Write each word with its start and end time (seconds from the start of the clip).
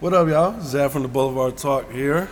What 0.00 0.14
up, 0.14 0.28
y'all? 0.28 0.60
Zach 0.60 0.92
from 0.92 1.02
the 1.02 1.08
Boulevard 1.08 1.56
Talk 1.56 1.90
here. 1.90 2.28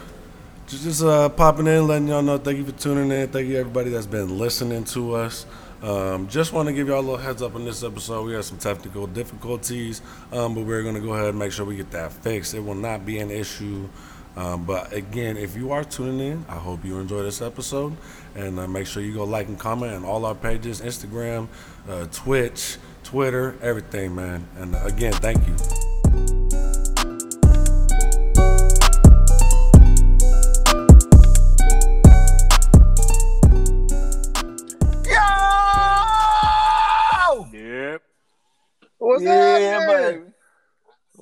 Just, 0.68 0.84
just 0.84 1.02
uh, 1.02 1.28
popping 1.28 1.66
in, 1.66 1.88
letting 1.88 2.06
y'all 2.06 2.22
know. 2.22 2.38
Thank 2.38 2.58
you 2.58 2.64
for 2.64 2.70
tuning 2.70 3.10
in. 3.10 3.26
Thank 3.26 3.48
you 3.48 3.58
everybody 3.58 3.90
that's 3.90 4.06
been 4.06 4.38
listening 4.38 4.84
to 4.84 5.14
us. 5.16 5.46
Um, 5.82 6.28
just 6.28 6.52
want 6.52 6.68
to 6.68 6.72
give 6.72 6.86
y'all 6.86 7.00
a 7.00 7.02
little 7.02 7.16
heads 7.16 7.42
up 7.42 7.56
on 7.56 7.64
this 7.64 7.82
episode. 7.82 8.24
We 8.24 8.34
had 8.34 8.44
some 8.44 8.58
technical 8.58 9.08
difficulties, 9.08 10.00
um, 10.30 10.54
but 10.54 10.64
we're 10.64 10.84
gonna 10.84 11.00
go 11.00 11.14
ahead 11.14 11.30
and 11.30 11.40
make 11.40 11.50
sure 11.50 11.66
we 11.66 11.74
get 11.74 11.90
that 11.90 12.12
fixed. 12.12 12.54
It 12.54 12.60
will 12.60 12.76
not 12.76 13.04
be 13.04 13.18
an 13.18 13.32
issue. 13.32 13.88
Um, 14.36 14.64
but 14.64 14.92
again, 14.92 15.36
if 15.36 15.56
you 15.56 15.72
are 15.72 15.82
tuning 15.82 16.20
in, 16.20 16.44
I 16.48 16.58
hope 16.58 16.84
you 16.84 17.00
enjoy 17.00 17.24
this 17.24 17.42
episode, 17.42 17.96
and 18.36 18.60
uh, 18.60 18.68
make 18.68 18.86
sure 18.86 19.02
you 19.02 19.12
go 19.12 19.24
like 19.24 19.48
and 19.48 19.58
comment 19.58 19.92
on 19.92 20.04
all 20.04 20.24
our 20.24 20.36
pages: 20.36 20.82
Instagram, 20.82 21.48
uh, 21.88 22.06
Twitch, 22.12 22.76
Twitter, 23.02 23.56
everything, 23.60 24.14
man. 24.14 24.46
And 24.56 24.76
uh, 24.76 24.84
again, 24.84 25.14
thank 25.14 25.44
you. 25.48 25.85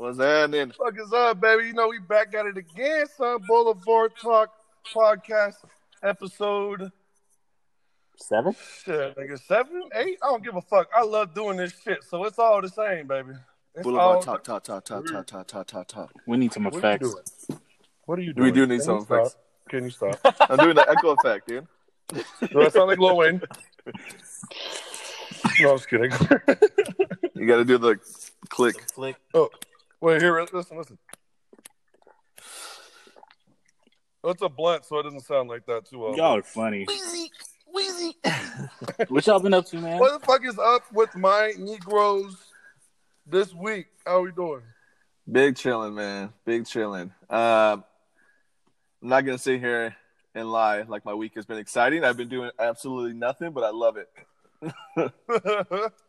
What's 0.04 0.18
happening? 0.18 0.70
Fuck 0.72 0.98
is 1.00 1.10
up, 1.14 1.40
baby? 1.40 1.68
You 1.68 1.72
know 1.72 1.88
we 1.88 1.98
back 1.98 2.34
at 2.34 2.44
it 2.44 2.58
again, 2.58 3.06
son. 3.16 3.38
Boulevard 3.48 4.12
Talk 4.20 4.50
podcast 4.94 5.54
episode 6.02 6.92
Seven? 8.18 8.54
shit, 8.84 9.16
nigga, 9.16 9.40
seven, 9.46 9.82
eight. 9.94 10.18
I 10.22 10.26
don't 10.26 10.44
give 10.44 10.56
a 10.56 10.60
fuck. 10.60 10.88
I 10.94 11.02
love 11.04 11.32
doing 11.32 11.56
this 11.56 11.72
shit, 11.82 12.04
so 12.04 12.22
it's 12.24 12.38
all 12.38 12.60
the 12.60 12.68
same, 12.68 13.06
baby. 13.06 13.30
It's 13.74 13.82
Boulevard 13.82 14.16
all- 14.16 14.20
talk, 14.22 14.44
talk, 14.44 14.62
talk, 14.64 14.84
talk, 14.84 15.06
talk, 15.06 15.26
talk, 15.26 15.46
talk, 15.46 15.66
talk, 15.68 15.88
talk. 15.88 16.12
We 16.26 16.36
need 16.36 16.52
some 16.52 16.64
What 16.64 16.74
are 16.74 16.76
you 16.76 16.80
effects. 16.80 17.46
doing? 17.46 17.60
What 18.04 18.18
are 18.18 18.22
you 18.22 18.34
Do 18.34 18.42
we 18.42 18.52
do 18.52 18.66
need 18.66 18.80
Can 18.80 18.84
some 18.84 18.96
you 18.98 19.04
stop? 19.06 19.20
effects? 19.20 19.36
Can 19.70 19.84
you 19.84 19.90
stop? 19.90 20.18
I'm 20.50 20.58
doing 20.58 20.74
the 20.74 20.86
echo 20.86 21.12
effect, 21.12 21.48
dude. 21.48 21.66
Do 22.52 22.60
I 22.60 22.68
sound 22.68 22.88
like 22.90 22.98
Lil 22.98 23.16
Wayne? 23.16 23.40
No, 25.60 25.72
I'm 25.72 25.76
just 25.76 25.88
kidding. 25.90 26.10
You 27.34 27.46
got 27.46 27.58
to 27.58 27.64
do 27.64 27.76
the 27.78 27.96
click. 28.48 28.74
Click. 28.94 29.14
oh, 29.34 29.50
wait, 30.04 30.20
here, 30.20 30.46
listen, 30.52 30.76
listen. 30.76 30.98
It's 34.22 34.42
a 34.42 34.48
blunt, 34.48 34.84
so 34.84 34.98
it 34.98 35.04
doesn't 35.04 35.20
sound 35.20 35.48
like 35.48 35.66
that 35.66 35.86
too 35.86 35.98
well. 35.98 36.16
Y'all 36.16 36.36
are 36.36 36.42
funny. 36.42 36.86
Weezy, 36.86 37.28
Weezy. 37.74 39.08
what 39.08 39.26
y'all 39.26 39.40
been 39.40 39.54
up 39.54 39.66
to, 39.66 39.76
man? 39.78 39.98
What 39.98 40.20
the 40.20 40.26
fuck 40.26 40.44
is 40.44 40.58
up 40.58 40.82
with 40.92 41.14
my 41.16 41.52
Negroes 41.58 42.36
this 43.26 43.52
week? 43.54 43.86
How 44.06 44.20
we 44.20 44.32
doing? 44.32 44.62
Big 45.30 45.56
chilling, 45.56 45.94
man. 45.94 46.32
Big 46.44 46.66
chilling. 46.66 47.12
Um, 47.28 47.84
I'm 49.02 49.08
not 49.08 49.24
gonna 49.24 49.38
sit 49.38 49.60
here 49.60 49.96
and 50.34 50.50
lie 50.50 50.82
like 50.82 51.04
my 51.04 51.14
week 51.14 51.34
has 51.34 51.46
been 51.46 51.58
exciting. 51.58 52.04
I've 52.04 52.16
been 52.16 52.28
doing 52.28 52.50
absolutely 52.58 53.14
nothing, 53.14 53.52
but 53.52 53.64
I 53.64 53.70
love 53.70 53.96
it. 53.96 55.12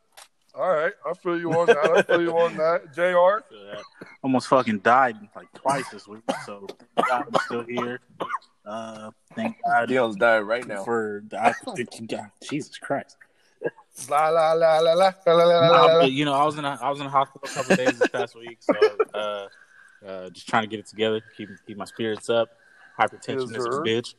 All 0.57 0.69
right, 0.69 0.93
I 1.05 1.13
feel 1.13 1.37
you 1.37 1.51
on 1.51 1.67
that. 1.67 1.77
I 1.77 2.01
feel 2.03 2.21
you 2.21 2.31
on 2.31 2.55
that. 2.57 2.93
Jr. 2.95 3.81
Almost 4.23 4.47
fucking 4.47 4.79
died 4.79 5.17
like 5.35 5.51
twice 5.53 5.89
this 5.89 6.07
week, 6.07 6.23
so 6.45 6.69
I'm 7.11 7.33
still 7.35 7.63
here. 7.63 7.99
Uh, 8.65 9.11
thank 9.35 9.57
God 9.65 9.89
Dion's 9.89 10.15
dying 10.15 10.45
right 10.45 10.65
now. 10.65 10.83
for 10.83 11.23
I, 11.37 11.53
God, 12.07 12.31
Jesus 12.41 12.77
Christ. 12.77 13.17
La 14.09 14.29
la 14.29 14.53
la 14.53 14.79
la 14.79 14.93
la 14.93 15.11
la 15.25 15.33
la 15.33 15.43
la 15.45 15.71
Nah, 15.71 15.99
but, 15.99 16.11
you 16.11 16.25
know, 16.25 16.33
I 16.33 16.43
was 16.45 16.57
in 16.57 16.65
a, 16.65 16.79
I 16.81 16.89
was 16.89 16.99
in 16.99 17.05
the 17.05 17.11
hospital 17.11 17.47
a 17.49 17.53
couple 17.53 17.71
of 17.71 17.77
days 17.77 17.97
this 17.97 18.07
past 18.07 18.35
week, 18.35 18.57
so 18.61 18.97
uh, 19.13 19.47
uh, 20.05 20.29
just 20.29 20.47
trying 20.47 20.63
to 20.63 20.67
get 20.67 20.79
it 20.79 20.87
together, 20.87 21.21
keep 21.35 21.49
keep 21.65 21.77
my 21.77 21.85
spirits 21.85 22.29
up. 22.29 22.49
Hypertension 22.99 23.55
is 23.55 23.65
a 23.65 23.69
bitch. 23.69 24.15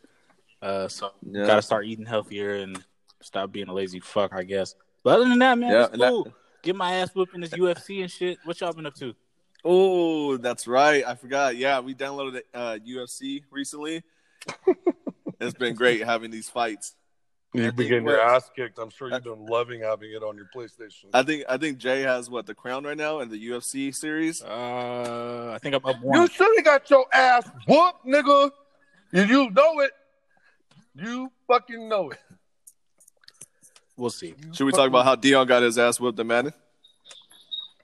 Uh, 0.63 0.89
so 0.89 1.13
Yeah. 1.23 1.47
gotta 1.47 1.63
start 1.63 1.87
eating 1.87 2.07
healthier 2.07 2.57
and 2.57 2.83
stop 3.21 3.53
being 3.53 3.69
a 3.69 3.73
lazy 3.73 4.01
fuck, 4.01 4.33
I 4.35 4.43
guess. 4.43 4.75
But 5.07 5.21
other 5.21 5.29
than 5.29 5.39
that, 5.39 5.57
man, 5.57 5.71
Yeah, 5.71 5.85
it's 5.85 5.93
and 5.93 6.03
that- 6.03 6.33
Get 6.63 6.75
my 6.75 6.95
ass 6.95 7.15
whooped 7.15 7.33
in 7.33 7.41
this 7.41 7.51
UFC 7.51 8.01
and 8.01 8.11
shit. 8.11 8.39
What 8.43 8.61
y'all 8.61 8.73
been 8.73 8.87
up 8.87 8.97
to? 8.97 9.15
Oh, 9.65 10.37
that's 10.37 10.67
right. 10.67 11.05
I 11.07 11.15
forgot. 11.15 11.55
Yeah, 11.57 11.79
we 11.79 11.95
downloaded 11.95 12.41
uh, 12.53 12.79
UFC 12.85 13.45
recently. 13.53 14.03
it's 15.41 15.55
been 15.55 15.77
great 15.77 16.03
having 16.05 16.33
these 16.33 16.49
fights. 16.49 16.97
You've 17.55 17.77
been 17.77 17.89
getting 17.89 18.09
your 18.09 18.21
ass 18.21 18.51
kicked. 18.57 18.81
I'm 18.81 18.91
sure 18.91 19.09
you've 19.09 19.23
been 19.23 19.47
loving 19.47 19.83
having 19.83 20.11
it 20.11 20.25
on 20.25 20.37
your 20.37 20.49
PlayStation. 20.53 21.05
I 21.15 21.23
think 21.23 21.45
I 21.49 21.57
think 21.57 21.79
Jay 21.79 22.03
has 22.03 22.29
what 22.29 22.47
the 22.47 22.55
crown 22.55 22.83
right 22.83 22.97
now 22.97 23.21
in 23.21 23.29
the 23.29 23.51
UFC 23.51 23.95
series. 23.95 24.43
Uh, 24.43 25.53
I 25.55 25.59
think 25.59 25.77
I'm 25.77 25.87
up 25.87 26.03
one. 26.03 26.15
You 26.15 26.21
one. 26.23 26.29
should 26.31 26.53
have 26.57 26.65
got 26.65 26.91
your 26.91 27.07
ass 27.13 27.49
whooped, 27.69 28.05
nigga. 28.05 28.51
You, 29.13 29.23
you 29.23 29.51
know 29.51 29.79
it. 29.79 29.93
You 30.97 31.31
fucking 31.47 31.89
know 31.89 32.11
it. 32.11 32.19
We'll 33.97 34.11
see. 34.11 34.35
Should 34.53 34.65
we 34.67 34.73
talk 34.73 34.89
about 34.89 35.05
how 35.05 35.15
Dion 35.17 35.47
got 35.47 35.63
his 35.63 35.79
ass 35.79 35.99
whooped 35.99 36.19
in 36.19 36.27
Madden 36.27 36.53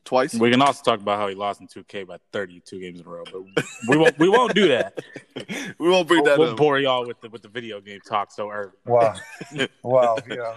twice? 0.05 0.35
We 0.35 0.51
can 0.51 0.61
also 0.61 0.83
talk 0.83 1.01
about 1.01 1.19
how 1.19 1.29
he 1.29 1.35
lost 1.35 1.61
in 1.61 1.69
2K 1.69 2.07
by 2.07 2.19
32 2.33 2.81
games 2.81 3.01
in 3.01 3.07
a 3.07 3.09
row, 3.09 3.25
but 3.25 3.43
we 3.89 3.97
won't. 3.97 4.19
We 4.19 4.29
won't 4.29 4.55
do 4.55 4.69
that. 4.69 4.99
we 5.79 5.89
won't 5.89 6.07
bring 6.07 6.25
that 6.25 6.39
We'll 6.39 6.51
up. 6.51 6.57
bore 6.59 6.79
y'all 6.79 7.07
with 7.07 7.21
the 7.21 7.31
with 7.31 7.43
the 7.43 7.49
video 7.49 7.81
game 7.81 8.01
talk 8.07 8.31
so 8.31 8.51
early. 8.51 8.73
Wow. 8.85 9.15
wow. 9.83 10.19
Yeah. 10.29 10.55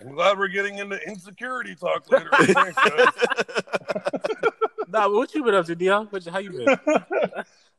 I'm 0.00 0.12
glad 0.14 0.38
we're 0.38 0.48
getting 0.48 0.78
into 0.78 0.98
insecurity 1.06 1.74
talk 1.74 2.10
later. 2.10 2.28
Thanks, 2.32 2.74
guys. 2.74 3.08
Nah, 4.88 5.08
what 5.08 5.34
you 5.34 5.42
been 5.42 5.54
up 5.54 5.66
to, 5.66 5.74
Dion? 5.74 6.06
What, 6.10 6.24
how 6.26 6.38
you 6.38 6.52
been? 6.52 6.68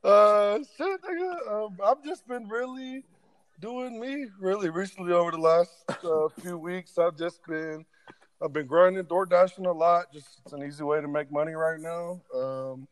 Uh, 0.03 0.59
shit, 0.78 1.01
nigga. 1.01 1.51
Um, 1.51 1.78
I've 1.84 2.03
just 2.03 2.28
been 2.28 2.47
really 2.47 3.03
doing 3.59 4.00
me. 4.00 4.28
Really, 4.40 4.69
recently 4.69 5.13
over 5.13 5.31
the 5.31 5.38
last 5.38 5.72
uh, 6.03 6.28
few 6.41 6.57
weeks, 6.57 6.97
I've 6.97 7.18
just 7.18 7.45
been, 7.45 7.85
I've 8.41 8.53
been 8.53 8.68
grinding, 8.68 9.03
door 9.03 9.25
dashing 9.25 9.66
a 9.66 9.72
lot. 9.72 10.12
Just 10.13 10.41
it's 10.44 10.53
an 10.53 10.63
easy 10.63 10.84
way 10.84 11.01
to 11.01 11.07
make 11.07 11.31
money 11.31 11.53
right 11.53 11.79
now. 11.79 12.22
Um, 12.35 12.88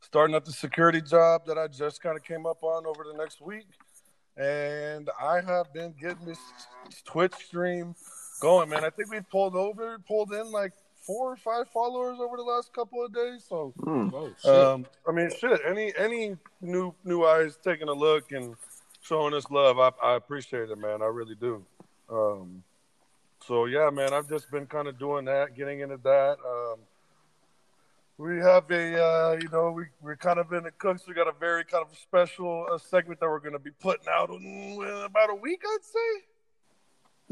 starting 0.00 0.34
up 0.36 0.44
the 0.44 0.52
security 0.52 1.00
job 1.00 1.46
that 1.46 1.58
I 1.58 1.68
just 1.68 2.02
kind 2.02 2.16
of 2.16 2.24
came 2.24 2.46
up 2.46 2.62
on 2.62 2.86
over 2.86 3.04
the 3.04 3.16
next 3.16 3.40
week, 3.40 3.66
and 4.36 5.08
I 5.20 5.40
have 5.40 5.72
been 5.72 5.94
getting 6.00 6.24
this 6.24 6.40
Twitch 7.04 7.34
stream 7.34 7.94
going, 8.40 8.68
man. 8.68 8.84
I 8.84 8.90
think 8.90 9.10
we 9.10 9.20
pulled 9.20 9.56
over, 9.56 9.98
pulled 10.06 10.32
in 10.32 10.50
like 10.50 10.72
four 11.06 11.32
or 11.32 11.36
five 11.36 11.68
followers 11.72 12.18
over 12.20 12.36
the 12.36 12.42
last 12.42 12.72
couple 12.72 13.04
of 13.04 13.14
days. 13.14 13.44
So 13.48 13.72
Hmm. 13.82 14.10
Oh 14.12 14.74
um, 14.74 14.86
I 15.08 15.12
mean, 15.12 15.30
shit. 15.38 15.60
Any 15.66 15.92
any 15.96 16.36
new 16.60 16.94
new 17.04 17.24
eyes 17.24 17.58
taking 17.62 17.88
a 17.88 17.92
look 17.92 18.32
and 18.32 18.56
showing 19.06 19.34
us 19.34 19.44
love, 19.50 19.78
I, 19.78 19.90
I 20.02 20.16
appreciate 20.16 20.70
it, 20.70 20.78
man. 20.78 21.02
I 21.02 21.06
really 21.06 21.34
do. 21.34 21.64
Um, 22.10 22.62
so 23.46 23.66
yeah, 23.66 23.90
man, 23.90 24.12
I've 24.12 24.28
just 24.28 24.50
been 24.50 24.66
kind 24.66 24.88
of 24.88 24.98
doing 24.98 25.24
that, 25.26 25.56
getting 25.56 25.80
into 25.80 25.98
that. 25.98 26.36
Um, 26.44 26.78
we 28.18 28.38
have 28.38 28.70
a, 28.70 29.04
uh, 29.04 29.38
you 29.40 29.48
know, 29.50 29.70
we 29.72 29.84
we're 30.00 30.16
kind 30.16 30.38
of 30.38 30.52
in 30.52 30.64
the 30.64 30.70
cooks. 30.72 31.06
We 31.06 31.14
got 31.14 31.28
a 31.28 31.34
very 31.38 31.64
kind 31.64 31.84
of 31.88 31.96
special 31.98 32.66
uh, 32.72 32.78
segment 32.78 33.20
that 33.20 33.26
we're 33.26 33.40
going 33.40 33.52
to 33.52 33.58
be 33.58 33.70
putting 33.72 34.06
out 34.10 34.30
in 34.30 34.78
uh, 34.82 35.04
about 35.04 35.30
a 35.30 35.34
week, 35.34 35.62
I'd 35.64 35.78
say. 35.84 36.24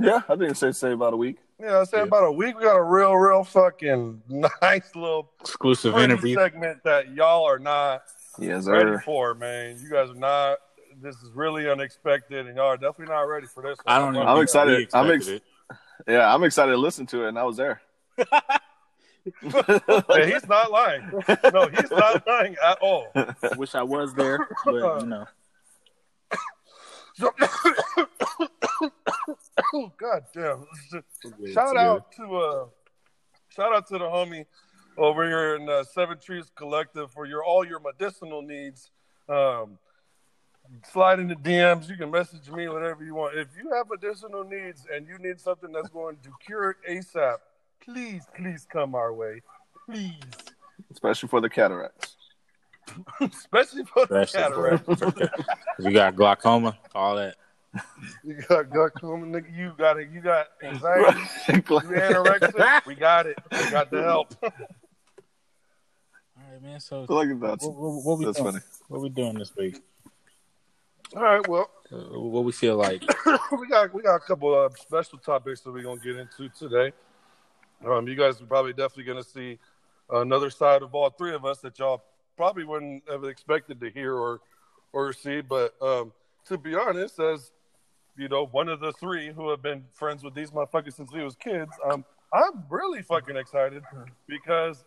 Yeah, 0.06 0.20
I 0.28 0.36
think 0.36 0.50
it's 0.50 0.60
safe 0.60 0.74
to 0.74 0.78
say 0.78 0.92
about 0.92 1.14
a 1.14 1.16
week. 1.16 1.38
Yeah, 1.60 1.80
I'd 1.80 1.88
say 1.88 1.98
Yeah. 1.98 2.02
about 2.04 2.24
a 2.24 2.32
week. 2.32 2.56
We 2.58 2.64
got 2.64 2.76
a 2.76 2.82
real, 2.82 3.14
real 3.14 3.44
fucking 3.44 4.22
nice 4.62 4.94
little 4.94 5.30
Exclusive 5.41 5.96
interview. 5.96 6.34
segment 6.34 6.82
that 6.84 7.12
y'all 7.14 7.44
are 7.44 7.58
not 7.60 8.02
Yes, 8.38 8.66
ready 8.66 8.91
sir. 8.96 9.02
for, 9.04 9.34
man. 9.34 9.78
You 9.80 9.88
guys 9.88 10.10
are 10.10 10.14
not. 10.14 10.58
This 11.04 11.16
is 11.16 11.31
really 11.34 11.69
unexpected, 11.69 12.47
and 12.47 12.56
y'all 12.56 12.69
are 12.69 12.78
definitely 12.78 13.12
not 13.15 13.20
ready 13.25 13.47
for 13.47 13.62
this. 13.62 13.76
I 13.87 13.98
don't 13.98 14.15
know. 14.15 14.22
I'm 14.22 14.41
excited. 14.42 14.88
I'm 14.94 15.10
expected 15.10 15.42
Yeah, 16.09 16.34
I'm 16.34 16.42
excited 16.44 16.72
to 16.72 16.78
listen 16.78 17.04
to 17.09 17.26
it, 17.26 17.28
and 17.28 17.38
I 17.38 17.44
was 17.44 17.59
there. 17.59 17.82
Hey, 19.41 20.31
he's 20.32 20.47
not 20.47 20.70
lying. 20.70 21.10
No, 21.50 21.66
he's 21.66 21.91
not 21.91 22.26
lying 22.26 22.56
at 22.62 22.76
all. 22.82 23.06
it. 23.15 23.56
Wish 23.56 23.74
I 23.74 23.83
was 23.83 24.12
there, 24.12 24.47
but 24.66 25.01
you 25.01 25.06
know. 25.06 25.24
So- 27.15 27.33
God 29.97 30.24
damn! 30.34 30.66
Shout 31.54 31.74
out 31.74 32.12
to 32.12 32.36
uh, 32.36 32.66
shout 33.48 33.74
out 33.74 33.86
to 33.86 33.95
the 33.95 34.01
homie 34.04 34.45
over 34.98 35.27
here 35.27 35.56
in 35.56 35.71
uh, 35.71 35.84
Seven 35.84 36.18
Trees 36.21 36.51
Collective 36.54 37.10
for 37.10 37.24
your 37.24 37.42
all 37.42 37.66
your 37.66 37.80
medicinal 37.80 38.42
needs. 38.42 38.91
Um, 39.27 39.78
slide 40.91 41.21
in 41.21 41.28
the 41.28 41.34
DMs. 41.37 41.89
You 41.89 41.97
can 41.97 42.11
message 42.11 42.51
me 42.51 42.69
whatever 42.69 43.05
you 43.05 43.15
want. 43.15 43.37
If 43.37 43.49
you 43.57 43.71
have 43.72 43.91
additional 43.91 44.45
needs 44.45 44.87
and 44.93 45.07
you 45.07 45.19
need 45.19 45.41
something 45.41 45.72
that's 45.72 45.89
going 45.89 46.16
to 46.22 46.31
cure 46.45 46.71
it 46.71 46.77
ASAP, 46.89 47.37
please, 47.84 48.27
please 48.37 48.66
come 48.71 48.95
our 48.95 49.13
way. 49.13 49.43
Please, 49.87 50.15
Especially 50.91 51.28
for 51.28 51.41
the 51.41 51.51
cataracts. 51.51 52.16
especially 53.21 53.84
for 53.84 54.07
the 54.07 54.27
cataracts. 54.27 54.87
for- 54.87 55.13
cataract. 55.13 55.43
You 55.78 55.91
got 55.93 56.16
glaucoma, 56.16 56.77
all 56.95 57.16
that. 57.16 57.37
You 58.22 58.41
got 58.49 58.71
glaucoma, 58.71 59.27
nigga. 59.27 59.57
You 59.57 59.75
got 59.77 59.99
it. 59.99 60.09
You 60.11 60.21
got 60.21 60.47
anxiety. 60.63 61.21
You 61.49 61.55
anorexic. 61.63 62.87
We 62.87 62.95
got 62.95 63.27
it. 63.27 63.37
We 63.51 63.71
got 63.71 63.91
the 63.91 64.03
help. 64.03 64.34
All 64.43 64.51
right, 66.51 66.63
man. 66.63 66.81
So 66.81 67.03
I 67.03 67.07
feel 67.07 67.16
like 67.16 67.41
that's 67.41 67.65
what, 67.66 67.75
what, 67.75 68.05
what 68.05 68.19
we 68.19 68.25
that's 68.27 68.39
doing? 68.39 68.53
funny. 68.53 68.65
What 68.89 69.01
we 69.03 69.09
doing 69.09 69.34
this 69.39 69.55
week? 69.57 69.83
All 71.16 71.22
right, 71.22 71.47
well, 71.47 71.71
Uh, 71.93 72.19
what 72.19 72.45
we 72.45 72.51
feel 72.51 72.77
like? 72.77 73.03
we 73.53 73.69
got 73.69 73.95
we 73.95 74.03
got 74.03 74.16
a 74.16 74.21
couple 74.21 74.53
of 74.53 74.77
special 74.77 75.16
topics 75.19 75.61
that 75.61 75.71
we're 75.71 75.83
gonna 75.83 76.01
get 76.01 76.16
into 76.16 76.49
today. 76.49 76.93
Um, 77.87 78.09
you 78.09 78.16
guys 78.16 78.41
are 78.41 78.47
probably 78.47 78.72
definitely 78.72 79.05
gonna 79.05 79.22
see 79.22 79.59
another 80.11 80.51
side 80.51 80.83
of 80.83 80.93
all 80.93 81.11
three 81.11 81.33
of 81.33 81.45
us 81.45 81.59
that 81.61 81.78
y'all 81.78 82.03
probably 82.37 82.65
wouldn't 82.65 83.05
have 83.09 83.22
expected 83.22 83.78
to 83.81 83.91
hear 83.91 84.15
or 84.15 84.41
or 84.93 85.13
see. 85.13 85.41
But 85.41 85.81
um, 85.81 86.13
to 86.47 86.59
be 86.59 86.75
honest, 86.75 87.21
as 87.21 87.53
you 88.16 88.28
know, 88.28 88.47
one 88.47 88.69
of 88.69 88.81
the 88.81 88.93
three 88.95 89.33
who 89.33 89.51
have 89.51 89.63
been 89.63 89.84
friends 89.93 90.25
with 90.25 90.34
these 90.34 90.51
motherfuckers 90.51 90.95
since 90.95 91.13
we 91.13 91.22
was 91.22 91.37
kids, 91.37 91.71
um, 91.89 92.05
I'm 92.33 92.65
really 92.69 93.03
fucking 93.03 93.37
excited 93.37 93.84
because 94.27 94.84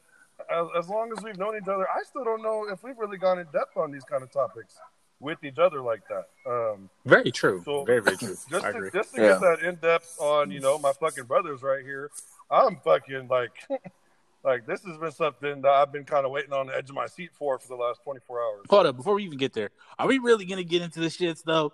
as, 0.52 0.68
as 0.78 0.90
long 0.90 1.14
as 1.18 1.24
we've 1.24 1.38
known 1.38 1.56
each 1.56 1.70
other, 1.70 1.88
I 1.90 2.04
still 2.04 2.26
don't 2.26 2.44
know 2.44 2.68
if 2.70 2.84
we've 2.84 2.98
really 2.98 3.18
gone 3.18 3.40
in 3.40 3.46
depth 3.54 3.78
on 3.78 3.92
these 3.92 4.04
kind 4.04 4.24
of 4.24 4.32
topics 4.32 4.78
with 5.20 5.44
each 5.44 5.58
other 5.58 5.82
like 5.82 6.02
that. 6.10 6.28
Um, 6.50 6.90
Very 7.06 7.32
true. 7.32 7.62
So- 7.66 7.84
very 7.86 8.02
very 8.02 8.18
true. 8.18 8.36
just 8.50 8.54
I 8.66 8.72
to, 8.72 8.78
agree. 8.78 8.90
just 8.94 9.16
to 9.16 9.22
Yeah. 9.22 9.28
get 9.30 9.42
that 9.42 9.60
in 9.68 9.76
depth 9.76 10.16
on 10.20 10.52
you 10.52 10.60
know 10.60 10.78
my 10.78 10.94
fucking 10.94 11.24
brothers 11.26 11.62
right 11.64 11.84
here 11.84 12.12
i'm 12.52 12.78
fucking 12.84 13.28
like 13.28 13.52
like 14.44 14.66
this 14.68 14.82
has 14.86 14.98
been 14.98 15.12
something 15.12 15.62
that 15.62 15.70
i've 15.72 15.92
been 15.92 16.06
kind 16.06 16.26
of 16.26 16.32
waiting 16.32 16.54
on 16.54 16.68
the 16.68 16.76
edge 16.78 16.90
of 16.90 16.96
my 16.96 17.08
seat 17.08 17.32
for 17.38 17.58
for 17.60 17.68
the 17.68 17.76
last 17.76 18.00
24 18.04 18.42
hours 18.42 18.66
Hold 18.70 18.86
up, 18.86 18.96
before 18.96 19.16
we 19.16 19.24
even 19.26 19.38
get 19.38 19.54
there, 19.54 19.70
are 20.00 20.08
we 20.08 20.20
really 20.20 20.46
gonna 20.46 20.64
get 20.64 20.82
into 20.84 21.00
the 21.00 21.08
shits 21.08 21.44
though? 21.44 21.74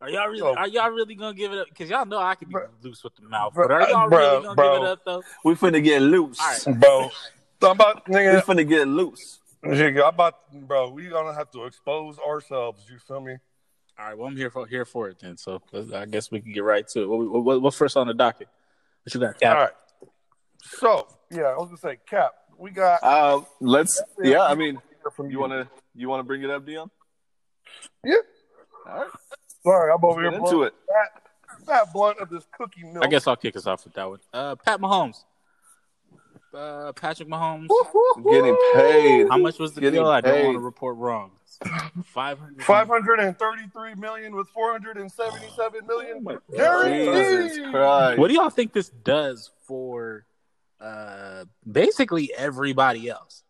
Are 0.00 0.10
y'all 0.10 0.28
really? 0.28 0.42
Oh. 0.42 0.54
Are 0.54 0.66
y'all 0.68 0.90
really 0.90 1.14
gonna 1.14 1.34
give 1.34 1.52
it 1.52 1.58
up? 1.58 1.68
Because 1.68 1.88
y'all 1.88 2.04
know 2.04 2.18
I 2.18 2.34
can 2.34 2.48
be 2.48 2.54
Bruh. 2.54 2.68
loose 2.82 3.02
with 3.04 3.14
the 3.16 3.22
mouth, 3.22 3.54
Bruh, 3.54 3.68
but 3.68 3.70
are 3.72 3.88
y'all 3.90 4.08
bruh, 4.10 4.18
really 4.32 4.42
gonna 4.42 4.54
bro. 4.54 4.74
give 4.74 4.82
it 4.82 4.88
up 4.90 5.00
though? 5.04 5.22
We 5.44 5.54
finna 5.54 5.82
get 5.84 6.02
loose. 6.02 6.40
All 6.40 6.46
right. 6.72 6.80
bro 6.80 7.10
so 7.60 7.70
i'm 7.70 7.76
about 7.76 8.06
We 8.08 8.16
nigga, 8.16 8.42
finna 8.42 8.68
get 8.68 8.88
loose. 8.88 9.38
Nigga, 9.64 10.02
I'm 10.02 10.14
about 10.14 10.34
bro 10.52 10.90
we 10.90 11.06
gonna 11.08 11.34
have 11.34 11.50
to 11.52 11.64
expose 11.64 12.18
ourselves 12.18 12.82
you 12.90 12.98
feel 12.98 13.20
me 13.20 13.36
All 13.98 14.06
right, 14.06 14.18
well 14.18 14.28
I'm 14.28 14.36
here 14.36 14.50
for 14.50 14.66
here 14.66 14.84
for 14.84 15.08
it 15.08 15.18
then. 15.20 15.36
So 15.36 15.60
I 15.94 16.06
guess 16.06 16.30
we 16.30 16.40
can 16.40 16.52
get 16.52 16.64
right 16.64 16.86
to 16.88 17.02
it. 17.02 17.06
What, 17.06 17.42
what, 17.44 17.62
what 17.62 17.74
first 17.74 17.96
on 17.96 18.06
the 18.06 18.14
docket? 18.14 18.48
What 19.04 19.14
you 19.14 19.20
got, 19.20 19.38
Cap? 19.40 19.56
all 19.56 19.62
right 19.62 19.72
so 20.62 21.06
yeah 21.30 21.42
i 21.42 21.56
was 21.58 21.66
gonna 21.68 21.76
say 21.76 21.98
cap 22.08 22.32
we 22.58 22.70
got 22.70 23.00
Uh, 23.02 23.40
let's. 23.60 24.00
Yeah, 24.22 24.42
I 24.44 24.54
mean, 24.54 24.80
from 25.14 25.30
you 25.30 25.38
wanna 25.40 25.68
you 25.94 26.08
wanna 26.08 26.22
bring 26.22 26.42
it 26.42 26.50
up, 26.50 26.64
Dion? 26.64 26.90
yeah 28.04 28.14
All 28.88 28.98
right, 29.00 29.10
sorry 29.62 29.92
i'm 29.92 30.02
over 30.04 30.22
get 30.22 30.32
here 30.32 30.40
into 30.40 30.62
it. 30.62 30.72
that, 30.88 31.66
that 31.66 31.92
blunt 31.92 32.18
of 32.18 32.30
this 32.30 32.46
cookie 32.56 32.84
milk 32.84 33.04
I 33.04 33.08
guess 33.08 33.26
I'll 33.26 33.36
kick 33.36 33.56
us 33.56 33.66
off 33.66 33.84
with 33.84 33.92
that 33.94 34.08
one. 34.08 34.20
Uh, 34.32 34.54
Pat 34.56 34.80
Mahomes, 34.80 35.24
uh, 36.54 36.92
Patrick 36.92 37.28
Mahomes. 37.28 37.68
Getting 38.30 38.56
paid. 38.74 39.28
How 39.28 39.38
much 39.38 39.58
was 39.58 39.72
the 39.74 39.80
Getting 39.80 40.00
deal? 40.00 40.08
I 40.08 40.20
don't 40.20 40.44
want 40.44 40.54
to 40.56 40.60
report 40.60 40.96
wrong. 40.96 41.32
Five 42.04 42.38
hundred. 42.38 42.64
533 42.64 43.94
million 43.94 44.34
with 44.34 44.48
477 44.48 45.86
million 45.86 46.26
Oh 46.26 46.38
Jesus 46.84 47.28
guaranteed. 47.56 47.70
Christ. 47.70 48.18
What 48.18 48.28
do 48.28 48.34
y'all 48.34 48.50
think 48.50 48.72
this 48.72 48.88
does 48.88 49.50
for 49.66 50.26
uh 50.80 51.44
basically 51.70 52.32
everybody 52.36 53.08
else? 53.08 53.42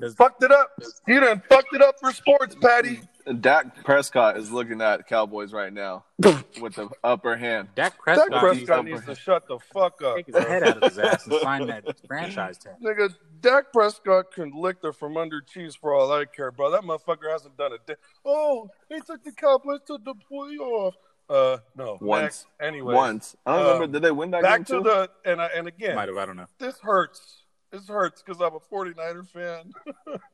'Cause 0.00 0.14
Fucked 0.14 0.42
it 0.42 0.52
up. 0.52 0.70
You 1.06 1.20
done 1.20 1.40
fucked 1.48 1.72
it 1.74 1.80
up 1.82 1.98
for 2.00 2.12
sports, 2.12 2.54
Patty. 2.60 3.00
Dak 3.40 3.84
Prescott 3.84 4.36
is 4.36 4.50
looking 4.52 4.80
at 4.80 5.06
Cowboys 5.08 5.52
right 5.52 5.72
now 5.72 6.04
with 6.60 6.74
the 6.76 6.88
upper 7.02 7.36
hand. 7.36 7.68
Dak 7.74 7.92
Dak 7.92 7.98
Prescott, 8.30 8.54
needs 8.54 8.68
to 8.68 8.82
needs 8.82 9.04
to 9.06 9.14
shut 9.16 9.48
the 9.48 9.58
fuck 9.58 10.00
up. 10.02 10.16
take 10.16 10.26
his 10.26 10.36
head 10.36 10.62
out 10.62 10.82
of 10.82 10.90
his 10.92 10.98
ass 10.98 11.26
and 11.26 11.40
sign 11.40 11.66
that 11.66 11.84
franchise 12.06 12.56
tag. 12.58 12.74
Nigga, 12.82 13.14
Dak 13.40 13.72
Prescott 13.72 14.32
can 14.32 14.52
lick 14.54 14.80
the 14.80 14.92
from 14.92 15.16
under 15.16 15.40
cheese 15.40 15.74
for 15.74 15.92
all 15.94 16.12
I 16.12 16.24
care, 16.24 16.52
bro. 16.52 16.70
That 16.70 16.82
motherfucker 16.82 17.30
hasn't 17.30 17.56
done 17.56 17.72
a 17.72 17.78
di- 17.86 17.98
Oh, 18.24 18.68
he 18.88 19.00
took 19.00 19.24
the 19.24 19.32
Cowboys 19.32 19.80
to 19.88 19.98
the 20.04 20.14
playoff. 20.30 20.92
Uh, 21.28 21.58
no. 21.74 21.98
Once. 22.00 22.22
Next. 22.22 22.46
Anyway. 22.60 22.94
Once. 22.94 23.34
I 23.44 23.56
don't 23.56 23.60
Uh, 23.66 23.72
remember. 23.74 23.92
Did 23.98 24.02
they 24.02 24.12
win 24.12 24.30
that 24.30 24.42
Back 24.42 24.58
game 24.58 24.64
to 24.66 24.72
too? 24.74 24.82
the, 24.84 25.10
and, 25.24 25.42
I, 25.42 25.46
and 25.46 25.66
again, 25.66 25.96
Might 25.96 26.08
have, 26.08 26.16
I 26.16 26.26
don't 26.26 26.36
know. 26.36 26.46
this 26.60 26.78
hurts. 26.78 27.42
This 27.72 27.88
hurts 27.88 28.22
because 28.22 28.40
I'm 28.40 28.54
a 28.54 28.60
49er 28.72 29.28
fan. 29.28 29.72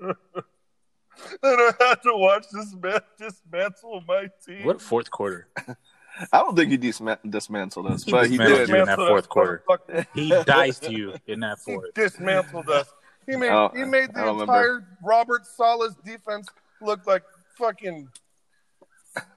and 1.43 1.61
I 1.61 1.73
had 1.81 2.03
to 2.03 2.13
watch 2.17 2.47
this 2.53 2.75
man 2.75 3.01
dismantle 3.19 4.03
my 4.07 4.29
team. 4.47 4.65
What 4.67 4.77
a 4.77 4.79
fourth 4.79 5.11
quarter. 5.11 5.49
I 6.33 6.39
don't 6.39 6.55
think 6.55 6.71
he 6.71 6.77
disma- 6.79 7.19
dismantled 7.29 7.87
us, 7.87 8.05
He 8.05 8.11
but 8.13 8.29
he 8.29 8.37
dismantled 8.37 8.59
did. 8.61 8.69
you 8.69 8.81
in 8.81 8.87
that 8.87 8.97
fourth 8.99 9.29
quarter. 9.29 9.63
motherfucker. 9.69 10.07
He 10.15 10.29
diced 10.45 10.91
you 10.91 11.15
in 11.27 11.41
that 11.41 11.59
fourth. 11.61 11.87
He 11.95 12.01
fourth. 12.03 12.13
dismantled 12.13 12.69
us. 12.69 12.93
He 13.27 13.37
made 13.37 13.51
Oh, 13.51 13.71
he 13.75 13.85
made 13.85 14.09
the 14.11 14.15
don't 14.21 14.39
remember. 14.41 14.43
entire 14.53 14.87
Robert 15.03 15.47
Saleh's 15.47 15.95
defense 16.05 16.49
look 16.83 17.07
like 17.07 17.23
fucking 17.57 18.09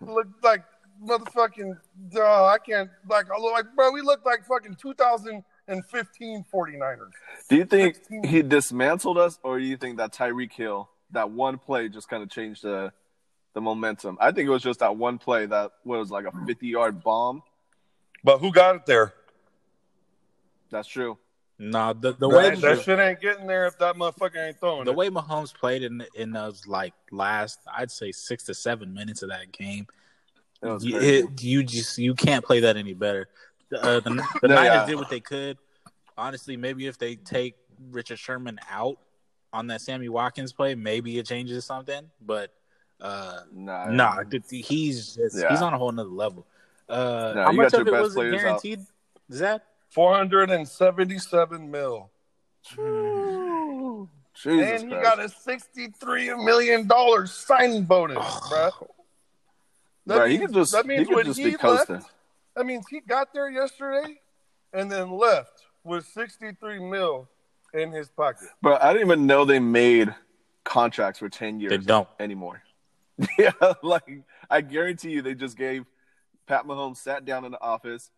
look 0.01 0.27
like 0.43 0.63
motherfucking. 1.03 1.77
Oh, 2.15 2.45
I 2.45 2.57
can't 2.57 2.89
like 3.09 3.27
I 3.31 3.39
look 3.39 3.53
like 3.53 3.65
bro. 3.75 3.91
We 3.91 4.01
look 4.01 4.25
like 4.25 4.45
fucking 4.45 4.75
2015 4.81 6.45
49ers. 6.53 6.97
Do 7.49 7.55
you 7.55 7.65
think 7.65 7.95
16. 7.95 8.23
he 8.23 8.41
dismantled 8.41 9.17
us, 9.17 9.39
or 9.43 9.59
do 9.59 9.65
you 9.65 9.77
think 9.77 9.97
that 9.97 10.11
Tyreek 10.13 10.53
Hill, 10.53 10.89
that 11.11 11.29
one 11.31 11.57
play, 11.57 11.89
just 11.89 12.09
kind 12.09 12.23
of 12.23 12.29
changed 12.29 12.63
the 12.63 12.91
the 13.53 13.61
momentum? 13.61 14.17
I 14.19 14.31
think 14.31 14.47
it 14.47 14.51
was 14.51 14.63
just 14.63 14.79
that 14.79 14.95
one 14.97 15.17
play 15.17 15.45
that 15.45 15.71
was 15.83 16.11
like 16.11 16.25
a 16.25 16.31
fifty 16.45 16.67
yard 16.67 17.03
bomb. 17.03 17.41
But 18.23 18.39
who 18.39 18.51
got 18.51 18.75
it 18.75 18.85
there? 18.85 19.13
That's 20.71 20.87
true. 20.87 21.17
No, 21.57 21.93
the, 21.93 22.11
the 22.13 22.27
way 22.27 22.49
That, 22.49 22.59
that 22.61 22.81
shit 22.83 22.99
ain't 22.99 23.21
getting 23.21 23.47
there 23.47 23.65
if 23.65 23.77
that 23.79 23.95
motherfucker 23.95 24.45
ain't 24.47 24.59
throwing 24.59 24.81
it. 24.81 24.85
the 24.85 24.91
it. 24.91 24.97
way 24.97 25.09
Mahomes 25.09 25.53
played 25.55 25.83
in 25.83 26.03
in 26.15 26.31
those 26.31 26.67
like 26.67 26.93
last, 27.11 27.59
I'd 27.73 27.91
say 27.91 28.11
six 28.11 28.43
to 28.45 28.53
seven 28.53 28.93
minutes 28.93 29.21
of 29.21 29.29
that 29.29 29.51
game, 29.53 29.87
It 30.61 30.67
was 30.67 30.83
you, 30.83 30.99
it- 30.99 31.41
you 31.41 31.63
just 31.63 31.97
you 31.97 32.13
can't 32.13 32.43
play 32.43 32.59
that 32.61 32.75
any 32.75 32.93
better. 32.93 33.29
Uh, 33.73 34.01
the 34.01 34.09
the 34.41 34.47
No, 34.49 34.55
Niners 34.55 34.73
yeah. 34.73 34.85
did 34.85 34.95
what 34.95 35.09
they 35.09 35.21
could. 35.21 35.57
Honestly, 36.17 36.57
maybe 36.57 36.87
if 36.87 36.97
they 36.97 37.15
take 37.15 37.55
Richard 37.91 38.19
Sherman 38.19 38.59
out 38.69 38.97
on 39.55 39.67
that 39.67 39.81
Sammy 39.81 40.09
Watkins 40.09 40.51
play, 40.53 40.75
maybe 40.75 41.17
it 41.17 41.25
changes 41.25 41.65
something. 41.65 42.09
But 42.21 42.51
uh, 42.99 43.41
Nah, 43.53 43.89
nah, 43.89 44.23
he's 44.51 45.15
just, 45.15 45.37
Yeah. 45.37 45.49
he's 45.49 45.61
on 45.61 45.73
a 45.73 45.77
whole 45.77 45.91
nother 45.91 46.09
level. 46.09 46.45
Uh, 46.87 47.33
No, 47.35 47.43
how 47.45 47.51
you 47.51 47.57
much 47.57 47.71
got 47.71 47.81
of 47.81 47.87
your 47.87 47.95
it 47.95 47.97
best 47.97 48.03
was 48.03 48.13
it 48.13 48.15
players 48.15 48.35
out. 48.35 48.41
guaranteed? 48.41 48.79
Is 49.29 49.39
that 49.39 49.65
477 49.89 51.71
mil. 51.71 52.11
Jesus 54.33 54.81
and 54.81 54.89
he 54.89 54.95
got 54.95 55.19
a 55.23 55.29
63 55.29 56.33
million 56.43 56.87
dollar 56.87 57.25
signing 57.25 57.83
bonus, 57.83 58.17
bro. 58.49 58.69
That 60.07 60.19
Right, 60.19 60.31
he 60.31 60.37
means, 60.37 60.51
could 60.51 60.55
just 60.55 60.71
that 60.73 60.83
he 60.83 60.89
means 60.89 61.07
could 61.07 61.15
when 61.15 61.25
just 61.25 61.39
he 61.39 61.51
be 61.51 61.57
coasting. 61.57 61.95
left, 61.97 62.11
that 62.55 62.65
means 62.65 62.85
he 62.89 62.99
got 62.99 63.33
there 63.33 63.49
yesterday 63.49 64.19
and 64.73 64.91
then 64.91 65.09
left 65.11 65.63
with 65.83 66.05
63 66.07 66.79
mil 66.79 67.29
in 67.75 67.91
his 67.91 68.09
pocket. 68.09 68.47
But 68.61 68.81
I 68.81 68.93
didn't 68.93 69.07
even 69.07 69.27
know 69.27 69.45
they 69.45 69.59
made 69.59 70.13
contracts 70.63 71.19
for 71.19 71.29
ten 71.29 71.59
years. 71.59 71.71
They 71.71 71.77
don't. 71.77 72.07
anymore. 72.19 72.63
yeah, 73.37 73.51
like 73.83 74.23
I 74.49 74.61
guarantee 74.61 75.11
you, 75.11 75.21
they 75.21 75.35
just 75.35 75.57
gave 75.57 75.85
Pat 76.47 76.65
Mahomes 76.65 76.97
sat 76.97 77.25
down 77.25 77.45
in 77.45 77.51
the 77.51 77.61
office. 77.61 78.11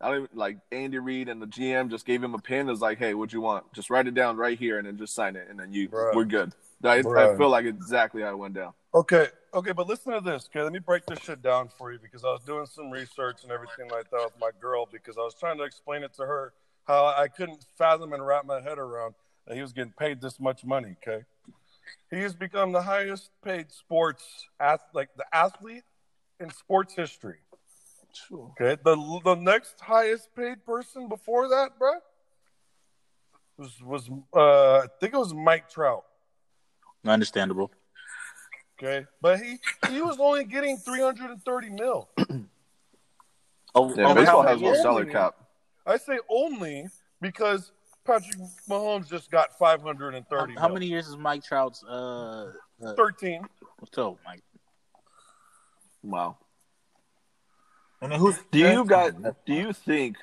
I 0.00 0.10
don't 0.10 0.24
even, 0.24 0.38
like 0.38 0.58
Andy 0.70 0.98
Reid 0.98 1.28
and 1.28 1.42
the 1.42 1.46
GM 1.46 1.90
just 1.90 2.06
gave 2.06 2.22
him 2.22 2.34
a 2.34 2.38
pen. 2.38 2.68
Is 2.68 2.80
like, 2.80 2.98
hey, 2.98 3.14
what 3.14 3.32
you 3.32 3.40
want? 3.40 3.72
Just 3.72 3.90
write 3.90 4.06
it 4.06 4.14
down 4.14 4.36
right 4.36 4.58
here, 4.58 4.78
and 4.78 4.86
then 4.86 4.96
just 4.96 5.14
sign 5.14 5.36
it, 5.36 5.48
and 5.50 5.58
then 5.58 5.72
you 5.72 5.88
Bruh. 5.88 6.14
we're 6.14 6.24
good. 6.24 6.52
I, 6.84 6.98
I 6.98 7.36
feel 7.36 7.48
like 7.48 7.64
exactly 7.64 8.22
how 8.22 8.30
it 8.30 8.38
went 8.38 8.54
down. 8.54 8.72
Okay, 8.94 9.26
okay, 9.52 9.72
but 9.72 9.88
listen 9.88 10.12
to 10.12 10.20
this. 10.20 10.48
Okay, 10.48 10.62
let 10.62 10.72
me 10.72 10.78
break 10.78 11.04
this 11.06 11.18
shit 11.20 11.42
down 11.42 11.68
for 11.76 11.92
you 11.92 11.98
because 12.00 12.24
I 12.24 12.28
was 12.28 12.42
doing 12.44 12.66
some 12.66 12.90
research 12.90 13.42
and 13.42 13.50
everything 13.50 13.88
like 13.90 14.10
that 14.10 14.24
with 14.24 14.40
my 14.40 14.50
girl 14.60 14.88
because 14.90 15.18
I 15.18 15.22
was 15.22 15.34
trying 15.34 15.58
to 15.58 15.64
explain 15.64 16.04
it 16.04 16.14
to 16.14 16.22
her 16.22 16.52
how 16.88 17.06
I 17.06 17.28
couldn't 17.28 17.64
fathom 17.76 18.12
and 18.14 18.26
wrap 18.26 18.46
my 18.46 18.60
head 18.60 18.78
around 18.78 19.14
that 19.46 19.54
he 19.54 19.62
was 19.62 19.72
getting 19.72 19.92
paid 19.92 20.20
this 20.20 20.40
much 20.40 20.64
money. 20.64 20.96
Okay, 21.06 21.24
he 22.10 22.20
has 22.22 22.34
become 22.34 22.72
the 22.72 22.82
highest 22.82 23.30
paid 23.44 23.70
sports 23.70 24.24
ath- 24.58 24.80
like 24.94 25.10
the 25.16 25.26
athlete 25.32 25.84
in 26.40 26.50
sports 26.50 26.94
history. 26.94 27.38
Okay, 28.32 28.76
the 28.82 29.20
the 29.22 29.34
next 29.36 29.78
highest 29.80 30.34
paid 30.34 30.64
person 30.64 31.08
before 31.08 31.48
that, 31.48 31.78
bruh, 31.78 32.00
was 33.58 33.80
was 33.82 34.10
uh 34.34 34.78
I 34.78 34.86
think 34.98 35.12
it 35.14 35.18
was 35.18 35.34
Mike 35.34 35.68
Trout. 35.70 36.04
understandable? 37.06 37.70
Okay, 38.80 39.06
but 39.20 39.40
he 39.40 39.58
he 39.90 40.00
was 40.00 40.16
only 40.18 40.44
getting 40.44 40.78
three 40.78 41.00
hundred 41.00 41.30
and 41.30 41.42
thirty 41.44 41.68
mil. 41.68 42.08
Oh, 43.74 43.94
Yeah, 43.94 44.06
Oh, 44.08 44.14
baseball 44.14 44.42
has 44.42 44.60
no 44.60 44.70
many? 44.70 44.82
salary 44.82 45.12
cap. 45.12 45.34
I 45.88 45.96
say 45.96 46.18
only 46.28 46.86
because 47.20 47.72
Patrick 48.04 48.36
Mahomes 48.68 49.08
just 49.08 49.30
got 49.30 49.58
530. 49.58 50.54
how, 50.54 50.60
how 50.60 50.72
many 50.72 50.86
years 50.86 51.08
is 51.08 51.16
Mike 51.16 51.42
Trout's? 51.42 51.82
Uh, 51.82 52.52
uh 52.82 52.94
Thirteen. 52.94 53.42
so 53.92 54.18
Mike. 54.24 54.42
Wow. 56.02 56.36
And 58.00 58.12
then 58.12 58.20
who's 58.20 58.38
Do 58.52 58.58
you 58.58 58.84
guys? 58.84 59.12
Do 59.46 59.52
you 59.52 59.72
think 59.72 60.16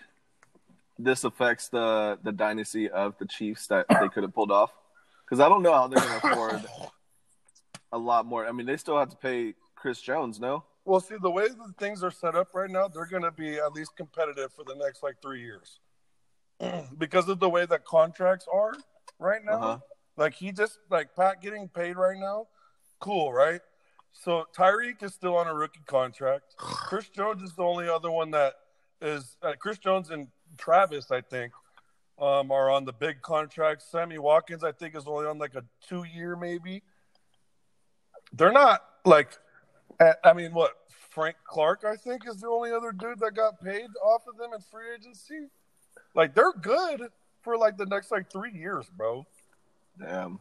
this 0.98 1.26
affects 1.26 1.68
the 1.68 2.18
the 2.24 2.32
dynasty 2.32 2.90
of 2.90 3.18
the 3.18 3.26
Chiefs 3.26 3.68
that 3.68 3.86
they 3.90 4.08
could 4.10 4.24
have 4.24 4.34
pulled 4.34 4.52
off? 4.52 4.72
because 5.26 5.40
I 5.40 5.50
don't 5.50 5.64
know 5.64 5.74
how 5.74 5.88
they're 5.88 6.00
going 6.00 6.20
to 6.20 6.28
afford 6.28 6.66
a 7.92 7.98
lot 7.98 8.26
more. 8.26 8.48
I 8.48 8.52
mean, 8.52 8.66
they 8.66 8.78
still 8.78 8.98
have 8.98 9.10
to 9.10 9.18
pay 9.18 9.56
Chris 9.76 10.02
Jones, 10.02 10.40
no? 10.40 10.64
Well, 10.86 11.00
see, 11.00 11.16
the 11.20 11.32
way 11.32 11.48
that 11.48 11.74
things 11.80 12.04
are 12.04 12.12
set 12.12 12.36
up 12.36 12.54
right 12.54 12.70
now, 12.70 12.88
they're 12.88 13.08
going 13.08 13.24
to 13.24 13.32
be 13.32 13.58
at 13.58 13.74
least 13.74 13.96
competitive 13.96 14.54
for 14.54 14.64
the 14.64 14.76
next 14.76 15.02
like 15.02 15.16
three 15.22 15.42
years 15.42 15.80
because 16.98 17.28
of 17.28 17.40
the 17.40 17.50
way 17.50 17.66
that 17.66 17.84
contracts 17.86 18.48
are 18.52 18.74
right 19.20 19.44
now. 19.44 19.62
Uh-huh. 19.62 19.78
Like 20.18 20.34
he 20.36 20.52
just 20.52 20.78
like 20.90 21.16
Pat 21.16 21.42
getting 21.42 21.68
paid 21.68 21.98
right 21.98 22.18
now, 22.18 22.48
cool, 23.00 23.34
right? 23.34 23.62
So 24.14 24.46
Tyreek 24.56 25.04
is 25.04 25.14
still 25.14 25.36
on 25.36 25.48
a 25.48 25.54
rookie 25.54 25.82
contract. 25.88 26.56
Chris 26.58 27.10
Jones 27.10 27.42
is 27.42 27.54
the 27.54 27.64
only 27.64 27.90
other 27.90 28.12
one 28.12 28.32
that 28.32 28.54
is 29.02 29.38
uh, 29.42 29.54
Chris 29.60 29.78
Jones 29.78 30.10
and 30.12 30.28
Travis, 30.58 31.12
I 31.12 31.22
think, 31.22 31.52
um, 32.20 32.52
are 32.52 32.70
on 32.70 32.86
the 32.86 32.94
big 32.94 33.22
contract. 33.22 33.82
Sammy 33.82 34.20
Watkins, 34.20 34.64
I 34.64 34.72
think, 34.72 34.96
is 34.96 35.04
only 35.08 35.26
on 35.26 35.38
like 35.38 35.56
a 35.56 35.64
two 35.88 36.04
year 36.04 36.36
maybe. 36.36 36.84
They're 38.32 38.54
not 38.54 38.82
like, 39.04 39.38
I 40.00 40.14
I 40.24 40.34
mean, 40.34 40.54
what 40.54 40.72
Frank 41.16 41.38
Clark, 41.46 41.84
I 41.86 41.96
think, 41.96 42.28
is 42.28 42.42
the 42.42 42.48
only 42.48 42.72
other 42.72 42.92
dude 42.92 43.20
that 43.20 43.36
got 43.36 43.64
paid 43.64 43.88
off 44.04 44.24
of 44.28 44.38
them 44.38 44.52
in 44.54 44.60
free 44.60 44.94
agency. 44.94 45.48
Like 46.14 46.36
they're 46.36 46.54
good 46.54 47.10
for 47.42 47.58
like 47.58 47.78
the 47.78 47.86
next 47.86 48.12
like 48.12 48.30
three 48.32 48.52
years, 48.52 48.90
bro. 48.96 49.26
Damn. 50.00 50.40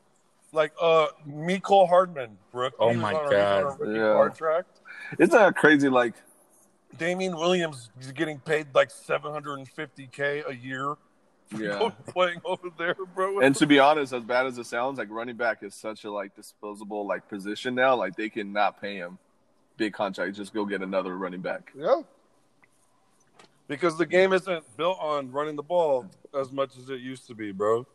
Like 0.52 0.72
uh, 0.80 1.08
Mecole 1.28 1.88
Hardman, 1.88 2.38
Brooke. 2.52 2.74
Oh 2.78 2.92
my 2.92 3.12
God. 3.12 3.34
on 3.34 3.62
a 3.62 3.76
rookie 3.76 3.98
Yeah. 3.98 4.12
contract. 4.14 4.80
Isn't 5.18 5.30
that 5.32 5.56
crazy? 5.56 5.88
Like, 5.88 6.14
Damien 6.98 7.36
Williams 7.36 7.90
is 8.00 8.12
getting 8.12 8.38
paid 8.38 8.68
like 8.74 8.90
750k 8.90 10.48
a 10.48 10.54
year 10.54 10.94
yeah. 11.58 11.90
playing 12.08 12.40
over 12.44 12.68
there, 12.78 12.96
bro. 13.14 13.40
And 13.40 13.54
to 13.56 13.66
be 13.66 13.78
honest, 13.78 14.12
as 14.12 14.24
bad 14.24 14.46
as 14.46 14.58
it 14.58 14.66
sounds, 14.66 14.98
like 14.98 15.08
running 15.10 15.36
back 15.36 15.62
is 15.62 15.74
such 15.74 16.04
a 16.04 16.10
like 16.10 16.34
disposable 16.34 17.06
like 17.06 17.28
position 17.28 17.74
now. 17.74 17.94
Like 17.96 18.16
they 18.16 18.28
can 18.28 18.52
not 18.52 18.80
pay 18.80 18.96
him 18.96 19.18
big 19.76 19.92
contract. 19.92 20.36
Just 20.36 20.52
go 20.54 20.64
get 20.64 20.82
another 20.82 21.16
running 21.16 21.40
back. 21.40 21.72
yeah, 21.76 22.02
because 23.68 23.96
the 23.96 24.06
game 24.06 24.32
isn't 24.32 24.64
built 24.76 24.98
on 25.00 25.30
running 25.32 25.56
the 25.56 25.62
ball 25.62 26.06
as 26.38 26.52
much 26.52 26.76
as 26.78 26.90
it 26.90 27.00
used 27.00 27.26
to 27.28 27.34
be, 27.34 27.52
bro. 27.52 27.86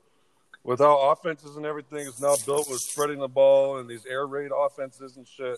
With 0.64 0.80
how 0.80 1.12
offenses 1.12 1.56
and 1.56 1.66
everything 1.66 2.00
is 2.06 2.20
now 2.22 2.36
built 2.46 2.70
with 2.70 2.82
spreading 2.82 3.20
the 3.20 3.28
ball 3.30 3.78
and 3.78 3.90
these 3.90 4.06
air 4.06 4.28
raid 4.28 4.52
offenses 4.56 5.16
and 5.18 5.28
shit. 5.28 5.58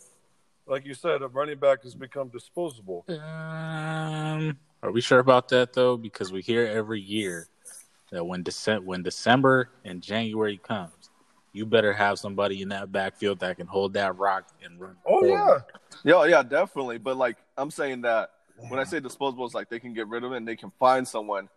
Like 0.67 0.85
you 0.85 0.93
said, 0.93 1.23
a 1.23 1.27
running 1.27 1.57
back 1.57 1.83
has 1.83 1.95
become 1.95 2.29
disposable. 2.29 3.03
Um, 3.09 4.57
are 4.83 4.91
we 4.91 5.01
sure 5.01 5.17
about 5.19 5.49
that 5.49 5.73
though? 5.73 5.97
Because 5.97 6.31
we 6.31 6.41
hear 6.41 6.65
every 6.67 7.01
year 7.01 7.47
that 8.11 8.23
when 8.23 8.43
Dece- 8.43 8.83
when 8.83 9.01
December 9.01 9.69
and 9.83 10.01
January 10.03 10.57
comes, 10.57 11.00
you 11.53 11.65
better 11.65 11.93
have 11.93 12.17
somebody 12.19 12.61
in 12.61 12.69
that 12.69 12.91
backfield 12.91 13.39
that 13.39 13.57
can 13.57 13.67
hold 13.67 13.93
that 13.93 14.17
rock 14.17 14.47
and 14.63 14.79
run. 14.79 14.95
Oh 15.05 15.23
yeah, 15.25 15.45
forward. 15.45 15.63
Yeah, 16.03 16.25
yeah, 16.25 16.43
definitely. 16.43 16.97
But 16.97 17.17
like 17.17 17.37
I'm 17.57 17.71
saying 17.71 18.01
that 18.01 18.31
when 18.69 18.79
I 18.79 18.83
say 18.83 18.99
disposable, 18.99 19.45
it's 19.45 19.55
like 19.55 19.69
they 19.69 19.79
can 19.79 19.93
get 19.93 20.07
rid 20.07 20.23
of 20.23 20.31
it 20.33 20.37
and 20.37 20.47
they 20.47 20.55
can 20.55 20.71
find 20.79 21.07
someone. 21.07 21.49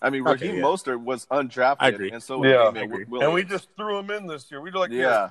I 0.00 0.08
mean, 0.10 0.26
Okay, 0.26 0.46
Raheem 0.46 0.56
yeah. 0.60 0.64
Mostert 0.64 1.00
was 1.02 1.26
undrafted, 1.26 1.76
I 1.80 1.88
agree. 1.88 2.10
and 2.10 2.22
so 2.22 2.38
was 2.38 2.48
Yeah. 2.50 2.64
Damian 2.72 2.76
I 2.92 3.02
agree. 3.02 3.20
And 3.20 3.32
we 3.34 3.44
just 3.44 3.68
threw 3.76 3.98
him 3.98 4.10
in 4.10 4.26
this 4.26 4.50
year. 4.50 4.60
We 4.62 4.70
like 4.70 4.90
yeah. 4.90 5.30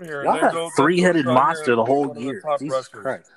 here, 0.00 0.22
Y'all 0.22 0.32
and 0.34 0.42
then 0.42 0.42
got 0.42 0.52
go- 0.52 0.70
three-headed 0.76 1.24
go 1.24 1.30
here 1.30 1.34
monster 1.40 1.74
the 1.76 1.84
whole 1.84 2.16
year. 2.18 2.40
top 2.40 2.58
Jesus 2.60 2.74
rushers. 2.76 3.02
Christ! 3.02 3.30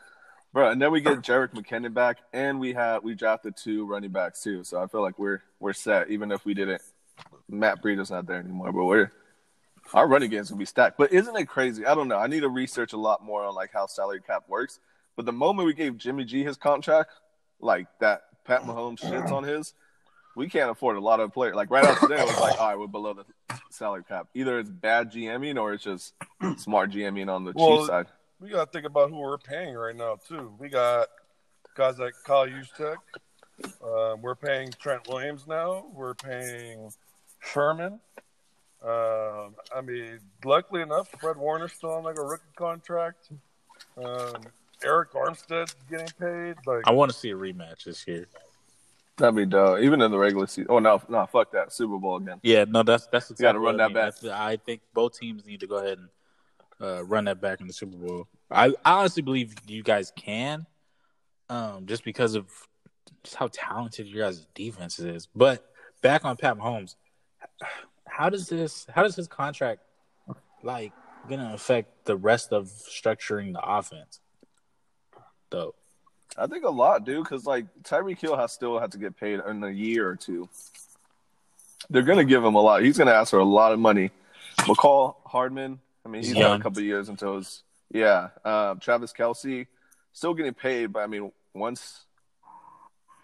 Bro, 0.51 0.71
and 0.71 0.81
then 0.81 0.91
we 0.91 0.99
get 0.99 1.19
Jerick 1.21 1.53
McKinnon 1.53 1.93
back, 1.93 2.17
and 2.33 2.59
we 2.59 2.73
have 2.73 3.03
we 3.03 3.15
drafted 3.15 3.55
two 3.55 3.85
running 3.85 4.11
backs 4.11 4.41
too. 4.41 4.63
So 4.63 4.81
I 4.81 4.87
feel 4.87 5.01
like 5.01 5.17
we're 5.19 5.41
we're 5.59 5.73
set, 5.73 6.09
even 6.09 6.31
if 6.31 6.43
we 6.45 6.53
didn't. 6.53 6.81
Matt 7.49 7.81
Breida's 7.81 8.11
not 8.11 8.25
there 8.25 8.37
anymore, 8.39 8.71
but 8.71 8.83
we're 8.85 9.11
our 9.93 10.07
running 10.07 10.29
game's 10.29 10.49
gonna 10.49 10.59
be 10.59 10.65
stacked. 10.65 10.97
But 10.97 11.11
isn't 11.11 11.35
it 11.35 11.45
crazy? 11.45 11.85
I 11.85 11.95
don't 11.95 12.07
know. 12.07 12.17
I 12.17 12.27
need 12.27 12.41
to 12.41 12.49
research 12.49 12.93
a 12.93 12.97
lot 12.97 13.23
more 13.23 13.43
on 13.43 13.55
like 13.55 13.71
how 13.73 13.87
salary 13.87 14.21
cap 14.21 14.43
works. 14.47 14.79
But 15.15 15.25
the 15.25 15.33
moment 15.33 15.65
we 15.65 15.73
gave 15.73 15.97
Jimmy 15.97 16.23
G 16.23 16.43
his 16.43 16.57
contract, 16.57 17.11
like 17.59 17.87
that 17.99 18.23
Pat 18.45 18.61
Mahomes 18.63 18.99
shits 18.99 19.31
on 19.31 19.43
his, 19.43 19.73
we 20.35 20.47
can't 20.47 20.71
afford 20.71 20.95
a 20.97 21.01
lot 21.01 21.19
of 21.19 21.33
players. 21.33 21.55
Like 21.55 21.69
right 21.69 21.83
after 21.83 22.07
that, 22.07 22.19
it 22.19 22.25
was 22.25 22.39
like, 22.39 22.59
all 22.59 22.69
right, 22.69 22.79
we're 22.79 22.87
below 22.87 23.13
the 23.13 23.25
salary 23.69 24.03
cap. 24.07 24.27
Either 24.33 24.59
it's 24.59 24.69
bad 24.69 25.11
GMing 25.11 25.59
or 25.59 25.73
it's 25.73 25.83
just 25.83 26.13
smart 26.57 26.91
GMing 26.91 27.29
on 27.29 27.43
the 27.43 27.51
Well, 27.55 27.77
Chiefs 27.77 27.87
side. 27.87 28.05
We 28.39 28.49
got 28.49 28.65
to 28.65 28.71
think 28.71 28.85
about 28.85 29.09
who 29.09 29.17
we're 29.17 29.37
paying 29.37 29.75
right 29.75 29.95
now 29.95 30.17
too. 30.27 30.53
We 30.57 30.69
got 30.69 31.07
guys 31.75 31.99
like 31.99 32.13
Kyle 32.23 32.47
Juszczyk. 32.47 32.95
Um, 33.83 34.21
we're 34.21 34.35
paying 34.35 34.71
Trent 34.79 35.07
Williams 35.09 35.45
now. 35.45 35.85
We're 35.93 36.13
paying 36.13 36.91
Sherman. 37.41 37.99
Um, 38.83 39.55
I 39.75 39.81
mean, 39.83 40.19
luckily 40.45 40.81
enough, 40.81 41.09
Fred 41.19 41.37
Warner's 41.37 41.73
still 41.73 41.91
on 41.91 42.03
like 42.03 42.17
a 42.17 42.23
rookie 42.23 42.43
contract. 42.55 43.29
Um, 43.97 44.41
Arik 44.83 45.11
Armstead's 45.13 45.75
getting 45.89 46.07
paid. 46.19 46.55
Like, 46.65 46.87
I 46.87 46.91
want 46.91 47.11
to 47.11 47.17
see 47.17 47.31
a 47.31 47.35
rematch 47.35 47.83
this 47.83 48.07
year. 48.07 48.27
That'd 49.17 49.35
be 49.35 49.45
dope. 49.45 49.79
Even 49.81 50.01
in 50.01 50.11
the 50.11 50.17
regular 50.17 50.47
season. 50.47 50.67
Oh 50.69 50.79
no, 50.79 51.01
no, 51.09 51.25
fuck 51.25 51.51
that. 51.51 51.73
Super 51.73 51.97
Bowl 51.97 52.15
again. 52.17 52.39
Yeah, 52.41 52.63
no, 52.69 52.83
that's 52.83 53.07
that's 53.07 53.29
You 53.29 53.35
gotta 53.37 53.59
run 53.59 53.75
what 53.75 53.81
I 53.81 53.87
that 53.87 53.87
mean. 53.89 53.93
back. 53.95 54.15
That's- 54.21 54.39
I 54.39 54.55
think 54.55 54.81
both 54.93 55.19
teams 55.19 55.45
need 55.45 55.59
to 55.59 55.67
go 55.67 55.75
ahead 55.79 55.97
and 55.97 56.09
uh, 56.81 57.03
run 57.03 57.25
that 57.25 57.41
back 57.41 57.59
in 57.59 57.67
the 57.67 57.73
Super 57.73 57.97
Bowl. 57.97 58.27
I, 58.49 58.67
I 58.85 58.99
honestly 58.99 59.21
believe 59.21 59.53
you 59.67 59.83
guys 59.83 60.13
can, 60.15 60.65
um, 61.49 61.85
just 61.85 62.05
because 62.05 62.35
of 62.35 62.47
just 63.23 63.35
how 63.35 63.49
talented 63.51 64.07
your 64.07 64.23
guys' 64.25 64.47
defense 64.55 64.97
is. 64.99 65.27
But 65.35 65.69
back 66.01 66.23
on 66.23 66.37
Pat 66.37 66.57
Mahomes, 66.57 66.95
how 68.19 68.29
does 68.29 68.49
this? 68.49 68.85
How 68.93 69.03
does 69.03 69.15
his 69.15 69.29
contract 69.29 69.79
like 70.61 70.91
gonna 71.29 71.53
affect 71.53 72.03
the 72.03 72.17
rest 72.17 72.51
of 72.51 72.65
structuring 72.65 73.53
the 73.53 73.61
offense? 73.63 74.19
Though, 75.49 75.73
I 76.37 76.47
think 76.47 76.65
a 76.65 76.69
lot, 76.69 77.05
dude, 77.05 77.23
because 77.23 77.45
like 77.45 77.65
Tyreek 77.83 78.19
Hill 78.19 78.35
has 78.35 78.51
still 78.51 78.77
had 78.77 78.91
to 78.91 78.97
get 78.97 79.15
paid 79.15 79.39
in 79.47 79.63
a 79.63 79.69
year 79.69 80.05
or 80.05 80.17
two. 80.17 80.49
They're 81.89 82.03
gonna 82.03 82.25
give 82.25 82.43
him 82.43 82.55
a 82.55 82.61
lot. 82.61 82.83
He's 82.83 82.97
gonna 82.97 83.13
ask 83.13 83.29
for 83.29 83.39
a 83.39 83.45
lot 83.45 83.71
of 83.71 83.79
money. 83.79 84.11
Mecole 84.59 85.15
Hardman, 85.25 85.79
I 86.05 86.09
mean, 86.09 86.21
he's 86.21 86.33
got 86.33 86.59
a 86.59 86.61
couple 86.61 86.79
of 86.79 86.85
years 86.85 87.07
until 87.07 87.37
his 87.37 87.63
yeah. 87.89 88.29
Uh, 88.43 88.75
Travis 88.75 89.13
Kelce 89.13 89.65
still 90.11 90.33
getting 90.33 90.53
paid, 90.53 90.91
but 90.91 90.99
I 90.99 91.07
mean, 91.07 91.31
once 91.53 92.01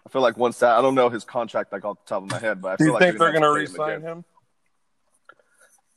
I 0.06 0.08
feel 0.08 0.22
like 0.22 0.38
once 0.38 0.58
that 0.60 0.78
I 0.78 0.80
don't 0.80 0.94
know 0.94 1.10
his 1.10 1.24
contract 1.24 1.70
like 1.70 1.84
off 1.84 1.98
the 2.02 2.08
top 2.08 2.22
of 2.22 2.30
my 2.30 2.38
head, 2.38 2.62
but 2.62 2.72
I 2.72 2.76
do 2.76 2.84
you 2.86 2.92
like 2.94 3.02
think 3.02 3.18
they're 3.18 3.32
gonna 3.32 3.40
going 3.40 3.56
to 3.56 3.60
have 3.60 3.72
to 3.72 3.76
pay 3.76 3.82
re-sign 3.82 3.98
again. 3.98 4.16
him? 4.18 4.24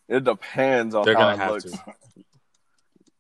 It 0.10 0.24
depends 0.26 0.96
on 0.96 1.06
they're 1.06 1.14
how 1.16 1.32
gonna 1.32 1.36
it 1.36 1.40
have 1.40 1.52
looks. 1.52 1.64
to. 1.66 1.70
Do 1.72 1.78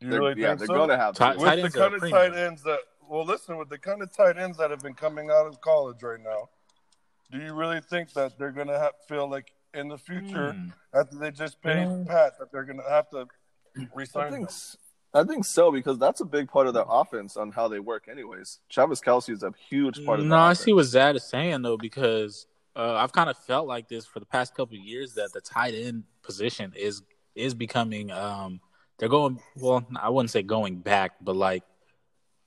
you 0.01 0.09
They're- 0.09 0.19
really 0.19 0.41
yeah, 0.41 0.47
think 0.49 0.59
they're 0.59 0.67
so? 0.67 0.73
gonna 0.75 0.97
have 0.97 1.13
to. 1.15 1.19
Tight- 1.19 1.37
with 1.37 1.45
tight 1.45 1.61
the 1.61 1.69
kind 1.71 1.93
of 1.93 1.99
premium. 2.01 2.19
tight 2.31 2.37
ends 2.37 2.63
that 2.63 2.79
well 3.07 3.25
listen 3.25 3.57
with 3.57 3.69
the 3.69 3.77
kind 3.77 4.01
of 4.01 4.15
tight 4.15 4.37
ends 4.37 4.57
that 4.57 4.71
have 4.71 4.81
been 4.81 4.93
coming 4.93 5.29
out 5.29 5.45
of 5.47 5.59
college 5.61 6.01
right 6.03 6.19
now 6.23 6.49
do 7.31 7.39
you 7.39 7.53
really 7.53 7.79
think 7.81 8.11
that 8.13 8.37
they're 8.37 8.51
going 8.51 8.67
to 8.67 8.77
have 8.79 8.91
feel 9.07 9.29
like 9.29 9.51
in 9.73 9.87
the 9.87 9.97
future 9.97 10.51
Hmm. 10.53 10.69
after 10.99 11.17
they 11.17 11.31
just 11.31 11.61
paid 11.61 11.85
Hmm. 11.87 12.03
pat 12.05 12.33
that 12.39 12.51
they're 12.51 12.65
going 12.65 12.77
to 12.79 12.89
have 12.89 13.09
to 13.11 13.25
I 13.77 13.87
resign 13.95 14.31
think 14.31 14.41
him 14.41 14.47
s- 14.47 14.77
I 15.13 15.23
think 15.23 15.43
so 15.45 15.71
because 15.71 15.97
that's 15.97 16.21
a 16.21 16.25
big 16.25 16.49
part 16.49 16.67
of 16.67 16.73
their 16.75 16.85
offense 16.87 17.35
on 17.35 17.51
how 17.51 17.67
they 17.67 17.79
work. 17.79 18.07
Anyways, 18.07 18.59
Travis 18.69 19.01
Kelce 19.01 19.31
is 19.31 19.41
a 19.41 19.51
huge 19.67 20.05
part 20.05 20.19
of. 20.19 20.25
No, 20.27 20.35
I 20.35 20.51
offense. 20.51 20.59
see 20.65 20.73
what 20.73 20.83
Zad 20.83 21.15
is 21.15 21.23
saying 21.27 21.63
though, 21.63 21.77
because 21.77 22.45
uh, 22.75 22.93
I've 22.95 23.11
kind 23.11 23.29
of 23.29 23.37
felt 23.37 23.67
like 23.67 23.87
this 23.89 24.05
for 24.05 24.19
the 24.19 24.25
past 24.25 24.55
couple 24.55 24.77
of 24.77 24.83
years 24.83 25.15
that 25.15 25.33
the 25.33 25.41
tight 25.41 25.73
end 25.75 26.03
position 26.23 26.73
is 26.75 27.01
is 27.35 27.53
becoming. 27.53 28.11
Um, 28.11 28.61
they're 28.97 29.09
going 29.09 29.39
well. 29.55 29.85
I 29.99 30.09
wouldn't 30.09 30.29
say 30.31 30.43
going 30.43 30.77
back, 30.79 31.13
but 31.21 31.35
like 31.35 31.63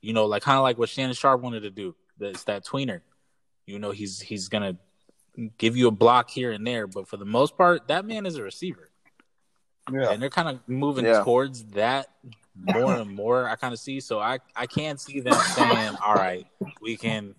you 0.01 0.13
know, 0.13 0.25
like 0.25 0.43
kind 0.43 0.57
of 0.57 0.63
like 0.63 0.77
what 0.77 0.89
Shannon 0.89 1.13
Sharpe 1.15 1.41
wanted 1.41 1.61
to 1.61 1.69
do. 1.71 1.95
That's 2.19 2.43
that 2.45 2.65
tweener. 2.65 3.01
You 3.65 3.79
know, 3.79 3.91
he's 3.91 4.19
he's 4.21 4.49
gonna 4.49 4.77
give 5.57 5.75
you 5.75 5.87
a 5.87 5.91
block 5.91 6.29
here 6.29 6.51
and 6.51 6.65
there, 6.65 6.85
but 6.87 7.07
for 7.07 7.17
the 7.17 7.25
most 7.25 7.57
part, 7.57 7.87
that 7.87 8.05
man 8.05 8.25
is 8.25 8.35
a 8.35 8.43
receiver, 8.43 8.89
yeah 9.91 10.11
and 10.11 10.21
they're 10.21 10.29
kind 10.29 10.47
of 10.49 10.59
moving 10.67 11.05
Yeah. 11.05 11.23
towards 11.23 11.63
that 11.71 12.07
more 12.55 12.93
and 12.97 13.09
more. 13.15 13.49
I 13.49 13.55
kind 13.55 13.73
of 13.73 13.79
see. 13.79 13.99
So 13.99 14.19
I 14.19 14.39
I 14.55 14.67
can't 14.67 14.99
see 14.99 15.21
them 15.21 15.33
saying, 15.55 15.95
"All 16.05 16.13
right, 16.13 16.45
we 16.81 16.97
can 16.97 17.33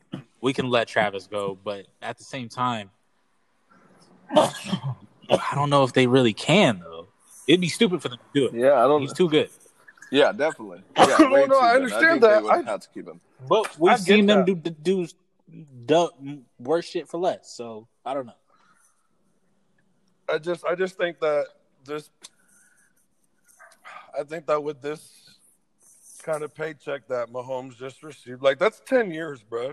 we 0.44 0.52
can 0.52 0.68
let 0.70 0.86
Travis 0.86 1.26
go," 1.26 1.58
but 1.64 1.86
at 2.02 2.18
the 2.18 2.24
same 2.24 2.48
time, 2.48 2.90
I 4.36 5.52
don't 5.54 5.70
know 5.70 5.82
if 5.84 5.92
they 5.92 6.06
really 6.06 6.32
can 6.34 6.78
though. 6.80 7.08
It'd 7.48 7.60
be 7.60 7.68
stupid 7.68 8.00
for 8.02 8.08
them 8.08 8.18
to 8.18 8.40
do 8.40 8.46
it. 8.46 8.54
Yeah, 8.54 8.74
I 8.74 8.82
don't. 8.86 9.00
He's 9.00 9.12
too 9.12 9.28
good. 9.28 9.50
Yeah, 10.12 10.32
definitely. 10.32 10.82
Yeah, 10.96 11.16
No, 11.18 11.30
way 11.30 11.46
no, 11.46 11.58
I 11.58 11.72
good. 11.72 11.82
understand 11.82 12.06
think 12.10 12.22
that. 12.22 12.36
They 12.36 12.42
would 12.42 12.52
I- 12.66 12.70
have 12.70 12.80
to 12.80 12.88
keep 12.94 13.08
him. 13.08 13.20
But 13.48 13.78
we've 13.78 13.92
I 13.92 13.96
get 13.96 14.02
seen 14.04 14.26
them 14.26 14.44
that. 14.44 14.62
do 14.62 14.70
do 14.70 15.08
do 15.86 16.42
worse 16.58 16.86
shit 16.88 17.08
for 17.08 17.18
less. 17.18 17.50
So 17.54 17.88
I 18.06 18.14
don't 18.14 18.26
know. 18.26 18.32
i 20.28 20.38
just 20.38 20.64
i 20.64 20.74
just 20.74 20.96
think 20.96 21.20
that 21.20 21.46
this 21.84 22.08
i 24.18 24.22
think 24.22 24.46
that 24.46 24.62
with 24.62 24.80
this 24.80 25.02
kind 26.22 26.42
of 26.42 26.54
paycheck 26.54 27.06
that 27.08 27.28
mahomes 27.30 27.76
just 27.76 28.02
received 28.02 28.40
like 28.42 28.58
that's 28.58 28.80
10 28.86 29.10
years 29.10 29.42
bro 29.42 29.72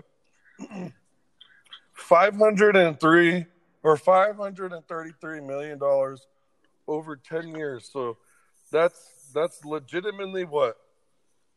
503 1.94 3.46
or 3.82 3.96
533 3.96 5.40
million 5.40 5.78
dollars 5.78 6.26
over 6.88 7.16
ten 7.16 7.48
years. 7.54 7.88
So 7.92 8.16
that's 8.70 9.30
that's 9.34 9.64
legitimately 9.64 10.44
what 10.44 10.76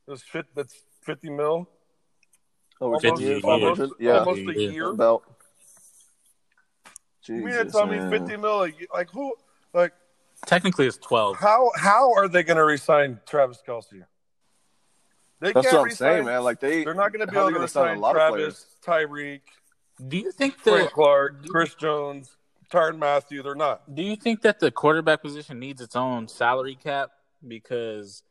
that's 0.07 0.21
fit. 0.21 0.45
That's 0.55 0.75
fifty 1.01 1.29
mil. 1.29 1.69
Over 2.81 2.95
Almost, 2.95 3.21
10 3.21 3.27
years, 3.29 3.43
almost, 3.45 3.93
yeah, 3.99 4.19
almost 4.19 4.41
a 4.49 4.53
year. 4.53 4.89
about. 4.89 5.23
You 7.27 7.35
mean 7.35 7.45
to 7.45 7.63
Jesus, 7.63 7.71
tell 7.71 7.87
me 7.87 7.99
fifty 8.09 8.35
mil? 8.37 8.57
Like, 8.57 8.87
like 8.93 9.09
who? 9.11 9.33
Like 9.73 9.93
Technically, 10.45 10.85
it's 10.85 10.97
twelve. 10.97 11.37
how? 11.37 11.71
How 11.75 12.13
are 12.13 12.27
they 12.27 12.43
going 12.43 12.57
to 12.57 12.65
resign 12.65 13.19
Travis 13.25 13.63
Kelce? 13.65 14.03
They 15.39 15.51
That's 15.51 15.65
can't 15.65 15.73
what 15.73 15.79
I'm 15.81 15.85
resign. 15.85 15.97
saying, 15.97 16.25
man. 16.25 16.43
Like 16.43 16.59
they, 16.59 16.83
They're 16.83 16.93
not 16.93 17.11
going 17.11 17.25
to 17.25 17.31
be 17.31 17.37
able 17.37 17.51
to 17.51 17.67
sign 17.67 17.97
a 17.97 17.99
lot 17.99 18.15
of 18.15 18.33
players. 18.33 18.65
Travis, 18.83 19.09
Tyreek, 19.11 19.41
Do 20.07 20.17
you 20.17 20.31
think 20.31 20.55
Frank 20.57 20.91
Clark, 20.91 21.47
Chris 21.47 21.75
Jones, 21.75 22.35
Tyrann 22.71 22.97
Mathieu. 22.97 23.43
They're 23.43 23.55
not. 23.55 23.93
Do 23.93 24.01
you 24.01 24.15
think 24.15 24.41
that 24.41 24.59
the 24.59 24.71
quarterback 24.71 25.21
position 25.21 25.59
needs 25.59 25.81
its 25.81 25.95
own 25.95 26.27
salary 26.27 26.75
cap 26.75 27.11
because 27.47 28.23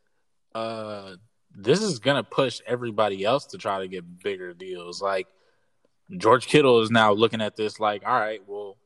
uh 0.53 1.15
this 1.57 1.81
is 1.81 1.99
gonna 1.99 2.23
push 2.23 2.59
everybody 2.67 3.23
else 3.23 3.45
to 3.47 3.57
try 3.57 3.79
to 3.79 3.87
get 3.87 4.19
bigger 4.23 4.53
deals? 4.53 5.01
Like 5.01 5.27
George 6.17 6.47
Kittle 6.47 6.81
is 6.81 6.91
now 6.91 7.13
looking 7.13 7.41
at 7.41 7.55
this 7.55 7.79
like, 7.79 8.03
all 8.05 8.19
right, 8.19 8.41
well, 8.47 8.77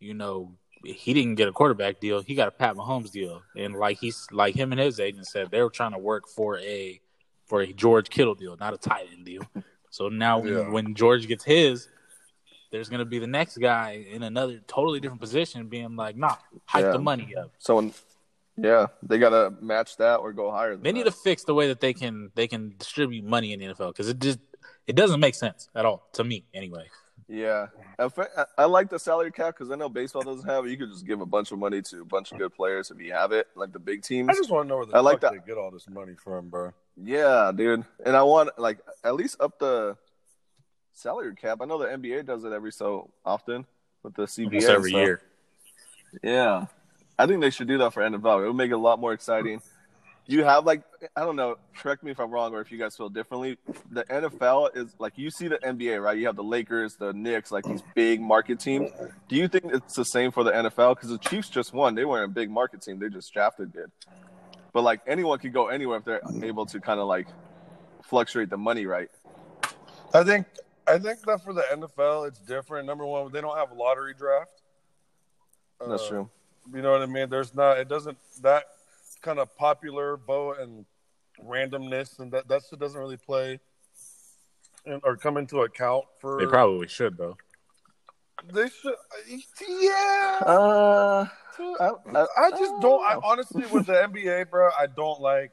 you 0.00 0.14
know, 0.14 0.52
he 0.84 1.14
didn't 1.14 1.36
get 1.36 1.48
a 1.48 1.52
quarterback 1.52 2.00
deal; 2.00 2.22
he 2.22 2.34
got 2.34 2.48
a 2.48 2.50
Pat 2.50 2.74
Mahomes 2.74 3.10
deal, 3.10 3.42
and 3.56 3.74
like 3.74 3.98
he's 3.98 4.26
like 4.32 4.54
him 4.54 4.72
and 4.72 4.80
his 4.80 4.98
agent 5.00 5.26
said 5.26 5.50
they 5.50 5.62
were 5.62 5.70
trying 5.70 5.92
to 5.92 5.98
work 5.98 6.28
for 6.28 6.58
a 6.58 7.00
for 7.54 7.60
a 7.60 7.72
George 7.72 8.10
Kittle 8.10 8.34
deal, 8.34 8.56
not 8.58 8.74
a 8.74 8.76
tight 8.76 9.06
end 9.12 9.24
deal. 9.24 9.42
So 9.90 10.08
now 10.08 10.40
when, 10.40 10.52
Yeah. 10.52 10.68
when 10.70 10.92
George 10.96 11.28
gets 11.28 11.44
his, 11.44 11.86
there's 12.72 12.88
gonna 12.88 13.04
be 13.04 13.20
the 13.20 13.28
next 13.28 13.58
guy 13.58 14.04
in 14.10 14.24
another 14.24 14.60
totally 14.66 14.98
different 14.98 15.20
position 15.20 15.68
being 15.68 15.94
like, 15.94 16.16
nah, 16.16 16.34
hike 16.64 16.82
Yeah. 16.82 16.90
the 16.90 16.98
money 16.98 17.36
up. 17.36 17.52
Someone, 17.60 17.92
yeah, 18.56 18.88
they 19.04 19.18
gotta 19.18 19.52
match 19.60 19.96
that 19.98 20.16
or 20.16 20.32
go 20.32 20.50
higher. 20.50 20.72
Than 20.72 20.82
They 20.82 20.90
need 20.90 21.06
that. 21.06 21.12
to 21.12 21.16
fix 21.16 21.44
the 21.44 21.54
way 21.54 21.68
that 21.68 21.78
they 21.78 21.92
can 21.94 22.32
they 22.34 22.48
can 22.48 22.74
distribute 22.76 23.24
money 23.24 23.52
in 23.52 23.60
the 23.60 23.66
NFL 23.66 23.92
because 23.92 24.08
it 24.08 24.18
just 24.18 24.40
it 24.88 24.96
doesn't 24.96 25.20
make 25.20 25.36
sense 25.36 25.68
at 25.76 25.84
all 25.86 26.08
to 26.14 26.24
me 26.24 26.46
anyway. 26.52 26.86
Yeah, 27.28 27.68
I, 27.98 28.04
I- 28.36 28.44
I 28.58 28.64
like 28.66 28.90
the 28.90 28.98
salary 28.98 29.32
cap 29.32 29.54
because 29.54 29.70
I 29.70 29.76
know 29.76 29.88
baseball 29.88 30.22
doesn't 30.22 30.48
have 30.48 30.66
it. 30.66 30.70
You 30.70 30.76
could 30.76 30.90
just 30.90 31.06
give 31.06 31.20
a 31.22 31.26
bunch 31.26 31.52
of 31.52 31.58
money 31.58 31.80
to 31.82 32.02
a 32.02 32.04
bunch 32.04 32.32
of 32.32 32.38
good 32.38 32.52
players 32.54 32.90
if 32.90 33.00
you 33.00 33.12
have 33.12 33.32
it, 33.32 33.46
like 33.56 33.72
the 33.72 33.78
big 33.78 34.02
teams. 34.02 34.28
I 34.28 34.32
just 34.34 34.50
want 34.50 34.66
to 34.66 34.68
know 34.68 34.76
where 34.78 34.86
the 34.86 34.94
I 34.96 35.00
like 35.00 35.20
that. 35.20 35.32
they 35.32 35.38
get 35.46 35.56
all 35.56 35.70
this 35.70 35.88
money 35.88 36.14
from, 36.22 36.48
bro. 36.50 36.72
Yeah, 37.02 37.50
dude, 37.54 37.84
and 38.04 38.14
I 38.16 38.22
want 38.22 38.50
like 38.58 38.78
at 39.02 39.14
least 39.14 39.40
up 39.40 39.58
the 39.58 39.96
salary 40.92 41.34
cap. 41.34 41.58
I 41.62 41.64
know 41.64 41.78
the 41.78 41.86
NBA 41.86 42.26
does 42.26 42.44
it 42.44 42.52
every 42.52 42.72
so 42.72 43.10
often 43.24 43.64
with 44.02 44.14
the 44.14 44.24
CBA 44.24 44.46
Almost 44.46 44.68
every 44.68 44.90
stuff. 44.90 45.00
year. 45.00 45.22
Yeah, 46.22 46.66
I 47.18 47.26
think 47.26 47.40
they 47.40 47.50
should 47.50 47.68
do 47.68 47.78
that 47.78 47.92
for 47.94 48.02
NFL. 48.02 48.44
It 48.44 48.46
would 48.48 48.56
make 48.56 48.70
it 48.70 48.74
a 48.74 48.78
lot 48.78 49.00
more 49.00 49.12
exciting. 49.12 49.62
You 50.26 50.42
have 50.44 50.64
like 50.64 50.82
I 51.16 51.20
don't 51.20 51.36
know. 51.36 51.56
Correct 51.76 52.02
me 52.02 52.10
if 52.10 52.18
I'm 52.18 52.30
wrong, 52.30 52.54
or 52.54 52.60
if 52.62 52.72
you 52.72 52.78
guys 52.78 52.96
feel 52.96 53.10
differently. 53.10 53.58
The 53.90 54.04
NFL 54.04 54.74
is 54.74 54.94
like 54.98 55.18
you 55.18 55.30
see 55.30 55.48
the 55.48 55.58
NBA, 55.58 56.02
right? 56.02 56.16
You 56.16 56.26
have 56.26 56.36
the 56.36 56.42
Lakers, 56.44 56.96
the 56.96 57.12
Knicks, 57.12 57.52
like 57.52 57.64
these 57.64 57.82
big 57.94 58.22
market 58.22 58.58
teams. 58.58 58.90
Do 59.28 59.36
you 59.36 59.48
think 59.48 59.66
it's 59.66 59.94
the 59.94 60.04
same 60.04 60.32
for 60.32 60.42
the 60.42 60.50
NFL? 60.52 60.96
Because 60.96 61.10
the 61.10 61.18
Chiefs 61.18 61.50
just 61.50 61.74
won. 61.74 61.94
They 61.94 62.06
weren't 62.06 62.24
a 62.30 62.32
big 62.34 62.50
market 62.50 62.80
team. 62.80 62.98
They 62.98 63.10
just 63.10 63.32
drafted 63.34 63.72
good. 63.72 63.90
But 64.72 64.82
like 64.82 65.00
anyone 65.06 65.38
could 65.38 65.52
go 65.52 65.68
anywhere 65.68 65.98
if 65.98 66.04
they're 66.04 66.22
able 66.42 66.64
to 66.66 66.80
kind 66.80 67.00
of 67.00 67.06
like 67.06 67.28
fluctuate 68.02 68.48
the 68.48 68.56
money, 68.56 68.86
right? 68.86 69.10
I 70.14 70.24
think 70.24 70.46
I 70.86 70.98
think 70.98 71.20
that 71.26 71.44
for 71.44 71.52
the 71.52 71.62
NFL 71.70 72.28
it's 72.28 72.38
different. 72.38 72.86
Number 72.86 73.04
one, 73.04 73.30
they 73.30 73.42
don't 73.42 73.56
have 73.58 73.72
a 73.72 73.74
lottery 73.74 74.14
draft. 74.14 74.62
That's 75.86 76.02
Uh, 76.04 76.08
true. 76.08 76.30
You 76.72 76.80
know 76.80 76.92
what 76.92 77.02
I 77.02 77.06
mean? 77.06 77.28
There's 77.28 77.54
not. 77.54 77.76
It 77.78 77.88
doesn't 77.88 78.16
that 78.40 78.64
kind 79.24 79.38
of 79.38 79.56
popular 79.56 80.18
vote 80.18 80.58
and 80.60 80.84
randomness 81.42 82.20
and 82.20 82.30
that 82.32 82.46
that 82.46 82.62
shit 82.68 82.78
doesn't 82.78 83.00
really 83.00 83.16
play 83.16 83.58
and, 84.86 85.00
or 85.02 85.16
come 85.16 85.36
into 85.36 85.60
account 85.62 86.04
for. 86.20 86.38
They 86.38 86.46
probably 86.46 86.86
should 86.88 87.16
though. 87.16 87.36
They 88.52 88.68
should. 88.68 88.94
Yeah. 89.68 90.38
Uh, 90.44 91.26
I, 91.80 91.90
I 92.36 92.50
just 92.50 92.74
don't. 92.80 93.02
I 93.02 93.18
honestly, 93.22 93.64
with 93.72 93.86
the 93.86 93.94
NBA, 93.94 94.50
bro, 94.50 94.68
I 94.78 94.86
don't 94.86 95.20
like. 95.20 95.52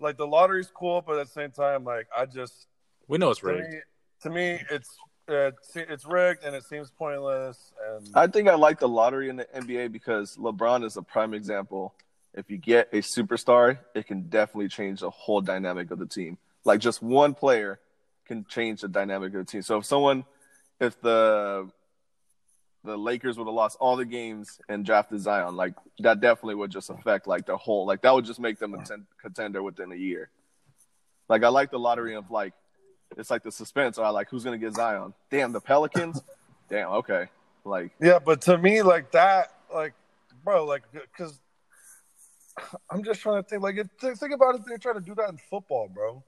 Like 0.00 0.16
the 0.16 0.26
lottery's 0.26 0.70
cool, 0.74 1.02
but 1.06 1.18
at 1.18 1.26
the 1.28 1.32
same 1.32 1.50
time, 1.52 1.84
like 1.84 2.08
I 2.14 2.26
just 2.26 2.66
We 3.08 3.16
know 3.16 3.30
it's 3.30 3.40
to 3.40 3.46
rigged. 3.46 3.72
me, 3.72 3.78
to 4.22 4.30
me, 4.30 4.60
it's 4.70 4.90
uh, 5.28 5.52
it's 5.76 6.04
rigged 6.04 6.44
and 6.44 6.54
it 6.54 6.64
seems 6.64 6.90
pointless. 6.90 7.72
And 7.88 8.08
I 8.14 8.26
think 8.26 8.48
I 8.48 8.54
like 8.56 8.80
the 8.80 8.88
lottery 8.88 9.28
in 9.30 9.36
the 9.36 9.46
NBA 9.56 9.92
because 9.92 10.36
LeBron 10.36 10.84
is 10.84 10.96
a 10.96 11.02
prime 11.02 11.32
example. 11.32 11.94
If 12.34 12.50
you 12.50 12.58
get 12.58 12.88
a 12.92 12.96
superstar, 12.96 13.78
it 13.94 14.06
can 14.06 14.22
definitely 14.22 14.68
change 14.68 15.00
the 15.00 15.10
whole 15.10 15.40
dynamic 15.40 15.90
of 15.90 15.98
the 15.98 16.06
team. 16.06 16.36
Like 16.64 16.80
just 16.80 17.02
one 17.02 17.34
player 17.34 17.78
can 18.26 18.44
change 18.46 18.80
the 18.80 18.88
dynamic 18.88 19.32
of 19.34 19.46
the 19.46 19.50
team. 19.50 19.62
So 19.62 19.78
if 19.78 19.84
someone, 19.84 20.24
if 20.80 21.00
the 21.00 21.70
the 22.82 22.98
Lakers 22.98 23.38
would 23.38 23.46
have 23.46 23.54
lost 23.54 23.78
all 23.80 23.96
the 23.96 24.04
games 24.04 24.60
and 24.68 24.84
drafted 24.84 25.20
Zion, 25.20 25.56
like 25.56 25.74
that 26.00 26.20
definitely 26.20 26.56
would 26.56 26.70
just 26.70 26.90
affect 26.90 27.26
like 27.26 27.46
the 27.46 27.56
whole. 27.56 27.86
Like 27.86 28.02
that 28.02 28.14
would 28.14 28.24
just 28.24 28.40
make 28.40 28.58
them 28.58 28.74
a 28.74 28.84
ten- 28.84 29.06
contender 29.20 29.62
within 29.62 29.92
a 29.92 29.96
year. 29.96 30.28
Like 31.28 31.44
I 31.44 31.48
like 31.48 31.70
the 31.70 31.78
lottery 31.78 32.14
of 32.14 32.30
like, 32.30 32.52
it's 33.16 33.30
like 33.30 33.42
the 33.42 33.52
suspense. 33.52 33.96
Or 33.96 34.10
like 34.10 34.28
who's 34.28 34.44
gonna 34.44 34.58
get 34.58 34.74
Zion? 34.74 35.14
Damn, 35.30 35.52
the 35.52 35.60
Pelicans. 35.60 36.20
Damn, 36.68 36.88
okay. 36.88 37.28
Like 37.64 37.92
yeah, 38.00 38.18
but 38.18 38.42
to 38.42 38.58
me, 38.58 38.82
like 38.82 39.12
that, 39.12 39.54
like, 39.72 39.94
bro, 40.44 40.66
like, 40.66 40.82
because 40.92 41.40
I'm 42.90 43.02
just 43.02 43.20
trying 43.20 43.42
to 43.42 43.48
think, 43.48 43.62
like, 43.62 43.76
if, 43.76 43.88
think 44.00 44.18
think 44.18 44.32
about 44.32 44.54
if 44.54 44.64
they're 44.64 44.78
trying 44.78 44.94
to 44.94 45.00
do 45.00 45.14
that 45.16 45.28
in 45.28 45.38
football, 45.50 45.88
bro. 45.92 46.22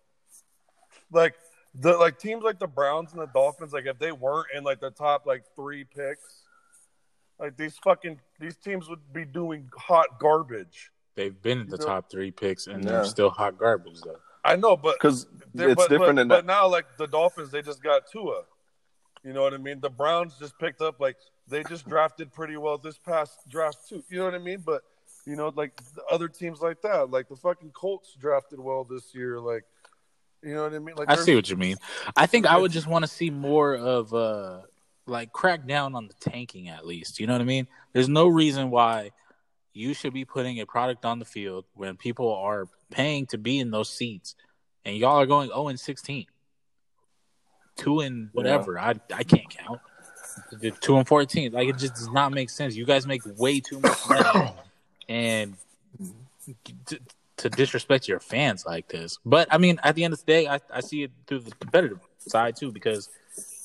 Like 1.13 1.35
the 1.75 1.97
like 1.97 2.19
teams 2.19 2.43
like 2.43 2.59
the 2.59 2.67
Browns 2.67 3.13
and 3.13 3.21
the 3.21 3.27
Dolphins, 3.27 3.73
like 3.73 3.87
if 3.87 3.99
they 3.99 4.13
weren't 4.13 4.49
in 4.57 4.65
like 4.65 4.81
the 4.81 4.91
top 4.91 5.27
like 5.27 5.45
three 5.55 5.85
picks, 5.85 6.43
like 7.39 7.57
these 7.57 7.77
fucking 7.85 8.19
these 8.41 8.57
teams 8.57 8.89
would 8.89 9.13
be 9.13 9.25
doing 9.25 9.69
hot 9.77 10.19
garbage. 10.19 10.91
They've 11.15 11.41
been 11.41 11.61
in 11.61 11.69
the 11.69 11.77
You 11.77 11.81
know- 11.81 11.87
top 11.87 12.11
three 12.11 12.31
picks 12.31 12.67
and 12.67 12.83
Yeah. 12.83 12.91
they're 12.91 13.05
still 13.05 13.31
hot 13.31 13.57
garbage 13.59 14.01
though. 14.03 14.19
I 14.45 14.57
know, 14.57 14.77
but 14.77 14.95
because 14.95 15.27
it's 15.55 15.75
but, 15.75 15.89
different 15.89 16.17
but, 16.17 16.29
but 16.29 16.47
now, 16.47 16.69
like 16.69 16.97
the 16.99 17.07
Dolphins, 17.07 17.51
they 17.51 17.63
just 17.63 17.83
got 17.83 18.07
Tua. 18.11 18.43
You 19.25 19.33
know 19.33 19.43
what 19.43 19.55
I 19.55 19.59
mean? 19.59 19.81
The 19.81 19.91
Browns 19.91 20.37
just 20.39 20.57
picked 20.59 20.81
up 20.81 21.01
like 21.01 21.17
they 21.49 21.65
just 21.65 21.89
drafted 21.89 22.33
pretty 22.33 22.57
well 22.57 22.79
this 22.79 22.97
past 22.97 23.39
draft 23.49 23.89
too. 23.89 24.05
You 24.09 24.19
know 24.19 24.25
what 24.25 24.35
I 24.35 24.39
mean? 24.39 24.63
But 24.65 24.83
you 25.27 25.35
know, 25.35 25.53
like 25.55 25.79
other 26.11 26.29
teams 26.29 26.61
like 26.61 26.81
that, 26.83 27.11
like 27.11 27.29
the 27.29 27.37
fucking 27.37 27.71
Colts 27.73 28.15
drafted 28.19 28.61
well 28.61 28.85
this 28.85 29.15
year. 29.15 29.41
Like, 29.41 29.65
you 30.43 30.55
know 30.55 30.63
what 30.63 30.75
I 30.75 30.79
mean? 30.79 30.95
Like, 30.95 31.11
I 31.11 31.17
see 31.17 31.35
what 31.35 31.51
you 31.51 31.57
mean. 31.57 31.77
I 32.17 32.27
think 32.27 32.47
I 32.47 32.57
would 32.57 32.71
just 32.71 32.87
want 32.87 33.05
to 33.05 33.11
see 33.11 33.31
more 33.31 33.75
of 33.75 34.15
uh 34.15 34.61
like 35.07 35.33
crack 35.33 35.67
down 35.67 35.95
on 35.95 36.07
the 36.07 36.15
tanking 36.15 36.69
at 36.69 36.87
least. 36.87 37.19
You 37.19 37.27
know 37.27 37.35
what 37.35 37.43
I 37.43 37.45
mean? 37.45 37.67
There's 37.93 38.09
no 38.09 38.29
reason 38.29 38.71
why 38.71 39.11
you 39.73 39.95
should 39.95 40.15
be 40.15 40.25
putting 40.25 40.61
a 40.61 40.67
product 40.67 41.05
on 41.05 41.19
the 41.19 41.25
field 41.25 41.65
when 41.75 41.97
people 41.97 42.33
are 42.35 42.69
paying 42.91 43.27
to 43.27 43.39
be 43.39 43.59
in 43.59 43.71
those 43.71 43.91
seats 43.91 44.37
and 44.85 44.97
y'all 44.97 45.21
are 45.21 45.27
going 45.27 45.49
0 45.49 45.69
and 45.69 45.79
16. 45.79 46.27
2 47.77 48.01
and 48.01 48.31
whatever. 48.33 48.79
I 48.79 48.95
I 49.13 49.25
can't 49.25 49.51
count. 49.51 49.81
The 50.53 50.71
2 50.71 50.99
and 50.99 51.09
14. 51.09 51.53
Like 51.53 51.69
it 51.69 51.79
just 51.79 51.95
does 51.95 52.11
not 52.11 52.33
make 52.33 52.49
sense. 52.49 52.77
You 52.77 52.85
guys 52.85 53.07
make 53.09 53.23
way 53.37 53.59
too 53.59 53.81
much 53.81 53.99
money 54.09 54.53
and 55.09 55.57
to, 56.87 56.99
to 57.39 57.51
disrespect 57.51 58.09
your 58.09 58.21
fans 58.21 58.65
like 58.67 58.89
this. 58.89 59.19
But 59.25 59.49
I 59.51 59.59
mean, 59.59 59.79
at 59.83 59.95
the 59.95 60.05
end 60.05 60.15
of 60.15 60.21
the 60.21 60.27
day, 60.27 60.47
I, 60.47 60.61
I 60.73 60.81
see 60.81 61.03
it 61.05 61.11
through 61.27 61.41
the 61.41 61.51
competitive 61.53 62.01
side 62.19 62.57
too, 62.57 62.73
because 62.73 63.09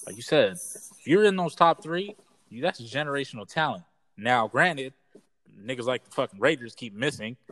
like 0.05 0.15
you 0.15 0.21
said, 0.21 0.53
if 0.53 1.07
you're 1.07 1.23
in 1.23 1.35
those 1.35 1.55
top 1.55 1.81
three, 1.81 2.15
you, 2.49 2.61
that's 2.61 2.81
generational 2.81 3.47
talent. 3.47 3.83
Now, 4.17 4.47
granted, 4.47 4.93
niggas 5.65 5.85
like 5.85 6.03
the 6.03 6.11
fucking 6.11 6.39
Raiders 6.39 6.75
keep 6.75 6.93
missing. 6.93 7.37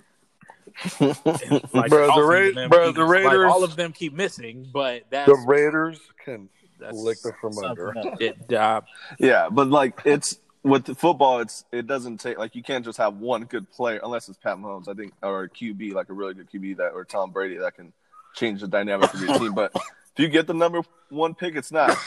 Like, 1.74 1.90
Bro, 1.90 2.08
the 2.16 2.24
Ra- 2.24 2.68
bro, 2.68 2.92
the 2.92 3.04
like, 3.04 3.24
Raiders- 3.26 3.52
all 3.52 3.64
of 3.64 3.76
them 3.76 3.92
keep 3.92 4.14
missing, 4.14 4.68
but 4.72 5.04
that's 5.10 5.28
the 5.28 5.44
Raiders 5.48 6.00
can 6.24 6.48
that's 6.80 6.96
lick 6.96 7.22
them 7.22 7.34
from 7.42 7.58
under. 7.58 7.94
It, 8.20 8.54
uh, 8.54 8.82
Yeah, 9.18 9.50
but 9.50 9.68
like 9.70 10.00
it's 10.06 10.40
with 10.64 10.86
the 10.86 10.96
football, 10.96 11.40
it's 11.40 11.66
it 11.72 11.88
doesn't 11.88 12.20
take 12.20 12.38
like 12.38 12.56
you 12.56 12.64
can't 12.64 12.84
just 12.84 12.98
have 12.98 13.18
one 13.18 13.46
good 13.46 13.70
player 13.70 14.00
unless 14.04 14.30
it's 14.30 14.38
Pat 14.38 14.58
Mahomes, 14.58 14.88
I 14.88 14.94
think, 14.94 15.14
or 15.22 15.44
a 15.44 15.50
QB 15.50 15.94
like 15.94 16.10
a 16.10 16.14
really 16.14 16.34
good 16.34 16.50
QB 16.52 16.78
that 16.78 16.92
or 16.94 17.06
Tom 17.06 17.32
Brady 17.32 17.58
that 17.58 17.76
can 17.76 17.94
change 18.36 18.62
the 18.62 18.68
dynamic 18.68 19.14
of 19.14 19.22
your 19.22 19.38
team. 19.40 19.54
But 19.54 19.72
if 19.76 20.12
you 20.18 20.28
get 20.28 20.48
the 20.48 20.54
number 20.54 20.82
one 21.10 21.34
pick, 21.34 21.56
it's 21.56 21.72
not 21.72 21.98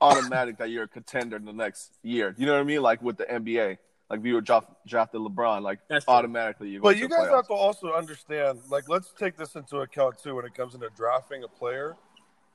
automatic 0.00 0.58
that 0.58 0.70
you're 0.70 0.84
a 0.84 0.88
contender 0.88 1.36
in 1.36 1.44
the 1.44 1.52
next 1.52 1.92
year. 2.02 2.34
You 2.38 2.46
know 2.46 2.52
what 2.52 2.60
I 2.60 2.64
mean? 2.64 2.82
Like 2.82 3.02
with 3.02 3.18
the 3.18 3.24
NBA, 3.24 3.78
like 4.10 4.20
if 4.20 4.26
you 4.26 4.34
were 4.34 4.40
draft, 4.40 4.70
drafted 4.86 5.20
LeBron, 5.20 5.62
like 5.62 5.80
That's 5.88 6.06
automatically 6.08 6.70
you. 6.70 6.80
But 6.80 6.96
you 6.96 7.08
guys 7.08 7.28
have 7.28 7.46
to 7.48 7.54
also 7.54 7.92
understand, 7.92 8.60
like, 8.70 8.88
let's 8.88 9.12
take 9.18 9.36
this 9.36 9.56
into 9.56 9.78
account 9.78 10.22
too 10.22 10.36
when 10.36 10.44
it 10.44 10.54
comes 10.54 10.74
into 10.74 10.88
drafting 10.96 11.44
a 11.44 11.48
player. 11.48 11.96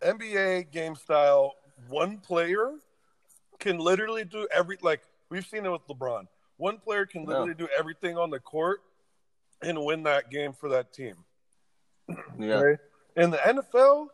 NBA 0.01 0.71
game 0.71 0.95
style, 0.95 1.55
one 1.87 2.17
player 2.17 2.73
can 3.59 3.77
literally 3.77 4.23
do 4.23 4.47
every 4.53 4.77
like 4.81 5.01
we've 5.29 5.45
seen 5.45 5.65
it 5.65 5.69
with 5.71 5.87
LeBron. 5.87 6.27
One 6.57 6.77
player 6.77 7.05
can 7.05 7.25
literally 7.25 7.53
do 7.53 7.67
everything 7.77 8.17
on 8.17 8.29
the 8.29 8.39
court 8.39 8.81
and 9.61 9.83
win 9.85 10.03
that 10.03 10.29
game 10.29 10.53
for 10.53 10.69
that 10.69 10.91
team. 10.93 11.15
Yeah. 12.37 12.59
Right? 12.61 12.77
In 13.15 13.29
the 13.31 13.37
NFL, 13.37 14.07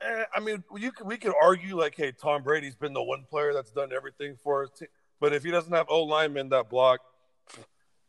eh, 0.00 0.24
I 0.34 0.40
mean, 0.40 0.62
you 0.76 0.92
could, 0.92 1.06
we 1.06 1.16
could 1.16 1.34
argue 1.42 1.76
like, 1.78 1.94
hey, 1.96 2.12
Tom 2.12 2.42
Brady's 2.42 2.76
been 2.76 2.92
the 2.92 3.02
one 3.02 3.24
player 3.28 3.52
that's 3.52 3.70
done 3.70 3.90
everything 3.92 4.36
for 4.42 4.62
his 4.62 4.70
team. 4.70 4.88
But 5.20 5.32
if 5.32 5.42
he 5.42 5.50
doesn't 5.50 5.72
have 5.72 5.86
O 5.88 6.04
linemen 6.04 6.48
that 6.50 6.70
block, 6.70 7.00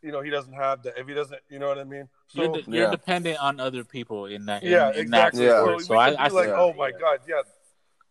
you 0.01 0.11
know, 0.11 0.21
he 0.21 0.29
doesn't 0.29 0.53
have 0.53 0.83
that. 0.83 0.97
If 0.97 1.07
he 1.07 1.13
doesn't, 1.13 1.41
you 1.49 1.59
know 1.59 1.67
what 1.67 1.79
I 1.79 1.83
mean? 1.83 2.07
So, 2.27 2.43
You're, 2.43 2.51
de- 2.53 2.71
you're 2.71 2.83
Yeah. 2.85 2.91
dependent 2.91 3.39
on 3.39 3.59
other 3.59 3.83
people 3.83 4.27
in 4.27 4.45
that. 4.45 4.63
in- 4.63 4.71
yeah, 4.71 4.89
in 4.95 5.09
that 5.09 5.29
exactly. 5.33 5.45
Yeah. 5.45 5.65
So, 5.65 5.77
So 5.79 5.97
I, 5.97 6.09
could 6.11 6.19
I 6.19 6.27
like, 6.29 6.45
see- 6.45 6.51
oh 6.51 6.73
my 6.73 6.91
god, 6.91 7.19
yeah, 7.27 7.41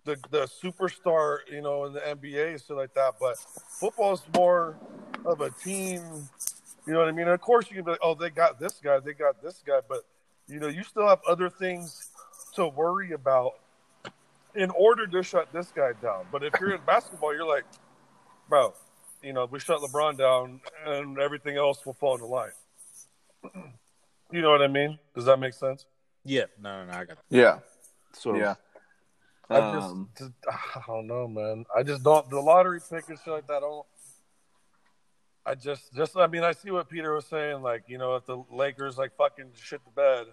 the 0.08 0.16
the 0.30 0.48
superstar, 0.62 1.38
you 1.50 1.60
know, 1.60 1.84
in 1.84 1.92
the 1.92 2.00
NBA 2.00 2.50
and 2.50 2.60
stuff 2.60 2.78
like 2.78 2.94
that. 2.94 3.14
But 3.20 3.36
football 3.78 4.14
is 4.14 4.22
more 4.34 4.76
of 5.26 5.40
a 5.42 5.50
team. 5.50 6.02
You 6.86 6.94
know 6.94 7.00
what 7.00 7.08
I 7.08 7.12
mean? 7.12 7.28
of 7.28 7.40
course, 7.42 7.68
you 7.68 7.76
can 7.76 7.84
be 7.84 7.90
like, 7.92 8.00
oh, 8.02 8.14
they 8.14 8.30
got 8.30 8.58
this 8.58 8.80
guy, 8.82 8.98
they 8.98 9.12
got 9.12 9.42
this 9.42 9.62
guy, 9.66 9.80
but 9.86 10.04
you 10.48 10.58
know, 10.58 10.68
you 10.68 10.82
still 10.82 11.06
have 11.06 11.20
other 11.28 11.50
things 11.50 12.08
to 12.54 12.66
worry 12.66 13.12
about 13.12 13.52
in 14.54 14.70
order 14.70 15.06
to 15.06 15.22
shut 15.22 15.52
this 15.52 15.70
guy 15.76 15.92
down. 16.00 16.24
But 16.32 16.42
if 16.42 16.54
you're 16.58 16.74
in 16.74 16.80
basketball, 16.86 17.34
you're 17.34 17.46
like, 17.46 17.64
bro, 18.48 18.72
you 19.22 19.34
know, 19.34 19.44
we 19.44 19.60
shut 19.60 19.80
LeBron 19.82 20.16
down, 20.16 20.62
and 20.86 21.18
everything 21.18 21.58
else 21.58 21.84
will 21.84 21.92
fall 21.92 22.14
into 22.14 22.26
line. 22.26 22.50
You 24.30 24.42
know 24.42 24.50
what 24.50 24.60
I 24.60 24.66
mean? 24.66 24.98
Does 25.14 25.24
that 25.24 25.38
make 25.38 25.54
sense? 25.54 25.86
Yeah, 26.22 26.44
no, 26.62 26.84
no, 26.84 26.92
no, 26.92 26.98
I 26.98 27.04
got 27.06 27.12
it. 27.12 27.18
Yeah. 27.30 27.60
So 28.12 28.36
Yeah. 28.36 28.56
I 29.50 29.56
Um, 29.56 30.08
just, 30.16 30.32
just, 30.44 30.56
I 30.76 30.82
don't 30.86 31.06
know, 31.06 31.28
man. 31.28 31.64
I 31.74 31.82
just 31.82 32.02
don't 32.02 32.28
the 32.30 32.40
lottery 32.40 32.80
pick 32.80 33.08
and 33.08 33.18
shit 33.18 33.32
like 33.32 33.46
that. 33.46 33.56
I 33.56 33.60
don't. 33.60 33.86
I 35.46 35.54
just, 35.54 35.94
just, 35.94 36.14
I 36.14 36.26
mean, 36.26 36.44
I 36.44 36.52
see 36.52 36.70
what 36.70 36.90
Peter 36.90 37.14
was 37.14 37.24
saying. 37.24 37.62
Like, 37.62 37.84
you 37.86 37.96
know, 37.96 38.16
if 38.16 38.26
the 38.26 38.44
Lakers 38.52 38.98
like 38.98 39.16
fucking 39.16 39.46
shit 39.54 39.80
the 39.82 39.90
bed, 39.92 40.26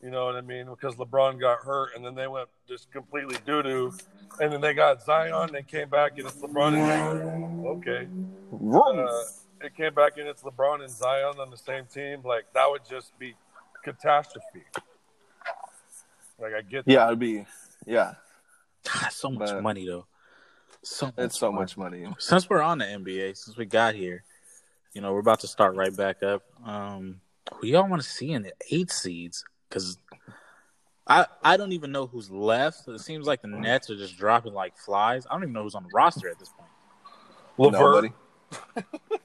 you 0.00 0.10
know 0.10 0.26
what 0.26 0.36
I 0.36 0.40
mean? 0.40 0.66
Because 0.66 0.94
LeBron 0.94 1.40
got 1.40 1.60
hurt, 1.64 1.96
and 1.96 2.04
then 2.04 2.14
they 2.14 2.28
went 2.28 2.48
just 2.68 2.92
completely 2.92 3.36
doo 3.44 3.62
doo, 3.62 3.92
and 4.40 4.52
then 4.52 4.60
they 4.60 4.74
got 4.74 5.02
Zion. 5.02 5.50
They 5.52 5.62
came 5.62 5.88
back 5.88 6.18
and 6.18 6.28
it's 6.28 6.36
LeBron 6.36 6.74
and 6.74 7.66
okay. 7.66 8.06
Uh, 8.52 9.22
it 9.62 9.74
came 9.74 9.94
back 9.94 10.18
and 10.18 10.28
it's 10.28 10.42
LeBron 10.42 10.82
and 10.82 10.90
Zion 10.90 11.40
on 11.40 11.50
the 11.50 11.56
same 11.56 11.86
team. 11.86 12.20
Like 12.24 12.44
that 12.54 12.66
would 12.70 12.82
just 12.88 13.18
be 13.18 13.34
catastrophe. 13.82 14.62
Like 16.38 16.52
I 16.52 16.60
get, 16.60 16.84
that. 16.84 16.92
yeah, 16.92 17.06
it'd 17.06 17.18
be 17.18 17.46
yeah. 17.86 18.14
God, 18.92 19.12
so 19.12 19.30
much 19.30 19.50
But- 19.50 19.62
money 19.62 19.86
though. 19.86 20.06
So 20.82 21.06
much 21.06 21.14
It's 21.18 21.38
so 21.38 21.50
money. 21.50 21.62
much 21.62 21.76
money. 21.76 22.14
Since 22.18 22.48
we're 22.48 22.62
on 22.62 22.78
the 22.78 22.84
NBA, 22.84 23.34
since 23.36 23.56
we 23.56 23.64
got 23.66 23.94
here, 23.96 24.22
you 24.92 25.00
know, 25.00 25.12
we're 25.12 25.18
about 25.20 25.40
to 25.40 25.48
start 25.48 25.74
right 25.74 25.94
back 25.94 26.22
up. 26.22 26.42
Um, 26.64 27.20
who 27.54 27.66
y'all 27.66 27.88
want 27.88 28.02
to 28.02 28.08
see 28.08 28.30
in 28.32 28.42
the 28.42 28.52
eight 28.70 28.90
seeds? 28.92 29.44
Because 29.68 29.98
I 31.08 31.26
I 31.42 31.56
don't 31.56 31.72
even 31.72 31.90
know 31.92 32.06
who's 32.06 32.30
left. 32.30 32.86
It 32.88 33.00
seems 33.00 33.26
like 33.26 33.42
the 33.42 33.48
Nets 33.48 33.90
are 33.90 33.96
just 33.96 34.16
dropping 34.16 34.54
like 34.54 34.76
flies. 34.76 35.26
I 35.28 35.34
don't 35.34 35.42
even 35.42 35.52
know 35.54 35.62
who's 35.64 35.74
on 35.74 35.82
the 35.84 35.90
roster 35.92 36.28
at 36.28 36.38
this 36.38 36.50
point. 36.50 36.70
Levert. 37.58 38.12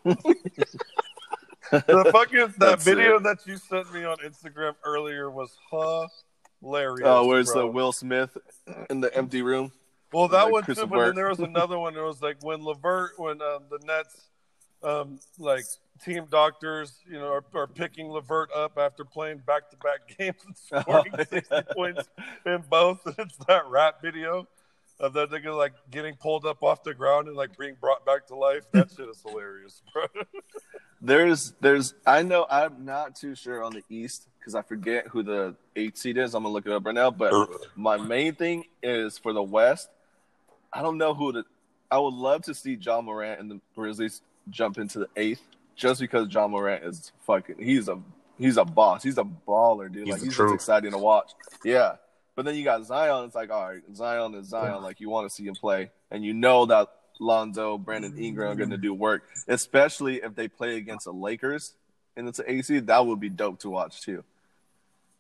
Nobody. 0.04 0.16
the 1.72 2.10
fucking 2.12 2.40
that 2.40 2.56
That's 2.60 2.84
video 2.84 3.18
it. 3.18 3.24
that 3.24 3.46
you 3.46 3.58
sent 3.58 3.94
me 3.94 4.04
on 4.04 4.18
Instagram 4.18 4.76
earlier 4.84 5.30
was 5.30 5.56
hilarious. 6.62 7.02
Oh, 7.04 7.28
where's 7.28 7.52
the 7.52 7.68
Will 7.68 7.92
Smith 7.92 8.38
in 8.90 9.02
the 9.02 9.16
empty 9.16 9.42
room? 9.42 9.72
Well, 10.12 10.28
that 10.28 10.44
like 10.44 10.52
one 10.52 10.64
Chris 10.64 10.78
too, 10.78 10.88
but 10.88 11.06
then 11.06 11.16
there 11.16 11.30
was 11.30 11.40
another 11.40 11.80
one. 11.80 11.96
It 11.96 12.02
was 12.02 12.22
like 12.22 12.38
when 12.44 12.64
Levert, 12.64 13.12
when 13.18 13.42
um, 13.42 13.64
the 13.70 13.80
Nets, 13.86 14.30
um, 14.84 15.20
like 15.40 15.64
team 16.04 16.26
doctors, 16.30 17.00
you 17.10 17.20
know, 17.20 17.28
are, 17.32 17.46
are 17.54 17.68
picking 17.68 18.10
Levert 18.10 18.50
up 18.56 18.78
after 18.78 19.06
playing 19.06 19.40
back-to-back 19.46 20.00
games 20.18 20.38
and 20.46 20.58
scoring 20.58 21.14
Oh, 21.18 21.24
sixty 21.30 21.62
points 21.74 22.10
in 22.46 22.64
both. 22.70 23.00
It's 23.18 23.38
that 23.48 23.68
rap 23.68 24.02
video 24.02 24.48
of 25.00 25.14
that 25.14 25.32
nigga 25.32 25.56
like 25.56 25.74
getting 25.90 26.16
pulled 26.16 26.46
up 26.46 26.62
off 26.62 26.84
the 26.84 26.94
ground 26.94 27.28
and 27.28 27.36
like 27.36 27.58
being 27.58 27.76
brought 27.80 28.06
back 28.06 28.28
to 28.28 28.36
life. 28.36 28.64
That 28.72 28.92
shit 28.92 29.08
is 29.08 29.22
hilarious, 29.26 29.82
bro. 29.94 30.06
There's, 31.02 31.54
there's. 31.62 31.96
I 32.06 32.22
know. 32.22 32.46
I'm 32.50 32.86
not 32.86 33.16
too 33.16 33.36
sure 33.36 33.64
on 33.64 33.74
the 33.74 33.84
East 33.90 34.28
because 34.40 34.56
I 34.56 34.62
forget 34.62 35.08
who 35.08 35.24
the 35.24 35.56
eight 35.76 35.98
seed 35.98 36.18
is. 36.18 36.36
I'm 36.36 36.44
gonna 36.44 36.54
look 36.54 36.66
it 36.66 36.72
up 36.72 36.86
right 36.86 36.96
now. 36.96 37.12
But 37.12 37.34
my 37.76 37.98
main 37.98 38.36
thing 38.36 38.66
is 38.84 39.18
for 39.18 39.34
the 39.34 39.44
West. 39.44 39.90
I 40.72 40.82
don't 40.82 40.98
know 40.98 41.14
who 41.14 41.34
to. 41.34 41.44
I 41.90 41.98
would 41.98 42.14
love 42.14 42.44
to 42.44 42.54
see 42.54 42.74
Ja 42.74 43.02
Morant 43.02 43.40
and 43.40 43.52
the 43.52 43.60
Grizzlies 43.76 44.22
jump 44.50 44.78
into 44.78 45.00
the 45.00 45.10
eighth, 45.16 45.42
just 45.76 46.00
because 46.00 46.32
Ja 46.32 46.48
Morant 46.48 46.84
is 46.84 47.12
fucking. 47.26 47.56
He's 47.60 47.88
a 47.88 48.00
he's 48.38 48.58
a 48.58 48.66
boss. 48.66 49.04
He's 49.04 49.18
a 49.18 49.24
baller, 49.24 49.92
dude. 49.92 50.06
He's 50.06 50.14
like 50.14 50.22
he's 50.22 50.36
truth. 50.36 50.52
just 50.52 50.56
exciting 50.56 50.92
to 50.92 50.98
watch. 50.98 51.32
Yeah. 51.64 51.96
But 52.36 52.46
then 52.46 52.56
you 52.56 52.64
got 52.64 52.86
Zion. 52.86 53.26
It's 53.26 53.36
like, 53.36 53.52
all 53.52 53.70
right, 53.70 53.82
Zion 53.94 54.34
is 54.36 54.48
Zion. 54.48 54.82
Like 54.82 55.00
you 55.00 55.10
want 55.10 55.30
to 55.30 55.36
see 55.36 55.46
him 55.46 55.56
play, 55.56 55.92
and 56.10 56.24
you 56.24 56.34
know 56.34 56.66
that 56.68 56.88
Lonzo, 57.22 57.78
Brandon 57.78 58.18
Ingram 58.18 58.52
are 58.52 58.56
going 58.56 58.72
to 58.72 58.78
do 58.78 58.94
work, 58.94 59.24
especially 59.48 60.18
if 60.18 60.36
they 60.36 60.48
play 60.48 60.78
against 60.78 61.06
the 61.06 61.14
Lakers 61.14 61.74
and 62.18 62.28
it's 62.28 62.40
an 62.40 62.46
AC. 62.48 62.80
That 62.80 63.06
would 63.06 63.20
be 63.20 63.30
dope 63.30 63.60
to 63.60 63.70
watch 63.70 64.02
too. 64.02 64.24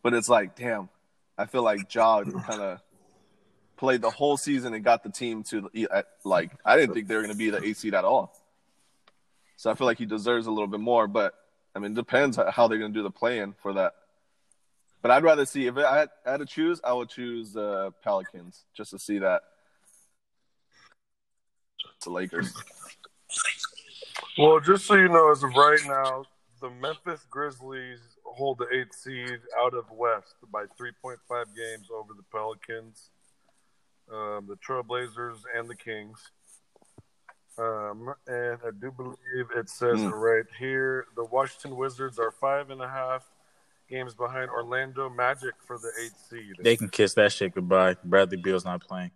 But 0.03 0.13
it's 0.13 0.27
like, 0.27 0.55
damn, 0.55 0.89
I 1.37 1.45
feel 1.45 1.63
like 1.63 1.93
Ja 1.93 2.23
kind 2.23 2.61
of 2.61 2.79
played 3.77 4.01
the 4.01 4.09
whole 4.09 4.35
season 4.35 4.73
and 4.73 4.83
got 4.83 5.03
the 5.03 5.09
team 5.09 5.43
to 5.43 5.69
like. 6.23 6.51
I 6.65 6.75
didn't 6.75 6.95
think 6.95 7.07
they 7.07 7.15
were 7.15 7.21
going 7.21 7.33
to 7.33 7.37
be 7.37 7.51
the 7.51 7.63
AC 7.63 7.87
at 7.89 8.03
all. 8.03 8.35
So 9.57 9.69
I 9.69 9.75
feel 9.75 9.85
like 9.85 9.99
he 9.99 10.05
deserves 10.05 10.47
a 10.47 10.51
little 10.51 10.67
bit 10.67 10.79
more. 10.79 11.07
But 11.07 11.35
I 11.75 11.79
mean, 11.79 11.91
it 11.91 11.95
depends 11.95 12.37
how 12.37 12.67
they're 12.67 12.79
going 12.79 12.93
to 12.93 12.99
do 12.99 13.03
the 13.03 13.11
plan 13.11 13.53
for 13.61 13.73
that. 13.73 13.93
But 15.01 15.11
I'd 15.11 15.23
rather 15.23 15.45
see 15.45 15.67
if 15.67 15.77
I 15.77 15.97
had, 15.97 16.09
I 16.25 16.31
had 16.31 16.39
to 16.41 16.45
choose, 16.45 16.79
I 16.83 16.93
would 16.93 17.09
choose 17.09 17.53
the 17.53 17.91
Pelicans 18.03 18.65
just 18.73 18.91
to 18.91 18.99
see 18.99 19.19
that. 19.19 19.41
The 22.03 22.09
Lakers. 22.09 22.53
Well, 24.37 24.59
just 24.59 24.85
so 24.85 24.95
you 24.95 25.09
know, 25.09 25.31
as 25.31 25.43
of 25.43 25.53
right 25.55 25.79
now, 25.85 26.25
the 26.61 26.69
Memphis 26.69 27.25
Grizzlies 27.29 27.99
hold 28.23 28.59
the 28.59 28.67
eighth 28.73 28.95
seed 28.95 29.39
out 29.59 29.73
of 29.73 29.85
West 29.91 30.35
by 30.51 30.63
3.5 30.79 31.17
games 31.55 31.89
over 31.93 32.13
the 32.15 32.23
Pelicans, 32.31 33.09
um, 34.11 34.47
the 34.47 34.55
Trailblazers, 34.55 35.39
and 35.55 35.69
the 35.69 35.75
Kings. 35.75 36.31
Um, 37.57 38.13
and 38.27 38.57
I 38.65 38.71
do 38.79 38.91
believe 38.91 39.47
it 39.55 39.69
says 39.69 40.01
it 40.01 40.07
right 40.07 40.45
here 40.57 41.05
the 41.17 41.25
Washington 41.25 41.75
Wizards 41.75 42.17
are 42.17 42.31
five 42.31 42.69
and 42.69 42.81
a 42.81 42.87
half 42.87 43.25
games 43.89 44.15
behind 44.15 44.49
Orlando 44.49 45.09
Magic 45.09 45.53
for 45.67 45.77
the 45.77 45.91
eighth 46.01 46.15
seed. 46.29 46.53
They 46.63 46.77
can 46.77 46.87
kiss 46.87 47.13
that 47.15 47.33
shit 47.33 47.53
goodbye. 47.53 47.97
Bradley 48.05 48.37
Beal's 48.37 48.63
not 48.63 48.81
playing. 48.81 49.11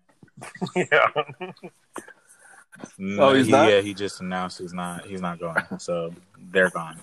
yeah. 0.76 1.08
No, 2.98 3.30
Oh, 3.30 3.34
he's 3.34 3.46
he, 3.48 3.52
not? 3.52 3.70
Yeah, 3.70 3.82
he 3.82 3.94
just 3.94 4.22
announced 4.22 4.60
he's 4.60 4.74
not. 4.74 5.06
He's 5.06 5.22
not 5.22 5.40
going. 5.40 5.64
So 5.80 6.14
they're 6.52 6.70
gone. 6.70 7.00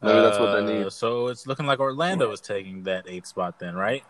Maybe 0.00 0.20
that's 0.20 0.38
what 0.38 0.52
they 0.52 0.58
Uh, 0.80 0.84
need. 0.84 0.92
So 0.92 1.28
it's 1.28 1.46
looking 1.46 1.66
like 1.66 1.78
Orlando 1.78 2.30
is 2.32 2.40
taking 2.40 2.82
that 2.84 3.04
eighth 3.08 3.26
spot 3.26 3.58
then, 3.60 3.74
right? 3.76 4.04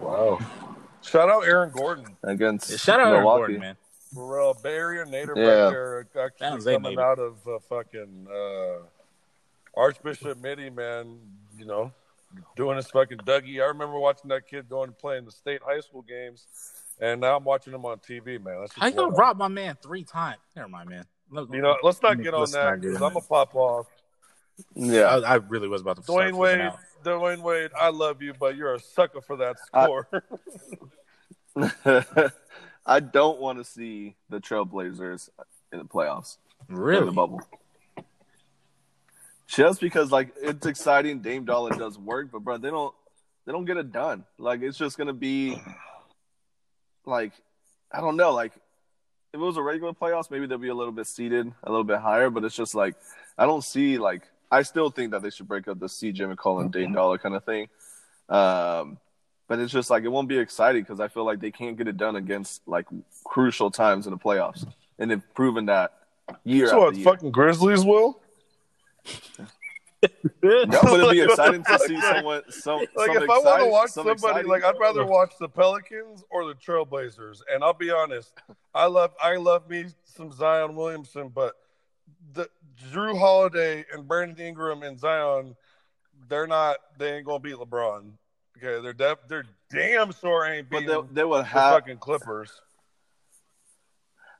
Wow. 0.00 0.38
Shout 1.02 1.28
out 1.30 1.44
Aaron 1.46 1.70
Gordon. 1.70 2.16
Against 2.22 2.78
Shout 2.78 3.00
out 3.00 3.08
Aaron 3.08 3.20
Milwaukee. 3.20 3.38
Gordon, 3.40 3.60
man. 3.60 3.76
For 4.14 4.36
real, 4.36 4.54
Bay 4.54 4.74
Area 4.76 5.04
Nader 5.06 5.34
Yeah. 5.36 5.64
back 5.64 5.72
there 5.72 6.06
actually 6.42 6.74
coming 6.74 6.98
out 6.98 7.18
of 7.18 7.36
uh, 7.48 7.58
fucking 7.68 8.26
uh, 8.30 8.82
Archbishop 9.74 10.38
Mitty, 10.38 10.68
man. 10.70 11.18
You 11.56 11.64
know, 11.64 11.92
doing 12.56 12.76
his 12.76 12.88
fucking 12.88 13.18
Dougie. 13.18 13.62
I 13.62 13.66
remember 13.66 13.98
watching 13.98 14.28
that 14.28 14.46
kid 14.46 14.68
going 14.68 14.88
and 14.88 14.98
playing 14.98 15.24
the 15.24 15.30
state 15.32 15.60
high 15.64 15.80
school 15.80 16.02
games, 16.02 16.46
and 17.00 17.20
now 17.20 17.36
I'm 17.36 17.44
watching 17.44 17.72
him 17.72 17.84
on 17.84 17.98
TV, 17.98 18.42
man. 18.42 18.60
That's 18.60 18.72
How 18.76 18.86
you 18.86 18.92
just 18.92 18.96
gonna 18.96 19.12
rob 19.14 19.36
my 19.38 19.48
man 19.48 19.76
three 19.82 20.04
times? 20.04 20.38
Never 20.56 20.68
mind, 20.68 20.88
man. 20.88 21.04
Let- 21.30 21.50
You 21.52 21.62
know, 21.62 21.76
let's 21.82 22.02
not 22.02 22.22
get 22.22 22.34
on 22.34 22.50
that 22.50 22.80
because 22.80 22.96
I'm 22.96 23.00
that. 23.02 23.14
gonna 23.14 23.20
pop 23.26 23.54
off. 23.54 23.86
Yeah. 24.74 25.02
I, 25.04 25.34
I 25.34 25.34
really 25.36 25.68
was 25.68 25.80
about 25.80 25.96
to 25.96 26.02
start 26.02 26.32
Dwyane 26.32 26.36
Wade, 26.36 26.60
out. 26.60 26.78
Dwyane 27.04 27.40
Wade, 27.42 27.70
I 27.78 27.88
love 27.88 28.20
you, 28.22 28.34
but 28.38 28.54
you're 28.56 28.74
a 28.74 28.80
sucker 28.80 29.20
for 29.20 29.36
that 29.36 29.56
score. 29.66 30.08
I 32.86 33.00
don't 33.00 33.40
want 33.40 33.58
to 33.58 33.64
see 33.64 34.16
the 34.28 34.40
Trailblazers 34.40 35.30
in 35.72 35.78
the 35.78 35.84
playoffs. 35.84 36.36
Really? 36.68 37.00
In 37.00 37.06
the 37.06 37.12
bubble. 37.12 37.40
Just 39.46 39.80
because 39.80 40.10
like 40.10 40.32
it's 40.40 40.66
exciting, 40.66 41.20
Dame 41.20 41.44
Dollar 41.44 41.70
does 41.70 41.98
work, 41.98 42.30
but 42.32 42.40
bro, 42.40 42.56
they 42.58 42.70
don't 42.70 42.94
they 43.44 43.52
don't 43.52 43.64
get 43.64 43.76
it 43.76 43.92
done. 43.92 44.24
Like 44.38 44.62
it's 44.62 44.78
just 44.78 44.96
gonna 44.96 45.12
be 45.12 45.60
like 47.06 47.32
I 47.90 48.00
don't 48.00 48.16
know, 48.16 48.32
like 48.32 48.52
if 49.32 49.40
it 49.40 49.44
was 49.44 49.56
a 49.56 49.62
regular 49.62 49.92
playoffs, 49.92 50.30
maybe 50.30 50.46
they'll 50.46 50.58
be 50.58 50.68
a 50.68 50.74
little 50.74 50.92
bit 50.92 51.06
seated, 51.06 51.50
a 51.64 51.70
little 51.70 51.84
bit 51.84 51.98
higher, 51.98 52.30
but 52.30 52.44
it's 52.44 52.56
just 52.56 52.74
like 52.74 52.94
I 53.38 53.46
don't 53.46 53.62
see 53.64 53.98
like 53.98 54.22
I 54.50 54.62
still 54.62 54.90
think 54.90 55.12
that 55.12 55.22
they 55.22 55.30
should 55.30 55.48
break 55.48 55.68
up 55.68 55.78
the 55.80 55.86
CJ 55.86 56.34
McCollum 56.34 56.70
Dame 56.70 56.92
Dollar 56.92 57.18
kind 57.18 57.34
of 57.34 57.44
thing. 57.44 57.68
Um 58.28 58.98
but 59.48 59.58
it's 59.58 59.72
just 59.72 59.90
like 59.90 60.04
it 60.04 60.08
won't 60.08 60.28
be 60.28 60.38
exciting 60.38 60.82
because 60.82 61.00
I 61.00 61.08
feel 61.08 61.24
like 61.24 61.40
they 61.40 61.50
can't 61.50 61.76
get 61.76 61.88
it 61.88 61.96
done 61.96 62.16
against 62.16 62.62
like 62.66 62.86
crucial 63.24 63.70
times 63.70 64.06
in 64.06 64.12
the 64.12 64.18
playoffs. 64.18 64.66
And 64.98 65.10
they've 65.10 65.34
proven 65.34 65.66
that 65.66 65.92
year 66.44 66.68
So 66.68 66.74
after 66.76 66.84
what? 66.84 66.96
year. 66.96 67.04
Fucking 67.04 67.30
Grizzlies 67.32 67.84
will. 67.84 68.20
No, 70.42 70.66
but 70.82 71.00
it'd 71.00 71.10
be 71.10 71.20
exciting 71.20 71.62
to 71.64 71.78
see 71.78 72.00
someone. 72.00 72.42
Some, 72.50 72.80
Like 72.96 73.12
some 73.12 73.22
if 73.22 73.30
I 73.30 73.38
want 73.38 73.62
to 73.62 73.68
watch 73.68 73.90
some 73.90 74.06
somebody, 74.18 74.46
like 74.48 74.64
I'd 74.64 74.78
rather 74.80 75.06
watch 75.06 75.34
the 75.38 75.48
Pelicans 75.48 76.24
or 76.30 76.46
the 76.46 76.54
Trailblazers. 76.54 77.42
And 77.52 77.62
I'll 77.62 77.72
be 77.72 77.90
honest, 77.90 78.32
I 78.74 78.86
love 78.86 79.12
I 79.22 79.36
love 79.36 79.68
me 79.70 79.86
some 80.04 80.32
Zion 80.32 80.74
Williamson, 80.74 81.28
but 81.28 81.54
the 82.32 82.48
Jrue 82.90 83.16
Holiday 83.16 83.84
and 83.92 84.08
Brandon 84.08 84.44
Ingram 84.44 84.82
and 84.82 84.98
Zion, 84.98 85.54
they're 86.28 86.48
not. 86.48 86.76
They 86.98 87.16
ain't 87.16 87.26
gonna 87.26 87.38
beat 87.38 87.54
LeBron. 87.54 88.10
Okay, 88.58 88.82
they're 88.82 88.92
def, 88.92 89.18
they're 89.28 89.44
damn 89.70 90.12
sure 90.12 90.46
ain't 90.46 90.68
But 90.68 90.80
beating 90.80 90.94
they, 91.10 91.14
they 91.20 91.24
would 91.24 91.40
the 91.40 91.44
have. 91.44 91.74
fucking 91.74 91.98
Clippers. 91.98 92.50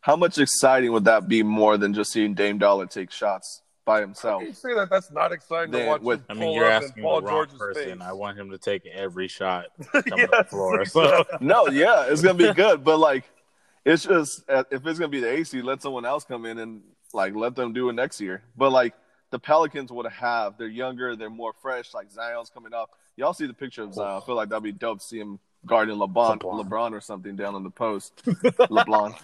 How 0.00 0.16
much 0.16 0.38
exciting 0.38 0.92
would 0.92 1.04
that 1.04 1.28
be 1.28 1.44
more 1.44 1.76
than 1.76 1.94
just 1.94 2.12
seeing 2.12 2.34
Dame 2.34 2.58
Dollar 2.58 2.86
take 2.86 3.12
shots 3.12 3.62
by 3.84 3.96
How 3.96 4.00
himself? 4.02 4.40
can 4.40 4.48
you 4.48 4.54
say 4.54 4.74
that? 4.74 4.88
That's 4.90 5.10
not 5.10 5.32
exciting 5.32 5.70
They- 5.72 5.80
to 5.84 5.88
watch. 5.88 6.00
with- 6.02 6.20
him 6.20 6.26
I 6.30 6.34
mean, 6.34 6.52
you're 6.54 6.70
asking 6.70 7.02
Paul 7.02 7.20
the 7.20 7.26
wrong 7.26 7.34
George's 7.34 7.58
person. 7.58 7.98
face. 7.98 8.06
I 8.08 8.12
want 8.12 8.38
him 8.38 8.50
to 8.50 8.58
take 8.58 8.86
every 8.86 9.28
shot 9.28 9.66
coming 9.92 10.04
Yes, 10.18 10.28
up 10.32 10.44
the 10.46 10.50
floor. 10.50 10.84
So. 10.86 11.24
No, 11.40 11.66
yeah, 11.68 12.04
it's 12.08 12.22
gonna 12.22 12.34
be 12.38 12.52
good, 12.52 12.84
but 12.84 12.98
like, 12.98 13.24
it's 13.84 14.04
just 14.04 14.48
uh, 14.48 14.64
if 14.70 14.86
it's 14.86 14.98
gonna 14.98 15.08
be 15.08 15.20
the 15.20 15.28
AC, 15.30 15.60
let 15.62 15.82
someone 15.82 16.04
else 16.06 16.24
come 16.24 16.46
in 16.46 16.58
and 16.58 16.82
like 17.12 17.34
let 17.34 17.56
them 17.56 17.72
do 17.72 17.88
it 17.88 17.94
next 17.94 18.20
year. 18.20 18.42
But 18.56 18.70
like 18.70 18.94
the 19.30 19.38
Pelicans 19.38 19.90
would 19.90 20.06
have, 20.06 20.56
they're 20.58 20.68
younger, 20.68 21.16
they're 21.16 21.30
more 21.30 21.52
fresh. 21.60 21.92
Like 21.94 22.10
Zion's 22.10 22.50
coming 22.50 22.72
up. 22.74 22.90
Y'all 23.16 23.34
see 23.34 23.46
the 23.46 23.52
picture 23.54 23.82
of 23.82 23.92
Zion? 23.94 24.20
I 24.22 24.24
feel 24.24 24.36
like 24.36 24.48
that'd 24.50 24.62
be 24.62 24.72
dope 24.72 25.00
see 25.02 25.18
him 25.18 25.38
guarding 25.66 25.96
LeBron, 25.96 26.38
LeBron. 26.40 26.64
LeBron 26.68 26.92
or 26.92 27.00
something 27.00 27.34
down 27.36 27.54
on 27.54 27.62
the 27.64 27.70
post. 27.70 28.14
LeBron. 28.26 29.14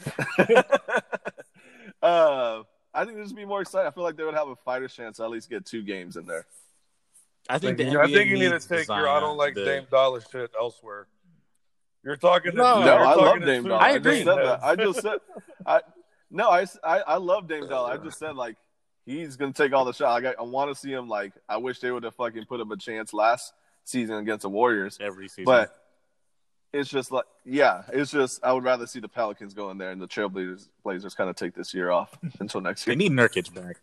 uh, 2.02 2.62
I 2.94 3.05
think 3.05 3.18
this 3.18 3.29
would 3.29 3.37
be 3.37 3.44
more 3.44 3.61
exciting. 3.61 3.87
I 3.87 3.90
feel 3.90 4.03
like 4.05 4.16
they 4.16 4.24
would 4.24 4.35
have 4.35 4.48
a 4.48 4.57
fighter's 4.57 4.94
chance 4.94 5.18
to 5.18 5.24
at 5.24 5.31
least 5.31 5.51
get 5.51 5.64
two 5.66 5.83
games 5.83 6.16
in 6.16 6.24
there. 6.24 6.46
I 7.48 7.59
think 7.59 7.79
the 7.79 7.87
I 7.88 7.90
NBA 8.07 8.12
think 8.14 8.31
you 8.31 8.35
need 8.38 8.44
to 8.46 8.51
needs 8.53 8.66
take 8.66 8.88
your 8.88 9.09
I 9.09 9.20
don't 9.20 9.37
like 9.37 9.55
to- 9.55 9.64
Dame 9.64 9.87
Dollar 9.90 10.20
shit 10.20 10.51
elsewhere. 10.59 11.07
You're 12.05 12.16
talking 12.16 12.53
to 12.53 12.57
No, 12.57 12.85
No, 12.85 12.94
I 12.96 13.14
love 13.14 13.40
Dame 13.40 13.62
two 13.64 13.68
Dollar. 13.70 13.83
I 13.83 13.88
I, 13.88 13.92
agree. 13.96 14.12
just 14.12 14.24
said 14.24 14.37
that. 14.46 14.62
I 14.64 14.77
just 14.77 15.01
said, 15.03 15.18
I 15.66 15.81
no, 16.31 16.48
I, 16.51 16.66
I, 16.85 16.98
I 17.01 17.16
love 17.16 17.48
Dame 17.48 17.66
Dollar. 17.68 17.92
I 17.92 17.96
just 17.96 18.18
said 18.18 18.37
like 18.37 18.57
he's 19.07 19.37
gonna 19.37 19.53
take 19.53 19.72
all 19.72 19.85
the 19.85 19.92
shots. 19.92 20.22
Like, 20.22 20.37
I, 20.38 20.40
I 20.40 20.44
want 20.44 20.70
to 20.70 20.74
see 20.74 20.92
him. 20.92 21.09
Like 21.09 21.33
I 21.48 21.57
wish 21.57 21.81
they 21.81 21.90
would 21.90 22.05
have 22.05 22.14
fucking 22.14 22.44
put 22.46 22.61
him 22.61 22.70
a 22.70 22.77
chance 22.77 23.12
last 23.12 23.53
season 23.85 24.16
against 24.16 24.42
the 24.42 24.48
Warriors. 24.51 24.98
every 25.01 25.29
season. 25.29 25.44
But 25.46 25.74
it's 26.72 26.88
just 26.88 27.11
like 27.11 27.24
yeah, 27.44 27.83
it's 27.92 28.11
just 28.11 28.44
I 28.44 28.52
would 28.52 28.64
rather 28.64 28.87
see 28.87 29.00
the 29.00 29.09
Pelicans 29.09 29.54
go 29.54 29.70
in 29.70 29.78
there 29.78 29.90
and 29.90 30.00
the 30.00 30.09
Trailblazers 30.09 30.68
Blazers 30.85 31.14
kind 31.14 31.31
of 31.31 31.37
take 31.37 31.54
this 31.54 31.72
year 31.74 31.90
off 31.90 32.16
until 32.40 32.61
next 32.61 32.87
year. 32.87 32.94
they 32.94 32.98
need 32.98 33.12
Nurkic 33.12 33.52
back. 33.54 33.76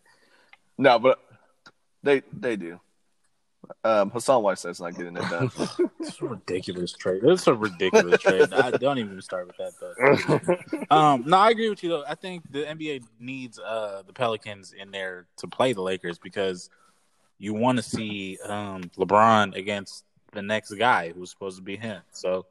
No, 0.78 0.98
but 0.98 1.18
they 2.02 2.22
they 2.32 2.56
do. 2.56 2.80
Um, 3.82 4.10
Hassan 4.10 4.42
Whiteside's 4.42 4.80
not 4.80 4.96
getting 4.96 5.16
it 5.16 5.28
done. 5.28 5.50
It's 6.00 6.22
a 6.22 6.26
ridiculous 6.26 6.92
trade. 6.92 7.22
It's 7.24 7.48
a 7.48 7.54
ridiculous 7.54 8.20
trade. 8.20 8.52
I 8.52 8.70
don't 8.70 8.98
even 8.98 9.20
start 9.20 9.48
with 9.48 9.56
that 9.56 9.72
though. 10.88 10.96
Um, 10.96 11.24
no, 11.26 11.36
I 11.36 11.50
agree 11.50 11.68
with 11.68 11.82
you 11.82 11.88
though. 11.88 12.04
I 12.06 12.14
think 12.14 12.44
the 12.52 12.62
NBA 12.62 13.02
needs 13.18 13.58
uh, 13.58 14.02
the 14.06 14.12
Pelicans 14.12 14.72
in 14.72 14.92
there 14.92 15.26
to 15.38 15.48
play 15.48 15.72
the 15.72 15.82
Lakers 15.82 16.16
because 16.16 16.70
you 17.38 17.54
want 17.54 17.78
to 17.78 17.82
see 17.82 18.38
um, 18.44 18.82
LeBron 18.96 19.56
against 19.56 20.04
the 20.32 20.42
next 20.42 20.72
guy 20.74 21.10
who's 21.10 21.30
supposed 21.30 21.56
to 21.56 21.62
be 21.62 21.76
him. 21.76 22.00
So 22.12 22.46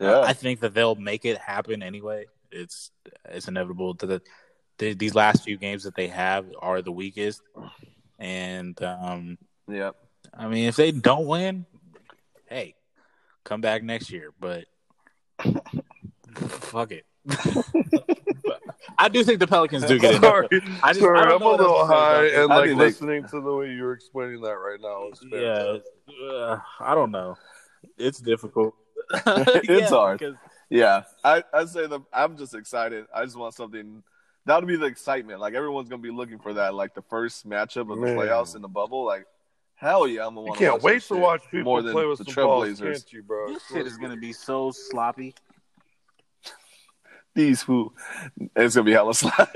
Yeah, 0.00 0.20
I 0.20 0.32
think 0.32 0.60
that 0.60 0.74
they'll 0.74 0.94
make 0.96 1.24
it 1.24 1.38
happen 1.38 1.82
anyway. 1.82 2.26
It's 2.50 2.90
it's 3.26 3.48
inevitable. 3.48 3.94
that 3.94 4.06
the, 4.06 4.22
the 4.78 4.94
these 4.94 5.14
last 5.14 5.44
few 5.44 5.56
games 5.56 5.84
that 5.84 5.94
they 5.94 6.08
have 6.08 6.46
are 6.60 6.82
the 6.82 6.92
weakest, 6.92 7.42
and 8.18 8.80
um, 8.82 9.38
yeah. 9.68 9.90
I 10.36 10.48
mean, 10.48 10.66
if 10.66 10.76
they 10.76 10.90
don't 10.90 11.26
win, 11.26 11.64
hey, 12.48 12.74
come 13.44 13.60
back 13.60 13.82
next 13.82 14.10
year. 14.10 14.30
But 14.40 14.64
fuck 16.34 16.90
it. 16.92 17.04
I 18.98 19.08
do 19.08 19.24
think 19.24 19.40
the 19.40 19.46
Pelicans 19.46 19.84
do 19.84 19.98
get 19.98 20.14
it. 20.14 20.20
Sorry, 20.22 20.48
I 20.82 20.92
just, 20.92 21.00
Sorry, 21.00 21.18
I 21.18 21.34
I'm 21.34 21.42
a 21.42 21.48
little 21.48 21.66
to 21.66 21.80
say 21.80 21.84
about 21.84 21.86
high, 21.88 22.26
and 22.26 22.52
I 22.52 22.56
like 22.56 22.68
mean, 22.68 22.78
they- 22.78 22.84
listening 22.86 23.24
to 23.28 23.40
the 23.40 23.54
way 23.54 23.70
you 23.70 23.82
were 23.82 23.92
explaining 23.92 24.40
that 24.42 24.54
right 24.54 24.78
now 24.80 25.08
is 25.08 25.24
Yeah, 25.30 25.78
uh, 26.30 26.58
I 26.80 26.94
don't 26.94 27.10
know. 27.10 27.36
It's 27.98 28.20
difficult. 28.20 28.74
It's 29.36 29.68
Yeah, 29.68 29.88
hard. 29.88 30.18
because- 30.18 30.36
Yeah, 30.70 31.02
I 31.22 31.42
I 31.52 31.64
say 31.66 31.86
the 31.86 32.00
I'm 32.12 32.36
just 32.36 32.54
excited. 32.54 33.06
I 33.14 33.24
just 33.24 33.36
want 33.36 33.54
something. 33.54 34.02
That 34.46 34.56
would 34.60 34.66
be 34.68 34.76
the 34.76 34.86
excitement. 34.86 35.40
Like 35.40 35.54
everyone's 35.54 35.88
gonna 35.88 36.02
be 36.02 36.10
looking 36.10 36.38
for 36.38 36.54
that. 36.54 36.74
Like 36.74 36.94
the 36.94 37.02
first 37.02 37.48
matchup 37.48 37.82
of 37.82 37.88
the 37.88 37.96
Man. 37.96 38.16
playoffs 38.16 38.56
in 38.56 38.62
the 38.62 38.68
bubble. 38.68 39.04
Like 39.04 39.26
hell 39.76 40.06
yeah, 40.06 40.26
I'm 40.26 40.34
gonna 40.34 40.42
You 40.42 40.48
want. 40.48 40.58
can't 40.58 40.82
wait 40.82 41.02
to 41.04 41.16
watch 41.16 41.42
people 41.50 41.64
more 41.64 41.82
than 41.82 41.92
play 41.92 42.06
with 42.06 42.18
the 42.18 42.24
some 42.24 42.44
balls, 42.44 42.68
Trailblazers. 42.80 42.92
can't 42.92 43.12
you, 43.12 43.22
bro? 43.22 43.52
This 43.54 43.62
shit 43.72 43.86
is 43.86 43.96
gonna 43.98 44.16
be 44.16 44.32
so 44.32 44.70
sloppy. 44.70 45.34
These 47.34 47.62
who 47.62 47.92
it's 48.54 48.74
gonna 48.76 48.84
be 48.84 48.92
hella 48.92 49.12
slide. 49.14 49.48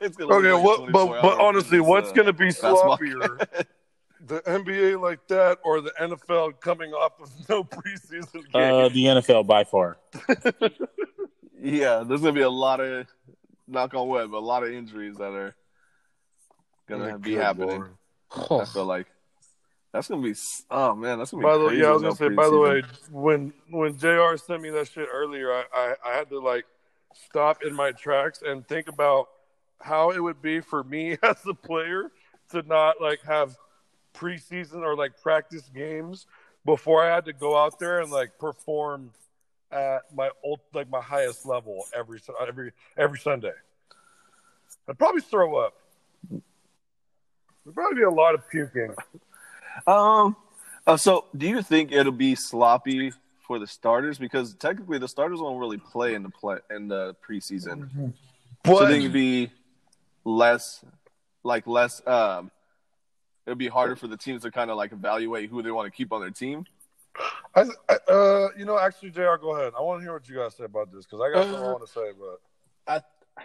it's 0.00 0.16
gonna 0.16 0.34
Okay, 0.34 0.52
like 0.52 0.64
what? 0.64 0.92
But 0.92 1.20
but 1.20 1.40
honestly, 1.40 1.80
what's 1.80 2.10
uh, 2.10 2.12
going 2.12 2.26
to 2.26 2.32
be 2.32 2.46
basketball. 2.46 2.96
sloppier? 2.96 3.46
the 4.26 4.40
NBA 4.40 5.00
like 5.00 5.26
that, 5.28 5.58
or 5.64 5.80
the 5.80 5.92
NFL 6.00 6.60
coming 6.60 6.92
off 6.92 7.12
of 7.20 7.30
no 7.48 7.64
preseason 7.64 8.50
game? 8.52 8.74
Uh, 8.74 8.88
the 8.88 9.04
NFL 9.04 9.46
by 9.46 9.64
far. 9.64 9.98
Yeah, 11.64 12.04
there's 12.06 12.20
gonna 12.20 12.34
be 12.34 12.42
a 12.42 12.50
lot 12.50 12.80
of 12.80 13.06
knock 13.66 13.94
on 13.94 14.06
wood, 14.06 14.30
but 14.30 14.36
a 14.36 14.40
lot 14.40 14.62
of 14.64 14.70
injuries 14.70 15.16
that 15.16 15.32
are 15.32 15.56
gonna 16.86 17.18
be 17.18 17.34
happening. 17.34 17.84
Lord. 18.50 18.62
I 18.62 18.64
feel 18.66 18.84
like 18.84 19.06
that's 19.90 20.08
gonna 20.08 20.20
be. 20.20 20.34
Oh 20.70 20.94
man, 20.94 21.16
that's 21.16 21.30
gonna 21.30 21.42
be. 21.42 21.46
By 21.46 21.56
the 21.56 21.64
way, 21.64 21.68
crazy 21.68 21.82
yeah, 21.82 21.88
I 21.88 21.92
was 21.92 22.02
gonna 22.02 22.10
no 22.10 22.28
say. 22.28 22.34
By 22.34 22.48
the 22.50 22.58
way, 22.58 22.82
when 23.10 23.54
when 23.70 23.96
Jr. 23.96 24.36
sent 24.36 24.60
me 24.60 24.68
that 24.70 24.88
shit 24.88 25.08
earlier, 25.10 25.50
I, 25.52 25.64
I 25.72 25.94
I 26.04 26.16
had 26.16 26.28
to 26.28 26.38
like 26.38 26.66
stop 27.28 27.64
in 27.64 27.74
my 27.74 27.92
tracks 27.92 28.42
and 28.46 28.68
think 28.68 28.88
about 28.88 29.28
how 29.80 30.10
it 30.10 30.22
would 30.22 30.42
be 30.42 30.60
for 30.60 30.84
me 30.84 31.16
as 31.22 31.38
a 31.48 31.54
player 31.54 32.12
to 32.50 32.60
not 32.62 33.00
like 33.00 33.22
have 33.22 33.56
preseason 34.14 34.82
or 34.82 34.96
like 34.96 35.20
practice 35.22 35.70
games 35.74 36.26
before 36.64 37.04
I 37.04 37.14
had 37.14 37.24
to 37.26 37.32
go 37.32 37.56
out 37.56 37.78
there 37.78 38.00
and 38.00 38.10
like 38.10 38.38
perform 38.38 39.10
at 39.70 40.02
my 40.14 40.30
old 40.42 40.60
like 40.72 40.88
my 40.88 41.00
highest 41.00 41.44
level 41.46 41.84
every 41.94 42.20
every 42.46 42.72
every 42.96 43.18
Sunday. 43.18 43.52
I'd 44.88 44.98
probably 44.98 45.20
throw 45.20 45.56
up. 45.56 45.74
There'd 46.30 47.74
probably 47.74 47.96
be 47.96 48.04
a 48.04 48.10
lot 48.10 48.34
of 48.34 48.48
puking. 48.48 48.94
Um. 49.86 50.36
Uh, 50.86 50.98
so, 50.98 51.24
do 51.36 51.48
you 51.48 51.62
think 51.62 51.92
it'll 51.92 52.12
be 52.12 52.34
sloppy 52.34 53.10
for 53.46 53.58
the 53.58 53.66
starters? 53.66 54.18
Because 54.18 54.54
technically, 54.54 54.98
the 54.98 55.08
starters 55.08 55.40
won't 55.40 55.58
really 55.58 55.78
play 55.78 56.14
in 56.14 56.22
the 56.22 56.28
play 56.28 56.58
in 56.70 56.88
the 56.88 57.16
preseason. 57.26 57.90
so, 57.90 58.12
But 58.64 58.88
think 58.88 59.00
it'd 59.00 59.12
be 59.12 59.50
less, 60.24 60.84
like 61.42 61.66
less. 61.66 62.06
Um, 62.06 62.50
it'd 63.46 63.58
be 63.58 63.68
harder 63.68 63.96
for 63.96 64.06
the 64.08 64.16
teams 64.16 64.42
to 64.42 64.50
kind 64.50 64.70
of 64.70 64.76
like 64.76 64.92
evaluate 64.92 65.50
who 65.50 65.62
they 65.62 65.70
want 65.70 65.86
to 65.86 65.90
keep 65.96 66.12
on 66.12 66.20
their 66.20 66.30
team. 66.30 66.64
I, 67.54 67.64
I, 67.88 67.94
uh, 68.10 68.48
you 68.58 68.64
know, 68.64 68.78
actually, 68.78 69.10
Jr., 69.10 69.36
go 69.40 69.54
ahead. 69.56 69.72
I 69.78 69.82
want 69.82 70.00
to 70.00 70.04
hear 70.04 70.12
what 70.12 70.28
you 70.28 70.36
guys 70.36 70.56
say 70.56 70.64
about 70.64 70.92
this 70.92 71.04
because 71.04 71.20
I 71.20 71.32
got 71.32 71.44
something 71.44 71.62
I 71.62 71.68
Uh, 71.68 71.72
want 71.72 71.86
to 71.86 71.92
say. 71.92 72.10
But 72.18 73.02
I, 73.38 73.42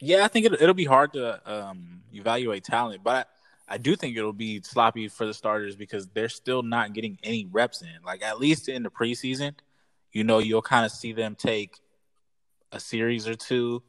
Yeah, 0.00 0.24
I 0.24 0.28
think 0.28 0.46
it, 0.46 0.54
it'll 0.54 0.74
be 0.74 0.84
hard 0.86 1.12
to 1.12 1.40
um, 1.52 2.02
evaluate 2.14 2.64
talent, 2.64 3.02
but 3.04 3.28
I, 3.68 3.74
I 3.74 3.78
do 3.78 3.96
think 3.96 4.16
it'll 4.16 4.32
be 4.32 4.62
sloppy 4.62 5.08
for 5.08 5.26
the 5.26 5.34
starters 5.34 5.76
because 5.76 6.08
they're 6.08 6.30
still 6.30 6.62
not 6.62 6.94
getting 6.94 7.18
any 7.22 7.46
reps 7.52 7.82
in. 7.82 8.02
Like 8.04 8.22
at 8.22 8.40
least 8.40 8.68
in 8.68 8.82
the 8.82 8.90
preseason, 8.90 9.52
you 10.12 10.24
know, 10.24 10.38
you'll 10.38 10.62
kind 10.62 10.86
of 10.86 10.90
see 10.90 11.12
them 11.12 11.34
take 11.34 11.78
a 12.72 12.80
series 12.80 13.28
or 13.28 13.34
two, 13.34 13.82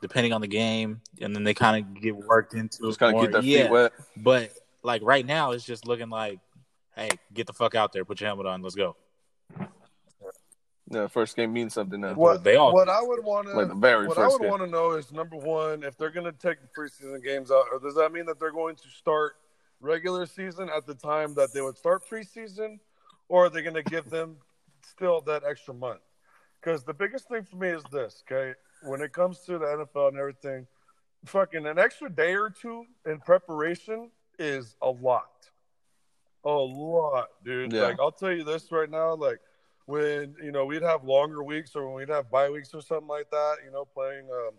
depending 0.00 0.32
on 0.32 0.40
the 0.40 0.48
game, 0.48 1.00
and 1.20 1.34
then 1.34 1.44
they 1.44 1.54
kind 1.54 1.84
of 1.84 2.02
get 2.02 2.16
worked 2.16 2.54
into 2.54 2.78
Just 2.88 2.98
kind 2.98 3.14
of 3.14 3.20
get 3.20 3.26
keep 3.26 3.32
their 3.32 3.42
yeah, 3.42 3.62
feet 3.62 3.70
wet. 3.70 3.92
But 4.16 4.50
like 4.82 5.02
right 5.02 5.24
now, 5.24 5.52
it's 5.52 5.64
just 5.64 5.86
looking 5.86 6.10
like, 6.10 6.40
hey, 6.96 7.10
get 7.32 7.46
the 7.46 7.52
fuck 7.52 7.74
out 7.74 7.92
there, 7.92 8.04
put 8.04 8.20
your 8.20 8.28
helmet 8.28 8.46
on, 8.46 8.62
let's 8.62 8.74
go. 8.74 8.96
Yeah, 10.90 11.06
first 11.06 11.36
game 11.36 11.52
means 11.54 11.72
something 11.72 12.00
now. 12.00 12.12
what 12.12 12.44
they 12.44 12.56
all 12.56 12.74
what. 12.74 12.90
I 12.90 13.00
would 13.00 13.24
want 13.24 13.48
to 13.48 13.54
Like 13.54 13.68
the 13.68 13.74
very 13.74 14.06
what 14.06 14.18
I 14.18 14.28
would 14.28 14.42
want 14.42 14.60
to 14.62 14.68
know 14.68 14.92
is 14.92 15.10
number 15.10 15.36
one, 15.36 15.84
if 15.84 15.96
they're 15.96 16.10
going 16.10 16.26
to 16.26 16.32
take 16.32 16.58
the 16.60 16.68
preseason 16.76 17.22
games 17.24 17.50
out, 17.50 17.64
or 17.72 17.78
does 17.78 17.94
that 17.94 18.12
mean 18.12 18.26
that 18.26 18.38
they're 18.38 18.52
going 18.52 18.76
to 18.76 18.88
start 18.90 19.36
regular 19.80 20.26
season 20.26 20.68
at 20.74 20.86
the 20.86 20.94
time 20.94 21.34
that 21.34 21.52
they 21.54 21.62
would 21.62 21.78
start 21.78 22.02
preseason, 22.08 22.78
or 23.28 23.46
are 23.46 23.48
they 23.48 23.62
going 23.62 23.74
to 23.74 23.82
give 23.82 24.10
them 24.10 24.36
still 24.82 25.22
that 25.22 25.44
extra 25.48 25.72
month? 25.72 26.00
Because 26.60 26.84
the 26.84 26.94
biggest 26.94 27.28
thing 27.28 27.44
for 27.44 27.56
me 27.56 27.68
is 27.68 27.82
this, 27.90 28.22
okay? 28.30 28.52
When 28.82 29.00
it 29.00 29.12
comes 29.12 29.40
to 29.46 29.58
the 29.58 29.64
NFL 29.64 30.08
and 30.08 30.18
everything, 30.18 30.66
fucking 31.24 31.66
an 31.66 31.78
extra 31.78 32.10
day 32.10 32.34
or 32.34 32.50
two 32.50 32.84
in 33.06 33.18
preparation 33.20 34.10
is 34.42 34.76
a 34.82 34.90
lot. 34.90 35.28
A 36.44 36.50
lot, 36.50 37.28
dude. 37.44 37.72
Yeah. 37.72 37.82
Like 37.82 38.00
I'll 38.00 38.12
tell 38.12 38.32
you 38.32 38.44
this 38.44 38.70
right 38.72 38.90
now, 38.90 39.14
like 39.14 39.38
when 39.86 40.34
you 40.42 40.50
know 40.50 40.64
we'd 40.64 40.82
have 40.82 41.04
longer 41.04 41.42
weeks 41.42 41.76
or 41.76 41.86
when 41.86 41.94
we'd 41.94 42.08
have 42.08 42.30
bye 42.30 42.50
weeks 42.50 42.74
or 42.74 42.82
something 42.82 43.08
like 43.08 43.30
that, 43.30 43.56
you 43.64 43.70
know, 43.70 43.84
playing 43.84 44.28
um, 44.30 44.54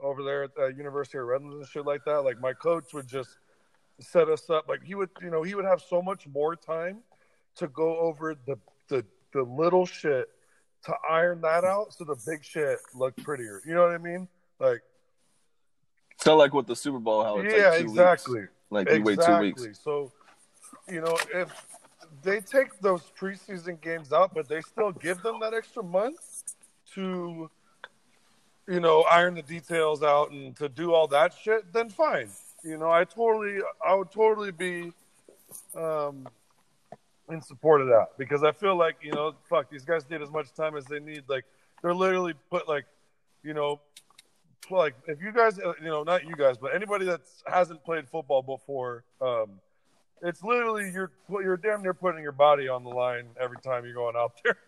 over 0.00 0.22
there 0.22 0.44
at 0.44 0.54
the 0.54 0.72
University 0.76 1.18
of 1.18 1.26
Redlands 1.26 1.56
and 1.56 1.68
shit 1.68 1.84
like 1.84 2.04
that. 2.06 2.22
Like 2.22 2.40
my 2.40 2.52
coach 2.52 2.94
would 2.94 3.06
just 3.06 3.36
set 4.00 4.28
us 4.28 4.48
up. 4.48 4.68
Like 4.68 4.82
he 4.82 4.94
would, 4.94 5.10
you 5.20 5.30
know, 5.30 5.42
he 5.42 5.54
would 5.54 5.64
have 5.64 5.82
so 5.82 6.00
much 6.00 6.26
more 6.26 6.56
time 6.56 6.98
to 7.56 7.68
go 7.68 7.98
over 7.98 8.34
the 8.46 8.58
the 8.88 9.04
the 9.32 9.42
little 9.42 9.84
shit 9.84 10.28
to 10.84 10.94
iron 11.10 11.40
that 11.40 11.64
out 11.64 11.92
so 11.92 12.04
the 12.04 12.16
big 12.26 12.44
shit 12.44 12.78
looked 12.94 13.22
prettier. 13.22 13.60
You 13.66 13.74
know 13.74 13.82
what 13.82 13.92
I 13.92 13.98
mean? 13.98 14.28
Like 14.58 14.82
It's 16.12 16.26
not 16.26 16.38
like 16.38 16.54
with 16.54 16.66
the 16.66 16.76
Super 16.76 16.98
Bowl 16.98 17.24
how 17.24 17.38
it's 17.38 17.54
yeah, 17.54 17.70
like 17.70 17.80
exactly. 17.80 18.40
weeks. 18.40 18.52
Like 18.70 18.90
you 18.90 19.02
wait 19.02 19.20
two 19.24 19.38
weeks. 19.38 19.80
So, 19.82 20.12
you 20.88 21.00
know, 21.00 21.16
if 21.32 21.50
they 22.22 22.40
take 22.40 22.78
those 22.80 23.02
preseason 23.18 23.80
games 23.80 24.12
out, 24.12 24.34
but 24.34 24.48
they 24.48 24.60
still 24.60 24.92
give 24.92 25.22
them 25.22 25.40
that 25.40 25.54
extra 25.54 25.82
month 25.82 26.54
to, 26.94 27.50
you 28.68 28.80
know, 28.80 29.02
iron 29.02 29.34
the 29.34 29.42
details 29.42 30.02
out 30.02 30.30
and 30.30 30.56
to 30.56 30.68
do 30.68 30.92
all 30.92 31.06
that 31.08 31.34
shit, 31.40 31.72
then 31.72 31.88
fine. 31.90 32.28
You 32.64 32.78
know, 32.78 32.90
I 32.90 33.04
totally, 33.04 33.60
I 33.86 33.94
would 33.94 34.10
totally 34.10 34.50
be 34.50 34.92
um, 35.76 36.26
in 37.30 37.40
support 37.40 37.80
of 37.80 37.88
that 37.88 38.18
because 38.18 38.42
I 38.42 38.52
feel 38.52 38.76
like, 38.76 38.96
you 39.02 39.12
know, 39.12 39.34
fuck, 39.48 39.70
these 39.70 39.84
guys 39.84 40.08
need 40.10 40.22
as 40.22 40.30
much 40.30 40.52
time 40.54 40.76
as 40.76 40.84
they 40.86 40.98
need. 40.98 41.24
Like, 41.28 41.44
they're 41.82 41.94
literally 41.94 42.34
put 42.50 42.68
like, 42.68 42.86
you 43.44 43.54
know, 43.54 43.80
like 44.70 44.94
if 45.06 45.20
you 45.20 45.32
guys, 45.32 45.58
uh, 45.58 45.72
you 45.80 45.88
know, 45.88 46.02
not 46.02 46.24
you 46.24 46.34
guys, 46.36 46.56
but 46.58 46.74
anybody 46.74 47.04
that 47.06 47.20
hasn't 47.46 47.84
played 47.84 48.08
football 48.08 48.42
before, 48.42 49.04
um, 49.20 49.60
it's 50.22 50.42
literally 50.42 50.90
you're 50.92 51.10
you're 51.30 51.56
damn 51.56 51.82
near 51.82 51.94
putting 51.94 52.22
your 52.22 52.32
body 52.32 52.68
on 52.68 52.84
the 52.84 52.90
line 52.90 53.26
every 53.40 53.58
time 53.58 53.84
you're 53.84 53.94
going 53.94 54.16
out 54.16 54.32
there 54.44 54.58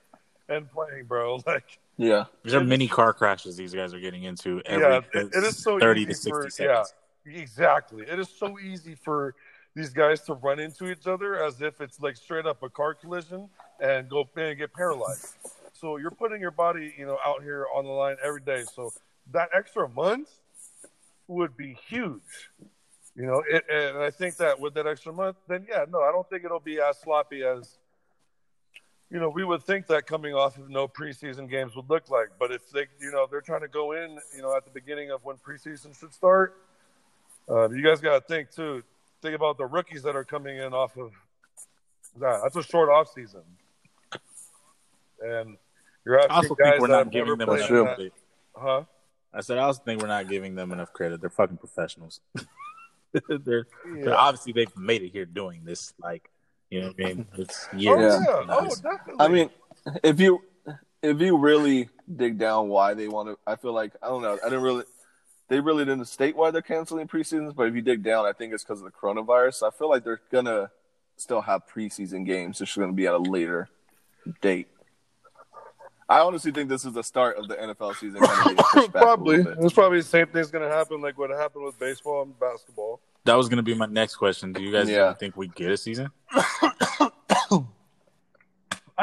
and 0.48 0.70
playing, 0.70 1.04
bro. 1.06 1.40
Like, 1.46 1.78
Yeah. 1.96 2.24
These 2.44 2.54
are 2.54 2.64
many 2.64 2.88
car 2.88 3.12
crashes 3.12 3.56
these 3.56 3.74
guys 3.74 3.94
are 3.94 4.00
getting 4.00 4.24
into 4.24 4.62
every 4.66 4.86
yeah, 4.86 5.00
it, 5.14 5.30
it 5.34 5.44
is 5.44 5.56
so 5.56 5.78
thirty 5.78 6.02
easy 6.02 6.10
to 6.10 6.14
sixty 6.14 6.30
for, 6.30 6.50
seconds. 6.50 6.94
Yeah, 7.26 7.40
exactly. 7.40 8.04
It 8.04 8.18
is 8.18 8.28
so 8.28 8.58
easy 8.58 8.94
for 8.94 9.34
these 9.74 9.90
guys 9.90 10.20
to 10.22 10.34
run 10.34 10.58
into 10.58 10.90
each 10.90 11.06
other 11.06 11.42
as 11.42 11.60
if 11.60 11.80
it's 11.80 12.00
like 12.00 12.16
straight 12.16 12.46
up 12.46 12.62
a 12.62 12.68
car 12.68 12.94
collision 12.94 13.48
and 13.80 14.08
go 14.08 14.28
and 14.36 14.58
get 14.58 14.72
paralyzed. 14.72 15.34
So 15.72 15.96
you're 15.96 16.10
putting 16.10 16.40
your 16.40 16.50
body, 16.50 16.92
you 16.98 17.06
know, 17.06 17.18
out 17.24 17.42
here 17.42 17.66
on 17.74 17.84
the 17.84 17.90
line 17.90 18.16
every 18.24 18.40
day. 18.40 18.64
So 18.64 18.92
that 19.32 19.50
extra 19.54 19.88
month 19.88 20.28
would 21.26 21.56
be 21.56 21.78
huge. 21.88 22.50
You 23.14 23.26
know, 23.26 23.42
it, 23.50 23.64
and 23.68 23.98
I 23.98 24.10
think 24.10 24.36
that 24.36 24.60
with 24.60 24.74
that 24.74 24.86
extra 24.86 25.12
month, 25.12 25.36
then 25.48 25.66
yeah, 25.68 25.84
no, 25.90 26.02
I 26.02 26.12
don't 26.12 26.28
think 26.30 26.44
it'll 26.44 26.60
be 26.60 26.80
as 26.80 26.98
sloppy 27.00 27.42
as 27.42 27.78
you 29.10 29.18
know 29.18 29.28
we 29.28 29.44
would 29.44 29.62
think 29.64 29.88
that 29.88 30.06
coming 30.06 30.34
off 30.34 30.56
of 30.56 30.70
no 30.70 30.86
preseason 30.86 31.50
games 31.50 31.74
would 31.74 31.90
look 31.90 32.10
like. 32.10 32.28
But 32.38 32.52
if 32.52 32.70
they, 32.70 32.86
you 33.00 33.10
know, 33.10 33.26
they're 33.28 33.40
trying 33.40 33.62
to 33.62 33.68
go 33.68 33.92
in, 33.92 34.18
you 34.36 34.42
know, 34.42 34.56
at 34.56 34.64
the 34.64 34.70
beginning 34.70 35.10
of 35.10 35.24
when 35.24 35.36
preseason 35.36 35.98
should 35.98 36.14
start, 36.14 36.56
uh, 37.50 37.68
you 37.70 37.82
guys 37.82 38.00
got 38.00 38.14
to 38.14 38.20
think 38.20 38.52
too. 38.52 38.84
Think 39.20 39.34
about 39.34 39.58
the 39.58 39.66
rookies 39.66 40.04
that 40.04 40.14
are 40.14 40.24
coming 40.24 40.58
in 40.58 40.72
off 40.72 40.96
of 40.96 41.10
that. 42.20 42.40
That's 42.44 42.54
a 42.54 42.62
short 42.62 42.88
off 42.88 43.12
season, 43.12 43.42
and 45.20 45.56
you're 46.04 46.20
asking 46.20 46.54
guys 46.54 46.70
think 46.70 46.80
we're 46.80 46.86
that 46.88 46.98
have 46.98 47.10
giving 47.10 47.36
never 47.36 47.36
them 47.36 47.48
played 47.48 47.60
That's 47.60 47.70
enough 47.70 47.88
in 47.90 47.96
true. 47.96 48.04
that. 48.04 48.12
Huh? 48.60 48.82
I 49.32 49.40
said 49.40 49.58
I 49.58 49.62
also 49.62 49.82
think 49.82 50.00
we're 50.00 50.08
not 50.08 50.28
giving 50.28 50.54
them 50.54 50.72
enough 50.72 50.92
credit. 50.92 51.20
They're 51.20 51.30
fucking 51.30 51.58
professionals. 51.58 52.20
they're, 53.28 53.66
they're 53.84 54.16
obviously 54.16 54.52
they've 54.52 54.76
made 54.76 55.02
it 55.02 55.10
here 55.10 55.26
doing 55.26 55.64
this. 55.64 55.92
Like 56.02 56.30
you 56.70 56.80
know 56.80 56.88
what 56.88 57.06
I 57.06 57.14
mean? 57.14 57.26
It's 57.38 57.68
Oh 57.72 57.76
yeah. 57.80 58.20
Oh, 58.48 58.68
definitely. 58.82 59.14
I 59.18 59.28
mean, 59.28 59.50
if 60.02 60.20
you 60.20 60.42
if 61.02 61.20
you 61.20 61.38
really 61.38 61.88
dig 62.14 62.38
down 62.38 62.68
why 62.68 62.94
they 62.94 63.08
want 63.08 63.28
to, 63.28 63.38
I 63.46 63.56
feel 63.56 63.72
like 63.72 63.92
I 64.02 64.08
don't 64.08 64.22
know. 64.22 64.38
I 64.44 64.48
didn't 64.48 64.62
really. 64.62 64.84
They 65.48 65.60
really 65.60 65.86
didn't 65.86 66.04
state 66.04 66.36
why 66.36 66.50
they're 66.50 66.60
canceling 66.60 67.08
preseasons, 67.08 67.54
but 67.54 67.68
if 67.68 67.74
you 67.74 67.80
dig 67.80 68.02
down, 68.02 68.26
I 68.26 68.32
think 68.32 68.52
it's 68.52 68.62
because 68.62 68.82
of 68.82 68.84
the 68.84 68.90
coronavirus. 68.90 69.66
I 69.66 69.70
feel 69.70 69.88
like 69.88 70.04
they're 70.04 70.20
gonna 70.30 70.70
still 71.16 71.40
have 71.40 71.62
preseason 71.66 72.26
games. 72.26 72.60
It's 72.60 72.70
just 72.70 72.78
gonna 72.78 72.92
be 72.92 73.06
at 73.06 73.14
a 73.14 73.18
later 73.18 73.68
date. 74.42 74.68
I 76.08 76.20
honestly 76.20 76.52
think 76.52 76.68
this 76.68 76.84
is 76.84 76.94
the 76.94 77.02
start 77.02 77.36
of 77.36 77.48
the 77.48 77.54
NFL 77.56 77.96
season. 77.96 78.20
Kind 78.20 78.38
of 78.40 78.44
being 78.44 78.56
pushed 78.56 78.92
back 78.92 79.02
a 79.02 79.04
probably. 79.04 79.44
It's 79.60 79.74
probably 79.74 79.98
the 79.98 80.06
same 80.06 80.26
thing's 80.26 80.50
going 80.50 80.68
to 80.68 80.74
happen 80.74 81.02
like 81.02 81.18
what 81.18 81.30
happened 81.30 81.64
with 81.64 81.78
baseball 81.78 82.22
and 82.22 82.38
basketball. 82.40 83.00
That 83.28 83.34
was 83.34 83.48
gonna 83.50 83.62
be 83.62 83.74
my 83.74 83.84
next 83.84 84.16
question. 84.16 84.54
Do 84.54 84.62
you 84.62 84.72
guys 84.72 84.88
Yeah. 84.88 85.12
think 85.12 85.36
we 85.36 85.48
get 85.48 85.70
a 85.70 85.76
season? 85.76 86.08
I 86.32 87.10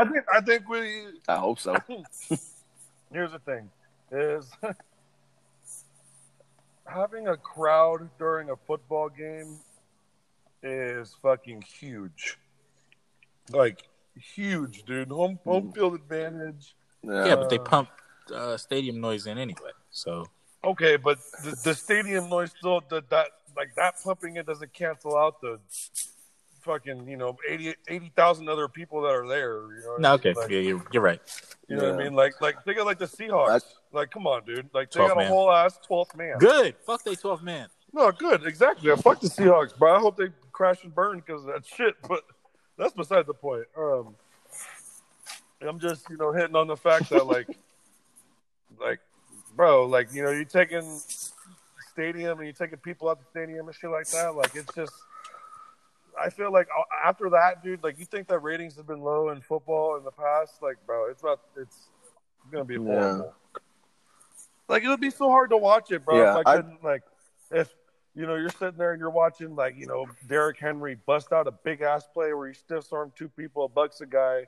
think. 0.04 0.26
I 0.34 0.42
think 0.42 0.68
we. 0.68 1.06
I 1.28 1.36
hope 1.36 1.60
so. 1.60 1.76
Here's 3.14 3.32
the 3.32 3.40
thing: 3.46 3.70
is 4.12 4.50
having 6.88 7.28
a 7.28 7.38
crowd 7.38 8.10
during 8.18 8.50
a 8.50 8.56
football 8.56 9.10
game 9.10 9.60
is 10.64 11.16
fucking 11.22 11.62
huge. 11.62 12.40
Like 13.52 13.88
huge, 14.20 14.86
dude. 14.86 15.10
Home 15.10 15.38
home 15.46 15.72
mm. 15.72 15.76
field 15.76 15.94
advantage. 15.94 16.76
Yeah. 17.08 17.26
Yeah, 17.26 17.36
but 17.36 17.50
they 17.50 17.60
Uh, 17.60 17.64
pump 17.64 17.90
uh, 18.34 18.58
stadium 18.58 19.00
noise 19.00 19.28
in 19.28 19.38
anyway. 19.38 19.72
So 19.92 20.26
Okay, 20.64 20.98
but 20.98 21.20
the, 21.44 21.56
the 21.64 21.76
stadium 21.76 22.30
noise 22.30 22.52
still 22.58 22.82
that 22.90 23.10
that 23.10 23.28
like 23.56 23.76
that 23.76 23.96
pumping 24.04 24.38
it 24.38 24.46
doesn't 24.46 24.74
cancel 24.74 25.16
out 25.16 25.40
the 25.40 25.60
fucking 26.62 27.08
you 27.08 27.16
know 27.18 27.38
80 27.48 27.76
80,000 27.88 28.50
other 28.50 28.68
people 28.68 29.02
that 29.02 29.14
are 29.14 29.28
there. 29.28 29.54
You 29.76 29.82
know 29.84 29.92
what 29.92 30.02
no, 30.02 30.10
I 30.10 30.14
okay, 30.14 30.30
mean? 30.30 30.36
Like, 30.38 30.50
yeah, 30.50 30.60
you're, 30.60 30.84
you're 30.92 31.04
right. 31.04 31.22
You 31.68 31.76
know 31.76 31.92
what 31.92 32.02
I 32.02 32.04
mean? 32.04 32.14
like 32.14 32.42
like 32.42 32.64
think 32.64 32.80
of 32.80 32.86
like 32.86 33.00
the 33.00 33.06
Seahawks. 33.06 33.48
That's- 33.48 33.76
like, 33.92 34.12
come 34.12 34.28
on, 34.28 34.44
dude. 34.44 34.70
Like 34.74 34.92
they 34.92 35.00
12th 35.00 35.08
got 35.08 35.22
a 35.24 35.28
whole 35.28 35.52
ass 35.52 35.80
twelfth 35.86 36.18
man. 36.18 36.38
Good. 36.40 36.76
Fuck 36.86 37.04
they 37.04 37.16
twelve 37.16 37.44
man. 37.44 37.68
No, 37.94 38.12
good, 38.12 38.46
exactly. 38.46 38.92
I 38.92 38.96
fuck 38.96 39.22
the 39.22 39.30
Seahawks, 39.30 39.78
bro. 39.78 39.96
I 39.96 40.00
hope 40.00 40.18
they 40.18 40.28
crash 40.52 40.84
and 40.84 40.94
burn 40.94 41.20
because 41.20 41.46
of 41.46 41.54
that 41.54 41.66
shit. 41.66 41.96
But 42.10 42.24
that's 42.78 42.94
beside 42.94 43.26
the 43.26 43.34
point. 43.34 43.68
Um, 43.78 44.16
I'm 45.68 45.80
just 45.80 46.10
you 46.10 46.18
know 46.18 46.32
hitting 46.32 46.56
on 46.56 46.68
the 46.68 46.78
fact 46.78 47.10
that 47.10 47.26
like, 47.26 47.48
like, 48.80 49.00
bro, 49.56 49.86
like 49.86 50.14
you 50.14 50.24
know 50.24 50.32
you're 50.32 50.46
taking 50.46 51.00
stadium 51.92 52.40
and 52.40 52.48
you're 52.48 52.54
taking 52.54 52.78
people 52.80 53.10
out 53.10 53.20
the 53.20 53.26
stadium 53.30 53.68
and 53.68 53.76
shit 53.76 53.90
like 53.90 54.08
that. 54.10 54.36
Like 54.36 54.56
it's 54.56 54.74
just. 54.74 54.94
I 56.18 56.30
feel 56.30 56.50
like 56.50 56.70
after 57.06 57.30
that, 57.32 57.62
dude, 57.62 57.84
like 57.84 58.00
you 58.00 58.06
think 58.06 58.30
that 58.30 58.40
ratings 58.40 58.78
have 58.78 58.88
been 58.88 59.02
low 59.02 59.32
in 59.32 59.42
football 59.42 59.98
in 59.98 60.06
the 60.06 60.12
past, 60.12 60.62
like, 60.62 60.78
bro, 60.86 61.10
it's 61.10 61.22
about 61.22 61.42
It's 61.58 61.90
gonna 62.50 62.64
be 62.64 62.78
horrible. 62.78 63.34
Like 64.70 64.84
it 64.84 64.88
would 64.88 65.02
be 65.02 65.10
so 65.10 65.30
hard 65.30 65.50
to 65.50 65.58
watch 65.58 65.92
it, 65.92 66.06
bro. 66.06 66.18
Yeah, 66.18 66.40
if 66.40 66.48
I 66.48 66.52
I- 66.52 66.56
couldn't, 66.56 66.84
like, 66.84 67.04
if 67.52 67.70
you 68.16 68.26
know, 68.26 68.36
you're 68.36 68.50
sitting 68.50 68.78
there 68.78 68.94
and 68.94 69.00
you're 69.00 69.10
watching, 69.10 69.56
like, 69.58 69.76
you 69.78 69.88
know, 69.88 70.06
Derrick 70.28 70.58
Henry 70.58 70.96
bust 71.06 71.34
out 71.34 71.48
a 71.48 71.52
big 71.52 71.82
ass 71.82 72.08
play 72.14 72.34
where 72.34 72.48
he 72.48 72.54
stiff 72.54 72.92
armed 72.94 73.12
two 73.18 73.28
people, 73.28 73.66
a 73.66 73.68
bucks 73.68 74.00
a 74.00 74.06
guy, 74.06 74.46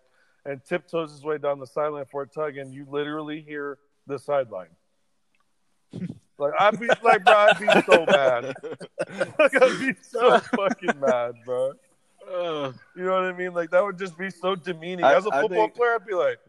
and 0.47 0.63
tiptoes 0.63 1.11
his 1.11 1.23
way 1.23 1.37
down 1.37 1.59
the 1.59 1.67
sideline 1.67 2.05
for 2.05 2.23
a 2.23 2.27
tug, 2.27 2.57
and 2.57 2.73
you 2.73 2.87
literally 2.89 3.41
hear 3.41 3.77
the 4.07 4.17
sideline. 4.17 4.69
like 6.39 6.53
I'd 6.59 6.79
be 6.79 6.87
like, 7.03 7.23
bro, 7.23 7.33
I'd 7.35 7.59
be 7.59 7.67
so 7.91 8.05
mad. 8.05 8.55
like 9.39 9.61
I'd 9.61 9.79
be 9.79 9.93
so 10.01 10.39
fucking 10.39 10.99
mad, 10.99 11.33
bro. 11.45 11.73
Uh, 12.27 12.71
You 12.95 13.03
know 13.05 13.11
what 13.11 13.23
I 13.23 13.33
mean? 13.33 13.53
Like 13.53 13.69
that 13.71 13.83
would 13.83 13.97
just 13.99 14.17
be 14.17 14.29
so 14.29 14.55
demeaning. 14.55 15.05
I- 15.05 15.15
As 15.15 15.25
a 15.25 15.31
football 15.31 15.49
think- 15.49 15.75
player, 15.75 15.95
I'd 15.95 16.05
be 16.05 16.13
like, 16.13 16.39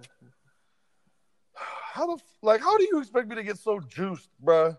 how 1.93 2.07
the 2.07 2.13
f- 2.15 2.23
like 2.43 2.61
how 2.61 2.77
do 2.79 2.85
you 2.91 3.01
expect 3.01 3.29
me 3.29 3.35
to 3.37 3.43
get 3.43 3.59
so 3.59 3.81
juiced, 3.81 4.29
bro? 4.41 4.77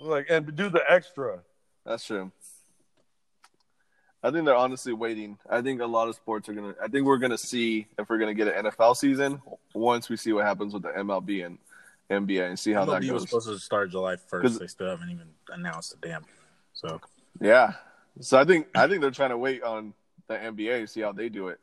Like 0.00 0.26
and 0.30 0.54
do 0.54 0.68
the 0.70 0.82
extra. 0.88 1.40
That's 1.84 2.04
true. 2.04 2.30
I 4.22 4.30
think 4.30 4.44
they're 4.44 4.56
honestly 4.56 4.92
waiting. 4.92 5.38
I 5.48 5.62
think 5.62 5.80
a 5.80 5.86
lot 5.86 6.08
of 6.08 6.14
sports 6.14 6.48
are 6.48 6.52
gonna. 6.52 6.74
I 6.82 6.88
think 6.88 7.06
we're 7.06 7.18
gonna 7.18 7.38
see 7.38 7.86
if 7.98 8.08
we're 8.08 8.18
gonna 8.18 8.34
get 8.34 8.48
an 8.48 8.66
NFL 8.66 8.96
season 8.96 9.40
once 9.74 10.08
we 10.08 10.16
see 10.16 10.32
what 10.32 10.44
happens 10.44 10.74
with 10.74 10.82
the 10.82 10.90
MLB 10.90 11.46
and 11.46 11.58
NBA 12.10 12.48
and 12.48 12.58
see 12.58 12.72
how 12.72 12.84
that 12.84 13.02
MLB 13.02 13.12
was 13.12 13.22
supposed 13.22 13.48
to 13.48 13.58
start 13.58 13.90
July 13.90 14.16
first. 14.16 14.58
They 14.58 14.66
still 14.66 14.90
haven't 14.90 15.10
even 15.10 15.28
announced 15.48 15.94
a 15.94 16.06
damn. 16.06 16.24
So 16.74 17.00
Yeah. 17.40 17.74
So 18.20 18.38
I 18.38 18.44
think 18.44 18.66
I 18.74 18.86
think 18.88 19.00
they're 19.00 19.10
trying 19.10 19.30
to 19.30 19.38
wait 19.38 19.62
on 19.62 19.94
the 20.26 20.34
NBA 20.34 20.82
to 20.82 20.86
see 20.86 21.00
how 21.00 21.12
they 21.12 21.28
do 21.28 21.48
it. 21.48 21.60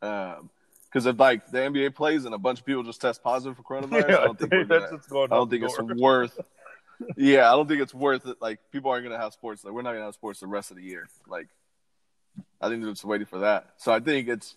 Um, 0.00 0.50
because 0.88 1.04
if 1.06 1.18
like 1.18 1.50
the 1.50 1.58
NBA 1.58 1.94
plays 1.94 2.24
and 2.24 2.34
a 2.34 2.38
bunch 2.38 2.60
of 2.60 2.66
people 2.66 2.82
just 2.82 3.00
test 3.00 3.22
positive 3.22 3.56
for 3.56 3.62
coronavirus, 3.62 4.18
I 4.18 4.24
don't 4.24 4.38
think 4.38 4.68
that's 4.68 4.90
gonna, 4.90 5.02
going 5.08 5.32
I 5.32 5.36
don't 5.36 5.50
think 5.50 5.64
it's 5.64 5.78
worth. 5.78 6.38
Yeah, 7.16 7.52
I 7.52 7.56
don't 7.56 7.68
think 7.68 7.80
it's 7.80 7.94
worth 7.94 8.26
it. 8.26 8.36
Like 8.40 8.60
people 8.72 8.90
aren't 8.90 9.04
gonna 9.04 9.18
have 9.18 9.32
sports. 9.32 9.64
Like 9.64 9.74
we're 9.74 9.82
not 9.82 9.92
gonna 9.92 10.06
have 10.06 10.14
sports 10.14 10.40
the 10.40 10.46
rest 10.46 10.70
of 10.70 10.76
the 10.76 10.82
year. 10.82 11.08
Like 11.26 11.48
I 12.60 12.68
think 12.68 12.82
they're 12.82 12.92
just 12.92 13.04
waiting 13.04 13.26
for 13.26 13.40
that. 13.40 13.70
So 13.76 13.92
I 13.92 14.00
think 14.00 14.28
it's 14.28 14.56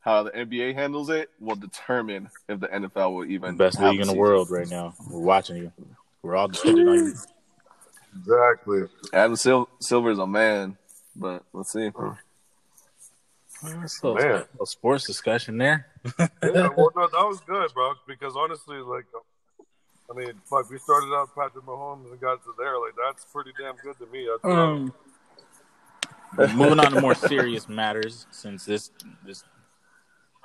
how 0.00 0.22
the 0.22 0.30
NBA 0.30 0.74
handles 0.74 1.10
it 1.10 1.30
will 1.38 1.56
determine 1.56 2.30
if 2.48 2.60
the 2.60 2.68
NFL 2.68 3.14
will 3.14 3.24
even 3.26 3.56
best 3.56 3.78
have 3.78 3.92
league 3.92 4.00
in 4.00 4.08
the 4.08 4.14
world 4.14 4.50
right 4.50 4.68
now. 4.68 4.94
We're 5.08 5.20
watching 5.20 5.56
you. 5.56 5.72
We're 6.22 6.36
all 6.36 6.48
dependent 6.48 6.88
on 6.88 6.94
you. 6.94 7.14
Exactly. 8.18 8.82
Adam 9.12 9.36
Sil- 9.38 9.70
Silver's 9.78 10.18
a 10.18 10.26
man, 10.26 10.76
but 11.14 11.44
let's 11.52 11.72
see. 11.72 11.90
So, 13.86 14.14
Man. 14.14 14.44
a 14.60 14.66
sports 14.66 15.06
discussion 15.06 15.58
there. 15.58 15.86
Yeah, 16.18 16.68
well, 16.76 16.90
no, 16.96 17.06
that 17.06 17.26
was 17.26 17.40
good, 17.46 17.70
bro. 17.74 17.92
Because 18.08 18.34
honestly, 18.34 18.78
like, 18.78 19.04
I 20.10 20.14
mean, 20.14 20.32
fuck, 20.48 20.70
we 20.70 20.78
started 20.78 21.14
out 21.14 21.28
Patrick 21.34 21.64
Mahomes 21.64 22.10
and 22.10 22.18
got 22.20 22.42
to 22.44 22.54
there. 22.58 22.78
Like 22.78 22.94
that's 23.06 23.26
pretty 23.26 23.52
damn 23.60 23.76
good 23.76 23.98
to 23.98 24.06
me. 24.10 24.26
That's, 26.36 26.52
Um, 26.52 26.58
moving 26.58 26.78
on 26.80 26.92
to 26.92 27.00
more 27.00 27.14
serious 27.14 27.68
matters, 27.68 28.26
since 28.30 28.64
this 28.64 28.90
this. 29.24 29.44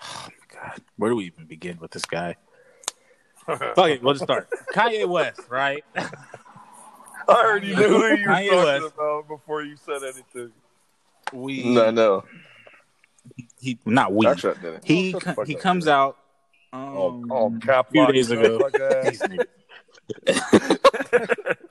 Oh 0.02 0.28
my 0.28 0.60
god, 0.62 0.82
where 0.98 1.10
do 1.12 1.16
we 1.16 1.26
even 1.26 1.46
begin 1.46 1.78
with 1.80 1.92
this 1.92 2.06
guy? 2.06 2.36
Fuck 3.46 3.90
it, 3.90 4.02
we'll 4.04 4.14
just 4.14 4.24
start. 4.26 4.50
Kanye 4.74 5.08
West, 5.08 5.42
right? 5.50 5.84
I 5.96 6.10
already 7.30 7.76
knew 7.76 7.84
who 7.88 7.94
you 7.94 8.00
were 8.00 8.18
Kanye 8.34 8.50
talking 8.50 8.82
West. 8.84 8.94
about 8.96 9.28
before 9.28 9.64
you 9.64 9.76
said 9.78 10.02
anything. 10.04 10.52
We 11.32 11.64
No, 11.64 11.92
no. 11.92 12.24
he 13.60 13.78
not 13.86 14.14
we. 14.14 14.26
Actually, 14.28 14.58
I 14.58 14.62
didn't. 14.62 14.86
He 14.86 15.10
Oh, 15.10 15.12
shut 15.12 15.20
the 15.22 15.26
co- 15.26 15.34
fuck 15.36 15.48
he 15.48 15.56
up, 15.56 15.62
comes 15.62 15.84
dude. 15.86 15.92
out. 15.92 16.18
Oh, 16.74 17.08
Um, 17.10 17.32
oh, 17.32 17.54
cap 17.62 17.88
a 17.90 17.92
few 17.92 18.08
days 18.12 18.32
ago. 18.32 18.60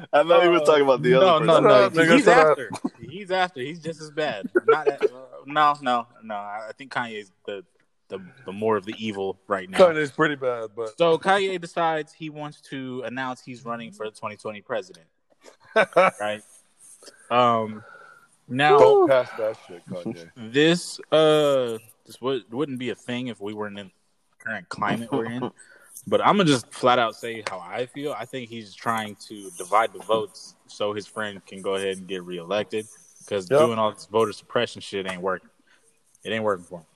fuck 0.00 0.08
ass. 0.12 0.24
I 0.24 0.28
thought 0.28 0.44
you 0.44 0.50
were 0.50 0.58
talking 0.60 0.82
about 0.82 1.02
the 1.02 1.10
no, 1.10 1.20
other 1.20 1.44
no, 1.46 1.52
person. 1.60 1.64
no. 1.64 1.80
Shut 1.90 1.98
up, 2.08 2.10
He's 2.10 2.28
after. 2.28 2.70
He's 3.00 3.30
after. 3.30 3.60
He's 3.60 3.80
just 3.80 4.00
as 4.00 4.10
bad. 4.10 4.48
Not 4.66 4.88
at, 4.88 5.02
no, 5.46 5.74
no, 5.80 6.06
no. 6.22 6.34
I 6.34 6.70
think 6.76 6.92
Kanye's 6.92 7.32
the, 7.46 7.64
the 8.08 8.20
the 8.44 8.52
more 8.52 8.76
of 8.76 8.84
the 8.84 8.94
evil 8.98 9.38
right 9.46 9.68
now. 9.68 9.78
Kanye's 9.78 10.10
pretty 10.10 10.36
bad, 10.36 10.70
but 10.76 10.96
So 10.98 11.18
Kanye 11.18 11.60
decides 11.60 12.12
he 12.12 12.30
wants 12.30 12.60
to 12.62 13.02
announce 13.06 13.42
he's 13.42 13.64
running 13.64 13.92
for 13.92 14.06
the 14.06 14.12
2020 14.12 14.60
president, 14.62 15.06
right? 16.20 16.42
Um, 17.30 17.82
now 18.48 18.78
don't 18.78 19.08
pass 19.08 19.30
that 19.38 19.56
shit, 19.66 19.84
Kanye. 19.86 20.30
this 20.36 21.00
uh 21.12 21.78
this 22.04 22.20
would 22.20 22.52
wouldn't 22.52 22.78
be 22.78 22.90
a 22.90 22.94
thing 22.94 23.28
if 23.28 23.40
we 23.40 23.54
weren't 23.54 23.78
in 23.78 23.86
the 23.86 23.92
current 24.38 24.68
climate 24.68 25.10
we're 25.10 25.26
in. 25.26 25.50
But 26.08 26.24
I'm 26.24 26.36
gonna 26.36 26.48
just 26.48 26.72
flat 26.72 26.98
out 26.98 27.16
say 27.16 27.42
how 27.48 27.58
I 27.58 27.86
feel. 27.86 28.12
I 28.12 28.24
think 28.24 28.48
he's 28.48 28.74
trying 28.74 29.16
to 29.28 29.50
divide 29.58 29.92
the 29.92 29.98
votes 30.00 30.54
so 30.68 30.92
his 30.92 31.06
friend 31.06 31.44
can 31.44 31.62
go 31.62 31.74
ahead 31.74 31.98
and 31.98 32.06
get 32.06 32.22
reelected. 32.22 32.86
Because 33.24 33.50
Yep. 33.50 33.58
doing 33.58 33.78
all 33.78 33.92
this 33.92 34.06
voter 34.06 34.32
suppression 34.32 34.80
shit 34.80 35.10
ain't 35.10 35.20
working. 35.20 35.50
It 36.22 36.30
ain't 36.30 36.44
working 36.44 36.64
for 36.64 36.78
him. 36.78 36.86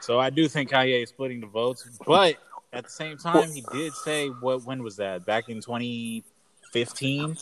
So 0.00 0.18
I 0.18 0.28
do 0.30 0.46
think 0.46 0.70
Kanye 0.70 1.02
is 1.02 1.08
splitting 1.08 1.40
the 1.40 1.46
votes, 1.46 1.88
but 2.06 2.36
at 2.72 2.84
the 2.84 2.90
same 2.90 3.16
time, 3.16 3.50
he 3.52 3.62
did 3.72 3.94
say 3.94 4.28
what 4.28 4.62
when 4.64 4.82
was 4.82 4.96
that? 4.96 5.24
Back 5.24 5.48
in 5.48 5.60
2015 5.60 7.36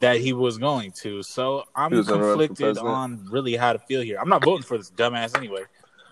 that 0.00 0.20
he 0.20 0.32
was 0.32 0.58
going 0.58 0.92
to. 0.92 1.22
So 1.22 1.64
I'm 1.74 1.90
He 1.90 1.96
was 1.96 2.06
gonna 2.08 2.22
run 2.22 2.38
for 2.38 2.46
conflicted 2.46 2.78
on 2.78 3.26
really 3.30 3.56
how 3.56 3.72
to 3.72 3.78
feel 3.78 4.02
here. 4.02 4.18
I'm 4.20 4.28
not 4.28 4.42
voting 4.42 4.62
for 4.62 4.76
this 4.76 4.90
dumbass 4.90 5.36
anyway. 5.36 5.64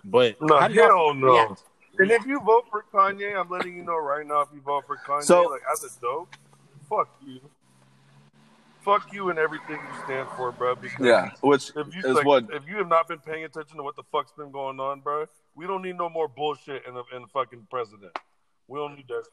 But 0.05 0.40
No, 0.40 0.59
how 0.59 0.68
do 0.68 0.74
y'all 0.74 0.88
hell 0.88 1.14
no. 1.14 1.26
react? 1.28 1.62
And 1.99 2.11
if 2.11 2.26
you 2.26 2.40
vote 2.40 2.64
for 2.70 2.84
Kanye, 2.92 3.38
I'm 3.38 3.49
letting 3.49 3.76
you 3.76 3.84
know 3.84 3.97
right 3.99 4.26
now. 4.26 4.40
If 4.40 4.49
you 4.55 4.61
vote 4.61 4.84
for 4.86 4.97
Kanye, 4.97 5.22
So- 5.22 5.42
like 5.42 5.62
as 5.72 5.84
a 5.84 6.01
dope, 6.01 6.34
fuck 6.88 7.09
you, 7.24 7.40
fuck 8.82 9.12
you, 9.12 9.30
and 9.30 9.38
everything 9.38 9.76
you 9.76 10.05
stand 10.05 10.28
for, 10.36 10.53
bro. 10.53 10.74
Because 10.74 11.07
Yeah, 11.07 11.30
which 11.40 11.70
if 11.76 11.95
you 11.95 12.01
is 12.05 12.14
like, 12.16 12.26
what 12.26 12.45
if 12.53 12.66
you 12.68 12.76
have 12.78 12.88
not 12.88 13.09
been 13.09 13.20
paying 13.20 13.45
attention 13.45 13.76
to 13.76 13.82
what 13.82 13.97
the 13.97 14.03
fuck's 14.12 14.32
been 14.32 14.51
going 14.51 14.80
on, 14.80 15.01
bro, 15.01 15.26
we 15.55 15.66
don't 15.66 15.82
need 15.82 15.97
no 15.97 16.09
more 16.09 16.28
bullshit 16.28 16.84
in 16.86 16.95
the 16.95 17.05
in 17.14 17.22
the 17.22 17.28
fucking 17.28 17.66
president. 17.70 18.16
We 18.66 18.78
don't 18.78 18.97
need 18.97 19.07
that. 19.09 19.24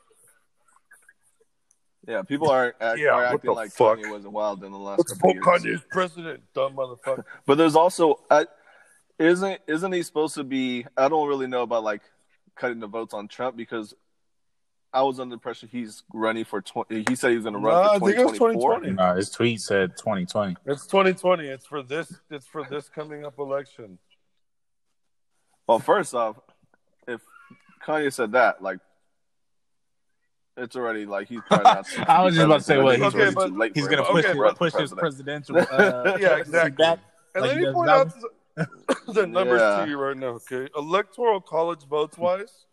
yeah 2.08 2.22
people 2.24 2.50
are, 2.50 2.76
act, 2.82 3.00
Yeah, 3.00 3.10
are 3.12 3.26
acting 3.26 3.52
like 3.54 3.72
fuck? 3.72 3.98
Kanye 4.00 4.12
wasn't 4.12 4.34
wild 4.34 4.64
in 4.64 4.72
the 4.72 4.78
last 4.78 5.00
Let's 5.00 5.14
couple 5.14 5.34
vote 5.34 5.64
years. 5.64 5.80
Kanye's 5.82 5.86
president, 5.92 6.44
dumb 6.54 6.76
motherfucker. 6.76 7.24
But 7.46 7.58
there's 7.58 7.76
also 7.76 8.20
I, 8.30 8.46
isn't 9.20 9.62
isn't 9.68 9.92
he 9.92 10.04
supposed 10.04 10.36
to 10.36 10.44
be? 10.44 10.86
I 10.98 11.08
don't 11.10 11.28
really 11.28 11.48
know 11.48 11.62
about 11.64 11.84
like 11.84 12.02
cutting 12.56 12.80
the 12.80 12.88
votes 12.88 13.14
on 13.14 13.28
Trump 13.28 13.56
because 13.58 13.94
I 14.94 15.04
was 15.04 15.20
under 15.20 15.32
the 15.32 15.36
impression 15.36 15.70
he's 15.72 16.04
running 16.14 16.44
for 16.46 16.62
twenty. 16.62 17.06
He 17.08 17.16
said 17.16 17.30
he 17.30 17.36
was 17.38 17.46
going 17.46 17.54
to 17.54 17.60
run 17.60 17.74
Nah, 17.82 17.92
I 17.94 18.00
think 18.00 18.18
it 18.18 18.24
was 18.26 18.34
2020. 18.34 18.92
No, 18.92 19.16
his 19.16 19.30
tweet 19.30 19.62
said 19.62 19.96
2020. 19.98 20.56
It's 20.66 20.86
2020. 20.86 21.48
It's 21.48 21.66
for 21.66 21.82
this. 21.82 22.14
It's 22.30 22.46
for 22.46 22.66
this 22.70 22.90
coming 22.90 23.26
up 23.26 23.40
election. 23.40 24.00
Well, 25.68 25.80
first 25.80 26.14
off, 26.14 26.38
if 27.08 27.22
Kanye 27.86 28.12
said 28.12 28.34
that, 28.34 28.62
like, 28.62 28.80
it's 30.58 30.76
already 30.76 31.06
like 31.06 31.30
he's 31.30 31.40
probably 31.48 31.64
not. 31.64 31.88
I 32.10 32.24
was 32.24 32.36
just 32.36 32.46
about 32.46 32.58
to 32.58 32.64
say, 32.64 32.78
what, 32.78 32.96
It's 33.00 33.14
he's- 33.16 33.36
okay, 33.38 33.48
too 33.50 33.58
late 33.58 33.72
He's 33.74 33.88
gonna 33.88 34.04
push, 34.04 34.26
Okay, 34.26 34.38
run 34.38 34.50
his, 34.50 34.58
for 34.58 34.70
push 34.72 34.82
his 34.82 34.94
presidential. 34.94 35.58
Uh, 35.58 36.18
Yeah, 36.20 36.38
exactly. 36.38 36.72
back. 36.72 37.00
And 37.34 37.44
Like 37.44 37.52
let 37.54 37.60
he 37.62 37.66
me 37.68 37.72
point 37.74 37.88
now. 37.88 38.00
out 38.02 38.14
the, 39.08 39.26
numbers 39.28 39.62
Yeah. 39.62 39.84
to 39.86 39.90
you 39.90 39.98
right 39.98 40.18
now, 40.18 40.40
okay? 40.40 40.68
Electoral 40.76 41.40
college 41.42 41.84
votes 41.88 42.18
wise, 42.18 42.66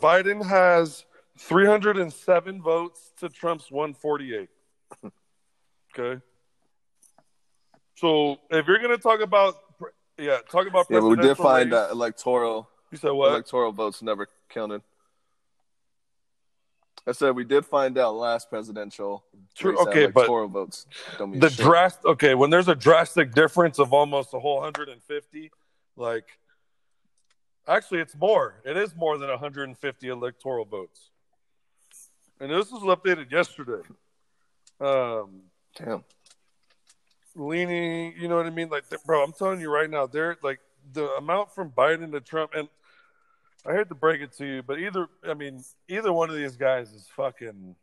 Biden 0.00 0.44
has 0.46 1.04
307 1.38 2.62
votes 2.62 3.12
to 3.18 3.28
Trump's 3.28 3.70
148. 3.70 4.48
Okay. 5.98 6.20
So 7.96 8.38
if 8.50 8.66
you're 8.66 8.78
gonna 8.78 8.96
talk 8.98 9.20
about, 9.20 9.56
yeah, 10.18 10.38
talk 10.50 10.66
about 10.66 10.86
Yeah, 10.88 11.00
but 11.00 11.08
we 11.08 11.16
did 11.16 11.36
find 11.36 11.70
race- 11.72 11.80
that 11.88 11.90
electoral 11.92 12.68
You 12.90 12.98
said 12.98 13.10
what? 13.10 13.30
electoral 13.30 13.72
votes 13.72 14.02
never 14.02 14.28
counted. 14.48 14.82
I 17.06 17.12
said 17.12 17.34
we 17.34 17.44
did 17.44 17.64
find 17.64 17.96
out 17.98 18.14
last 18.14 18.50
presidential 18.50 19.24
True, 19.54 19.78
okay, 19.82 20.06
but 20.06 20.20
electoral 20.20 20.48
votes 20.48 20.86
don't 21.18 21.32
mean 21.32 21.40
the 21.40 21.50
shit. 21.50 21.64
drast 21.64 21.98
okay 22.04 22.34
when 22.34 22.50
there's 22.50 22.68
a 22.68 22.74
drastic 22.74 23.32
difference 23.32 23.78
of 23.78 23.92
almost 23.92 24.32
a 24.34 24.38
whole 24.38 24.56
150 24.56 25.50
like 25.96 26.38
actually 27.66 28.00
it's 28.00 28.16
more 28.16 28.60
it 28.64 28.76
is 28.76 28.94
more 28.94 29.18
than 29.18 29.28
150 29.28 30.08
electoral 30.08 30.64
votes 30.64 31.10
and 32.38 32.50
this 32.50 32.70
was 32.70 32.82
updated 32.82 33.30
yesterday 33.30 33.82
um 34.80 35.42
Damn. 35.76 36.04
leaning 37.34 38.14
you 38.18 38.28
know 38.28 38.36
what 38.36 38.46
i 38.46 38.50
mean 38.50 38.68
like 38.68 38.84
bro 39.04 39.22
i'm 39.22 39.32
telling 39.32 39.60
you 39.60 39.72
right 39.72 39.90
now 39.90 40.06
they're 40.06 40.36
like 40.42 40.60
the 40.92 41.06
amount 41.16 41.54
from 41.54 41.70
biden 41.70 42.12
to 42.12 42.20
trump 42.20 42.52
and 42.54 42.68
i 43.66 43.72
hate 43.74 43.88
to 43.88 43.94
break 43.94 44.20
it 44.20 44.32
to 44.32 44.44
you 44.46 44.62
but 44.62 44.78
either 44.78 45.06
i 45.28 45.34
mean 45.34 45.62
either 45.88 46.12
one 46.12 46.30
of 46.30 46.36
these 46.36 46.56
guys 46.56 46.92
is 46.92 47.08
fucking 47.16 47.74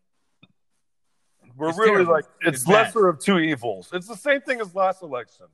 we're 1.55 1.69
It's 1.69 1.77
really 1.77 1.91
terrible. 1.91 2.13
like 2.13 2.25
it's, 2.41 2.57
It's 2.57 2.65
bad. 2.65 2.71
lesser 2.87 3.07
of 3.07 3.19
two 3.19 3.39
evils 3.39 3.89
it's 3.93 4.07
the 4.07 4.15
same 4.15 4.41
thing 4.41 4.59
as 4.61 4.73
last 4.75 5.01
election 5.03 5.45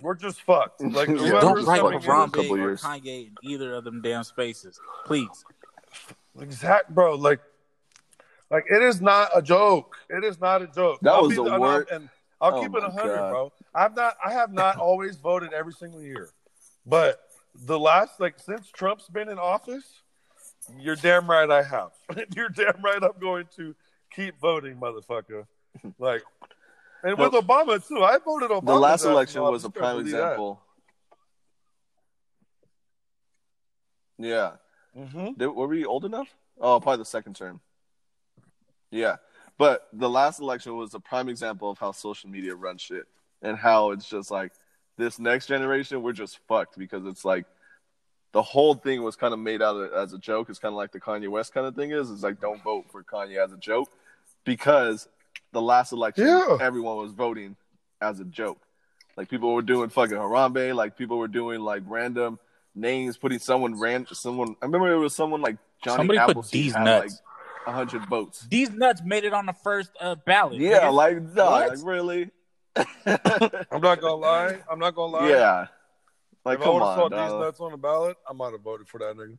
we're 0.00 0.14
just 0.14 0.42
fucked 0.42 0.80
like 0.82 1.08
Yeah, 1.08 1.14
whoever's 1.16 1.40
Don't 1.40 1.64
write 1.64 1.80
coming 1.80 2.00
for 2.00 2.12
a 2.12 2.24
couple 2.26 2.42
Harambe 2.44 2.50
or 2.50 2.58
years. 2.58 2.82
Kanye 2.82 3.26
in 3.28 3.34
either 3.42 3.74
of 3.74 3.84
them 3.84 4.02
damn 4.02 4.24
spaces, 4.24 4.78
please. 5.06 5.44
Exact, 6.38 6.94
bro. 6.94 7.14
Like, 7.14 7.40
like 8.50 8.64
it 8.70 8.82
is 8.82 9.00
not 9.00 9.30
a 9.34 9.40
joke. 9.40 9.96
It 10.10 10.22
is 10.22 10.38
not 10.38 10.60
a 10.60 10.66
joke. 10.66 10.98
That 11.00 11.14
I'll 11.14 11.22
was 11.22 11.30
be 11.30 11.36
the 11.36 11.44
and 11.44 11.54
I'll- 11.54 11.60
word- 11.60 11.88
and 11.90 12.08
I'll 12.42 12.56
Oh 12.56 12.60
keep 12.60 12.74
it 12.76 12.82
my 12.82 12.90
hundred, 12.90 13.16
bro. 13.30 13.50
I've 13.74 13.96
not, 13.96 14.16
I 14.22 14.32
have 14.32 14.52
not 14.52 14.76
always 14.76 15.16
voted 15.16 15.54
every 15.54 15.72
single 15.72 16.02
year, 16.02 16.28
but 16.84 17.18
the 17.64 17.78
last, 17.78 18.20
like, 18.20 18.38
since 18.38 18.70
Trump's 18.70 19.08
been 19.08 19.28
in 19.28 19.38
office, 19.38 20.02
you're 20.78 20.96
damn 20.96 21.28
right 21.30 21.50
I 21.50 21.62
have. 21.62 21.92
you're 22.36 22.48
damn 22.48 22.80
right 22.82 23.02
I'm 23.02 23.18
going 23.20 23.46
to 23.56 23.74
keep 24.10 24.38
voting, 24.40 24.76
motherfucker. 24.76 25.46
Like, 25.98 26.22
and 27.02 27.18
with 27.18 27.32
The- 27.32 27.42
Obama 27.42 27.86
too, 27.86 28.02
I 28.02 28.18
voted 28.18 28.50
Obama. 28.50 28.66
The 28.66 28.74
last 28.74 29.04
election 29.04 29.42
was 29.42 29.64
a 29.64 29.70
prime 29.70 29.98
believe 29.98 30.12
that. 30.12 30.18
example. 30.22 30.60
Yeah. 34.18 34.52
Mhm. 34.96 35.36
Did, 35.38 35.48
were 35.48 35.66
we 35.66 35.84
old 35.84 36.04
enough? 36.04 36.28
Oh, 36.60 36.80
probably 36.80 36.98
the 36.98 37.04
second 37.04 37.36
term. 37.36 37.60
Yeah. 38.90 39.16
But 39.58 39.88
the 39.92 40.08
last 40.08 40.40
election 40.40 40.76
was 40.76 40.94
a 40.94 41.00
prime 41.00 41.28
example 41.28 41.70
of 41.70 41.78
how 41.78 41.92
social 41.92 42.30
media 42.30 42.54
runs 42.54 42.80
shit 42.82 43.06
and 43.42 43.56
how 43.56 43.90
it's 43.90 44.08
just 44.08 44.30
like 44.30 44.52
this 44.96 45.18
next 45.18 45.46
generation, 45.46 46.02
we're 46.02 46.12
just 46.12 46.38
fucked 46.48 46.78
because 46.78 47.04
it's 47.06 47.24
like 47.24 47.44
the 48.32 48.42
whole 48.42 48.74
thing 48.74 49.02
was 49.02 49.16
kind 49.16 49.32
of 49.32 49.40
made 49.40 49.62
out 49.62 49.76
of, 49.76 49.92
as 49.92 50.12
a 50.12 50.18
joke. 50.18 50.50
It's 50.50 50.58
kind 50.58 50.72
of 50.72 50.76
like 50.76 50.92
the 50.92 51.00
Kanye 51.00 51.28
West 51.28 51.54
kind 51.54 51.66
of 51.66 51.74
thing 51.74 51.90
is. 51.92 52.10
It's 52.10 52.22
like, 52.22 52.40
don't 52.40 52.62
vote 52.62 52.84
for 52.90 53.02
Kanye 53.02 53.42
as 53.42 53.52
a 53.52 53.56
joke 53.56 53.88
because 54.44 55.08
the 55.52 55.60
last 55.62 55.92
election, 55.92 56.26
Yeah. 56.26 56.58
everyone 56.60 56.96
was 56.96 57.12
voting 57.12 57.56
as 58.00 58.20
a 58.20 58.24
joke. 58.24 58.58
Like 59.16 59.28
people 59.30 59.54
were 59.54 59.62
doing 59.62 59.88
fucking 59.88 60.16
Harambe, 60.16 60.74
like 60.74 60.96
people 60.98 61.16
were 61.18 61.28
doing 61.28 61.60
like 61.60 61.82
random 61.86 62.38
names, 62.74 63.16
putting 63.16 63.38
someone 63.38 63.78
ran 63.80 64.06
someone. 64.12 64.56
I 64.60 64.66
remember 64.66 64.92
it 64.92 64.98
was 64.98 65.14
someone 65.14 65.40
like 65.40 65.56
Johnny 65.82 65.96
Somebody 65.96 66.18
put 66.18 66.30
Appleseed 66.30 66.52
these 66.64 66.74
had 66.74 66.84
nuts. 66.84 67.22
like 67.66 67.74
hundred 67.74 68.06
votes. 68.06 68.46
These 68.50 68.70
nuts 68.70 69.00
made 69.04 69.24
it 69.24 69.32
on 69.32 69.46
the 69.46 69.52
first 69.54 69.90
uh, 70.00 70.14
ballot. 70.26 70.60
Yeah, 70.60 70.88
like 70.90 71.34
dog, 71.34 71.50
What? 71.62 71.68
like 71.70 71.78
really. 71.86 72.30
I'm 72.76 73.80
not 73.80 74.00
gonna 74.00 74.14
lie. 74.14 74.58
I'm 74.70 74.78
not 74.78 74.94
gonna 74.94 75.12
lie. 75.12 75.30
yeah, 75.30 75.66
like 76.44 76.60
if 76.60 76.66
I 76.66 76.70
would 76.70 76.82
have 76.82 76.96
saw 76.96 77.04
on, 77.04 77.10
these 77.10 77.40
nuts 77.40 77.60
on 77.60 77.72
the 77.72 77.78
ballot, 77.78 78.16
I 78.28 78.32
might 78.32 78.52
have 78.52 78.60
voted 78.60 78.88
for 78.88 78.98
that 78.98 79.16
nigga. 79.16 79.38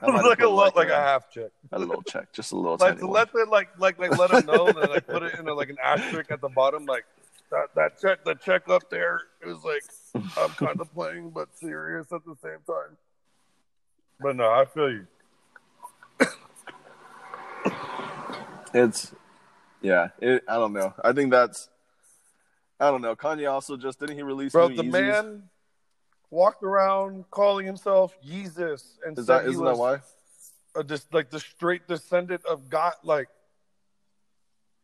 I 0.00 0.10
have 0.12 0.24
like 0.24 0.40
a 0.40 0.48
lot, 0.48 0.76
like 0.76 0.88
a, 0.88 0.92
a 0.92 0.96
half 0.96 1.30
check. 1.30 1.50
a 1.72 1.78
little 1.78 2.02
check, 2.02 2.32
just 2.32 2.52
a 2.52 2.56
little 2.56 2.76
Like 2.78 2.98
to 2.98 3.06
let 3.06 3.32
the 3.32 3.46
like 3.50 3.68
like 3.78 3.98
like 3.98 4.16
let 4.18 4.30
them 4.30 4.46
know 4.46 4.66
that 4.66 4.90
like 4.90 5.06
put 5.06 5.22
it 5.22 5.38
in 5.38 5.48
a, 5.48 5.54
like 5.54 5.70
an 5.70 5.78
asterisk 5.82 6.30
at 6.30 6.40
the 6.40 6.48
bottom, 6.48 6.84
like 6.86 7.04
that 7.50 7.74
that 7.74 8.00
check 8.00 8.24
the 8.24 8.34
check 8.34 8.68
up 8.68 8.90
there 8.90 9.22
is 9.44 9.56
like 9.64 9.82
I'm 10.36 10.50
kind 10.50 10.80
of 10.80 10.92
playing, 10.92 11.30
but 11.30 11.48
serious 11.56 12.12
at 12.12 12.24
the 12.24 12.36
same 12.42 12.58
time. 12.66 12.96
But 14.20 14.36
no, 14.36 14.50
I 14.50 14.64
feel 14.64 14.90
you. 14.90 15.06
It's 18.74 19.14
yeah. 19.86 20.08
It, 20.20 20.44
I 20.48 20.54
don't 20.54 20.72
know. 20.72 20.94
I 21.02 21.12
think 21.12 21.30
that's. 21.30 21.68
I 22.78 22.90
don't 22.90 23.00
know. 23.00 23.16
Kanye 23.16 23.50
also 23.50 23.76
just 23.76 24.00
didn't 24.00 24.16
he 24.16 24.22
release 24.22 24.52
Bro, 24.52 24.68
new 24.68 24.76
the 24.76 24.82
Yeezys? 24.82 24.90
man 24.92 25.42
walked 26.30 26.62
around 26.62 27.24
calling 27.30 27.64
himself 27.64 28.14
Yeezus 28.26 28.98
and 29.06 29.18
Is 29.18 29.26
said 29.26 29.38
that 29.38 29.44
he 29.44 29.52
isn't 29.52 29.64
that 29.64 29.76
why? 29.76 30.00
a, 30.74 30.84
just 30.84 31.12
like 31.14 31.30
the 31.30 31.40
straight 31.40 31.86
descendant 31.88 32.44
of 32.44 32.68
God. 32.68 32.92
Like, 33.02 33.28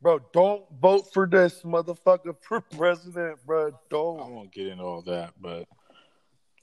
bro, 0.00 0.20
don't 0.32 0.64
vote 0.80 1.12
for 1.12 1.26
this 1.26 1.62
motherfucker 1.62 2.36
for 2.40 2.60
president, 2.76 3.44
bro. 3.44 3.72
Don't. 3.90 4.20
I 4.20 4.28
won't 4.28 4.52
get 4.52 4.68
into 4.68 4.84
all 4.84 5.02
that, 5.02 5.34
but 5.40 5.66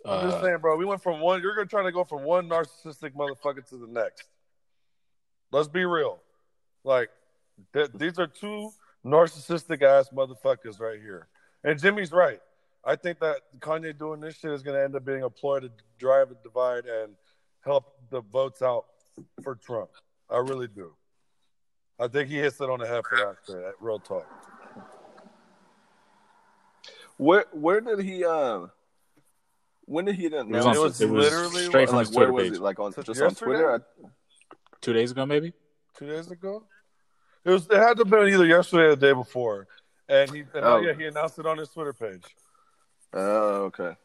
I'm 0.05 0.29
just 0.29 0.37
uh, 0.37 0.41
saying, 0.41 0.57
bro. 0.59 0.77
We 0.77 0.85
went 0.85 1.03
from 1.03 1.19
one. 1.19 1.41
You're 1.41 1.55
gonna 1.55 1.67
try 1.67 1.83
to 1.83 1.91
go 1.91 2.03
from 2.03 2.23
one 2.23 2.49
narcissistic 2.49 3.11
motherfucker 3.11 3.67
to 3.69 3.77
the 3.77 3.87
next. 3.87 4.23
Let's 5.51 5.67
be 5.67 5.85
real. 5.85 6.19
Like, 6.83 7.09
th- 7.73 7.91
these 7.95 8.19
are 8.19 8.27
two 8.27 8.71
narcissistic 9.05 9.81
ass 9.81 10.09
motherfuckers 10.13 10.79
right 10.79 10.99
here. 10.99 11.27
And 11.63 11.79
Jimmy's 11.79 12.11
right. 12.11 12.39
I 12.85 12.95
think 12.95 13.19
that 13.19 13.37
Kanye 13.59 13.97
doing 13.97 14.19
this 14.21 14.35
shit 14.37 14.51
is 14.51 14.63
gonna 14.63 14.79
end 14.79 14.95
up 14.95 15.05
being 15.05 15.23
a 15.23 15.29
ploy 15.29 15.59
to 15.59 15.71
drive 15.97 16.31
a 16.31 16.35
divide 16.43 16.85
and 16.85 17.15
help 17.61 17.95
the 18.09 18.21
votes 18.21 18.61
out 18.61 18.85
for 19.43 19.55
Trump. 19.55 19.89
I 20.29 20.37
really 20.37 20.67
do. 20.67 20.93
I 21.99 22.07
think 22.07 22.29
he 22.29 22.37
hits 22.37 22.61
it 22.61 22.69
on 22.69 22.79
the 22.79 22.87
head 22.87 23.03
for 23.07 23.17
that 23.17 23.35
shit. 23.45 23.73
Real 23.81 23.99
talk. 23.99 24.25
Where 27.17 27.45
where 27.51 27.81
did 27.81 27.99
he 27.99 28.23
uh 28.23 28.67
when 29.85 30.05
did 30.05 30.15
he 30.15 30.27
it 30.27 30.31
was, 30.33 30.41
announce 30.45 30.65
on, 30.65 30.75
It 30.75 30.79
was 30.79 31.01
it 31.01 31.09
was 31.09 31.25
literally 31.25 31.65
straight 31.65 31.89
from 31.89 31.97
like 31.97 32.07
his 32.07 32.15
where 32.15 32.27
Twitter 32.27 32.33
was 32.33 32.49
page. 32.51 32.57
it? 32.59 32.61
Like 32.61 32.79
on 32.79 32.93
Just 32.93 33.07
just 33.07 33.21
on? 33.21 33.35
Twitter? 33.35 33.75
I, 33.75 34.07
Two 34.81 34.93
days 34.93 35.11
ago, 35.11 35.25
maybe. 35.25 35.51
Two 35.97 36.07
days 36.07 36.31
ago. 36.31 36.63
It 37.45 37.49
was. 37.51 37.65
It 37.69 37.77
had 37.77 37.93
to 37.97 38.03
have 38.03 38.09
been 38.09 38.27
either 38.27 38.45
yesterday 38.45 38.83
or 38.83 38.95
the 38.95 39.07
day 39.07 39.13
before. 39.13 39.67
And 40.07 40.29
he, 40.31 40.39
and 40.39 40.49
oh. 40.55 40.77
Oh. 40.77 40.79
yeah, 40.79 40.93
he 40.93 41.05
announced 41.05 41.39
it 41.39 41.45
on 41.45 41.57
his 41.57 41.69
Twitter 41.69 41.93
page. 41.93 42.23
Oh, 43.13 43.63
okay. 43.65 43.95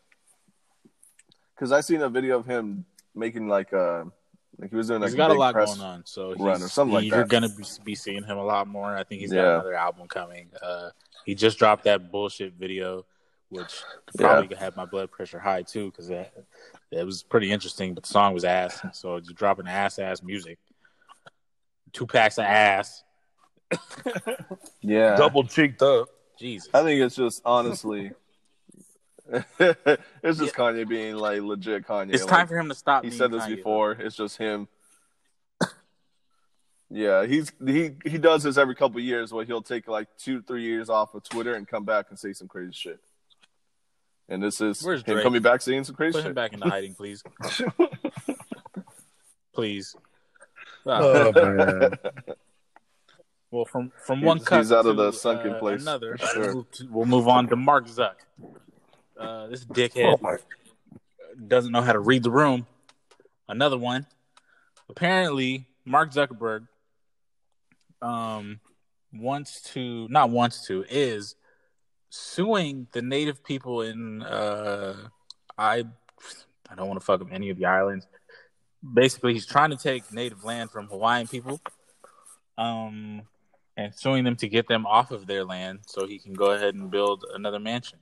Because 1.55 1.72
I 1.72 1.80
seen 1.80 2.01
a 2.03 2.09
video 2.09 2.39
of 2.39 2.47
him 2.47 2.85
making 3.14 3.49
like 3.49 3.72
uh 3.72 4.05
like 4.59 4.70
he 4.70 4.76
was 4.76 4.89
doing 4.89 5.01
like 5.01 5.11
he's 5.11 5.16
got 5.16 5.30
a 5.30 5.35
big 5.35 5.39
lot 5.41 5.55
press 5.55 5.76
going 5.76 5.87
on, 5.89 6.03
so 6.07 6.35
run 6.35 6.62
or 6.62 6.68
something 6.68 6.95
like 6.95 7.03
he- 7.05 7.09
You're 7.11 7.18
that. 7.20 7.28
gonna 7.28 7.49
be, 7.49 7.64
be 7.85 7.95
seeing 7.95 8.22
him 8.24 8.39
a 8.39 8.45
lot 8.45 8.66
more. 8.68 8.95
I 8.97 9.05
think 9.05 9.20
he's 9.20 9.32
got 9.32 9.43
Yeah. 9.43 9.55
another 9.55 9.74
album 9.74 10.07
coming. 10.09 10.51
Uh, 10.62 10.91
he 11.24 11.35
just 11.35 11.59
dropped 11.59 11.85
that 11.85 12.11
bullshit 12.12 12.55
video, 12.55 13.05
which 13.49 13.82
probably 14.16 14.49
could 14.49 14.59
have 14.59 14.76
my 14.76 14.85
blood 14.85 15.11
pressure 15.11 15.39
high 15.39 15.62
too, 15.62 15.91
because 15.91 16.11
it, 16.11 16.32
it 16.91 17.05
was 17.05 17.22
pretty 17.22 17.51
interesting. 17.51 17.95
But 17.95 18.05
the 18.05 18.11
song 18.11 18.35
was 18.35 18.45
ass, 18.45 18.80
so 18.93 19.16
you're 19.16 19.35
dropping 19.35 19.66
ass 19.68 19.99
ass 19.99 20.22
music. 20.22 20.59
Two 21.93 22.07
packs 22.07 22.39
of 22.39 22.45
ass. 22.45 23.03
Yeah, 24.82 25.16
Double 25.16 25.44
cheeked 25.44 25.82
up. 25.82 26.08
Jesus. 26.38 26.68
I 26.74 26.82
think 26.82 27.00
it's 27.00 27.16
just 27.16 27.40
honestly, 27.44 28.12
it's 29.30 30.38
just 30.38 30.54
Kanye 30.54 30.86
being 30.86 31.16
like 31.16 31.40
legit 31.40 31.86
Kanye. 31.86 32.12
It's 32.12 32.24
like, 32.24 32.30
time 32.30 32.48
for 32.48 32.58
him 32.58 32.68
to 32.68 32.74
stop. 32.74 33.02
He 33.02 33.10
being 33.10 33.18
said 33.18 33.30
this 33.30 33.44
Kanye. 33.44 33.56
before. 33.56 33.92
It's 33.92 34.16
just 34.16 34.36
him. 34.36 34.68
Yeah, 36.90 37.26
he's 37.26 37.50
he 37.64 37.92
he 38.04 38.18
does 38.18 38.42
this 38.42 38.58
every 38.58 38.74
couple 38.74 38.98
of 38.98 39.04
years 39.04 39.32
where 39.32 39.44
he'll 39.44 39.62
take 39.62 39.88
like 39.88 40.08
two 40.18 40.42
three 40.42 40.62
years 40.62 40.90
off 40.90 41.14
of 41.14 41.24
Twitter 41.24 41.54
and 41.54 41.66
come 41.66 41.84
back 41.84 42.06
and 42.10 42.18
say 42.18 42.34
some 42.34 42.46
crazy 42.46 42.72
shit. 42.72 43.00
And 44.28 44.42
this 44.42 44.60
is 44.60 44.82
Where's 44.82 45.00
him 45.00 45.14
Drake? 45.14 45.24
coming 45.24 45.42
back 45.42 45.60
saying 45.60 45.84
some 45.84 45.96
crazy 45.96 46.18
Put 46.18 46.26
him 46.26 46.34
back 46.34 46.52
into 46.52 46.68
hiding, 46.68 46.94
please. 46.94 47.22
please. 49.54 49.96
Oh, 50.86 51.32
man. 51.32 51.92
Well, 53.55 53.64
from 53.66 53.92
from 54.05 54.18
He's- 54.18 54.26
one 54.26 54.40
cut 54.40 54.59
he's 54.59 54.72
out 54.72 54.84
of 54.84 54.96
to, 54.96 55.02
the 55.05 55.12
sunken 55.12 55.52
uh, 55.52 55.59
place, 55.61 55.82
Another, 55.82 56.16
sure. 56.18 56.40
we'll, 56.40 56.55
move 56.55 56.90
we'll 56.90 57.07
move 57.07 57.28
on 57.28 57.46
to 57.50 57.55
Mark 57.55 57.86
Zuck. 57.86 58.16
Uh, 59.16 59.46
this 59.46 59.64
dickhead 59.64 60.18
Oh, 60.20 60.36
doesn't 61.46 61.70
know 61.70 61.80
how 61.80 61.92
to 61.92 62.00
read 62.00 62.24
the 62.24 62.32
room. 62.32 62.66
Another 63.48 63.78
one. 63.78 64.07
Apparently, 64.88 65.68
Mark 65.84 66.11
Zuckerberg 66.12 66.66
um 68.02 68.59
wants 69.12 69.62
to 69.72 70.09
not 70.09 70.30
wants 70.30 70.66
to 70.66 70.84
is 70.90 71.36
suing 72.11 72.88
the 72.90 73.02
native 73.02 73.44
people 73.44 73.82
in 73.82 74.20
uh 74.24 74.96
I 75.57 75.84
I 76.68 76.74
don't 76.74 76.88
want 76.88 76.98
to 76.98 77.07
fuck 77.07 77.20
up 77.20 77.28
any 77.30 77.50
of 77.50 77.57
the 77.57 77.66
islands. 77.66 78.05
Basically, 78.82 79.32
he's 79.32 79.46
trying 79.46 79.70
to 79.70 79.76
take 79.76 80.12
native 80.12 80.42
land 80.42 80.72
from 80.72 80.88
Hawaiian 80.88 81.28
people, 81.28 81.61
um, 82.59 83.22
and 83.76 83.94
suing 83.94 84.24
them 84.24 84.36
to 84.36 84.48
get 84.48 84.68
them 84.68 84.86
off 84.86 85.10
of 85.10 85.26
their 85.26 85.44
land 85.44 85.80
so 85.86 86.06
he 86.06 86.18
can 86.18 86.32
go 86.34 86.50
ahead 86.52 86.74
and 86.74 86.90
build 86.90 87.24
another 87.34 87.58
mansion. 87.58 87.98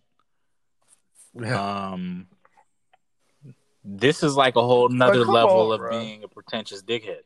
Um, 1.45 2.27
this 3.85 4.23
is 4.23 4.37
like 4.37 4.57
a 4.57 4.63
whole 4.63 4.89
nother 4.89 5.25
Like, 5.25 5.29
level 5.35 5.69
on, 5.69 5.75
of 5.75 5.81
bro. 5.81 5.99
being 5.99 6.25
a 6.25 6.29
pretentious 6.29 6.83
dickhead. 6.83 7.23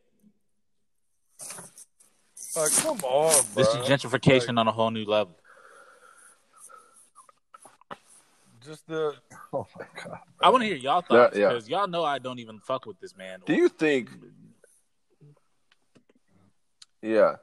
Like, 2.55 2.73
come 2.73 2.99
on, 3.03 3.45
bro. 3.53 3.63
This 3.63 3.69
is 3.69 3.87
gentrification 3.89 4.59
on 4.59 4.69
a 4.69 4.73
whole 4.73 4.91
new 4.91 5.05
level. 5.05 5.37
Just 8.65 8.87
the. 8.87 9.15
Oh 9.53 9.67
my 9.79 9.87
god. 10.03 10.19
I 10.43 10.51
want 10.51 10.63
to 10.63 10.67
hear 10.67 10.77
y'all 10.77 11.01
thoughts 11.01 11.37
Yeah, 11.37 11.43
yeah. 11.43 11.49
because 11.51 11.69
y'all 11.69 11.87
know 11.87 12.05
I 12.05 12.19
don't 12.19 12.41
even 12.41 12.59
fuck 12.61 12.85
with 12.85 12.99
this 13.01 13.17
man. 13.17 13.41
Do 13.47 13.55
you 13.55 13.69
think? 13.69 14.11
Yeah. 17.01 17.37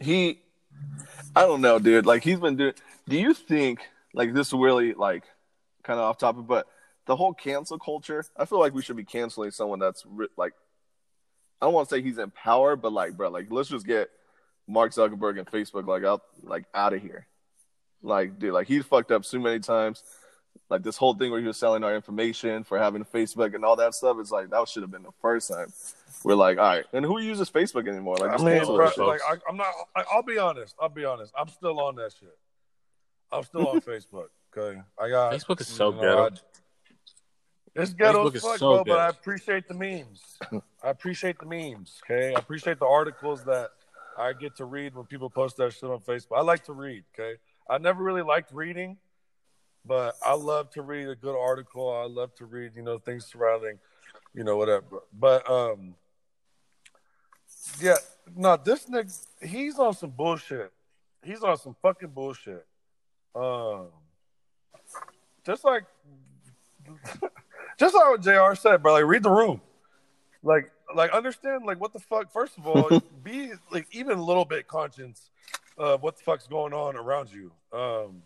He, 0.00 0.40
I 1.36 1.42
don't 1.42 1.60
know, 1.60 1.78
dude. 1.78 2.06
Like 2.06 2.24
he's 2.24 2.40
been 2.40 2.56
doing. 2.56 2.74
Do 3.08 3.16
you 3.16 3.34
think 3.34 3.80
like 4.14 4.32
this 4.34 4.52
really 4.52 4.94
like 4.94 5.24
kind 5.82 5.98
of 5.98 6.04
off 6.06 6.18
topic, 6.18 6.46
but 6.46 6.66
the 7.06 7.16
whole 7.16 7.34
cancel 7.34 7.78
culture? 7.78 8.24
I 8.36 8.44
feel 8.44 8.58
like 8.58 8.74
we 8.74 8.82
should 8.82 8.96
be 8.96 9.04
canceling 9.04 9.50
someone 9.50 9.78
that's 9.78 10.04
like. 10.36 10.52
I 11.60 11.66
don't 11.66 11.74
want 11.74 11.90
to 11.90 11.94
say 11.94 12.00
he's 12.00 12.16
in 12.16 12.30
power, 12.30 12.74
but 12.74 12.92
like, 12.92 13.16
bro, 13.16 13.28
like 13.28 13.48
let's 13.50 13.68
just 13.68 13.86
get 13.86 14.08
Mark 14.66 14.92
Zuckerberg 14.92 15.38
and 15.38 15.46
Facebook 15.46 15.86
like 15.86 16.04
out 16.04 16.22
like 16.42 16.64
out 16.74 16.94
of 16.94 17.02
here. 17.02 17.26
Like, 18.02 18.38
dude, 18.38 18.54
like 18.54 18.66
he's 18.66 18.84
fucked 18.84 19.10
up 19.10 19.24
so 19.24 19.38
many 19.38 19.58
times. 19.58 20.02
Like 20.68 20.82
this 20.84 20.96
whole 20.96 21.14
thing 21.14 21.30
where 21.32 21.40
he 21.40 21.46
was 21.46 21.56
selling 21.56 21.82
our 21.82 21.94
information 21.96 22.62
for 22.62 22.78
having 22.78 23.04
Facebook 23.04 23.54
and 23.56 23.64
all 23.64 23.74
that 23.76 23.92
stuff. 23.94 24.16
It's 24.20 24.30
like 24.30 24.50
that 24.50 24.68
should 24.68 24.82
have 24.82 24.90
been 24.92 25.02
the 25.02 25.10
first 25.20 25.50
time. 25.50 25.72
We're 26.22 26.34
like, 26.36 26.58
all 26.58 26.64
right, 26.64 26.84
and 26.92 27.04
who 27.04 27.18
uses 27.20 27.50
Facebook 27.50 27.88
anymore? 27.88 28.16
Like, 28.18 28.30
I'm, 28.38 28.44
mean, 28.44 28.64
bro, 28.64 28.90
like, 28.98 29.20
I, 29.28 29.36
I'm 29.48 29.56
not. 29.56 29.66
I, 29.96 30.04
I'll 30.12 30.22
be 30.22 30.38
honest. 30.38 30.74
I'll 30.80 30.88
be 30.88 31.04
honest. 31.04 31.32
I'm 31.36 31.48
still 31.48 31.80
on 31.80 31.96
that 31.96 32.12
shit. 32.18 32.36
I'm 33.32 33.42
still 33.42 33.66
on 33.68 33.80
Facebook. 33.80 34.26
Okay, 34.56 34.80
I 34.98 35.08
got 35.08 35.32
Facebook 35.32 35.60
is 35.60 35.66
so 35.68 35.90
you 35.90 35.96
know, 35.96 36.00
ghetto. 36.02 36.24
I- 36.26 37.80
It's 37.82 37.92
ghetto 37.94 38.28
Facebook 38.30 38.34
as 38.36 38.42
fuck, 38.42 38.58
so 38.58 38.84
bro. 38.84 38.84
But 38.84 38.98
I 39.00 39.08
appreciate 39.08 39.66
the 39.68 39.74
memes. 39.74 40.38
I 40.84 40.90
appreciate 40.90 41.38
the 41.38 41.46
memes. 41.46 42.00
Okay, 42.04 42.34
I 42.34 42.38
appreciate 42.38 42.78
the 42.78 42.86
articles 42.86 43.44
that 43.44 43.70
I 44.18 44.32
get 44.34 44.56
to 44.56 44.64
read 44.66 44.94
when 44.94 45.06
people 45.06 45.30
post 45.30 45.56
that 45.56 45.72
shit 45.72 45.84
on 45.90 46.00
Facebook. 46.00 46.36
I 46.36 46.42
like 46.42 46.64
to 46.66 46.72
read. 46.74 47.04
Okay, 47.18 47.38
I 47.68 47.78
never 47.78 48.02
really 48.04 48.22
liked 48.22 48.52
reading, 48.52 48.98
but 49.84 50.16
I 50.24 50.34
love 50.34 50.70
to 50.70 50.82
read 50.82 51.08
a 51.08 51.14
good 51.14 51.38
article. 51.38 51.92
I 51.92 52.06
love 52.06 52.34
to 52.36 52.46
read, 52.46 52.72
you 52.76 52.82
know, 52.82 52.98
things 52.98 53.26
surrounding, 53.26 53.78
you 54.34 54.44
know, 54.44 54.56
whatever. 54.56 55.02
But 55.12 55.48
um, 55.50 55.94
yeah, 57.80 57.96
no, 58.36 58.56
this 58.56 58.86
nigga, 58.86 59.26
he's 59.42 59.78
on 59.78 59.94
some 59.94 60.10
bullshit. 60.10 60.72
He's 61.22 61.42
on 61.42 61.56
some 61.58 61.76
fucking 61.82 62.10
bullshit. 62.10 62.66
Um, 63.34 63.88
just 65.44 65.64
like, 65.64 65.84
just 67.78 67.94
like 67.94 68.08
what 68.08 68.22
Jr. 68.22 68.54
said, 68.54 68.82
bro. 68.82 68.94
Like, 68.94 69.04
read 69.04 69.22
the 69.22 69.30
room. 69.30 69.60
Like, 70.42 70.70
like 70.94 71.10
understand, 71.12 71.64
like, 71.66 71.80
what 71.80 71.92
the 71.92 71.98
fuck. 71.98 72.32
First 72.32 72.58
of 72.58 72.66
all, 72.66 73.02
be 73.24 73.52
like 73.70 73.86
even 73.92 74.18
a 74.18 74.22
little 74.22 74.44
bit 74.44 74.66
conscious 74.66 75.30
of 75.76 76.02
what 76.02 76.16
the 76.16 76.22
fuck's 76.22 76.46
going 76.46 76.72
on 76.72 76.96
around 76.96 77.30
you. 77.32 77.52
Um, 77.72 78.22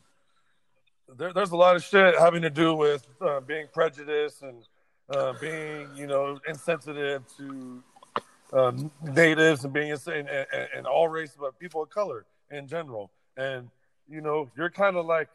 there, 1.17 1.33
there's 1.33 1.51
a 1.51 1.57
lot 1.57 1.77
of 1.77 1.85
shit 1.85 2.19
having 2.19 2.43
to 2.43 2.51
do 2.51 2.75
with 2.75 3.07
uh, 3.21 3.41
being 3.41 3.67
prejudiced 3.73 4.43
and 4.43 4.63
uh, 5.11 5.35
being, 5.41 5.89
you 5.95 6.07
know, 6.07 6.39
insensitive 6.49 7.23
to 7.37 7.83
um, 8.53 8.91
natives 9.03 9.65
and 9.65 9.73
being 9.73 9.91
and, 9.93 10.29
and, 10.29 10.47
and 10.77 10.87
all 10.87 11.09
races, 11.09 11.37
but 11.39 11.59
people 11.59 11.83
of 11.83 11.91
color 11.91 12.25
in 12.51 12.67
general. 12.67 13.11
And 13.37 13.69
you 14.09 14.21
know, 14.21 14.51
you're 14.57 14.71
kind 14.71 14.97
of 14.97 15.07
like, 15.07 15.29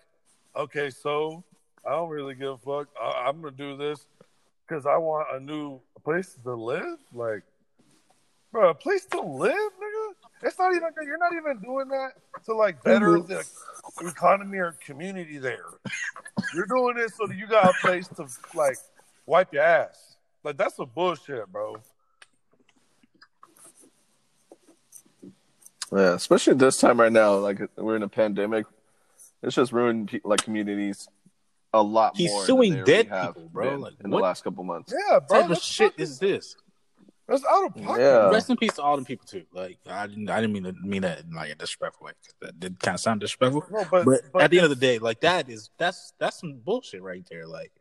okay, 0.55 0.89
so 0.89 1.43
I 1.85 1.91
don't 1.91 2.09
really 2.09 2.35
give 2.35 2.49
a 2.49 2.57
fuck. 2.57 2.87
I, 2.99 3.25
I'm 3.27 3.41
gonna 3.41 3.51
do 3.55 3.77
this 3.77 4.05
because 4.67 4.85
I 4.85 4.97
want 4.97 5.27
a 5.33 5.39
new 5.39 5.79
place 6.03 6.37
to 6.43 6.53
live. 6.53 6.99
Like, 7.13 7.43
bro, 8.51 8.69
a 8.69 8.73
place 8.73 9.05
to 9.07 9.21
live, 9.21 9.53
nigga. 9.53 9.98
It's 10.41 10.57
not 10.57 10.73
even. 10.73 10.89
You're 11.03 11.17
not 11.17 11.33
even 11.33 11.59
doing 11.61 11.89
that 11.89 12.11
to 12.45 12.53
like 12.55 12.81
better 12.83 13.19
the 13.19 13.43
economy 14.01 14.57
or 14.57 14.75
community 14.85 15.37
there. 15.37 15.65
You're 16.55 16.65
doing 16.65 16.95
this 16.95 17.15
so 17.15 17.27
that 17.27 17.35
you 17.35 17.45
got 17.47 17.69
a 17.69 17.73
place 17.81 18.07
to 18.09 18.25
like 18.55 18.77
wipe 19.25 19.53
your 19.53 19.63
ass. 19.63 20.15
Like 20.43 20.57
that's 20.57 20.77
some 20.77 20.89
bullshit, 20.95 21.51
bro. 21.51 21.75
Yeah, 25.91 26.13
especially 26.13 26.53
this 26.53 26.77
time 26.79 26.99
right 26.99 27.11
now. 27.11 27.35
Like 27.35 27.59
we're 27.75 27.95
in 27.95 28.03
a 28.03 28.07
pandemic. 28.09 28.65
It's 29.41 29.55
just 29.55 29.71
ruined 29.71 30.09
pe- 30.09 30.21
like 30.23 30.43
communities 30.43 31.07
a 31.73 31.81
lot 31.81 32.15
He's 32.17 32.31
more. 32.31 32.45
suing 32.45 32.73
than 32.73 32.83
dead 32.85 33.03
people, 33.09 33.49
bro. 33.51 33.69
been 33.71 33.81
Like, 33.81 33.93
in 34.03 34.09
what 34.11 34.19
the 34.19 34.23
last 34.23 34.43
couple 34.43 34.63
months. 34.63 34.93
Yeah, 35.09 35.19
bro. 35.19 35.41
type 35.41 35.49
of 35.51 35.57
shit 35.61 35.91
fucking- 35.91 36.03
is 36.03 36.19
this? 36.19 36.55
That's 37.29 37.45
out 37.45 37.65
of 37.65 37.75
pocket. 37.75 38.01
Yeah. 38.01 38.29
Rest 38.29 38.49
in 38.49 38.57
peace 38.57 38.73
to 38.73 38.81
all 38.81 38.95
them 38.95 39.05
people 39.05 39.25
too. 39.25 39.43
Like 39.53 39.77
I 39.87 40.07
didn't, 40.07 40.29
I 40.29 40.41
didn't 40.41 40.53
mean 40.53 40.63
to 40.63 40.73
mean 40.73 41.01
that 41.03 41.21
in 41.21 41.31
like 41.31 41.51
a 41.51 41.55
disrespectful 41.55 42.05
way. 42.05 42.13
That 42.41 42.59
did 42.59 42.79
kind 42.79 42.95
of 42.95 43.01
sound 43.01 43.21
disrespectful. 43.21 43.63
No, 43.71 43.85
but, 43.89 44.05
But, 44.05 44.21
but 44.33 44.41
at 44.41 44.51
the 44.51 44.57
end 44.57 44.65
of 44.65 44.69
the 44.71 44.75
day, 44.75 44.99
like 44.99 45.21
that 45.21 45.49
is 45.49 45.69
that's 45.77 46.13
that's 46.19 46.39
some 46.39 46.59
bullshit 46.63 47.01
right 47.01 47.25
there. 47.29 47.47
Like, 47.47 47.71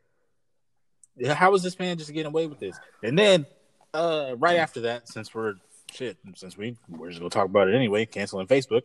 how 1.27 1.53
is 1.55 1.63
this 1.63 1.77
man 1.79 1.97
just 1.97 2.13
getting 2.13 2.27
away 2.27 2.47
with 2.47 2.59
this? 2.59 2.77
And 3.03 3.17
then, 3.17 3.45
uh, 3.93 4.35
right 4.37 4.57
after 4.57 4.81
that, 4.81 5.07
since 5.09 5.33
we're 5.33 5.55
shit, 5.91 6.17
since 6.35 6.57
we 6.57 6.77
we're 6.87 7.09
just 7.09 7.19
gonna 7.19 7.29
talk 7.29 7.45
about 7.45 7.67
it 7.67 7.75
anyway, 7.75 8.05
canceling 8.05 8.47
Facebook. 8.47 8.83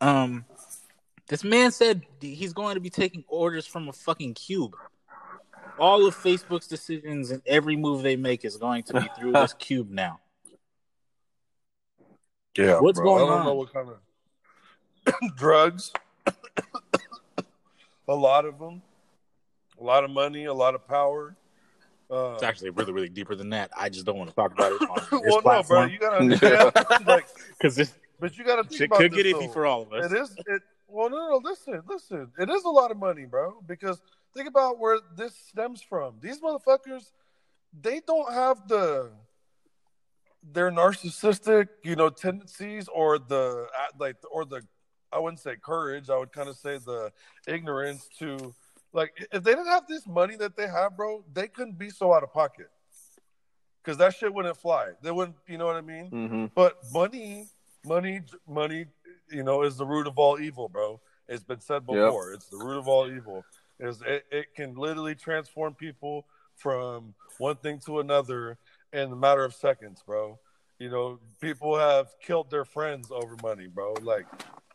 Um, 0.00 0.46
this 1.28 1.44
man 1.44 1.70
said 1.70 2.02
he's 2.20 2.52
going 2.52 2.74
to 2.74 2.80
be 2.80 2.90
taking 2.90 3.22
orders 3.28 3.66
from 3.66 3.88
a 3.88 3.92
fucking 3.92 4.34
cube. 4.34 4.74
All 5.80 6.06
of 6.06 6.14
Facebook's 6.14 6.66
decisions 6.66 7.30
and 7.30 7.40
every 7.46 7.74
move 7.76 8.02
they 8.02 8.14
make 8.16 8.44
is 8.44 8.56
going 8.56 8.82
to 8.84 9.00
be 9.00 9.08
through 9.18 9.32
this 9.32 9.52
cube 9.58 9.90
now. 9.90 10.20
yeah, 12.56 12.78
What's 12.80 12.98
bro, 12.98 13.06
going 13.16 13.24
I 13.24 13.26
don't 13.28 13.38
on? 13.40 13.46
know 13.46 13.54
what 13.54 13.72
kind 13.72 13.88
of 13.88 15.36
drugs. 15.36 15.90
a 18.08 18.14
lot 18.14 18.44
of 18.44 18.58
them. 18.58 18.82
A 19.80 19.84
lot 19.84 20.04
of 20.04 20.10
money. 20.10 20.44
A 20.44 20.54
lot 20.54 20.74
of 20.74 20.86
power. 20.86 21.34
Uh, 22.10 22.32
It's 22.34 22.42
actually 22.42 22.70
really, 22.70 22.92
really 22.92 23.08
deeper 23.08 23.34
than 23.34 23.50
that. 23.50 23.70
I 23.78 23.88
just 23.88 24.04
don't 24.04 24.18
want 24.18 24.28
to 24.30 24.36
talk 24.36 24.52
about 24.52 24.72
it 24.72 24.82
on 24.82 24.96
this 25.22 25.32
well, 25.32 25.40
no, 25.44 25.62
bro. 25.62 25.84
You 25.84 25.98
gotta 25.98 26.16
understand. 26.20 26.72
like, 27.06 27.26
because 27.56 27.76
this 27.76 27.94
but 28.18 28.36
you 28.36 28.44
gotta 28.44 28.64
think 28.64 28.76
shit 28.78 28.86
about 28.88 28.98
could 28.98 29.12
this, 29.12 29.22
get 29.22 29.34
iffy 29.36 29.50
for 29.52 29.64
all 29.64 29.82
of 29.82 29.92
us. 29.92 30.12
It 30.12 30.18
is. 30.18 30.36
It 30.46 30.62
well, 30.88 31.08
no, 31.08 31.28
no. 31.30 31.40
Listen, 31.42 31.80
listen. 31.88 32.30
It 32.38 32.50
is 32.50 32.64
a 32.64 32.68
lot 32.68 32.90
of 32.90 32.96
money, 32.98 33.24
bro. 33.24 33.62
Because 33.66 34.02
think 34.34 34.48
about 34.48 34.78
where 34.78 34.98
this 35.16 35.34
stems 35.48 35.82
from. 35.82 36.16
These 36.20 36.40
motherfuckers, 36.40 37.10
they 37.78 38.00
don't 38.06 38.32
have 38.32 38.68
the 38.68 39.10
their 40.42 40.70
narcissistic, 40.70 41.68
you 41.84 41.96
know, 41.96 42.08
tendencies 42.08 42.88
or 42.88 43.18
the 43.18 43.66
like, 43.98 44.16
or 44.30 44.44
the 44.44 44.62
I 45.12 45.18
wouldn't 45.18 45.40
say 45.40 45.56
courage. 45.56 46.08
I 46.08 46.16
would 46.16 46.32
kind 46.32 46.48
of 46.48 46.56
say 46.56 46.78
the 46.78 47.12
ignorance 47.46 48.08
to 48.18 48.54
like 48.92 49.12
if 49.32 49.42
they 49.42 49.52
didn't 49.52 49.66
have 49.66 49.86
this 49.88 50.06
money 50.06 50.36
that 50.36 50.56
they 50.56 50.66
have, 50.66 50.96
bro, 50.96 51.24
they 51.32 51.48
couldn't 51.48 51.78
be 51.78 51.90
so 51.90 52.12
out 52.12 52.22
of 52.22 52.32
pocket. 52.32 52.68
Because 53.82 53.96
that 53.98 54.14
shit 54.14 54.32
wouldn't 54.32 54.56
fly. 54.58 54.90
They 55.02 55.10
wouldn't, 55.10 55.36
you 55.48 55.56
know 55.56 55.66
what 55.66 55.76
I 55.76 55.80
mean? 55.80 56.08
hmm 56.10 56.46
But 56.54 56.74
money, 56.92 57.48
money, 57.84 58.20
money, 58.46 58.86
you 59.30 59.42
know, 59.42 59.62
is 59.62 59.78
the 59.78 59.86
root 59.86 60.06
of 60.06 60.18
all 60.18 60.38
evil, 60.38 60.68
bro. 60.68 61.00
It's 61.28 61.44
been 61.44 61.60
said 61.60 61.84
Yep. 61.88 62.02
before. 62.02 62.32
It's 62.34 62.48
the 62.48 62.58
root 62.58 62.78
of 62.78 62.88
all 62.88 63.10
evil. 63.10 63.44
Is 63.80 64.02
it, 64.06 64.24
it 64.30 64.54
can 64.54 64.74
literally 64.74 65.14
transform 65.14 65.74
people 65.74 66.26
from 66.56 67.14
one 67.38 67.56
thing 67.56 67.80
to 67.86 68.00
another 68.00 68.58
in 68.92 69.12
a 69.12 69.16
matter 69.16 69.44
of 69.44 69.54
seconds, 69.54 70.02
bro. 70.06 70.38
You 70.78 70.90
know, 70.90 71.18
people 71.40 71.78
have 71.78 72.08
killed 72.20 72.50
their 72.50 72.64
friends 72.64 73.10
over 73.10 73.36
money, 73.42 73.66
bro. 73.66 73.94
Like, 74.02 74.26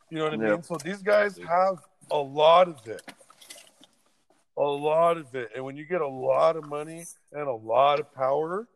you 0.09 0.17
know 0.17 0.25
what 0.25 0.33
I 0.33 0.37
mean? 0.37 0.63
So 0.63 0.77
these 0.83 1.01
guys 1.01 1.37
have 1.47 1.79
a 2.11 2.17
lot 2.17 2.67
of 2.67 2.87
it. 2.87 3.01
A 4.57 4.61
lot 4.61 5.17
of 5.17 5.33
it. 5.35 5.49
And 5.55 5.65
when 5.65 5.75
you 5.75 5.85
get 5.85 6.01
a 6.01 6.07
lot 6.07 6.55
of 6.55 6.67
money 6.67 7.05
and 7.33 7.47
a 7.47 7.53
lot 7.53 7.99
of 7.99 8.13
power, 8.13 8.67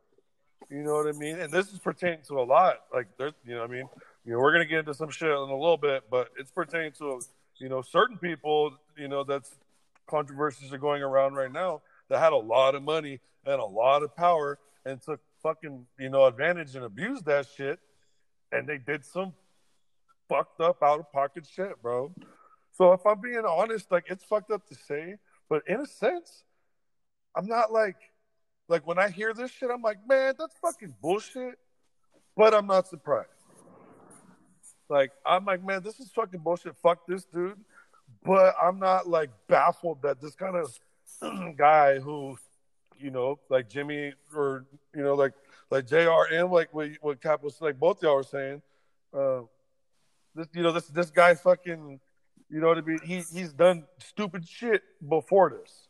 you 0.69 0.83
know 0.83 0.93
what 0.93 1.07
I 1.07 1.17
mean? 1.17 1.39
And 1.39 1.51
this 1.51 1.71
is 1.71 1.79
pertaining 1.79 2.19
to 2.27 2.39
a 2.39 2.43
lot. 2.43 2.81
Like 2.93 3.07
there's 3.17 3.33
you 3.45 3.55
know 3.55 3.61
what 3.61 3.69
I 3.69 3.73
mean? 3.73 3.89
You 4.25 4.33
know, 4.33 4.39
we're 4.39 4.51
gonna 4.51 4.65
get 4.65 4.79
into 4.79 4.93
some 4.93 5.09
shit 5.09 5.29
in 5.29 5.35
a 5.35 5.41
little 5.41 5.77
bit, 5.77 6.03
but 6.11 6.29
it's 6.37 6.51
pertaining 6.51 6.91
to 6.99 7.21
you 7.59 7.69
know, 7.69 7.81
certain 7.81 8.17
people, 8.17 8.71
you 8.97 9.07
know, 9.07 9.23
that's 9.23 9.51
controversies 10.09 10.73
are 10.73 10.77
going 10.77 11.01
around 11.03 11.35
right 11.35 11.51
now 11.51 11.81
that 12.09 12.19
had 12.19 12.33
a 12.33 12.37
lot 12.37 12.75
of 12.75 12.83
money 12.83 13.19
and 13.45 13.61
a 13.61 13.65
lot 13.65 14.03
of 14.03 14.15
power 14.15 14.59
and 14.85 15.01
took 15.01 15.21
fucking, 15.43 15.85
you 15.97 16.09
know, 16.09 16.25
advantage 16.25 16.75
and 16.75 16.83
abused 16.83 17.25
that 17.25 17.47
shit. 17.55 17.79
And 18.51 18.67
they 18.67 18.77
did 18.77 19.05
some 19.05 19.33
fucked 20.27 20.59
up 20.59 20.81
out 20.81 20.99
of 20.99 21.11
pocket 21.11 21.45
shit, 21.45 21.81
bro. 21.81 22.13
So 22.71 22.93
if 22.93 23.05
I'm 23.05 23.21
being 23.21 23.45
honest, 23.45 23.91
like 23.91 24.05
it's 24.09 24.23
fucked 24.23 24.51
up 24.51 24.67
to 24.67 24.75
say, 24.75 25.15
but 25.49 25.63
in 25.67 25.81
a 25.81 25.85
sense, 25.85 26.43
I'm 27.35 27.47
not 27.47 27.71
like 27.71 27.97
like 28.67 28.85
when 28.85 28.99
I 28.99 29.09
hear 29.09 29.33
this 29.33 29.51
shit, 29.51 29.69
I'm 29.71 29.81
like, 29.81 29.97
man, 30.07 30.35
that's 30.37 30.55
fucking 30.61 30.95
bullshit. 31.01 31.55
But 32.37 32.53
I'm 32.53 32.67
not 32.67 32.87
surprised. 32.87 33.27
Like 34.89 35.11
I'm 35.25 35.45
like, 35.45 35.63
man, 35.63 35.83
this 35.83 35.99
is 35.99 36.09
fucking 36.11 36.39
bullshit. 36.39 36.75
Fuck 36.81 37.05
this 37.07 37.25
dude. 37.25 37.59
But 38.23 38.55
I'm 38.61 38.79
not 38.79 39.07
like 39.07 39.29
baffled 39.47 40.01
that 40.01 40.21
this 40.21 40.35
kind 40.35 40.55
of 40.55 40.77
guy 41.57 41.99
who, 41.99 42.37
you 42.97 43.11
know, 43.11 43.39
like 43.49 43.69
Jimmy 43.69 44.13
or 44.35 44.65
you 44.95 45.03
know, 45.03 45.15
like 45.15 45.33
like 45.71 45.87
Jr. 45.87 46.33
and 46.33 46.51
like 46.51 46.73
what 46.73 46.89
what 47.01 47.21
Cap 47.21 47.43
was 47.43 47.61
like, 47.61 47.79
both 47.79 48.01
y'all 48.03 48.15
were 48.15 48.23
saying, 48.23 48.61
uh, 49.13 49.41
this 50.35 50.47
you 50.53 50.63
know 50.63 50.71
this 50.71 50.87
this 50.87 51.09
guy 51.09 51.35
fucking, 51.35 51.99
you 52.49 52.59
know 52.59 52.67
what 52.67 52.77
I 52.77 52.81
mean? 52.81 52.99
He 53.03 53.21
he's 53.31 53.53
done 53.53 53.85
stupid 53.99 54.47
shit 54.47 54.83
before 55.07 55.49
this. 55.49 55.87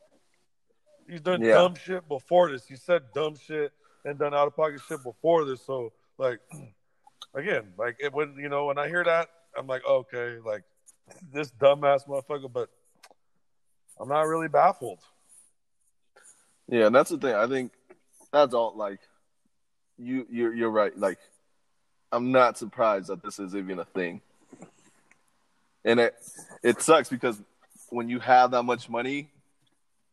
He's 1.10 1.22
done 1.22 1.42
Yeah. 1.42 1.54
dumb 1.56 1.76
shit 1.76 2.08
before 2.08 2.52
this. 2.52 2.68
He 2.68 2.76
said 2.76 3.02
dumb 3.16 3.36
shit 3.36 3.72
and 4.06 4.20
done 4.20 4.34
out 4.34 4.48
of 4.48 4.56
pocket 4.56 4.82
shit 4.88 5.04
before 5.04 5.44
this. 5.46 5.66
So 5.66 5.92
like, 6.20 6.40
again, 7.34 7.74
like 7.78 7.98
it 8.00 8.14
when 8.14 8.36
you 8.38 8.50
know 8.50 8.66
when 8.66 8.78
I 8.78 8.88
hear 8.88 9.04
that, 9.04 9.30
I'm 9.58 9.66
like, 9.66 9.84
okay, 9.86 10.38
like 10.46 10.64
this 11.32 11.52
dumbass 11.52 12.08
motherfucker. 12.08 12.52
But 12.52 12.70
I'm 14.00 14.10
not 14.10 14.22
really 14.28 14.48
baffled. 14.48 15.00
Yeah, 16.68 16.88
and 16.88 16.96
that's 16.96 17.10
the 17.10 17.18
thing. 17.18 17.34
I 17.34 17.48
think 17.48 17.72
that's 18.32 18.54
all. 18.54 18.76
Like, 18.76 19.00
you, 19.98 20.26
you're, 20.30 20.54
you're 20.54 20.70
right. 20.70 20.96
Like, 20.98 21.18
I'm 22.12 22.32
not 22.32 22.58
surprised 22.58 23.08
that 23.08 23.24
this 23.24 23.40
is 23.40 23.56
even 23.56 23.80
a 23.80 23.86
thing. 23.86 24.22
And 25.86 26.00
it, 26.00 26.16
it 26.64 26.82
sucks 26.82 27.10
because 27.10 27.42
when 27.90 28.10
you 28.10 28.20
have 28.20 28.52
that 28.52 28.64
much 28.64 28.90
money, 28.90 29.30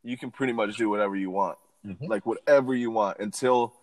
you 0.02 0.16
can 0.16 0.30
pretty 0.30 0.52
much 0.52 0.76
do 0.76 0.88
whatever 0.88 1.16
you 1.16 1.30
want, 1.30 1.58
Mhm. 1.84 2.08
like 2.08 2.24
whatever 2.24 2.74
you 2.74 2.90
want 2.90 3.18
until, 3.18 3.74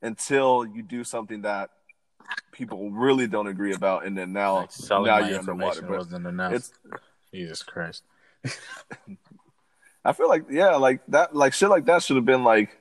until 0.00 0.64
you 0.64 0.82
do 0.82 1.04
something 1.04 1.42
that 1.42 1.70
people 2.52 2.90
really 2.90 3.26
don't 3.26 3.46
agree 3.46 3.74
about, 3.74 4.04
and 4.06 4.16
then 4.16 4.32
now, 4.32 4.56
Like 4.56 4.72
selling 4.72 5.06
now 5.06 5.18
you're 5.18 5.38
underwater. 5.38 5.78
information 5.80 5.86
But 5.88 5.98
wasn't 5.98 6.26
enough. 6.26 6.52
it's, 6.52 6.72
Jesus 7.32 7.62
Christ. 7.62 8.02
I 10.04 10.12
feel 10.12 10.28
like 10.28 10.44
yeah, 10.50 10.76
like 10.76 11.00
that, 11.08 11.34
like 11.34 11.54
shit 11.54 11.68
like 11.70 11.84
that 11.86 12.02
should 12.02 12.16
have 12.16 12.24
been 12.24 12.44
like 12.44 12.76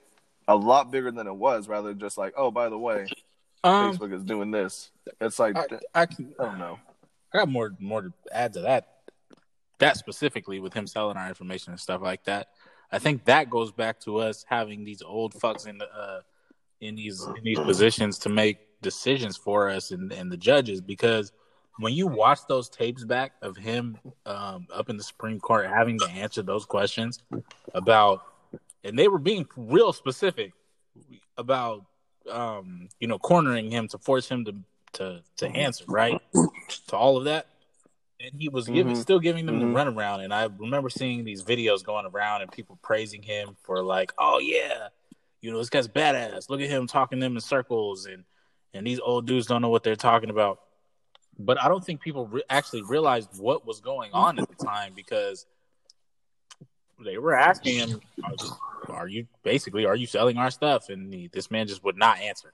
a 0.48 0.56
lot 0.56 0.92
bigger 0.92 1.12
than 1.12 1.28
it 1.28 1.36
was, 1.36 1.68
rather 1.68 1.90
than 1.90 2.00
just 2.00 2.18
like, 2.18 2.34
oh, 2.36 2.50
by 2.52 2.70
the 2.70 2.78
way, 2.78 3.06
Um, 3.64 3.92
Facebook 3.96 4.14
is 4.14 4.24
doing 4.24 4.50
this. 4.52 4.90
It's 5.20 5.38
like 5.38 5.56
I, 5.56 6.02
I 6.02 6.06
can. 6.08 6.34
I 6.40 6.46
don't 6.46 6.58
know. 6.58 6.80
I 7.34 7.38
got 7.40 7.50
more 7.50 7.72
more 7.80 8.02
to 8.02 8.14
add 8.32 8.54
to 8.54 8.62
that. 8.62 8.88
That 9.78 9.98
specifically 9.98 10.60
with 10.60 10.74
him 10.74 10.88
selling 10.88 11.18
our 11.18 11.28
information 11.28 11.72
and 11.74 11.80
stuff 11.80 12.02
like 12.02 12.24
that. 12.26 12.50
I 12.92 13.00
think 13.00 13.26
that 13.26 13.50
goes 13.50 13.72
back 13.72 14.00
to 14.02 14.18
us 14.18 14.44
having 14.50 14.84
these 14.84 15.02
old 15.02 15.34
fucks 15.34 15.66
in 15.68 15.78
the 15.78 15.86
uh, 15.86 16.22
in 16.82 16.96
these 16.96 17.24
in 17.38 17.44
these 17.44 17.60
positions 17.60 18.18
to 18.20 18.30
make 18.30 18.58
decisions 18.82 19.38
for 19.38 19.70
us 19.70 19.92
and, 19.92 20.12
and 20.12 20.32
the 20.32 20.38
judges 20.38 20.82
because 20.82 21.32
when 21.80 21.94
you 21.94 22.08
watch 22.08 22.40
those 22.48 22.70
tapes 22.70 23.04
back 23.04 23.34
of 23.42 23.56
him 23.58 23.98
um, 24.26 24.68
up 24.74 24.90
in 24.90 24.98
the 24.98 25.04
Supreme 25.04 25.40
Court 25.40 25.68
having 25.68 26.00
to 26.00 26.10
answer 26.10 26.42
those 26.42 26.66
questions 26.66 27.20
about 27.74 28.24
and 28.84 28.98
they 28.98 29.08
were 29.08 29.20
being 29.20 29.46
real 29.56 29.94
specific 29.94 30.54
about 31.38 31.86
um, 32.30 32.90
you 33.00 33.08
know 33.08 33.18
cornering 33.18 33.72
him 33.72 33.88
to 33.88 33.98
force 33.98 34.28
him 34.30 34.46
to 34.46 34.56
to 34.94 35.22
to 35.38 35.48
answer 35.50 35.86
right 35.88 36.20
to 36.88 36.96
all 36.98 37.18
of 37.18 37.24
that 37.26 37.48
and 38.20 38.32
he 38.38 38.50
was 38.50 38.68
giving 38.68 38.94
Mhm. 38.94 38.98
still 39.02 39.20
giving 39.20 39.46
them 39.46 39.60
Mhm. 39.60 39.74
the 39.74 39.80
runaround 39.80 40.24
and 40.24 40.34
i 40.34 40.44
remember 40.44 40.90
seeing 40.90 41.24
these 41.24 41.44
videos 41.44 41.84
going 41.84 42.06
around 42.06 42.42
and 42.42 42.52
people 42.52 42.78
praising 42.82 43.24
him 43.24 43.56
for 43.64 43.82
like 43.82 44.12
oh 44.20 44.38
yeah 44.40 44.90
you 45.40 45.52
know 45.52 45.58
this 45.58 45.70
guy's 45.70 45.88
badass 45.88 46.50
look 46.50 46.60
at 46.62 46.70
him 46.70 46.86
talking 46.88 47.20
them 47.20 47.36
in 47.36 47.42
circles 47.42 48.06
and 48.06 48.24
and 48.74 48.86
these 48.88 49.00
old 49.00 49.28
dudes 49.28 49.48
don't 49.48 49.62
know 49.62 49.70
what 49.70 49.84
they're 49.84 49.96
talking 49.96 50.30
about. 50.30 50.60
But 51.40 51.60
i 51.62 51.68
don't 51.68 51.84
think 51.84 52.02
people 52.02 52.28
re- 52.28 52.44
actually 52.50 52.84
realized 52.84 53.30
what 53.40 53.66
was 53.66 53.80
going 53.80 54.12
on 54.14 54.38
at 54.38 54.48
the 54.48 54.56
time 54.64 54.94
because 54.96 55.46
they 57.04 57.18
were 57.18 57.34
asking 57.34 57.78
him 57.78 58.02
are, 58.24 58.96
are 58.96 59.08
you 59.08 59.26
basically 59.44 59.86
are 59.86 59.96
you 59.96 60.06
selling 60.06 60.38
our 60.38 60.52
stuff? 60.52 60.90
And 60.90 61.12
he, 61.14 61.28
this 61.34 61.50
man 61.50 61.68
just 61.68 61.84
would 61.84 61.98
not 61.98 62.20
answer 62.20 62.54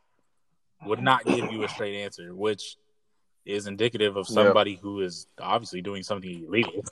would 0.86 1.02
not 1.02 1.26
give 1.26 1.52
you 1.52 1.64
a 1.64 1.68
straight 1.70 1.96
answer 2.02 2.34
which 2.36 2.78
is 3.46 3.68
indicative 3.68 4.16
of 4.16 4.28
Yeah. 4.30 4.36
somebody 4.36 4.76
who 4.76 5.02
is 5.02 5.28
obviously 5.42 5.82
doing 5.82 6.04
something 6.04 6.46
illegal 6.46 6.84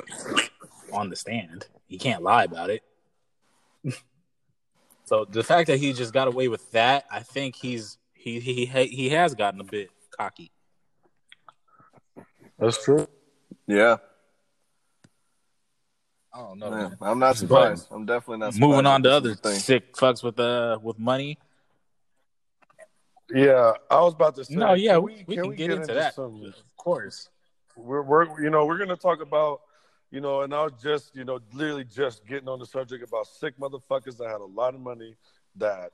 on 0.91 1.09
the 1.09 1.15
stand. 1.15 1.67
He 1.87 1.97
can't 1.97 2.23
lie 2.23 2.43
about 2.45 2.69
it. 2.69 2.83
So 5.07 5.23
the 5.23 5.43
fact 5.43 5.67
that 5.67 5.77
he 5.77 5.93
just 5.93 6.13
got 6.13 6.27
away 6.27 6.47
with 6.47 6.71
that, 6.71 7.05
I 7.11 7.19
think 7.19 7.55
he's 7.55 7.99
he 8.25 8.39
he 8.39 8.65
he, 8.65 8.87
he 8.87 9.09
has 9.09 9.35
gotten 9.35 9.61
a 9.61 9.63
bit 9.63 9.89
cocky. 10.19 10.51
That's 12.57 12.83
true. 12.83 13.07
Yeah, 13.67 13.97
I 16.33 16.39
don't 16.39 16.59
know. 16.59 16.69
man. 16.71 16.79
man. 16.79 16.97
I'm 17.01 17.19
not 17.19 17.37
surprised. 17.37 17.87
I'm 17.91 18.05
definitely 18.05 18.39
not. 18.39 18.53
surprised 18.53 18.69
Moving 18.71 18.85
on 18.87 19.03
to 19.03 19.11
other 19.11 19.29
is 19.29 19.35
a 19.37 19.41
thing. 19.41 19.59
sick 19.59 19.93
fucks 19.95 20.23
with 20.23 20.39
uh 20.39 20.79
with 20.81 20.97
money. 20.99 21.37
Yeah, 23.33 23.73
I 23.89 24.01
was 24.01 24.13
about 24.13 24.35
to 24.35 24.45
say. 24.45 24.55
No, 24.55 24.73
yeah, 24.73 24.93
can 24.93 25.03
we, 25.03 25.25
we 25.27 25.35
can, 25.35 25.55
get, 25.55 25.69
into, 25.71 25.81
into 25.81 25.93
that. 25.93 26.15
some- 26.15 26.43
Of 26.45 26.53
course. 26.77 27.29
we're, 27.75 28.01
we're 28.03 28.41
you 28.41 28.49
know 28.49 28.65
we're 28.65 28.77
gonna 28.77 28.95
talk 28.95 29.21
about 29.21 29.61
you 30.11 30.21
know 30.21 30.41
and 30.41 30.53
i 30.53 30.63
was 30.63 30.73
just 30.81 31.15
you 31.15 31.25
know 31.25 31.39
literally 31.53 31.83
just 31.83 32.25
getting 32.27 32.47
on 32.47 32.59
the 32.59 32.65
subject 32.65 33.03
about 33.03 33.25
sick 33.27 33.57
motherfuckers 33.59 34.17
that 34.17 34.29
had 34.29 34.39
a 34.39 34.45
lot 34.45 34.73
of 34.75 34.79
money 34.79 35.15
that 35.55 35.91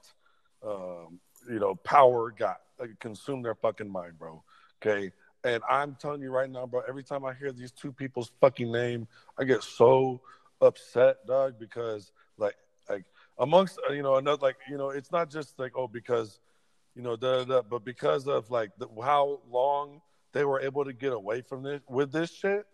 um 0.68 1.20
you 1.50 1.60
know 1.60 1.76
power 1.76 2.32
got 2.32 2.58
like, 2.80 2.98
consumed 3.00 3.46
their 3.46 3.56
fucking 3.56 3.89
mind 3.89 4.18
bro 4.18 4.44
okay 4.82 5.12
and 5.44 5.62
i'm 5.70 5.96
telling 5.96 6.22
you 6.22 6.30
right 6.30 6.50
now 6.50 6.66
bro 6.66 6.82
every 6.88 7.04
time 7.04 7.26
i 7.26 7.34
hear 7.34 7.52
these 7.52 7.72
two 7.72 7.92
people's 7.92 8.32
fucking 8.42 8.72
name 8.72 9.08
i 9.38 9.44
get 9.44 9.64
so 9.64 10.22
upset 10.62 11.26
dog 11.28 11.56
because 11.60 12.12
like 12.38 12.56
like 12.89 13.06
amongst 13.39 13.80
uh, 13.89 13.94
you 13.94 14.04
know 14.04 14.16
another 14.16 14.42
like 14.42 14.58
you 14.70 14.78
know 14.78 14.89
it's 14.89 15.12
not 15.12 15.30
just 15.30 15.58
like 15.58 15.72
oh 15.76 15.88
because 15.88 16.39
you 16.96 17.02
know 17.02 17.16
da, 17.16 17.39
da, 17.39 17.44
da, 17.46 17.62
but 17.62 17.84
because 17.84 18.28
of 18.28 18.50
like 18.52 18.72
the, 18.78 18.88
how 19.02 19.39
long 19.50 20.02
they 20.34 20.46
were 20.46 20.62
able 20.62 20.86
to 20.86 20.94
get 20.94 21.14
away 21.14 21.42
from 21.42 21.64
this 21.64 21.82
with 21.89 22.12
this 22.12 22.32
shit. 22.32 22.66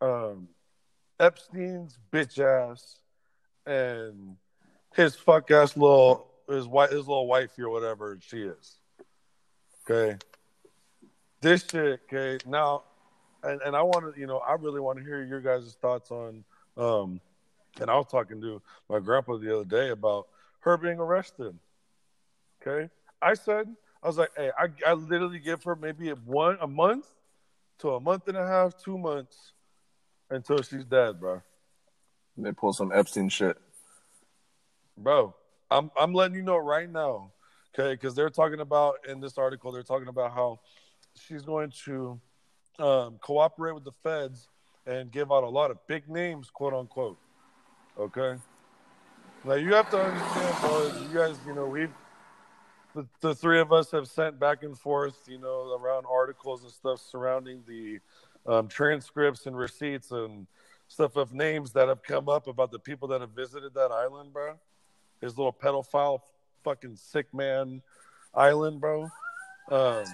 Um, 0.00 0.48
Epstein's 1.20 1.98
bitch 2.12 2.38
ass 2.38 2.98
and 3.66 4.36
his 4.94 5.14
fuck 5.14 5.50
ass 5.50 5.76
little 5.76 6.26
his 6.48 6.66
white 6.66 6.90
his 6.90 7.06
little 7.06 7.26
wifey 7.26 7.62
or 7.62 7.70
whatever 7.70 8.18
she 8.20 8.42
is. 8.42 8.76
Okay. 9.88 10.18
This 11.40 11.64
shit, 11.70 12.00
okay, 12.12 12.38
now 12.46 12.82
and, 13.42 13.60
and 13.60 13.76
I 13.76 13.82
want 13.82 14.14
to, 14.14 14.18
you 14.18 14.26
know, 14.26 14.38
I 14.38 14.54
really 14.54 14.80
want 14.80 14.98
to 14.98 15.04
hear 15.04 15.22
your 15.22 15.40
guys' 15.40 15.76
thoughts 15.80 16.10
on 16.10 16.44
um 16.76 17.20
and 17.80 17.90
I 17.90 17.96
was 17.96 18.06
talking 18.10 18.40
to 18.40 18.62
my 18.88 19.00
grandpa 19.00 19.36
the 19.36 19.54
other 19.54 19.64
day 19.64 19.90
about 19.90 20.28
her 20.60 20.76
being 20.76 20.98
arrested. 20.98 21.58
Okay. 22.62 22.88
I 23.20 23.34
said 23.34 23.68
I 24.02 24.06
was 24.06 24.18
like, 24.18 24.30
hey, 24.36 24.50
I, 24.58 24.68
I 24.86 24.92
literally 24.92 25.38
give 25.38 25.64
her 25.64 25.74
maybe 25.74 26.10
a 26.10 26.14
one 26.14 26.58
a 26.60 26.66
month 26.66 27.06
to 27.78 27.90
a 27.94 28.00
month 28.00 28.28
and 28.28 28.36
a 28.36 28.46
half, 28.46 28.76
two 28.76 28.98
months 28.98 29.52
until 30.30 30.62
she's 30.62 30.84
dead, 30.84 31.20
bro. 31.20 31.42
They 32.36 32.52
pull 32.52 32.72
some 32.72 32.92
Epstein 32.92 33.28
shit. 33.28 33.56
Bro, 34.96 35.34
I'm 35.74 35.90
I'm 35.98 36.12
letting 36.12 36.36
you 36.36 36.42
know 36.42 36.56
right 36.56 36.90
now, 36.90 37.32
okay? 37.74 37.94
Because 37.94 38.14
they're 38.14 38.30
talking 38.30 38.60
about 38.60 38.96
in 39.08 39.20
this 39.20 39.38
article, 39.38 39.72
they're 39.72 39.82
talking 39.82 40.08
about 40.08 40.32
how 40.32 40.60
she's 41.16 41.42
going 41.42 41.72
to 41.84 42.20
um, 42.78 43.18
cooperate 43.20 43.72
with 43.72 43.84
the 43.84 43.92
feds 44.02 44.48
and 44.86 45.10
give 45.10 45.32
out 45.32 45.42
a 45.42 45.48
lot 45.48 45.70
of 45.70 45.78
big 45.88 46.08
names, 46.08 46.48
quote 46.50 46.74
unquote. 46.74 47.18
Okay. 47.98 48.36
Now 49.44 49.54
you 49.54 49.74
have 49.74 49.90
to 49.90 50.00
understand, 50.00 50.56
bro. 50.60 50.92
You 51.08 51.14
guys, 51.14 51.36
you 51.46 51.54
know, 51.54 51.66
we've 51.66 51.90
the, 52.94 53.06
the 53.20 53.34
three 53.34 53.58
of 53.58 53.72
us 53.72 53.90
have 53.90 54.06
sent 54.06 54.38
back 54.38 54.62
and 54.62 54.78
forth, 54.78 55.18
you 55.26 55.38
know, 55.38 55.76
around 55.76 56.04
articles 56.08 56.62
and 56.62 56.70
stuff 56.70 57.00
surrounding 57.00 57.62
the 57.66 57.98
um, 58.46 58.68
transcripts 58.68 59.46
and 59.46 59.56
receipts 59.56 60.12
and 60.12 60.46
stuff 60.86 61.16
of 61.16 61.34
names 61.34 61.72
that 61.72 61.88
have 61.88 62.02
come 62.04 62.28
up 62.28 62.46
about 62.46 62.70
the 62.70 62.78
people 62.78 63.08
that 63.08 63.20
have 63.20 63.30
visited 63.30 63.74
that 63.74 63.90
island, 63.90 64.32
bro. 64.32 64.54
His 65.20 65.36
little 65.38 65.52
pedophile, 65.52 66.20
fucking 66.62 66.96
sick 66.96 67.32
man 67.32 67.82
island, 68.34 68.80
bro. 68.80 69.08
Um, 69.70 70.04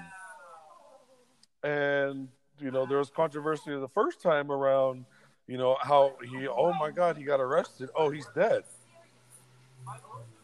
and 1.62 2.28
you 2.60 2.70
know, 2.70 2.86
there 2.86 2.98
was 2.98 3.10
controversy 3.10 3.74
the 3.74 3.88
first 3.88 4.20
time 4.20 4.50
around, 4.50 5.04
you 5.46 5.56
know, 5.56 5.76
how 5.80 6.14
he, 6.22 6.46
oh 6.46 6.72
my 6.74 6.90
God, 6.90 7.16
he 7.16 7.24
got 7.24 7.40
arrested. 7.40 7.88
Oh, 7.96 8.10
he's 8.10 8.26
dead. 8.34 8.62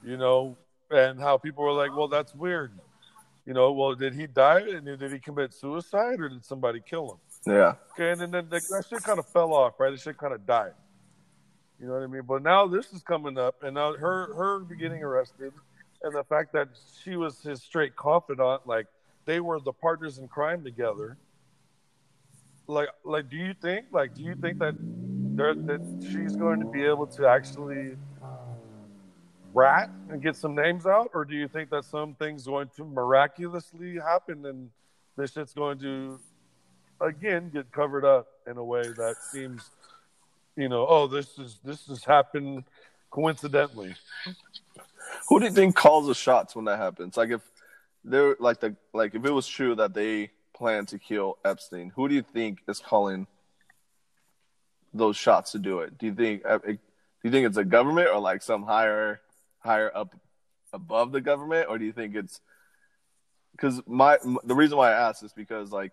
You 0.05 0.17
know, 0.17 0.57
and 0.91 1.21
how 1.21 1.37
people 1.37 1.65
were 1.65 1.73
like, 1.73 1.95
well, 1.95 2.09
that's 2.09 2.35
weird. 2.35 2.73
You 3.45 3.55
know, 3.55 3.73
well, 3.73 3.95
did 3.95 4.15
he 4.15 4.27
die 4.27 4.61
and 4.61 4.85
did 4.85 5.13
he 5.13 5.19
commit 5.19 5.53
suicide 5.53 6.21
or 6.21 6.29
did 6.29 6.45
somebody 6.45 6.81
kill 6.81 7.13
him? 7.13 7.55
Yeah, 7.55 7.75
Okay, 7.93 8.11
and 8.11 8.21
then, 8.21 8.31
then 8.33 8.49
that 8.51 8.85
shit 8.89 9.03
kind 9.05 9.21
of 9.21 9.27
fell 9.29 9.55
off, 9.55 9.79
right? 9.79 9.93
It 9.93 10.01
shit 10.01 10.19
kind 10.19 10.35
of 10.35 10.45
died. 10.45 10.73
You 11.81 11.87
know 11.87 11.95
what 11.95 12.03
I 12.03 12.07
mean? 12.07 12.23
But 12.27 12.43
now 12.43 12.67
this 12.67 12.93
is 12.93 13.03
coming 13.03 13.37
up, 13.39 13.63
and 13.63 13.75
now 13.75 13.95
her 13.95 14.35
her 14.35 14.61
getting 14.61 15.03
arrested, 15.03 15.53
and 16.03 16.15
the 16.15 16.25
fact 16.25 16.53
that 16.55 16.69
she 17.03 17.17
was 17.17 17.43
his 17.43 17.63
straight 17.63 17.97
confidant, 17.97 18.67
like 18.67 18.87
they 19.27 19.41
were 19.41 19.61
the 19.61 19.73
partners 19.73 20.19
in 20.19 20.29
crime 20.29 20.65
together. 20.65 21.19
Like, 22.69 22.89
like, 23.05 23.31
do 23.31 23.37
you 23.37 23.55
think, 23.55 23.87
like, 23.93 24.15
do 24.15 24.23
you 24.23 24.35
think 24.35 24.59
that 24.59 24.75
there 25.37 25.55
that 25.55 25.81
she's 26.01 26.35
going 26.35 26.61
to 26.61 26.67
be 26.67 26.83
able 26.85 27.07
to 27.09 27.27
actually 27.27 27.97
rat 29.53 29.91
and 30.11 30.23
get 30.23 30.37
some 30.37 30.55
names 30.55 30.87
out, 30.87 31.11
or 31.15 31.25
do 31.25 31.35
you 31.35 31.49
think 31.49 31.71
that 31.71 31.85
some 31.85 32.15
things 32.15 32.47
going 32.47 32.71
to 32.77 32.85
miraculously 32.85 33.99
happen 33.99 34.45
and 34.47 34.71
this 35.17 35.33
shit's 35.33 35.55
going 35.55 35.79
to 35.79 36.19
again 37.01 37.51
get 37.53 37.71
covered 37.73 38.05
up 38.05 38.27
in 38.47 38.57
a 38.57 38.65
way 38.65 38.83
that 38.83 39.17
seems 39.31 39.71
you 40.57 40.69
know 40.69 40.87
oh 40.89 41.07
this 41.07 41.39
is 41.39 41.59
this 41.65 41.87
has 41.87 42.05
happened 42.05 42.65
coincidentally 43.11 43.95
Who 45.29 45.41
do 45.41 45.47
you 45.47 45.53
think 45.53 45.75
calls 45.75 46.07
the 46.07 46.15
shots 46.15 46.55
when 46.55 46.67
that 46.67 46.79
happens? 46.79 47.17
Like 47.17 47.31
if 47.31 47.43
they're 48.05 48.37
like 48.39 48.61
the 48.61 48.77
like 48.93 49.15
if 49.15 49.25
it 49.25 49.31
was 49.31 49.47
true 49.47 49.75
that 49.77 49.95
they 49.95 50.31
plan 50.55 50.87
to 50.87 50.99
kill 50.99 51.39
Epstein, 51.45 51.93
who 51.95 52.09
do 52.09 52.15
you 52.15 52.23
think 52.23 52.61
is 52.69 52.79
calling 52.79 53.27
those 54.95 55.17
shots 55.17 55.53
to 55.53 55.59
do 55.59 55.81
it? 55.81 55.99
Do 55.99 56.07
you 56.07 56.15
think 56.15 56.43
uh, 56.47 56.59
do 56.59 56.79
you 57.25 57.31
think 57.31 57.47
it's 57.47 57.57
a 57.57 57.65
government 57.65 58.09
or 58.09 58.21
like 58.21 58.43
some 58.43 58.63
higher 58.63 59.21
higher 59.59 59.91
up 59.95 60.15
above 60.73 61.13
the 61.13 61.21
government, 61.21 61.67
or 61.69 61.79
do 61.79 61.85
you 61.85 61.93
think 61.93 62.15
it's 62.15 62.41
because 63.53 63.83
my 63.87 64.19
the 64.45 64.55
reason 64.55 64.77
why 64.77 64.93
I 64.93 65.09
asked 65.09 65.23
is 65.25 65.33
because 65.33 65.73
like 65.73 65.93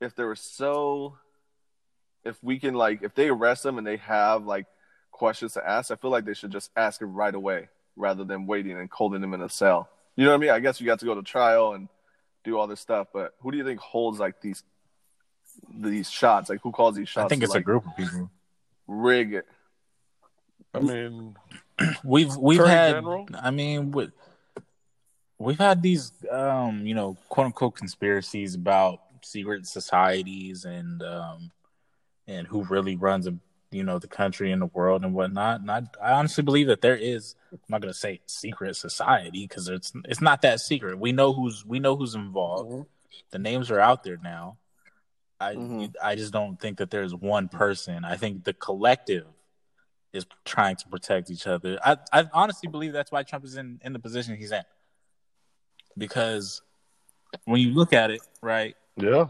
if 0.00 0.16
there 0.16 0.26
were 0.26 0.36
so 0.36 1.16
if 2.24 2.42
we 2.42 2.58
can 2.58 2.74
like 2.74 3.02
if 3.02 3.14
they 3.14 3.28
arrest 3.28 3.62
them 3.62 3.78
and 3.78 3.86
they 3.86 3.96
have 3.98 4.44
like 4.44 4.66
questions 5.10 5.54
to 5.54 5.68
ask, 5.68 5.90
I 5.90 5.96
feel 5.96 6.10
like 6.10 6.24
they 6.24 6.34
should 6.34 6.50
just 6.52 6.70
ask 6.76 7.00
it 7.00 7.06
right 7.06 7.34
away 7.34 7.68
rather 7.96 8.24
than 8.24 8.46
waiting 8.46 8.78
and 8.78 8.88
holding 8.90 9.20
them 9.20 9.34
in 9.34 9.42
a 9.42 9.48
cell. 9.48 9.88
You 10.16 10.24
know 10.24 10.30
what 10.30 10.36
I 10.36 10.40
mean? 10.40 10.50
I 10.50 10.60
guess 10.60 10.80
you 10.80 10.86
got 10.86 10.98
to 11.00 11.06
go 11.06 11.14
to 11.14 11.22
trial 11.22 11.74
and 11.74 11.88
do 12.44 12.58
all 12.58 12.66
this 12.66 12.80
stuff, 12.80 13.08
but 13.12 13.34
who 13.40 13.50
do 13.50 13.58
you 13.58 13.64
think 13.64 13.80
holds 13.80 14.18
like 14.18 14.40
these 14.40 14.62
these 15.74 16.10
shots? 16.10 16.48
Like 16.50 16.60
who 16.62 16.72
calls 16.72 16.96
these 16.96 17.08
shots? 17.08 17.26
I 17.26 17.28
think 17.28 17.42
to, 17.42 17.46
it's 17.46 17.54
a 17.54 17.60
group 17.60 17.86
of 17.86 17.96
people. 17.96 18.30
rig 18.86 19.34
it. 19.34 19.46
i 20.74 20.80
mean 20.80 21.36
We've 22.04 22.34
we've 22.36 22.64
had. 22.64 22.92
General? 22.92 23.26
I 23.40 23.50
mean, 23.50 23.90
we, 23.90 24.08
we've 25.38 25.58
had 25.58 25.82
these, 25.82 26.12
um, 26.30 26.86
you 26.86 26.94
know, 26.94 27.16
quote 27.28 27.46
unquote 27.46 27.76
conspiracies 27.76 28.54
about 28.54 29.00
secret 29.22 29.66
societies 29.66 30.64
and 30.64 31.02
um, 31.02 31.50
and 32.30 32.46
who 32.46 32.62
really 32.64 32.96
runs, 32.96 33.28
you 33.72 33.82
know, 33.82 33.98
the 33.98 34.06
country 34.06 34.52
and 34.52 34.62
the 34.62 34.66
world 34.66 35.02
and 35.04 35.12
whatnot. 35.14 35.60
And 35.60 35.70
I, 35.70 35.82
I 36.00 36.12
honestly 36.12 36.44
believe 36.44 36.68
that 36.68 36.80
there 36.80 36.96
is. 36.96 37.34
I'm 37.52 37.58
not 37.68 37.80
gonna 37.80 37.92
say 37.92 38.20
secret 38.26 38.76
society 38.76 39.42
because 39.42 39.68
it's 39.68 39.92
it's 40.04 40.20
not 40.20 40.42
that 40.42 40.60
secret. 40.60 40.98
We 40.98 41.12
know 41.12 41.32
who's 41.32 41.66
we 41.66 41.80
know 41.80 41.96
who's 41.96 42.14
involved. 42.14 42.86
The 43.30 43.38
names 43.38 43.70
are 43.70 43.80
out 43.80 44.04
there 44.04 44.18
now. 44.22 44.58
I 45.40 45.54
Mhm. 45.54 45.94
I 46.02 46.14
just 46.14 46.32
don't 46.32 46.60
think 46.60 46.78
that 46.78 46.90
there's 46.90 47.14
one 47.14 47.48
person. 47.48 48.04
I 48.04 48.16
think 48.16 48.44
the 48.44 48.52
collective 48.52 49.26
is 50.12 50.26
trying 50.44 50.76
to 50.76 50.88
protect 50.88 51.30
each 51.30 51.46
other. 51.46 51.78
I, 51.84 51.96
I 52.12 52.28
honestly 52.32 52.68
believe 52.68 52.92
that's 52.92 53.12
why 53.12 53.22
Trump 53.22 53.44
is 53.44 53.56
in, 53.56 53.80
in 53.84 53.92
the 53.92 54.00
position 54.00 54.36
he's 54.36 54.50
in. 54.50 54.64
Because 55.96 56.62
when 57.44 57.60
you 57.60 57.72
look 57.74 57.92
at 57.92 58.10
it, 58.10 58.20
right, 58.42 58.76
yeah 58.96 59.26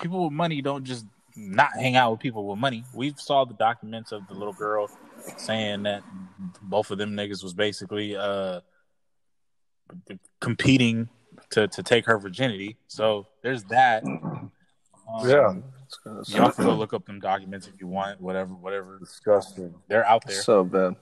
people 0.00 0.24
with 0.24 0.32
money 0.32 0.62
don't 0.62 0.84
just 0.84 1.04
not 1.36 1.72
hang 1.74 1.96
out 1.96 2.10
with 2.12 2.20
people 2.20 2.46
with 2.46 2.58
money. 2.58 2.84
We 2.92 3.14
saw 3.16 3.44
the 3.44 3.54
documents 3.54 4.12
of 4.12 4.26
the 4.28 4.34
little 4.34 4.52
girl 4.52 4.88
saying 5.36 5.84
that 5.84 6.02
both 6.62 6.90
of 6.90 6.98
them 6.98 7.12
niggas 7.12 7.42
was 7.42 7.54
basically 7.54 8.16
uh 8.16 8.60
competing 10.40 11.08
to, 11.50 11.66
to 11.68 11.82
take 11.82 12.06
her 12.06 12.18
virginity. 12.18 12.76
So 12.88 13.26
there's 13.42 13.64
that. 13.64 14.04
Um, 14.04 14.50
yeah 15.28 15.54
Y'all 16.28 16.52
can 16.52 16.64
go 16.66 16.74
look 16.74 16.92
up 16.94 17.04
them 17.06 17.18
documents 17.18 17.66
if 17.66 17.80
you 17.80 17.88
want, 17.88 18.20
whatever, 18.20 18.54
whatever. 18.54 18.98
disgusting 19.00 19.74
They're 19.88 20.06
out 20.06 20.22
there. 20.24 20.40
So 20.40 20.62
bad. 20.62 20.94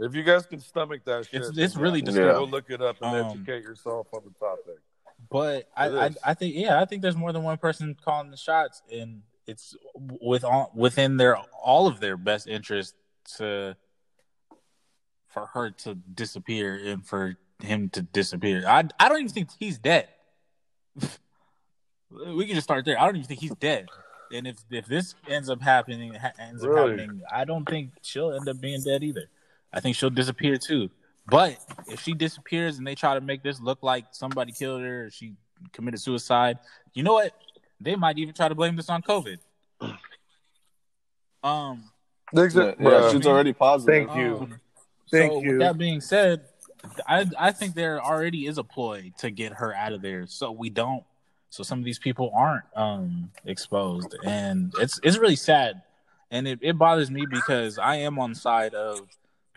if 0.00 0.14
you 0.14 0.22
guys 0.22 0.46
can 0.46 0.60
stomach 0.60 1.04
that 1.04 1.26
shit 1.26 1.42
It's- 1.42 1.58
it's 1.58 1.76
really 1.76 2.00
then 2.00 2.14
disgusting. 2.14 2.34
go 2.36 2.44
look 2.44 2.70
it 2.70 2.80
up 2.80 2.96
and 3.02 3.14
Um, 3.16 3.30
educate 3.32 3.62
yourself 3.62 4.06
on 4.14 4.22
the 4.24 4.30
topic 4.38 4.78
But 5.30 5.68
I, 5.76 5.88
I. 5.88 6.10
I 6.24 6.34
think 6.34 6.54
yeah, 6.54 6.80
I 6.80 6.84
think 6.84 7.02
there's 7.02 7.16
more 7.16 7.32
than 7.32 7.42
one 7.42 7.58
person 7.58 7.96
calling 8.02 8.30
the 8.30 8.36
shots, 8.36 8.82
and 8.90 9.22
it's 9.46 9.76
with 9.94 10.44
all, 10.44 10.70
within 10.74 11.16
their 11.16 11.36
all 11.36 11.86
of 11.86 12.00
their 12.00 12.16
best 12.16 12.46
interest 12.46 12.94
to 13.36 13.76
for 15.28 15.46
her 15.46 15.70
to 15.70 15.94
disappear 15.94 16.74
and 16.74 17.04
for 17.06 17.36
him 17.62 17.88
to 17.90 18.02
disappear. 18.02 18.64
I 18.66 18.84
I 18.98 19.08
don't 19.08 19.18
even 19.18 19.28
think 19.28 19.48
he's 19.58 19.78
dead. 19.78 20.08
we 22.10 22.46
can 22.46 22.54
just 22.54 22.64
start 22.64 22.84
there. 22.84 23.00
I 23.00 23.04
don't 23.04 23.16
even 23.16 23.28
think 23.28 23.40
he's 23.40 23.54
dead. 23.56 23.88
And 24.32 24.46
if 24.46 24.56
if 24.70 24.86
this 24.86 25.14
ends 25.26 25.50
up 25.50 25.62
happening, 25.62 26.14
ha- 26.14 26.32
ends 26.38 26.64
up 26.64 26.74
happening, 26.74 27.22
I 27.32 27.44
don't 27.44 27.68
think 27.68 27.92
she'll 28.02 28.32
end 28.32 28.48
up 28.48 28.60
being 28.60 28.82
dead 28.82 29.02
either. 29.02 29.28
I 29.72 29.80
think 29.80 29.96
she'll 29.96 30.10
disappear 30.10 30.56
too. 30.56 30.90
But 31.28 31.58
if 31.86 32.02
she 32.02 32.14
disappears 32.14 32.78
and 32.78 32.86
they 32.86 32.94
try 32.94 33.14
to 33.14 33.20
make 33.20 33.42
this 33.42 33.60
look 33.60 33.82
like 33.82 34.06
somebody 34.12 34.52
killed 34.52 34.82
her 34.82 35.06
or 35.06 35.10
she 35.10 35.34
committed 35.72 36.00
suicide, 36.00 36.58
you 36.94 37.02
know 37.02 37.14
what? 37.14 37.32
They 37.80 37.96
might 37.96 38.18
even 38.18 38.34
try 38.34 38.48
to 38.48 38.54
blame 38.54 38.76
this 38.76 38.88
on 38.88 39.02
COVID. 39.02 39.38
Um, 41.44 41.84
Niggas, 42.34 42.76
Yeah, 42.80 42.90
yeah, 42.90 43.10
she's 43.10 43.26
already 43.26 43.52
positive. 43.52 44.08
Thank 44.08 44.18
you. 44.18 44.36
um, 44.36 44.60
Thank 45.10 45.32
so 45.32 45.40
you. 45.40 45.50
With 45.50 45.58
that 45.60 45.78
being 45.78 46.00
said, 46.00 46.44
I 47.06 47.26
I 47.38 47.52
think 47.52 47.74
there 47.74 48.02
already 48.02 48.46
is 48.46 48.58
a 48.58 48.64
ploy 48.64 49.12
to 49.18 49.30
get 49.30 49.52
her 49.54 49.74
out 49.74 49.92
of 49.92 50.02
there, 50.02 50.26
so 50.26 50.50
we 50.52 50.70
don't, 50.70 51.04
so 51.50 51.62
some 51.62 51.78
of 51.78 51.84
these 51.84 51.98
people 51.98 52.32
aren't 52.34 52.64
um 52.76 53.30
exposed, 53.44 54.14
and 54.24 54.72
it's 54.78 55.00
it's 55.02 55.16
really 55.16 55.36
sad, 55.36 55.82
and 56.30 56.46
it, 56.46 56.58
it 56.60 56.78
bothers 56.78 57.10
me 57.10 57.26
because 57.26 57.78
I 57.78 57.96
am 57.96 58.18
on 58.18 58.30
the 58.30 58.38
side 58.38 58.74
of 58.74 59.00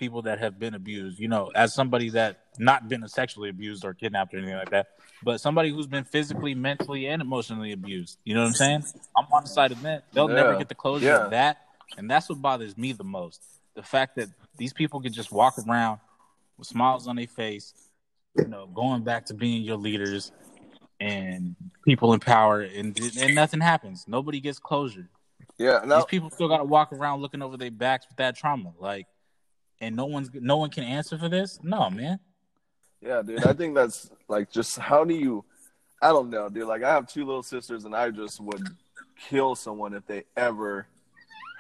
people 0.02 0.24
that 0.24 0.40
have 0.40 0.58
been 0.58 0.74
abused. 0.74 1.20
You 1.20 1.28
know, 1.28 1.52
as 1.54 1.76
somebody 1.76 2.10
that 2.10 2.40
not 2.58 2.90
been 2.90 3.08
sexually 3.08 3.50
abused 3.50 3.86
or 3.86 3.94
kidnapped 3.94 4.34
or 4.34 4.38
anything 4.40 4.58
like 4.58 4.72
that, 4.72 4.88
but 5.24 5.40
somebody 5.40 5.70
who's 5.70 5.86
been 5.86 6.04
physically, 6.04 6.56
mentally, 6.56 7.06
and 7.06 7.22
emotionally 7.22 7.72
abused. 7.72 8.18
You 8.26 8.34
know 8.34 8.42
what 8.42 8.48
I'm 8.48 8.54
saying? 8.56 8.84
I'm 9.16 9.28
on 9.32 9.44
the 9.44 9.50
side 9.50 9.72
of 9.72 9.80
that. 9.84 10.06
They'll 10.12 10.28
never 10.28 10.58
get 10.58 10.70
the 10.70 10.76
closure 10.76 11.06
Yeah. 11.06 11.26
of 11.26 11.32
that, 11.32 11.62
and 11.98 12.10
that's 12.10 12.28
what 12.28 12.42
bothers 12.42 12.76
me 12.76 12.94
the 12.94 13.04
most. 13.04 13.44
The 13.76 13.84
fact 13.84 14.16
that 14.16 14.30
these 14.58 14.74
people 14.74 15.00
can 15.02 15.14
just 15.14 15.32
walk 15.32 15.54
around 15.60 16.00
with 16.58 16.68
smiles 16.68 17.08
on 17.08 17.16
their 17.16 17.28
face, 17.28 17.74
you 18.36 18.48
know, 18.48 18.66
going 18.66 19.04
back 19.04 19.28
to 19.28 19.36
being 19.36 19.62
your 19.62 19.78
leaders 19.78 20.32
and 21.00 21.56
people 21.86 22.14
in 22.14 22.20
power, 22.20 22.62
and 22.62 23.00
and 23.20 23.36
nothing 23.36 23.62
happens. 23.62 24.06
Nobody 24.08 24.40
gets 24.40 24.58
closure. 24.58 25.10
Yeah, 25.60 25.82
now 25.86 25.98
These 25.98 26.06
people 26.06 26.32
still 26.32 26.48
got 26.48 26.58
to 26.58 26.64
walk 26.64 26.92
around 26.92 27.22
looking 27.22 27.44
over 27.44 27.56
their 27.56 27.70
backs 27.70 28.08
with 28.10 28.18
that 28.18 28.36
trauma, 28.36 28.74
like, 28.80 29.06
and 29.82 29.96
no 29.96 30.06
one's 30.06 30.30
no 30.34 30.58
one 30.58 30.70
can 30.70 30.84
answer 30.84 31.18
for 31.18 31.28
this. 31.28 31.60
No, 31.62 31.90
man. 31.90 32.20
Yeah, 33.02 33.24
dude. 33.24 33.46
I 33.46 33.54
think 33.54 33.76
that's 33.76 34.10
like 34.30 34.52
just 34.52 34.78
how 34.78 35.04
do 35.04 35.14
you 35.14 35.44
I 36.02 36.10
don't 36.10 36.30
know, 36.30 36.48
dude. 36.48 36.68
Like 36.68 36.84
I 36.84 36.94
have 36.94 37.08
two 37.08 37.26
little 37.26 37.44
sisters 37.44 37.84
and 37.84 37.96
I 37.96 38.12
just 38.12 38.40
would 38.40 38.64
kill 39.28 39.56
someone 39.56 39.94
if 39.94 40.06
they 40.06 40.24
ever 40.38 40.88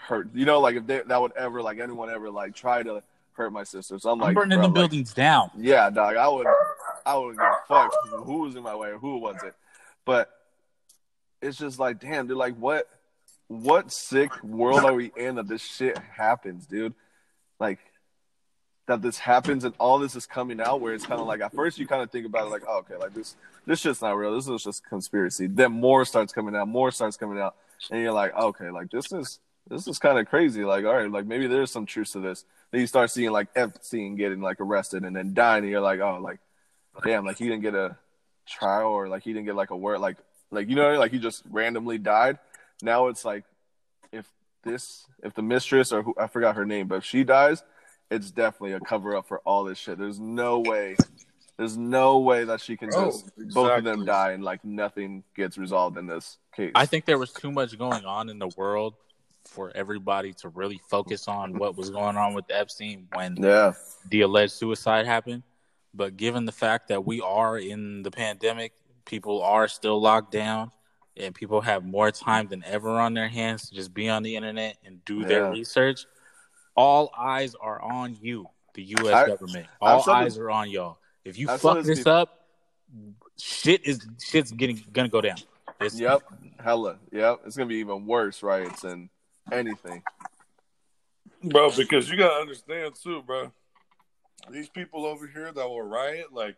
hurt 0.08 0.30
you 0.34 0.46
know, 0.46 0.60
like 0.60 0.76
if 0.76 0.88
they 0.88 1.02
that 1.06 1.22
would 1.22 1.36
ever 1.36 1.62
like 1.62 1.80
anyone 1.80 2.10
ever 2.10 2.30
like 2.30 2.56
try 2.56 2.84
to 2.84 3.04
hurt 3.34 3.52
my 3.52 3.64
sisters. 3.64 4.06
I'm 4.06 4.14
I'm 4.14 4.20
like 4.20 4.36
burning 4.36 4.60
bro, 4.60 4.62
the 4.62 4.68
like, 4.68 4.74
buildings 4.76 5.14
down. 5.14 5.50
Yeah, 5.58 5.90
dog. 5.90 6.16
I 6.16 6.28
would 6.28 6.48
I 7.06 7.18
would 7.18 7.36
give 7.36 7.46
a 7.46 7.58
fuck 7.68 7.94
who 8.24 8.42
was 8.44 8.56
in 8.56 8.64
my 8.64 8.76
way 8.76 8.90
or 8.90 9.00
who 9.00 9.18
was 9.18 9.38
it. 9.44 9.56
But 10.06 10.30
it's 11.42 11.58
just 11.58 11.80
like, 11.80 12.00
damn, 12.00 12.28
dude, 12.28 12.38
like 12.38 12.56
what 12.56 12.88
what 13.48 13.92
sick 13.92 14.32
world 14.44 14.86
are 14.86 14.94
we 14.94 15.12
in 15.18 15.36
that 15.36 15.48
this 15.48 15.62
shit 15.62 15.98
happens, 15.98 16.68
dude? 16.68 16.94
Like 17.60 17.80
that 18.92 19.02
this 19.02 19.18
happens 19.18 19.64
and 19.64 19.74
all 19.80 20.00
this 20.00 20.16
is 20.16 20.26
coming 20.26 20.60
out 20.60 20.82
where 20.82 20.94
it's 20.94 21.06
kind 21.06 21.22
of 21.22 21.28
like 21.28 21.42
at 21.42 21.54
first 21.54 21.80
you 21.80 21.88
kind 21.88 22.02
of 22.02 22.12
think 22.12 22.26
about 22.26 22.48
it 22.48 22.50
like 22.50 22.64
oh, 22.68 22.80
okay 22.80 22.98
like 22.98 23.14
this 23.14 23.36
this 23.66 23.80
shit's 23.80 24.02
not 24.02 24.18
real 24.18 24.36
this 24.36 24.48
is 24.48 24.64
just 24.64 24.86
conspiracy. 24.86 25.48
Then 25.48 25.72
more 25.72 26.04
starts 26.06 26.34
coming 26.34 26.56
out 26.56 26.68
more 26.68 26.92
starts 26.92 27.18
coming 27.18 27.40
out 27.40 27.56
and 27.90 28.02
you're 28.02 28.12
like 28.12 28.36
okay 28.36 28.70
like 28.70 28.92
this 28.92 29.12
is 29.14 29.40
this 29.70 29.88
is 29.88 29.98
kind 29.98 30.20
of 30.20 30.28
crazy 30.28 30.66
like 30.66 30.86
all 30.86 30.96
right 30.96 31.10
like 31.10 31.26
maybe 31.26 31.48
there's 31.48 31.72
some 31.72 31.86
truth 31.86 32.12
to 32.12 32.20
this. 32.20 32.44
Then 32.72 32.82
you 32.82 32.88
start 32.88 33.12
seeing 33.12 33.32
like 33.32 33.48
Epstein 33.56 34.16
getting 34.16 34.42
like 34.42 34.60
arrested 34.60 35.04
and 35.04 35.16
then 35.16 35.34
dying 35.34 35.64
and 35.64 35.72
you're 35.72 35.82
like 35.82 36.02
oh 36.02 36.20
like 36.22 36.40
damn 37.04 37.26
like 37.26 37.38
he 37.38 37.46
didn't 37.46 37.62
get 37.62 37.76
a 37.76 37.96
trial 38.46 38.90
or 38.90 39.08
like 39.08 39.24
he 39.24 39.32
didn't 39.32 39.46
get 39.46 39.56
like 39.56 39.70
a 39.70 39.78
word 39.78 40.00
like 40.00 40.18
like 40.52 40.68
you 40.68 40.76
know 40.76 41.00
like 41.00 41.12
he 41.12 41.20
just 41.20 41.44
randomly 41.50 41.98
died. 41.98 42.40
Now 42.82 43.08
it's 43.08 43.24
like 43.24 43.46
if 44.12 44.28
this 44.64 45.06
if 45.24 45.34
the 45.34 45.42
mistress 45.42 45.94
or 45.94 46.04
who 46.04 46.14
I 46.20 46.28
forgot 46.28 46.58
her 46.58 46.66
name 46.66 46.88
but 46.88 46.96
if 46.96 47.06
she 47.06 47.24
dies 47.24 47.64
it's 48.12 48.30
definitely 48.30 48.74
a 48.74 48.80
cover 48.80 49.16
up 49.16 49.28
for 49.28 49.40
all 49.40 49.64
this 49.64 49.78
shit. 49.78 49.98
There's 49.98 50.20
no 50.20 50.60
way, 50.60 50.96
there's 51.58 51.78
no 51.78 52.20
way 52.20 52.44
that 52.44 52.62
she 52.62 52.76
can 52.78 52.90
Oh, 52.94 53.06
just 53.06 53.32
both 53.54 53.72
of 53.78 53.84
them 53.84 54.06
die 54.06 54.32
and 54.32 54.44
like 54.44 54.64
nothing 54.64 55.24
gets 55.36 55.58
resolved 55.58 55.98
in 55.98 56.06
this 56.06 56.38
case. 56.56 56.74
I 56.76 56.86
think 56.86 57.06
there 57.06 57.18
was 57.18 57.32
too 57.32 57.52
much 57.52 57.78
going 57.78 58.06
on 58.06 58.30
in 58.30 58.38
the 58.38 58.50
world 58.58 58.96
for 59.46 59.72
everybody 59.74 60.34
to 60.34 60.50
really 60.50 60.80
focus 60.90 61.28
on 61.28 61.58
what 61.58 61.76
was 61.76 61.90
going 61.90 62.18
on 62.18 62.34
with 62.34 62.46
Epstein 62.50 63.08
when 63.14 63.38
yeah, 63.38 63.74
the 64.10 64.22
alleged 64.22 64.54
suicide 64.54 65.06
happened. 65.06 65.44
But 65.94 66.16
given 66.16 66.46
the 66.46 66.52
fact 66.52 66.90
that 66.90 67.06
we 67.06 67.22
are 67.22 67.58
in 67.58 68.04
the 68.04 68.12
pandemic, 68.12 68.74
people 69.06 69.42
are 69.42 69.68
still 69.68 70.00
locked 70.00 70.32
down, 70.32 70.72
and 71.18 71.34
people 71.34 71.60
have 71.62 71.84
more 71.84 72.12
time 72.12 72.48
than 72.48 72.64
ever 72.66 72.92
on 72.92 73.14
their 73.14 73.28
hands 73.28 73.70
to 73.70 73.76
just 73.76 73.94
be 73.94 74.10
on 74.10 74.24
the 74.24 74.36
internet 74.36 74.78
and 74.86 75.04
do 75.06 75.26
their 75.26 75.52
research, 75.52 76.06
all 76.76 77.12
eyes 77.18 77.56
are 77.56 77.82
on 77.82 78.18
you, 78.22 78.48
the 78.74 78.84
U.S. 78.84 79.14
I- 79.14 79.28
government. 79.28 79.68
I've 79.82 80.08
All 80.08 80.10
eyes 80.10 80.38
are 80.38 80.50
on 80.50 80.70
y'all. 80.70 80.98
If 81.24 81.38
you 81.38 81.50
I've 81.50 81.62
fuck 81.62 81.78
this 81.78 81.88
this 81.88 81.98
before. 82.00 82.14
up, 82.14 82.48
shit 83.38 83.86
is 83.86 84.08
shit's 84.20 84.52
getting 84.52 84.84
gonna 84.92 85.10
go 85.10 85.22
down. 85.22 85.38
It's, 85.80 86.00
yep, 86.00 86.22
hella, 86.60 86.98
yep. 87.12 87.42
It's 87.46 87.56
gonna 87.56 87.68
be 87.68 87.76
even 87.78 88.06
worse 88.06 88.44
riots 88.44 88.84
and 88.84 89.10
anything. 89.52 90.04
Bro, 91.44 91.72
because 91.72 92.10
you 92.10 92.18
gotta 92.18 92.40
understand 92.40 92.96
too, 92.96 93.24
bro. 93.24 93.52
These 94.50 94.70
people 94.70 95.06
over 95.06 95.28
here 95.28 95.52
that 95.52 95.68
will 95.68 95.82
riot, 95.82 96.32
like 96.32 96.56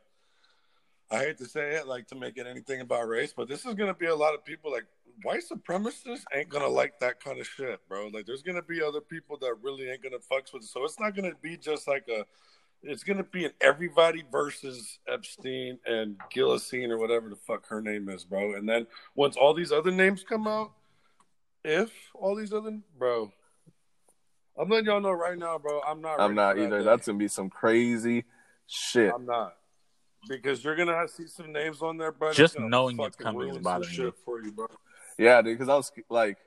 I 1.12 1.20
hate 1.20 1.38
to 1.38 1.46
say 1.46 1.76
it, 1.76 1.88
like 1.88 2.08
to 2.08 2.16
make 2.16 2.38
it 2.38 2.48
anything 2.48 2.82
about 2.82 3.08
race, 3.08 3.34
but 3.36 3.48
this 3.48 3.66
is 3.66 3.74
gonna 3.76 3.94
be 3.94 4.08
a 4.08 4.16
lot 4.16 4.34
of 4.34 4.44
people 4.44 4.72
like 4.72 4.86
white 5.22 5.44
supremacists 5.50 6.24
ain't 6.34 6.50
gonna 6.50 6.68
like 6.68 7.00
that 7.00 7.24
kind 7.24 7.40
of 7.40 7.48
shit, 7.48 7.80
bro. 7.88 8.08
Like 8.08 8.26
there's 8.26 8.42
gonna 8.42 8.62
be 8.62 8.82
other 8.82 9.02
people 9.02 9.38
that 9.38 9.56
really 9.62 9.90
ain't 9.90 10.04
gonna 10.04 10.18
fucks 10.18 10.54
with 10.54 10.64
it. 10.64 10.70
So 10.70 10.84
it's 10.84 11.00
not 11.00 11.16
gonna 11.16 11.34
be 11.42 11.58
just 11.58 11.88
like 11.88 12.08
a 12.10 12.26
it's 12.82 13.04
gonna 13.04 13.24
be 13.24 13.46
an 13.46 13.52
everybody 13.62 14.24
versus 14.32 15.00
Epstein 15.08 15.80
and 15.86 16.18
Gillisine 16.34 16.90
or 16.90 16.98
whatever 16.98 17.30
the 17.30 17.36
fuck 17.36 17.68
her 17.68 17.82
name 17.82 18.10
is, 18.10 18.26
bro. 18.26 18.56
And 18.56 18.68
then 18.68 18.88
once 19.16 19.38
all 19.38 19.54
these 19.54 19.72
other 19.72 19.92
names 19.92 20.24
come 20.24 20.48
out, 20.48 20.72
if 21.64 21.92
all 22.14 22.36
these 22.36 22.54
other 22.54 22.78
bro, 22.98 23.32
I'm 24.58 24.70
letting 24.70 24.88
y'all 24.88 25.02
know 25.02 25.12
right 25.12 25.38
now, 25.38 25.58
bro. 25.58 25.82
I'm 25.88 26.02
not. 26.02 26.20
I'm 26.20 26.36
not 26.36 26.56
for 26.56 26.60
that 26.60 26.66
either. 26.68 26.80
day. 26.80 26.86
That's 26.86 27.06
gonna 27.08 27.18
be 27.18 27.28
some 27.28 27.50
crazy 27.50 28.26
shit. 28.68 29.14
I'm 29.14 29.26
not 29.26 29.56
because 30.28 30.64
you're 30.64 30.76
gonna 30.76 30.96
have 30.96 31.10
see 31.10 31.28
some 31.28 31.52
names 31.52 31.82
on 31.82 31.98
there, 31.98 32.12
bro. 32.12 32.34
Just 32.34 32.60
knowing 32.60 33.00
it's 33.00 33.16
coming 33.16 33.42
is 33.42 33.46
ruin 33.46 33.56
some 33.56 33.64
bothering 33.64 33.90
shit 33.90 34.06
me. 34.06 34.12
for 34.26 34.42
you, 34.42 34.52
bro. 34.52 34.68
Yeah, 35.18 35.42
dude. 35.42 35.58
Because 35.58 35.70
I 35.70 35.76
was 35.76 35.92
like, 36.10 36.38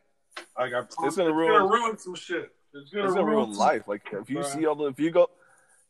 I 0.56 0.68
got. 0.68 0.92
It's 1.04 1.16
gonna 1.16 1.32
ruin- 1.32 1.68
ruin 1.70 1.98
some 1.98 2.14
shit. 2.14 2.50
It's 2.74 2.90
gonna, 2.90 3.06
it's 3.06 3.14
gonna 3.14 3.26
ruin 3.26 3.52
some- 3.54 3.58
life. 3.58 3.88
Like 3.88 4.02
if 4.12 4.28
you 4.30 4.38
Bruh. 4.38 4.44
see 4.44 4.66
all 4.66 4.74
the, 4.74 4.86
if 4.86 5.00
you 5.00 5.10
go, 5.10 5.30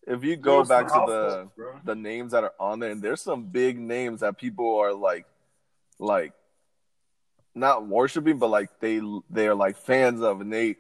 if 0.07 0.23
you 0.23 0.37
go 0.37 0.57
ruin 0.57 0.69
back 0.69 0.87
to 0.89 1.05
the 1.07 1.49
bro. 1.57 1.81
the 1.85 1.95
names 1.95 2.33
that 2.33 2.45
are 2.45 2.55
on 2.61 2.79
there, 2.79 2.91
and 2.91 3.03
there's 3.03 3.21
some 3.21 3.45
big 3.45 3.79
names 3.79 4.21
that 4.21 4.39
people 4.39 4.79
are 4.79 4.93
like, 4.93 5.27
like, 5.99 6.33
not 7.55 7.87
worshiping, 7.87 8.39
but 8.39 8.49
like 8.49 8.69
they 8.81 9.01
they 9.31 9.49
are 9.49 9.55
like 9.55 9.77
fans 9.79 10.21
of, 10.21 10.41
and 10.41 10.53
they 10.53 10.77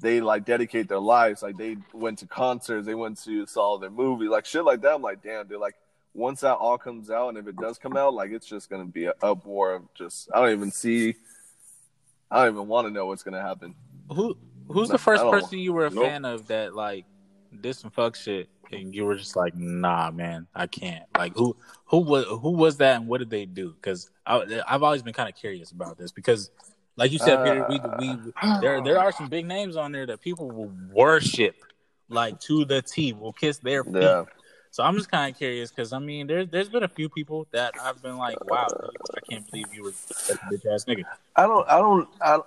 they 0.00 0.20
like 0.20 0.44
dedicate 0.44 0.88
their 0.88 1.00
lives. 1.00 1.42
Like 1.42 1.56
they 1.56 1.76
went 1.92 2.18
to 2.18 2.26
concerts, 2.26 2.86
they 2.86 2.94
went 2.94 3.18
to 3.24 3.46
saw 3.46 3.78
their 3.78 3.90
movie, 3.90 4.28
like 4.28 4.44
shit 4.44 4.64
like 4.64 4.82
that. 4.82 4.94
I'm 4.94 5.02
like, 5.02 5.22
damn, 5.22 5.48
dude. 5.48 5.60
Like 5.60 5.74
once 6.14 6.40
that 6.42 6.54
all 6.54 6.78
comes 6.78 7.10
out, 7.10 7.30
and 7.30 7.38
if 7.38 7.48
it 7.48 7.56
does 7.56 7.78
come 7.78 7.96
out, 7.96 8.14
like 8.14 8.30
it's 8.30 8.46
just 8.46 8.70
gonna 8.70 8.84
be 8.84 9.06
an 9.06 9.12
uproar 9.22 9.74
of 9.74 9.94
just 9.94 10.28
I 10.32 10.40
don't 10.40 10.52
even 10.52 10.70
see. 10.70 11.16
I 12.30 12.44
don't 12.44 12.54
even 12.54 12.68
want 12.68 12.86
to 12.86 12.92
know 12.92 13.06
what's 13.06 13.22
gonna 13.22 13.42
happen. 13.42 13.74
Who 14.10 14.36
who's 14.68 14.88
No, 14.88 14.92
the 14.92 14.98
first 14.98 15.24
person 15.24 15.58
you 15.58 15.72
were 15.72 15.86
a 15.86 15.90
Nope. 15.90 16.04
fan 16.04 16.24
of 16.24 16.46
that 16.48 16.74
like 16.74 17.04
did 17.60 17.74
some 17.74 17.90
fuck 17.90 18.14
shit 18.16 18.48
and 18.72 18.94
you 18.94 19.04
were 19.04 19.16
just 19.16 19.36
like, 19.36 19.54
nah, 19.56 20.10
man, 20.10 20.46
I 20.54 20.66
can't. 20.66 21.04
Like 21.16 21.32
who 21.34 21.56
who 21.86 21.98
was 21.98 22.26
who 22.26 22.50
was 22.50 22.76
that 22.78 22.96
and 22.96 23.08
what 23.08 23.18
did 23.18 23.30
they 23.30 23.46
do? 23.46 23.72
Because 23.72 24.10
I've 24.26 24.82
always 24.82 25.02
been 25.02 25.14
kind 25.14 25.28
of 25.28 25.34
curious 25.34 25.70
about 25.70 25.96
this 25.96 26.12
because, 26.12 26.50
like 26.96 27.12
you 27.12 27.18
said, 27.18 27.42
Peter, 27.42 27.64
we 27.68 27.80
we 27.96 28.32
uh, 28.42 28.60
there 28.60 28.80
there 28.82 28.98
are 28.98 29.12
some 29.12 29.28
big 29.28 29.46
names 29.46 29.76
on 29.76 29.92
there 29.92 30.06
that 30.06 30.20
people 30.20 30.50
will 30.50 30.72
worship 30.92 31.54
like 32.08 32.40
to 32.40 32.64
the 32.64 32.82
T, 32.82 33.12
will 33.12 33.32
kiss 33.32 33.58
their 33.58 33.84
feet. 33.84 33.94
Yeah. 33.94 34.24
So 34.70 34.82
I'm 34.82 34.96
just 34.96 35.10
kind 35.10 35.32
of 35.32 35.38
curious 35.38 35.70
because 35.70 35.92
I 35.92 35.98
mean, 35.98 36.26
there's 36.26 36.48
there's 36.48 36.68
been 36.68 36.82
a 36.82 36.88
few 36.88 37.08
people 37.08 37.46
that 37.52 37.74
I've 37.80 38.02
been 38.02 38.16
like, 38.16 38.38
wow, 38.44 38.68
I 39.16 39.20
can't 39.20 39.44
believe 39.50 39.72
you 39.72 39.84
were 39.84 39.92
such 39.92 40.36
a 40.36 40.54
bitch 40.54 40.72
ass 40.72 40.84
nigga. 40.84 41.04
I 41.36 41.46
don't. 41.46 41.68
I 41.68 41.78
don't. 41.78 42.08
I. 42.20 42.38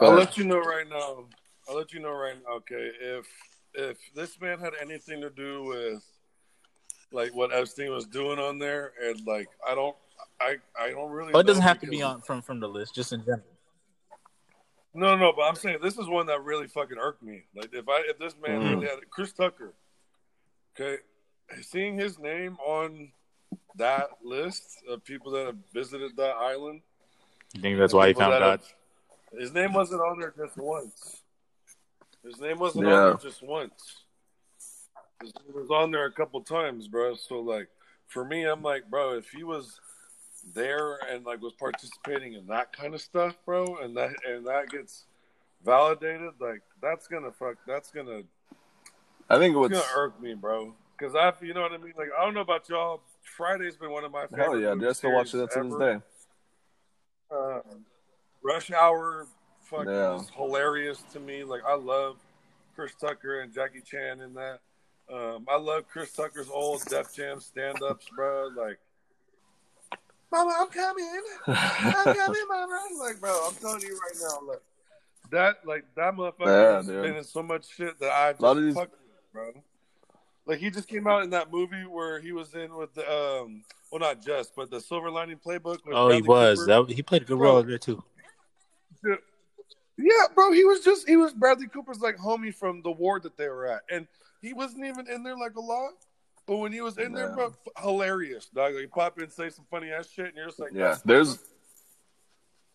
I'll 0.00 0.12
let 0.14 0.36
you 0.36 0.44
know 0.44 0.58
right 0.58 0.88
now. 0.88 1.24
I'll 1.68 1.76
let 1.76 1.92
you 1.92 2.00
know 2.00 2.12
right 2.12 2.34
now. 2.44 2.56
Okay, 2.56 2.90
if 3.00 3.26
if 3.74 3.98
this 4.14 4.40
man 4.40 4.58
had 4.58 4.72
anything 4.80 5.20
to 5.20 5.30
do 5.30 5.64
with 5.64 6.04
like 7.12 7.34
what 7.34 7.54
Epstein 7.54 7.90
was 7.92 8.06
doing 8.06 8.38
on 8.38 8.58
there, 8.58 8.92
and 9.02 9.24
like 9.26 9.48
I 9.66 9.74
don't, 9.74 9.96
I 10.40 10.56
I 10.78 10.90
don't 10.90 11.10
really. 11.10 11.32
But 11.32 11.40
it 11.40 11.46
doesn't 11.46 11.62
have 11.62 11.78
to 11.80 11.86
be 11.86 12.02
on 12.02 12.20
from 12.20 12.42
from 12.42 12.60
the 12.60 12.68
list, 12.68 12.94
just 12.94 13.12
in 13.12 13.20
general. 13.20 13.42
No, 14.96 15.16
no, 15.16 15.32
but 15.32 15.42
I'm 15.42 15.56
saying 15.56 15.78
this 15.82 15.98
is 15.98 16.06
one 16.06 16.26
that 16.26 16.44
really 16.44 16.68
fucking 16.68 16.98
irked 16.98 17.22
me. 17.22 17.42
Like 17.56 17.70
if 17.72 17.88
I 17.88 18.02
if 18.08 18.18
this 18.18 18.34
man 18.40 18.60
Mm. 18.60 18.70
really 18.70 18.86
had 18.86 18.98
Chris 19.10 19.32
Tucker, 19.32 19.72
okay, 20.78 21.02
seeing 21.62 21.96
his 21.96 22.18
name 22.18 22.56
on 22.64 23.10
that 23.76 24.08
list 24.22 24.82
of 24.88 25.04
people 25.04 25.32
that 25.32 25.46
have 25.46 25.56
visited 25.72 26.16
that 26.16 26.36
island, 26.36 26.80
You 27.54 27.60
think 27.60 27.78
that's 27.78 27.92
why 27.94 28.08
he 28.08 28.14
found 28.14 28.32
that 28.32 28.40
God? 28.40 28.60
have- 28.60 29.40
His 29.40 29.52
name 29.52 29.72
wasn't 29.72 30.00
on 30.00 30.18
there 30.20 30.32
just 30.36 30.56
once. 30.56 31.22
His 32.22 32.38
name 32.40 32.58
wasn't 32.58 32.86
Yeah. 32.86 32.94
on 32.94 33.06
there 33.10 33.14
just 33.30 33.42
once. 33.42 34.04
His 35.22 35.32
name 35.44 35.54
was 35.54 35.70
on 35.70 35.90
there 35.90 36.04
a 36.06 36.12
couple 36.12 36.40
times, 36.42 36.88
bro. 36.88 37.14
So 37.14 37.40
like, 37.40 37.68
for 38.06 38.24
me, 38.24 38.44
I'm 38.44 38.62
like, 38.62 38.88
bro, 38.90 39.14
if 39.16 39.30
he 39.30 39.42
was 39.44 39.80
there 40.54 40.96
and 41.08 41.24
like 41.24 41.40
was 41.40 41.54
participating 41.54 42.34
in 42.34 42.46
that 42.48 42.72
kind 42.72 42.94
of 42.94 43.00
stuff, 43.00 43.36
bro, 43.44 43.78
and 43.78 43.96
that 43.96 44.10
and 44.26 44.46
that 44.46 44.68
gets 44.70 45.04
validated, 45.64 46.32
like 46.40 46.62
that's 46.80 47.06
gonna 47.08 47.32
fuck. 47.32 47.56
That's 47.66 47.90
gonna 47.90 48.22
I 49.30 49.38
think 49.38 49.52
it's 49.52 49.58
what's 49.58 49.72
gonna 49.74 49.84
irk 49.96 50.20
me, 50.20 50.34
bro. 50.34 50.74
Because 50.98 51.14
I, 51.14 51.32
you 51.44 51.54
know 51.54 51.62
what 51.62 51.72
I 51.72 51.78
mean. 51.78 51.94
Like 51.96 52.08
I 52.18 52.24
don't 52.24 52.34
know 52.34 52.40
about 52.40 52.68
y'all. 52.68 53.00
Friday's 53.22 53.76
been 53.76 53.90
one 53.90 54.04
of 54.04 54.12
my 54.12 54.26
favorite. 54.26 54.42
hell 54.44 54.60
yeah, 54.60 54.74
they're 54.78 54.94
still 54.94 55.12
watching 55.12 55.40
that 55.40 55.50
to 55.52 55.62
this 55.64 55.74
day. 55.78 55.98
Uh, 57.34 57.60
Rush 58.42 58.70
Hour 58.70 59.26
fucking 59.62 59.88
Yeah. 59.88 60.16
is 60.16 60.28
hilarious 60.36 61.02
to 61.12 61.20
me. 61.20 61.42
Like 61.44 61.62
I 61.66 61.74
love 61.74 62.16
Chris 62.76 62.92
Tucker 63.00 63.40
and 63.40 63.52
Jackie 63.52 63.80
Chan 63.84 64.20
in 64.20 64.34
that. 64.34 64.60
Um, 65.12 65.46
I 65.50 65.56
love 65.58 65.88
Chris 65.88 66.12
Tucker's 66.12 66.48
old 66.50 66.84
Def 66.86 67.14
Jam 67.14 67.40
stand 67.40 67.82
ups, 67.82 68.06
bro. 68.14 68.48
Like 68.56 68.78
Mama, 70.30 70.54
I'm 70.60 70.68
coming. 70.68 71.20
I'm 71.46 72.14
coming, 72.16 72.42
Mama. 72.48 72.80
Like, 73.00 73.20
bro, 73.20 73.46
I'm 73.48 73.54
telling 73.56 73.82
you 73.82 73.98
right 73.98 74.16
now, 74.20 74.46
like 74.48 74.60
that 75.30 75.56
like 75.66 75.84
that 75.96 76.14
motherfucker 76.14 76.46
Yeah, 76.46 76.76
has 76.76 76.86
dude. 76.86 77.02
been 77.02 77.16
in 77.16 77.24
so 77.24 77.42
much 77.42 77.68
shit 77.74 77.98
that 78.00 78.10
I 78.10 78.32
just 78.32 78.56
these- 78.60 78.74
fucked 78.74 78.94
bro. 79.34 79.52
Like 80.46 80.58
he 80.60 80.70
just 80.70 80.88
came 80.88 81.06
out 81.06 81.22
in 81.24 81.30
that 81.30 81.50
movie 81.52 81.84
where 81.86 82.20
he 82.20 82.32
was 82.32 82.54
in 82.54 82.74
with 82.74 82.94
the 82.94 83.02
um 83.10 83.64
well 83.90 84.00
not 84.00 84.24
just 84.24 84.54
but 84.56 84.70
the 84.70 84.80
Silver 84.80 85.10
Lining 85.10 85.38
Playbook. 85.44 85.84
with 85.84 85.94
Oh, 85.94 86.08
he 86.08 86.22
was. 86.22 86.64
That 86.66 86.86
he 86.88 87.02
played 87.02 87.22
a 87.22 87.24
good 87.26 87.38
Bro. 87.38 87.52
role 87.52 87.62
there 87.62 87.76
too. 87.78 88.02
Yeah, 89.96 90.26
bro, 90.34 90.52
he 90.52 90.64
was 90.64 90.80
just 90.80 91.08
he 91.08 91.16
was 91.16 91.32
Bradley 91.32 91.66
Cooper's 91.68 92.00
like 92.00 92.16
homie 92.16 92.54
from 92.54 92.82
the 92.82 92.90
ward 92.90 93.22
that 93.24 93.36
they 93.36 93.48
were 93.48 93.66
at, 93.66 93.82
and 93.90 94.06
he 94.42 94.52
wasn't 94.52 94.84
even 94.86 95.08
in 95.08 95.22
there 95.22 95.36
like 95.36 95.54
a 95.56 95.60
lot. 95.60 95.92
But 96.46 96.56
when 96.56 96.72
he 96.72 96.80
was 96.80 96.98
in 96.98 97.12
there, 97.12 97.28
Yeah. 97.28 97.34
bro, 97.34 97.54
hilarious, 97.80 98.46
dog. 98.46 98.74
Like 98.74 98.82
you 98.82 98.88
pop 98.88 99.18
in, 99.20 99.30
say 99.30 99.50
some 99.50 99.66
funny 99.70 99.90
ass 99.92 100.08
shit, 100.08 100.26
and 100.26 100.36
you're 100.36 100.46
just 100.46 100.58
like, 100.58 100.72
Yeah, 100.74 100.96
there's 101.04 101.38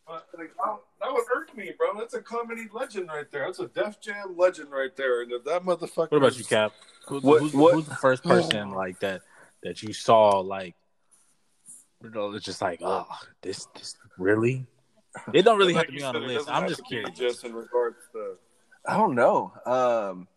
uh, 0.10 0.20
like, 0.38 0.52
oh, 0.64 0.82
that 1.02 1.12
would 1.12 1.24
irk 1.36 1.56
me, 1.56 1.72
bro. 1.78 1.98
That's 1.98 2.14
a 2.14 2.22
comedy 2.22 2.68
legend 2.74 3.10
right 3.10 3.30
there. 3.32 3.46
That's 3.46 3.60
a 3.60 3.68
Def 3.68 4.02
Jam 4.02 4.36
legend 4.38 4.72
right 4.72 4.96
there. 4.96 5.22
And 5.22 5.32
if 5.32 5.44
that 5.46 5.64
motherfucker. 5.64 6.12
What 6.12 6.18
about 6.18 6.38
you, 6.38 6.44
Cap? 6.46 6.74
Who's, 7.08 7.24
What- 7.24 7.42
who's, 7.42 7.54
what- 7.54 7.74
who's 7.76 7.86
the 7.86 7.96
first 7.96 8.24
person 8.24 8.72
like 8.72 9.00
that 9.02 9.22
that 9.64 9.84
you 9.84 9.94
saw 9.94 10.40
like? 10.40 10.76
You 12.04 12.10
know, 12.12 12.32
it's 12.34 12.46
just 12.46 12.62
like, 12.62 12.80
oh, 12.82 13.06
this, 13.42 13.68
this 13.76 13.96
really. 14.18 14.66
It 15.34 15.42
don't 15.42 15.58
really 15.58 15.74
have 15.74 15.88
to 15.88 15.92
be 15.92 15.98
you 16.00 16.06
on 16.06 16.14
the 16.14 16.20
list. 16.22 16.50
I'm 16.50 16.68
just 16.68 16.80
to 16.80 16.86
curious. 16.86 17.18
Just 17.18 17.44
in 17.44 17.54
regards 17.54 17.98
to. 18.14 18.36
I 18.88 18.96
don't 18.96 19.16
know. 19.16 19.52
Um, 19.66 20.28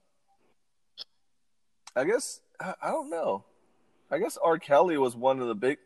I 1.95 2.05
guess 2.05 2.41
I, 2.61 2.75
I 2.83 2.91
don't 2.91 3.11
know. 3.11 3.45
I 4.11 4.19
guess 4.19 4.37
R. 4.43 4.59
Kelly 4.59 4.99
was 4.99 5.15
one 5.15 5.41
of 5.41 5.47
the 5.49 5.55
big. 5.55 5.79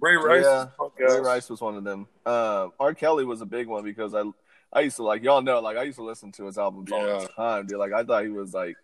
Ray 0.00 0.16
Rice. 0.16 0.44
Yeah, 0.44 0.66
Ray 0.98 1.06
ass. 1.06 1.20
Rice 1.20 1.50
was 1.50 1.60
one 1.60 1.76
of 1.76 1.84
them. 1.84 2.06
Um, 2.26 2.72
R. 2.78 2.94
Kelly 2.94 3.24
was 3.24 3.40
a 3.40 3.46
big 3.46 3.66
one 3.66 3.84
because 3.84 4.14
I, 4.14 4.22
I 4.72 4.80
used 4.80 4.96
to 4.96 5.02
like 5.02 5.22
y'all 5.22 5.42
know 5.42 5.60
like 5.60 5.76
I 5.76 5.84
used 5.84 5.98
to 5.98 6.04
listen 6.04 6.32
to 6.32 6.46
his 6.46 6.58
albums 6.58 6.90
all 6.92 7.20
the 7.20 7.28
time, 7.28 7.66
dude. 7.66 7.78
Like 7.78 7.92
I 7.92 8.02
thought 8.04 8.24
he 8.24 8.30
was 8.30 8.52
like, 8.52 8.76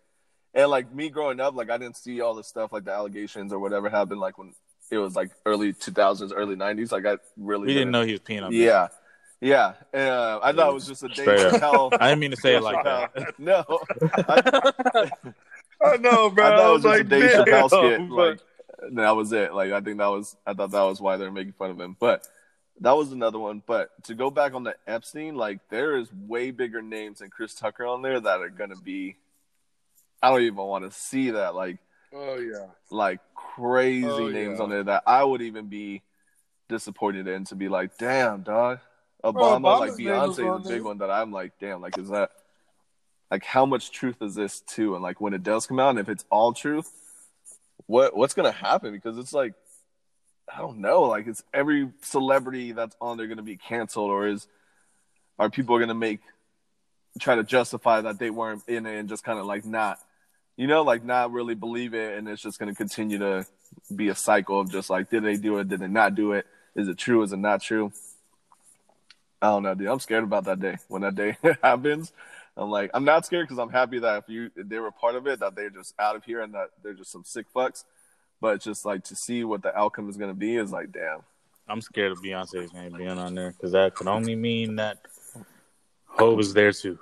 and 0.53 0.69
like 0.69 0.93
me 0.93 1.09
growing 1.09 1.39
up, 1.39 1.55
like 1.55 1.69
I 1.69 1.77
didn't 1.77 1.97
see 1.97 2.21
all 2.21 2.33
the 2.33 2.43
stuff 2.43 2.71
like 2.71 2.85
the 2.85 2.91
allegations 2.91 3.53
or 3.53 3.59
whatever 3.59 3.89
happened 3.89 4.19
like 4.19 4.37
when 4.37 4.53
it 4.89 4.97
was 4.97 5.15
like 5.15 5.31
early 5.45 5.73
two 5.73 5.91
thousands, 5.91 6.33
early 6.33 6.55
nineties. 6.55 6.91
Like 6.91 7.05
I 7.05 7.17
really 7.37 7.67
We 7.67 7.73
didn't 7.73 7.91
know 7.91 8.03
he 8.03 8.13
was 8.13 8.21
peeing 8.21 8.43
on. 8.43 8.53
Yeah, 8.53 8.87
yeah. 9.39 9.73
Uh, 9.93 10.39
I 10.41 10.51
thought 10.53 10.69
it 10.69 10.73
was 10.73 10.87
just 10.87 11.03
a 11.03 11.07
day 11.07 11.23
Straight 11.23 11.39
up. 11.41 11.53
Chappelle. 11.61 11.97
I 11.99 12.09
didn't 12.09 12.19
mean 12.19 12.31
to 12.31 12.37
say 12.37 12.55
it 12.55 12.63
like 12.63 12.83
that. 12.83 13.33
no, 13.39 13.63
I, 14.27 15.11
I 15.83 15.97
know, 15.97 16.29
bro. 16.29 16.45
I 16.45 16.57
thought 16.57 16.69
it 16.69 16.73
was 16.73 16.83
just 16.83 16.85
like, 16.85 17.01
a 17.01 17.03
Dave 17.03 17.31
Chappelle 17.31 17.67
skit. 17.69 17.99
damn, 17.99 18.09
Like 18.09 18.39
that 18.95 19.15
was 19.15 19.31
it. 19.31 19.53
Like 19.53 19.71
I 19.71 19.81
think 19.81 19.97
that 19.97 20.07
was 20.07 20.35
I 20.45 20.53
thought 20.53 20.71
that 20.71 20.81
was 20.83 21.01
why 21.01 21.17
they 21.17 21.25
were 21.25 21.31
making 21.31 21.53
fun 21.53 21.71
of 21.71 21.79
him. 21.79 21.95
But 21.99 22.27
that 22.79 22.95
was 22.95 23.11
another 23.11 23.39
one. 23.39 23.61
But 23.65 23.89
to 24.05 24.15
go 24.15 24.29
back 24.29 24.53
on 24.53 24.63
the 24.63 24.75
Epstein, 24.87 25.35
like 25.35 25.59
there 25.69 25.97
is 25.97 26.07
way 26.27 26.51
bigger 26.51 26.81
names 26.81 27.19
than 27.19 27.29
Chris 27.29 27.53
Tucker 27.53 27.85
on 27.85 28.01
there 28.01 28.19
that 28.19 28.41
are 28.41 28.49
gonna 28.49 28.75
be. 28.75 29.17
I 30.21 30.29
don't 30.29 30.41
even 30.41 30.55
want 30.55 30.85
to 30.85 30.91
see 30.91 31.31
that. 31.31 31.55
Like 31.55 31.77
oh 32.13 32.37
yeah. 32.37 32.67
like 32.89 33.19
crazy 33.35 34.07
Oh, 34.07 34.29
names 34.29 34.57
yeah. 34.57 34.63
on 34.63 34.69
there 34.69 34.83
that 34.83 35.03
I 35.07 35.23
would 35.23 35.41
even 35.41 35.67
be 35.67 36.03
disappointed 36.69 37.27
in 37.27 37.45
to 37.45 37.55
be 37.55 37.69
like, 37.69 37.97
damn, 37.97 38.41
dog. 38.41 38.79
Obama, 39.23 39.61
Obama's 39.61 39.79
like 39.79 39.91
Beyonce 39.99 40.65
a 40.65 40.67
big 40.67 40.81
one 40.81 40.97
that 40.99 41.11
I'm 41.11 41.31
like, 41.31 41.53
damn, 41.59 41.81
like 41.81 41.97
is 41.97 42.09
that 42.09 42.31
like 43.29 43.45
how 43.45 43.65
much 43.65 43.91
truth 43.91 44.21
is 44.21 44.35
this 44.35 44.61
too? 44.61 44.95
And 44.95 45.03
like 45.03 45.21
when 45.21 45.33
it 45.33 45.43
does 45.43 45.67
come 45.67 45.79
out, 45.79 45.91
and 45.91 45.99
if 45.99 46.09
it's 46.09 46.25
all 46.29 46.53
truth, 46.53 46.91
what 47.91 48.15
what's 48.15 48.33
gonna 48.33 48.51
happen? 48.51 48.91
Because 48.91 49.17
it's 49.17 49.33
like 49.33 49.53
I 50.53 50.59
don't 50.59 50.79
know, 50.79 51.03
like 51.03 51.27
it's 51.27 51.43
every 51.53 51.89
celebrity 52.01 52.71
that's 52.71 52.95
on 52.99 53.17
there 53.17 53.27
gonna 53.27 53.41
be 53.41 53.57
canceled, 53.57 54.09
or 54.09 54.27
is 54.27 54.47
are 55.37 55.49
people 55.49 55.77
gonna 55.79 55.93
make 55.93 56.21
try 57.19 57.35
to 57.35 57.43
justify 57.43 58.01
that 58.01 58.19
they 58.19 58.29
weren't 58.29 58.63
in 58.67 58.85
it 58.85 58.97
and 58.97 59.09
just 59.09 59.23
kind 59.23 59.37
of 59.37 59.45
like 59.45 59.65
not 59.65 59.99
you 60.57 60.67
know, 60.67 60.83
like 60.83 61.03
not 61.03 61.31
really 61.31 61.55
believe 61.55 61.93
it, 61.93 62.17
and 62.17 62.27
it's 62.27 62.41
just 62.41 62.59
going 62.59 62.69
to 62.71 62.75
continue 62.75 63.17
to 63.17 63.45
be 63.95 64.09
a 64.09 64.15
cycle 64.15 64.59
of 64.59 64.71
just 64.71 64.89
like, 64.89 65.09
did 65.09 65.23
they 65.23 65.37
do 65.37 65.57
it? 65.57 65.67
Did 65.67 65.79
they 65.79 65.87
not 65.87 66.13
do 66.13 66.33
it? 66.33 66.45
Is 66.75 66.87
it 66.87 66.97
true? 66.97 67.23
Is 67.23 67.33
it 67.33 67.37
not 67.37 67.61
true? 67.61 67.91
I 69.41 69.47
don't 69.47 69.63
know, 69.63 69.73
dude. 69.73 69.87
I'm 69.87 69.99
scared 69.99 70.23
about 70.23 70.43
that 70.45 70.59
day 70.59 70.77
when 70.87 71.01
that 71.01 71.15
day 71.15 71.37
happens. 71.63 72.11
I'm 72.61 72.69
like, 72.69 72.91
I'm 72.93 73.03
not 73.03 73.25
scared 73.25 73.47
because 73.47 73.59
I'm 73.59 73.69
happy 73.69 73.99
that 73.99 74.23
if 74.23 74.29
you 74.29 74.51
if 74.55 74.69
they 74.69 74.79
were 74.79 74.91
part 74.91 75.15
of 75.15 75.27
it, 75.27 75.39
that 75.39 75.55
they're 75.55 75.69
just 75.69 75.93
out 75.99 76.15
of 76.15 76.23
here 76.23 76.41
and 76.41 76.53
that 76.53 76.69
they're 76.83 76.93
just 76.93 77.11
some 77.11 77.23
sick 77.23 77.47
fucks. 77.53 77.83
But 78.39 78.55
it's 78.55 78.65
just 78.65 78.85
like 78.85 79.03
to 79.05 79.15
see 79.15 79.43
what 79.43 79.61
the 79.61 79.75
outcome 79.77 80.09
is 80.09 80.17
going 80.17 80.31
to 80.31 80.37
be 80.37 80.55
is 80.55 80.71
like, 80.71 80.91
damn. 80.91 81.19
I'm 81.67 81.81
scared 81.81 82.11
of 82.11 82.19
Beyonce's 82.19 82.73
name 82.73 82.93
being 82.97 83.17
on 83.17 83.35
there 83.35 83.51
because 83.51 83.71
that 83.71 83.95
could 83.95 84.07
only 84.07 84.35
mean 84.35 84.75
that 84.77 84.97
Hov 86.05 86.35
was 86.35 86.53
there 86.53 86.71
too. 86.71 86.99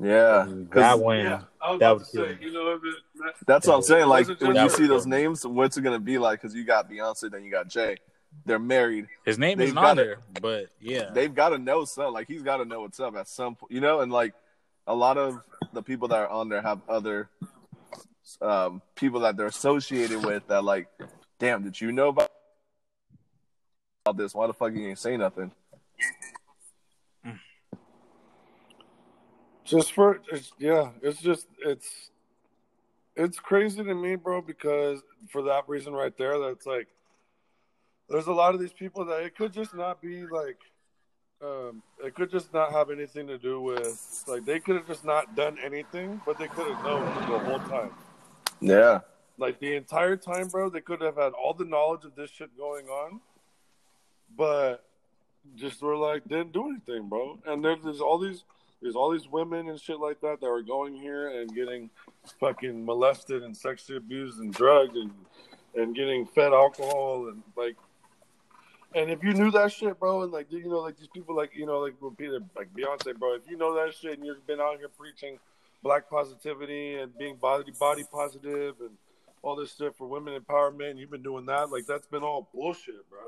Yeah, 0.00 0.46
that 0.72 1.00
one, 1.00 1.18
Yeah, 1.18 1.42
was 1.62 1.80
that 1.80 1.92
would 1.92 2.06
kill 2.12 2.26
say, 2.26 2.38
you 2.40 2.52
know, 2.52 2.74
if 2.74 2.82
it, 2.84 3.34
that's 3.46 3.66
what 3.66 3.76
I'm 3.76 3.82
saying. 3.82 4.06
Like 4.06 4.28
when 4.40 4.56
you 4.56 4.68
see 4.68 4.86
those 4.86 5.06
names, 5.06 5.46
what's 5.46 5.76
it 5.76 5.82
going 5.82 5.98
to 5.98 6.04
be 6.04 6.18
like? 6.18 6.42
Because 6.42 6.54
you 6.54 6.64
got 6.64 6.90
Beyonce, 6.90 7.30
then 7.30 7.44
you 7.44 7.50
got 7.50 7.68
Jay. 7.68 7.96
They're 8.44 8.58
married. 8.58 9.08
his 9.24 9.38
name 9.38 9.58
They've 9.58 9.68
isn't 9.68 9.78
on 9.78 9.96
there, 9.96 10.18
but 10.40 10.68
yeah, 10.80 11.10
they've 11.12 11.34
got 11.34 11.50
to 11.50 11.58
know 11.58 11.84
something. 11.84 12.12
Like 12.12 12.28
he's 12.28 12.42
got 12.42 12.58
to 12.58 12.64
know 12.64 12.82
what's 12.82 13.00
up 13.00 13.16
at 13.16 13.28
some 13.28 13.56
point, 13.56 13.72
you 13.72 13.80
know. 13.80 14.00
And 14.00 14.12
like 14.12 14.34
a 14.86 14.94
lot 14.94 15.18
of 15.18 15.40
the 15.72 15.82
people 15.82 16.08
that 16.08 16.18
are 16.18 16.28
on 16.28 16.48
there 16.48 16.62
have 16.62 16.80
other 16.88 17.28
um, 18.40 18.82
people 18.94 19.20
that 19.20 19.36
they're 19.36 19.46
associated 19.46 20.24
with. 20.24 20.46
That 20.48 20.64
like, 20.64 20.88
damn, 21.38 21.62
did 21.62 21.80
you 21.80 21.92
know 21.92 22.08
about 22.08 22.30
about 24.04 24.16
this? 24.16 24.34
Why 24.34 24.46
the 24.46 24.54
fuck 24.54 24.72
you 24.74 24.88
ain't 24.88 24.98
say 24.98 25.16
nothing? 25.16 25.50
just 29.66 29.92
for 29.92 30.20
it's, 30.32 30.52
yeah, 30.58 30.90
it's 31.02 31.20
just 31.20 31.48
it's 31.58 32.10
it's 33.16 33.38
crazy 33.38 33.82
to 33.82 33.94
me, 33.94 34.14
bro. 34.14 34.40
Because 34.40 35.02
for 35.28 35.42
that 35.42 35.68
reason 35.68 35.92
right 35.92 36.16
there, 36.16 36.38
that's 36.38 36.66
like 36.66 36.88
there's 38.08 38.26
a 38.26 38.32
lot 38.32 38.54
of 38.54 38.60
these 38.60 38.72
people 38.72 39.04
that 39.06 39.22
it 39.22 39.36
could 39.36 39.52
just 39.52 39.74
not 39.74 40.00
be 40.00 40.26
like 40.26 40.58
um 41.42 41.82
it 42.02 42.14
could 42.14 42.30
just 42.30 42.52
not 42.54 42.72
have 42.72 42.90
anything 42.90 43.26
to 43.26 43.36
do 43.36 43.60
with 43.60 44.24
like 44.26 44.44
they 44.46 44.58
could 44.58 44.76
have 44.76 44.86
just 44.86 45.04
not 45.04 45.36
done 45.36 45.58
anything, 45.62 46.20
but 46.24 46.38
they 46.38 46.48
could 46.48 46.66
have 46.66 46.84
known 46.84 47.04
the 47.30 47.38
whole 47.38 47.58
time. 47.60 47.90
Yeah, 48.60 49.00
Like 49.36 49.60
the 49.60 49.74
entire 49.76 50.16
time, 50.16 50.48
bro, 50.48 50.70
they 50.70 50.80
could 50.80 51.02
have 51.02 51.16
had 51.16 51.32
all 51.34 51.52
the 51.52 51.66
knowledge 51.66 52.04
of 52.04 52.14
this 52.14 52.30
shit 52.30 52.56
going 52.56 52.86
on, 52.86 53.20
but 54.34 54.84
just 55.56 55.82
were 55.82 55.96
like 55.96 56.26
didn't 56.26 56.52
do 56.52 56.70
anything, 56.70 57.08
bro. 57.08 57.38
And 57.46 57.62
there, 57.62 57.76
there's 57.76 58.00
all 58.00 58.18
these 58.18 58.44
there's 58.80 58.96
all 58.96 59.10
these 59.10 59.28
women 59.28 59.68
and 59.68 59.78
shit 59.80 60.00
like 60.00 60.20
that 60.20 60.40
that 60.40 60.46
are 60.46 60.62
going 60.62 60.94
here 60.94 61.28
and 61.40 61.54
getting 61.54 61.90
fucking 62.40 62.84
molested 62.84 63.42
and 63.42 63.54
sexually 63.54 63.98
abused 63.98 64.38
and 64.38 64.54
drugged 64.54 64.96
and 64.96 65.12
and 65.74 65.94
getting 65.94 66.24
fed 66.24 66.52
alcohol 66.54 67.28
and 67.28 67.42
like. 67.56 67.76
And 68.96 69.10
if 69.10 69.22
you 69.22 69.34
knew 69.34 69.50
that 69.50 69.72
shit, 69.72 70.00
bro, 70.00 70.22
and 70.22 70.32
like 70.32 70.50
you 70.50 70.68
know, 70.70 70.78
like 70.78 70.96
these 70.96 71.08
people, 71.08 71.36
like 71.36 71.50
you 71.54 71.66
know, 71.66 71.80
like 71.80 71.94
Peter, 72.16 72.40
like 72.56 72.72
Beyonce, 72.72 73.14
bro. 73.18 73.34
If 73.34 73.42
you 73.46 73.58
know 73.58 73.74
that 73.74 73.94
shit 73.94 74.16
and 74.16 74.26
you've 74.26 74.46
been 74.46 74.58
out 74.58 74.78
here 74.78 74.88
preaching 74.88 75.38
black 75.82 76.08
positivity 76.08 76.94
and 76.94 77.16
being 77.18 77.36
body 77.36 77.72
body 77.78 78.04
positive 78.10 78.76
and 78.80 78.90
all 79.42 79.54
this 79.54 79.76
shit 79.76 79.94
for 79.96 80.06
women 80.06 80.40
empowerment. 80.40 80.96
You've 80.98 81.10
been 81.10 81.22
doing 81.22 81.44
that, 81.46 81.70
like 81.70 81.84
that's 81.86 82.06
been 82.06 82.22
all 82.22 82.48
bullshit, 82.54 83.08
bro. 83.10 83.20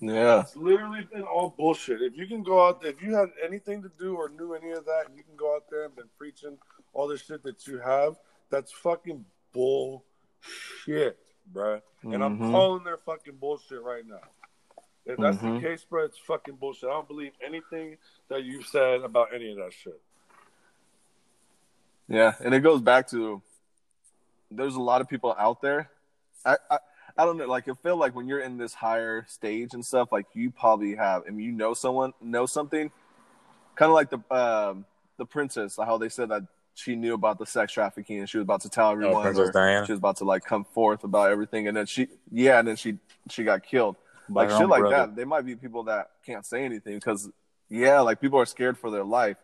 Yeah. 0.00 0.40
It's 0.40 0.56
literally 0.56 1.06
been 1.12 1.22
all 1.24 1.50
bullshit. 1.50 2.00
If 2.00 2.16
you 2.16 2.26
can 2.26 2.42
go 2.42 2.66
out, 2.66 2.80
there, 2.80 2.90
if 2.90 3.02
you 3.02 3.14
had 3.14 3.28
anything 3.44 3.82
to 3.82 3.90
do 3.98 4.16
or 4.16 4.30
knew 4.30 4.54
any 4.54 4.70
of 4.70 4.86
that, 4.86 5.04
and 5.08 5.16
you 5.16 5.22
can 5.24 5.36
go 5.36 5.54
out 5.54 5.64
there 5.70 5.84
and 5.84 5.94
been 5.94 6.08
preaching 6.16 6.56
all 6.94 7.06
this 7.06 7.22
shit 7.22 7.42
that 7.42 7.66
you 7.66 7.78
have, 7.78 8.16
that's 8.50 8.72
fucking 8.72 9.24
bullshit, 9.52 11.18
bro. 11.52 11.80
And 12.02 12.24
I'm 12.24 12.38
Mhm. 12.38 12.50
calling 12.50 12.84
their 12.84 12.98
fucking 12.98 13.36
bullshit 13.36 13.82
right 13.82 14.06
now. 14.06 14.20
If 15.06 15.18
that's 15.18 15.38
Mhm. 15.38 15.54
the 15.54 15.60
case, 15.68 15.84
bro, 15.84 16.04
it's 16.04 16.18
fucking 16.18 16.56
bullshit. 16.56 16.88
I 16.88 16.92
don't 16.92 17.06
believe 17.06 17.32
anything 17.40 17.96
that 18.28 18.42
you've 18.44 18.66
said 18.66 19.02
about 19.02 19.32
any 19.32 19.52
of 19.52 19.58
that 19.58 19.72
shit. 19.72 20.00
Yeah, 22.08 22.34
and 22.44 22.54
it 22.54 22.60
goes 22.60 22.80
back 22.80 23.08
to 23.08 23.42
there's 24.50 24.76
a 24.76 24.80
lot 24.80 25.00
of 25.00 25.08
people 25.08 25.34
out 25.38 25.60
there. 25.60 25.90
I, 26.44 26.56
I 26.70 26.78
I 27.18 27.24
don't 27.24 27.36
know, 27.38 27.46
like 27.46 27.68
I 27.68 27.72
feel 27.74 27.96
like 27.96 28.14
when 28.14 28.28
you're 28.28 28.40
in 28.40 28.58
this 28.58 28.74
higher 28.74 29.24
stage 29.28 29.74
and 29.74 29.84
stuff, 29.84 30.12
like 30.12 30.26
you 30.34 30.50
probably 30.50 30.94
have, 30.96 31.26
and 31.26 31.40
you 31.40 31.50
know 31.50 31.72
someone 31.72 32.12
know 32.20 32.46
something, 32.46 32.90
kind 33.74 33.88
of 33.90 33.94
like 33.94 34.10
the 34.10 34.34
um, 34.34 34.84
the 35.16 35.24
princess, 35.24 35.76
how 35.76 35.98
they 35.98 36.08
said 36.08 36.28
that 36.28 36.42
she 36.74 36.94
knew 36.94 37.14
about 37.14 37.38
the 37.38 37.46
sex 37.46 37.72
trafficking 37.72 38.18
and 38.18 38.28
she 38.28 38.36
was 38.36 38.42
about 38.42 38.60
to 38.60 38.68
tell 38.68 38.90
everyone, 38.92 39.16
Oh, 39.16 39.22
Princess 39.22 39.50
Diana. 39.50 39.86
she 39.86 39.92
was 39.92 39.98
about 39.98 40.16
to 40.18 40.24
like 40.24 40.44
come 40.44 40.64
forth 40.64 41.04
about 41.04 41.30
everything, 41.30 41.68
and 41.68 41.76
then 41.76 41.86
she, 41.86 42.08
yeah, 42.30 42.58
and 42.58 42.68
then 42.68 42.76
she 42.76 42.98
she 43.30 43.44
got 43.44 43.62
killed. 43.62 43.96
By 44.28 44.46
like 44.46 44.58
shit 44.58 44.68
like 44.68 44.80
brother. 44.80 44.96
that. 44.96 45.16
They 45.16 45.24
might 45.24 45.46
be 45.46 45.54
people 45.56 45.84
that 45.84 46.10
can't 46.24 46.44
say 46.44 46.64
anything 46.64 46.94
because, 46.94 47.28
yeah, 47.68 48.00
like 48.00 48.20
people 48.20 48.38
are 48.38 48.46
scared 48.46 48.76
for 48.78 48.90
their 48.90 49.04
life. 49.04 49.36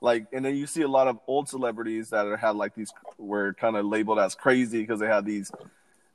Like, 0.00 0.26
and 0.32 0.44
then 0.44 0.54
you 0.54 0.66
see 0.66 0.82
a 0.82 0.88
lot 0.88 1.08
of 1.08 1.18
old 1.26 1.48
celebrities 1.48 2.10
that 2.10 2.26
are, 2.26 2.36
had 2.36 2.56
like 2.56 2.74
these 2.74 2.92
were 3.18 3.54
kind 3.54 3.76
of 3.76 3.86
labeled 3.86 4.18
as 4.18 4.34
crazy 4.34 4.80
because 4.80 5.00
they 5.00 5.06
had 5.06 5.24
these 5.24 5.50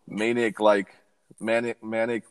manic, 0.08 0.60
like 0.60 0.96
manic, 1.40 1.84
manic 1.84 2.24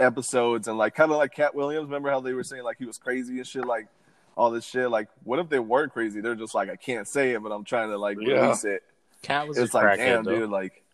episodes, 0.00 0.68
and 0.68 0.78
like 0.78 0.94
kind 0.94 1.10
of 1.10 1.18
like 1.18 1.34
Katt 1.34 1.54
Williams. 1.54 1.86
Remember 1.86 2.10
how 2.10 2.20
they 2.20 2.32
were 2.32 2.44
saying 2.44 2.62
like 2.62 2.78
he 2.78 2.84
was 2.84 2.98
crazy 2.98 3.38
and 3.38 3.46
shit, 3.46 3.64
like 3.64 3.88
all 4.36 4.50
this 4.50 4.64
shit. 4.64 4.88
Like, 4.90 5.08
what 5.24 5.38
if 5.38 5.48
they 5.48 5.58
were 5.58 5.88
crazy? 5.88 6.20
They're 6.20 6.34
just 6.36 6.54
like, 6.54 6.70
I 6.70 6.76
can't 6.76 7.08
say 7.08 7.32
it, 7.32 7.42
but 7.42 7.50
I'm 7.50 7.64
trying 7.64 7.90
to 7.90 7.98
like 7.98 8.18
Yeah. 8.20 8.42
release 8.42 8.64
it. 8.64 8.82
Katt 9.22 9.48
was 9.48 9.58
It's 9.58 9.74
a 9.74 9.76
like, 9.76 9.86
crackhead, 9.86 9.96
damn, 9.96 10.24
though. 10.24 10.38
dude, 10.40 10.50
like 10.50 10.84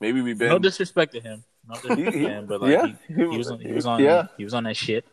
maybe 0.00 0.20
we've 0.20 0.38
been 0.38 0.48
No 0.48 0.58
disrespect 0.58 1.12
to 1.14 1.20
him. 1.20 1.44
No 1.68 1.74
disrespect 1.74 1.98
He- 1.98 2.04
to 2.04 2.18
he- 2.18 2.24
him, 2.24 2.46
but 2.46 2.62
like 2.62 2.70
yeah. 2.72 2.86
he, 3.06 3.14
he 3.14 3.24
was 3.38 3.50
on, 3.50 3.60
he 3.60 3.72
was 3.72 3.86
on 3.86 4.02
Yeah. 4.02 4.26
he 4.36 4.44
was 4.44 4.54
on 4.54 4.64
that 4.64 4.76
shit. 4.76 5.04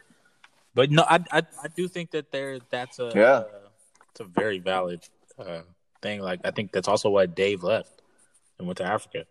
But 0.74 0.90
no, 0.92 1.04
I 1.04 1.20
I, 1.32 1.40
I 1.64 1.68
do 1.76 1.88
think 1.88 2.12
that 2.12 2.32
there 2.32 2.60
that's 2.70 3.00
a 3.00 3.12
Yeah. 3.16 3.44
uh, 3.44 3.70
it's 4.12 4.20
a 4.22 4.26
very 4.26 4.60
valid 4.60 5.02
uh, 5.38 5.62
thing. 6.02 6.22
Like 6.22 6.40
I 6.46 6.52
think 6.52 6.72
that's 6.72 6.88
also 6.88 7.10
why 7.10 7.26
Dave 7.26 7.64
left 7.64 8.02
and 8.58 8.68
went 8.68 8.78
to 8.78 8.86
Africa. 8.86 9.26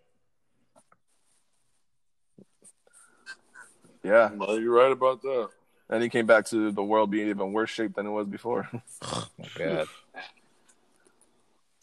yeah. 4.03 4.31
Well, 4.33 4.61
you're 4.61 4.75
right 4.75 4.93
about 4.93 5.23
that. 5.23 5.49
And 5.91 6.03
he 6.03 6.09
came 6.09 6.27
back 6.27 6.47
to 6.47 6.71
the 6.73 6.83
world 6.83 7.11
being 7.11 7.29
even 7.29 7.53
worse 7.53 7.71
shape 7.71 7.95
than 7.95 8.07
it 8.07 8.11
was 8.11 8.27
before. 8.27 8.69
Oh 9.03 9.29
my 9.39 9.49
god. 9.57 9.87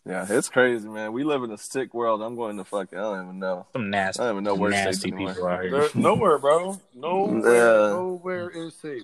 Yeah, 0.06 0.26
it's 0.30 0.50
crazy, 0.50 0.88
man. 0.88 1.14
We 1.14 1.24
live 1.24 1.44
in 1.44 1.52
a 1.52 1.58
sick 1.58 1.94
world. 1.94 2.22
I'm 2.22 2.36
going 2.36 2.58
to 2.58 2.64
fuck. 2.64 2.90
I 2.94 2.98
don't 2.98 3.24
even 3.24 3.40
know. 3.40 3.68
Some 3.74 3.90
nasty 3.90 4.22
I 4.22 4.26
don't 4.28 4.36
even 4.36 4.44
know 4.44 4.56
where 4.56 4.72
nasty 4.72 5.10
safe 5.10 5.14
anymore. 5.14 5.34
people 5.34 5.48
out 5.48 5.62
here. 5.62 5.72
There's 5.72 5.96
nowhere, 5.96 6.38
bro. 6.40 6.80
Nowhere, 6.96 7.56
Yeah. 7.56 7.90
nowhere 7.94 8.50
is 8.50 8.76
safe. 8.76 9.04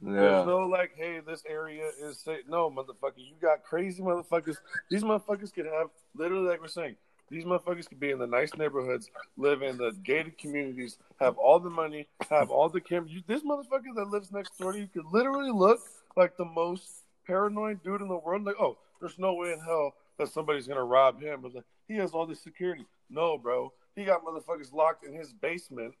Yeah, 0.00 0.12
There's 0.12 0.46
no 0.46 0.58
like, 0.60 0.92
hey, 0.96 1.18
this 1.26 1.42
area 1.48 1.90
is 2.00 2.18
safe. 2.18 2.42
No, 2.48 2.70
motherfucker, 2.70 3.14
you 3.16 3.34
got 3.42 3.64
crazy 3.64 4.00
motherfuckers. 4.00 4.56
These 4.90 5.02
motherfuckers 5.02 5.52
could 5.52 5.66
have 5.66 5.88
literally, 6.14 6.48
like 6.48 6.60
we're 6.60 6.68
saying, 6.68 6.94
these 7.30 7.44
motherfuckers 7.44 7.88
could 7.88 7.98
be 7.98 8.10
in 8.12 8.18
the 8.20 8.26
nice 8.26 8.54
neighborhoods, 8.56 9.10
live 9.36 9.60
in 9.62 9.76
the 9.76 9.90
gated 10.04 10.38
communities, 10.38 10.98
have 11.20 11.36
all 11.36 11.58
the 11.58 11.68
money, 11.68 12.06
have 12.30 12.50
all 12.50 12.68
the 12.68 12.80
cameras. 12.80 13.10
This 13.26 13.42
motherfucker 13.42 13.92
that 13.96 14.08
lives 14.08 14.30
next 14.30 14.56
door 14.56 14.72
to 14.72 14.78
you 14.78 14.86
could 14.86 15.04
literally 15.12 15.50
look 15.50 15.80
like 16.16 16.36
the 16.36 16.44
most 16.44 16.86
paranoid 17.26 17.82
dude 17.82 18.00
in 18.00 18.08
the 18.08 18.16
world. 18.16 18.44
Like, 18.44 18.54
oh, 18.60 18.78
there's 19.00 19.18
no 19.18 19.34
way 19.34 19.52
in 19.52 19.60
hell 19.60 19.94
that 20.18 20.28
somebody's 20.28 20.66
gonna 20.66 20.84
rob 20.84 21.20
him. 21.20 21.40
But 21.42 21.54
like, 21.54 21.64
he 21.86 21.94
has 21.96 22.12
all 22.12 22.26
this 22.26 22.40
security. 22.42 22.86
No, 23.10 23.38
bro, 23.38 23.72
he 23.94 24.04
got 24.04 24.24
motherfuckers 24.24 24.72
locked 24.72 25.04
in 25.04 25.12
his 25.12 25.32
basement. 25.32 25.94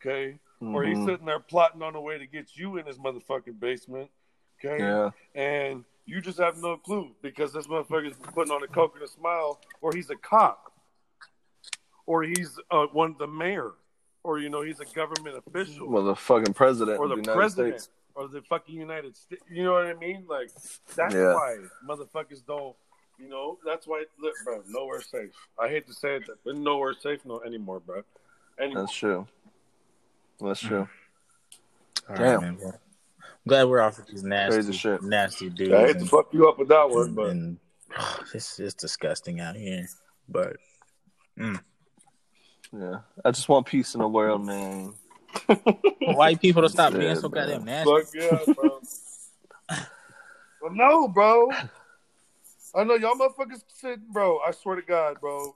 Okay, 0.00 0.38
or 0.60 0.82
he's 0.82 0.98
Mhm. 0.98 1.04
sitting 1.04 1.26
there 1.26 1.38
plotting 1.38 1.80
on 1.82 1.94
a 1.94 2.00
way 2.00 2.18
to 2.18 2.26
get 2.26 2.56
you 2.56 2.76
in 2.76 2.86
his 2.86 2.98
motherfucking 2.98 3.60
basement. 3.60 4.10
Okay. 4.64 4.78
yeah, 4.78 5.10
And 5.34 5.84
you 6.06 6.20
just 6.20 6.38
have 6.38 6.56
no 6.58 6.76
clue 6.76 7.14
because 7.22 7.52
this 7.52 7.66
motherfucker's 7.68 8.16
putting 8.32 8.52
on 8.52 8.62
a 8.62 8.68
coke 8.68 8.94
and 8.94 9.02
a 9.04 9.08
smile, 9.08 9.60
or 9.80 9.92
he's 9.92 10.10
a 10.10 10.16
cop, 10.16 10.72
or 12.06 12.22
he's 12.24 12.58
uh, 12.70 12.86
one 12.86 13.16
the 13.18 13.26
mayor, 13.26 13.72
or 14.24 14.38
you 14.38 14.48
know 14.48 14.62
he's 14.62 14.80
a 14.80 14.84
government 14.86 15.36
official, 15.46 15.88
well, 15.88 16.04
the 16.04 16.16
fucking 16.16 16.54
president 16.54 16.98
or 16.98 17.04
of 17.04 17.10
the 17.10 17.16
the 17.16 17.20
United 17.22 17.36
president, 17.38 17.80
States. 17.80 17.94
Or 18.14 18.28
the 18.28 18.42
fucking 18.42 18.74
United 18.74 19.16
States. 19.16 19.42
You 19.50 19.64
know 19.64 19.72
what 19.72 19.86
I 19.86 19.94
mean? 19.94 20.24
Like 20.28 20.50
that's 20.94 21.14
Yeah. 21.14 21.34
why 21.34 21.58
motherfuckers 21.86 22.44
don't. 22.46 22.76
You 23.18 23.28
know 23.28 23.58
that's 23.64 23.86
why. 23.86 24.04
Look, 24.18 24.34
bro, 24.44 24.62
nowhere 24.68 25.00
safe. 25.00 25.30
I 25.58 25.68
hate 25.68 25.86
to 25.86 25.94
say 25.94 26.16
it, 26.16 26.24
but 26.44 26.56
nowhere 26.56 26.94
safe 26.94 27.24
no 27.24 27.40
anymore, 27.40 27.80
bro. 27.80 28.02
Anymore. 28.58 28.82
That's 28.82 28.94
true. 28.94 29.26
That's 30.40 30.60
true. 30.60 30.88
Hmm. 32.06 32.12
All 32.12 32.16
Damn. 32.18 32.40
man. 32.40 32.58
I'm 32.64 33.48
glad 33.48 33.64
we're 33.64 33.80
off 33.80 33.98
with 33.98 34.08
these 34.08 34.22
nasty 34.24 34.56
Crazy 34.56 34.72
shit. 34.72 35.02
nasty 35.02 35.50
dudes. 35.50 35.72
I 35.72 35.86
hate 35.86 35.98
to 35.98 36.06
fuck 36.06 36.32
you 36.32 36.48
up 36.48 36.58
with 36.58 36.68
that 36.68 36.88
one, 36.88 37.06
and, 37.08 37.14
but 37.16 37.30
and 37.30 37.58
this 38.32 38.58
is 38.60 38.74
disgusting 38.74 39.40
out 39.40 39.56
here. 39.56 39.86
But 40.28 40.56
mm. 41.38 41.60
Yeah, 42.72 43.00
I 43.24 43.30
just 43.30 43.48
want 43.48 43.66
peace 43.66 43.94
in 43.94 44.00
the 44.00 44.08
world, 44.08 44.44
man. 44.46 44.94
White 46.00 46.40
people 46.40 46.62
to 46.62 46.68
stop 46.68 46.92
Yeah, 46.92 46.98
being 46.98 47.16
so 47.16 47.28
goddamn 47.28 47.64
nasty. 47.64 47.90
Fuck 47.90 48.14
yeah, 48.14 48.52
bro. 48.54 48.80
but 50.60 50.72
no, 50.72 51.08
bro. 51.08 51.50
I 52.74 52.84
know 52.84 52.94
y'all 52.94 53.14
motherfuckers 53.14 53.62
sit, 53.68 54.00
bro. 54.12 54.38
I 54.38 54.50
swear 54.52 54.76
to 54.76 54.82
God, 54.82 55.20
bro. 55.20 55.54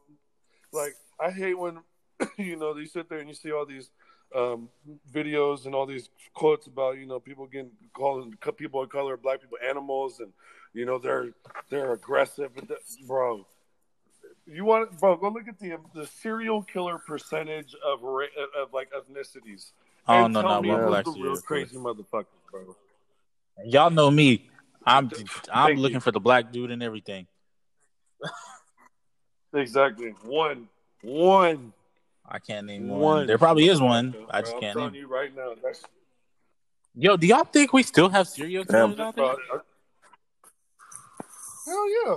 Like 0.72 0.94
I 1.18 1.30
hate 1.30 1.58
when 1.58 1.78
you 2.36 2.56
know 2.56 2.76
you 2.76 2.86
sit 2.86 3.08
there 3.08 3.18
and 3.18 3.28
you 3.28 3.34
see 3.34 3.52
all 3.52 3.66
these 3.66 3.90
um, 4.34 4.68
videos 5.12 5.66
and 5.66 5.74
all 5.74 5.86
these 5.86 6.10
quotes 6.34 6.66
about 6.66 6.98
you 6.98 7.06
know 7.06 7.20
people 7.20 7.46
getting 7.46 7.70
calling 7.94 8.34
people 8.56 8.82
of 8.82 8.90
color, 8.90 9.16
black 9.16 9.40
people, 9.40 9.58
animals, 9.66 10.20
and 10.20 10.32
you 10.74 10.84
know 10.84 10.98
they're 10.98 11.30
they're 11.70 11.92
aggressive, 11.92 12.50
and 12.56 12.70
bro. 13.06 13.46
You 14.46 14.64
want, 14.64 14.98
bro? 15.00 15.16
Go 15.16 15.28
look 15.28 15.48
at 15.48 15.58
the 15.58 15.76
the 15.94 16.06
serial 16.06 16.62
killer 16.62 16.98
percentage 16.98 17.74
of 17.84 18.04
of 18.04 18.72
like 18.72 18.90
ethnicities. 18.92 19.72
Oh 20.08 20.24
and 20.24 20.34
no, 20.34 20.42
tell 20.42 20.50
no, 20.50 20.62
me 20.62 20.70
I'm 20.70 20.80
who's 20.80 20.88
black 20.88 21.04
the 21.04 21.10
real 21.12 21.36
crazy 21.40 21.76
motherfuckers, 21.76 22.26
bro. 22.50 22.76
Y'all 23.64 23.90
know 23.90 24.10
me. 24.10 24.48
I'm 24.86 25.10
I'm 25.52 25.68
Thank 25.68 25.78
looking 25.80 25.96
you. 25.96 26.00
for 26.00 26.12
the 26.12 26.20
black 26.20 26.52
dude 26.52 26.70
and 26.70 26.82
everything. 26.82 27.26
Exactly. 29.54 30.10
One. 30.22 30.68
One. 31.02 31.72
I 32.28 32.38
can't 32.38 32.66
name 32.66 32.88
one. 32.88 33.00
One. 33.00 33.26
There 33.26 33.38
probably 33.38 33.68
is 33.68 33.80
one. 33.80 34.10
Bro, 34.10 34.26
I 34.28 34.40
just 34.42 34.54
I'm 34.54 34.60
can't 34.60 34.76
telling 34.76 34.92
name. 34.92 35.02
you 35.02 35.08
right 35.08 35.34
now. 35.34 35.54
That's 35.62 35.82
Yo, 36.94 37.16
do 37.16 37.26
y'all 37.26 37.44
think 37.44 37.72
we 37.72 37.82
still 37.82 38.08
have 38.08 38.26
serial 38.28 38.64
Damn. 38.64 38.94
killers 38.94 39.00
out 39.00 39.16
there? 39.16 39.34
Hell 41.66 41.90
yeah. 41.90 42.16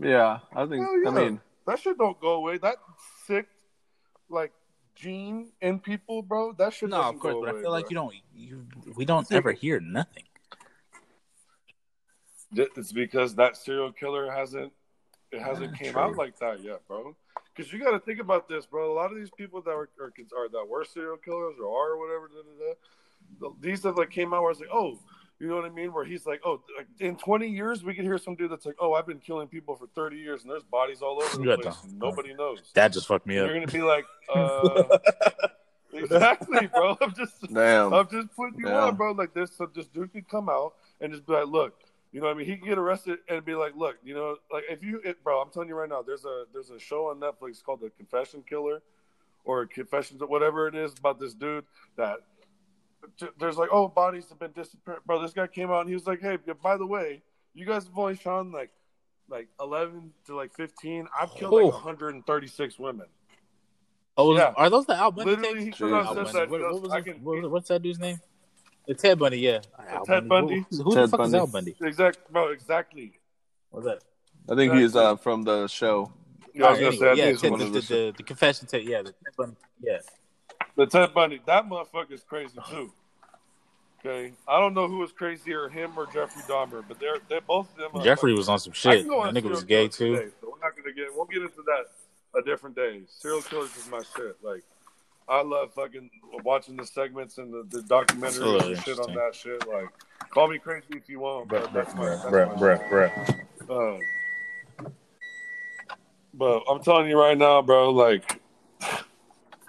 Yeah, 0.00 0.38
I 0.54 0.66
think. 0.66 0.84
Hell 0.84 1.02
yeah. 1.02 1.08
I 1.08 1.12
mean, 1.12 1.40
That 1.66 1.78
shit 1.78 1.98
don't 1.98 2.18
go 2.20 2.34
away. 2.34 2.58
That 2.58 2.76
sick, 3.26 3.46
like, 4.28 4.52
gene 4.94 5.52
in 5.60 5.78
people, 5.80 6.22
bro, 6.22 6.52
that 6.58 6.72
shit 6.72 6.88
No, 6.88 7.00
of 7.02 7.18
course, 7.18 7.34
go 7.34 7.40
but 7.40 7.48
I 7.48 7.52
away, 7.52 7.62
feel 7.62 7.70
like 7.70 7.90
you 7.90 7.94
don't. 7.94 8.14
You 8.34 8.66
we 8.96 9.04
don't 9.04 9.30
ever 9.32 9.52
hear 9.52 9.80
nothing. 9.80 10.24
It's 12.54 12.92
because 12.92 13.34
that 13.34 13.56
serial 13.56 13.92
killer 13.92 14.30
hasn't 14.30 14.72
it 15.30 15.40
hasn't 15.42 15.72
Yeah, 15.72 15.76
came 15.76 15.92
true. 15.92 16.02
out 16.02 16.16
like 16.16 16.38
that 16.38 16.62
yet, 16.62 16.86
bro. 16.88 17.14
Because 17.54 17.72
you 17.72 17.78
got 17.78 17.90
to 17.90 17.98
think 18.00 18.20
about 18.20 18.48
this, 18.48 18.64
bro. 18.66 18.90
A 18.90 18.94
lot 18.94 19.10
of 19.12 19.18
these 19.18 19.30
people 19.36 19.60
that 19.62 19.74
were 19.74 19.90
are, 20.00 20.12
are 20.36 20.48
that 20.48 20.66
were 20.68 20.84
serial 20.84 21.16
killers 21.18 21.56
or 21.60 21.66
are 21.66 21.92
or 21.92 21.98
whatever, 21.98 22.28
da, 22.28 22.40
da, 22.42 23.48
da, 23.50 23.54
these 23.60 23.82
that 23.82 23.96
like 23.98 24.10
came 24.10 24.32
out 24.32 24.42
where 24.42 24.52
it's 24.52 24.60
like, 24.60 24.70
oh, 24.72 24.98
you 25.40 25.46
know 25.48 25.56
what 25.56 25.64
I 25.64 25.68
mean? 25.70 25.92
Where 25.92 26.04
he's 26.04 26.26
like, 26.26 26.40
oh, 26.44 26.60
like, 26.76 26.86
in 27.00 27.16
20 27.16 27.46
years 27.48 27.84
we 27.84 27.94
could 27.94 28.04
hear 28.04 28.18
some 28.18 28.34
dude 28.34 28.50
that's 28.50 28.66
like, 28.66 28.76
oh, 28.80 28.92
I've 28.94 29.06
been 29.06 29.20
killing 29.20 29.46
people 29.48 29.76
for 29.76 29.86
30 29.94 30.16
years 30.16 30.42
and 30.42 30.50
there's 30.50 30.64
bodies 30.64 31.00
all 31.02 31.22
over 31.22 31.36
the 31.36 31.56
place. 31.56 31.76
the- 31.76 31.88
and 31.88 31.98
nobody 31.98 32.34
knows. 32.34 32.60
That 32.74 32.92
just 32.92 33.06
fucked 33.06 33.26
me 33.26 33.36
And 33.38 33.46
up. 33.46 33.50
you're 33.50 33.60
gonna 33.60 33.72
be 33.72 33.82
like, 33.82 34.04
uh, 34.34 34.98
exactly, 35.92 36.66
bro. 36.66 36.96
I'm 37.00 37.14
just 37.14 37.52
damn. 37.52 37.92
I'm 37.92 38.08
just 38.08 38.34
putting 38.36 38.60
you 38.60 38.68
Yeah. 38.68 38.84
on, 38.84 38.96
bro. 38.96 39.12
Like 39.12 39.34
this, 39.34 39.50
so 39.56 39.66
this 39.72 39.86
dude 39.86 40.12
could 40.12 40.28
come 40.28 40.48
out 40.48 40.74
and 41.00 41.12
just 41.12 41.26
be 41.26 41.32
like, 41.32 41.46
look, 41.46 41.74
you 42.12 42.20
know 42.20 42.26
what 42.26 42.34
I 42.36 42.38
mean? 42.38 42.46
He 42.46 42.56
could 42.56 42.68
get 42.68 42.78
arrested 42.78 43.18
and 43.28 43.44
be 43.44 43.54
like, 43.54 43.74
look, 43.76 43.96
you 44.02 44.14
know, 44.14 44.36
like 44.52 44.64
if 44.68 44.82
you, 44.82 45.00
it, 45.04 45.22
bro, 45.22 45.40
I'm 45.40 45.50
telling 45.50 45.68
you 45.68 45.74
right 45.74 45.88
now, 45.88 46.02
there's 46.02 46.24
a 46.24 46.44
there's 46.52 46.70
a 46.70 46.78
show 46.78 47.08
on 47.10 47.20
Netflix 47.20 47.62
called 47.62 47.80
The 47.80 47.90
Confession 47.90 48.42
Killer, 48.48 48.80
or 49.44 49.66
Confessions, 49.66 50.20
whatever 50.26 50.68
it 50.68 50.74
is, 50.74 50.94
about 50.98 51.20
this 51.20 51.34
dude 51.34 51.64
that 51.96 52.18
there's 53.38 53.56
like, 53.56 53.68
oh, 53.72 53.88
bodies 53.88 54.26
have 54.28 54.38
been 54.38 54.52
disappearing, 54.52 55.00
bro. 55.06 55.20
This 55.22 55.32
guy 55.32 55.46
came 55.46 55.70
out 55.70 55.80
and 55.80 55.88
he 55.88 55.94
was 55.94 56.06
like, 56.06 56.20
hey, 56.20 56.38
by 56.62 56.76
the 56.76 56.86
way, 56.86 57.22
you 57.54 57.64
guys 57.66 57.84
have 57.86 57.96
only 57.98 58.14
found 58.16 58.52
like 58.52 58.70
like 59.30 59.48
11 59.60 60.10
to 60.26 60.34
like 60.34 60.54
15. 60.54 61.06
I've 61.20 61.34
killed 61.34 61.52
like 61.52 61.64
Oh. 61.64 61.68
136 61.68 62.78
women. 62.78 63.06
Oh, 64.16 64.34
Yeah. 64.36 64.54
are 64.56 64.70
those 64.70 64.86
the 64.86 64.94
Al 64.94 65.12
Bundy 65.12 65.36
Literally, 65.36 65.60
he 65.60 65.64
tapes? 65.66 65.78
comes 65.78 65.92
Al 66.06 66.14
Bundy. 66.14 66.32
that, 66.32 66.50
What, 66.50 66.60
what 66.62 66.82
was 66.82 67.04
can- 67.04 67.22
What, 67.24 67.50
what's 67.50 67.68
that 67.68 67.82
dude's 67.82 67.98
name? 67.98 68.20
The 68.86 68.94
Ted 68.94 69.18
Bundy, 69.18 69.38
yeah. 69.40 69.60
Al 69.86 70.04
Ted 70.06 70.26
Bundy? 70.28 70.64
Who, 70.70 70.82
who 70.82 70.94
the 70.94 71.00
Ted 71.02 71.10
fuck 71.10 71.20
is 71.20 71.24
Bundy. 71.32 71.38
Al 71.38 71.46
Bundy? 71.46 71.76
Exact, 71.82 72.32
bro, 72.32 72.48
exactly. 72.52 73.12
What's 73.70 73.84
that? 73.86 74.02
I 74.50 74.54
think 74.56 74.72
he's 74.72 74.96
uh, 74.96 75.16
from 75.16 75.42
the 75.42 75.66
show. 75.68 76.10
Yeah, 76.54 76.64
I 76.66 76.70
was 76.70 76.80
gonna 76.80 76.92
say, 76.96 77.14
yeah, 77.16 77.32
Ted, 77.36 77.52
the, 77.52 77.56
the, 77.58 77.64
the, 77.66 77.80
the, 77.80 78.14
the 78.16 78.22
confession 78.22 78.66
tape. 78.66 78.88
Yeah, 78.88 79.02
the 79.02 79.12
Ted 79.12 79.34
Bundy. 79.36 79.56
Yeah. 79.82 79.98
The 80.78 80.86
Ted 80.86 81.12
Bundy. 81.12 81.40
That 81.44 81.68
motherfucker's 81.68 82.22
crazy 82.22 82.58
too. 82.70 82.90
Okay, 84.00 84.32
I 84.46 84.60
don't 84.60 84.74
know 84.74 84.86
who 84.86 84.98
was 84.98 85.10
crazier, 85.10 85.68
him 85.68 85.90
or 85.96 86.06
Jeffrey 86.06 86.42
Dahmer, 86.42 86.84
but 86.86 87.00
they're 87.00 87.18
they 87.28 87.40
both 87.40 87.68
of 87.72 87.92
them. 87.92 88.02
Jeffrey 88.04 88.32
was 88.32 88.48
on 88.48 88.60
some 88.60 88.72
shit. 88.72 89.04
That 89.04 89.34
nigga 89.34 89.50
was 89.50 89.64
gay 89.64 89.88
too. 89.88 90.14
Today, 90.16 90.28
so 90.40 90.52
we're 90.52 90.66
not 90.66 90.76
gonna 90.76 90.94
get. 90.94 91.08
We'll 91.14 91.26
get 91.26 91.42
into 91.42 91.62
that 91.66 92.38
a 92.38 92.42
different 92.42 92.76
day. 92.76 93.02
Serial 93.08 93.42
killers 93.42 93.76
is 93.76 93.88
my 93.90 94.00
shit. 94.16 94.36
Like, 94.40 94.62
I 95.28 95.42
love 95.42 95.74
fucking 95.74 96.10
watching 96.44 96.76
the 96.76 96.86
segments 96.86 97.38
and 97.38 97.52
the, 97.52 97.66
the 97.70 97.82
documentaries 97.82 98.40
really 98.40 98.74
and 98.74 98.82
shit 98.84 99.00
on 99.00 99.14
that 99.14 99.34
shit. 99.34 99.66
Like, 99.66 99.88
call 100.30 100.46
me 100.46 100.58
crazy 100.58 100.86
if 100.90 101.08
you 101.08 101.18
want, 101.18 101.48
but 101.48 101.72
that's 101.72 101.92
my, 101.96 102.04
bruh, 102.04 102.54
my 102.54 102.76
bruh, 102.78 103.10
bruh. 103.68 103.96
Um, 104.86 104.92
but 106.34 106.62
I'm 106.70 106.80
telling 106.84 107.08
you 107.08 107.18
right 107.18 107.36
now, 107.36 107.62
bro, 107.62 107.90
like 107.90 108.40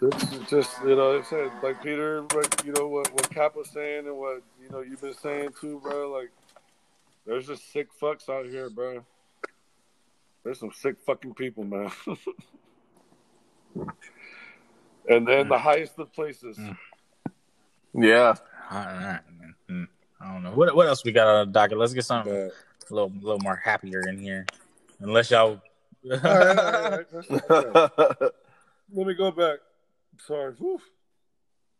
this 0.01 0.33
is 0.33 0.49
just 0.49 0.81
you 0.83 0.95
know, 0.95 1.17
it 1.17 1.25
said 1.25 1.47
uh, 1.47 1.51
like 1.61 1.83
Peter, 1.83 2.21
like 2.33 2.63
you 2.65 2.71
know 2.73 2.87
what 2.87 3.11
what 3.13 3.29
Cap 3.29 3.55
was 3.55 3.69
saying 3.69 4.07
and 4.07 4.15
what 4.17 4.41
you 4.61 4.69
know 4.69 4.81
you've 4.81 5.01
been 5.01 5.13
saying 5.13 5.49
too, 5.59 5.79
bro. 5.83 6.11
Like 6.11 6.31
there's 7.25 7.47
just 7.47 7.71
sick 7.71 7.87
fucks 7.99 8.29
out 8.29 8.45
here, 8.45 8.69
bro. 8.69 9.03
There's 10.43 10.59
some 10.59 10.71
sick 10.71 10.95
fucking 11.05 11.33
people, 11.33 11.63
man. 11.63 11.91
and 15.09 15.27
then 15.27 15.49
the 15.49 15.55
mm. 15.55 15.59
highest 15.59 15.99
of 15.99 16.13
places. 16.13 16.57
Mm. 16.57 16.77
Yeah. 17.93 18.35
I, 18.69 18.77
I, 18.77 19.19
mm. 19.69 19.87
I 20.21 20.33
don't 20.33 20.43
know. 20.43 20.51
What 20.51 20.75
what 20.75 20.87
else 20.87 21.03
we 21.03 21.11
got 21.11 21.27
on 21.27 21.47
the 21.47 21.53
docket? 21.53 21.77
Let's 21.77 21.93
get 21.93 22.05
something 22.05 22.31
But, 22.33 22.53
a 22.89 22.93
little 22.93 23.11
a 23.11 23.21
little 23.21 23.39
more 23.41 23.57
happier 23.57 24.01
in 24.07 24.17
here. 24.17 24.45
Unless 24.99 25.31
y'all. 25.31 25.61
all 26.09 26.17
right, 26.17 26.23
all 26.23 26.91
right, 26.91 27.05
all 27.49 27.89
right. 27.89 28.21
Let 28.93 29.07
me 29.07 29.13
go 29.13 29.31
back. 29.31 29.59
Sorry. 30.19 30.53
Whew. 30.53 30.81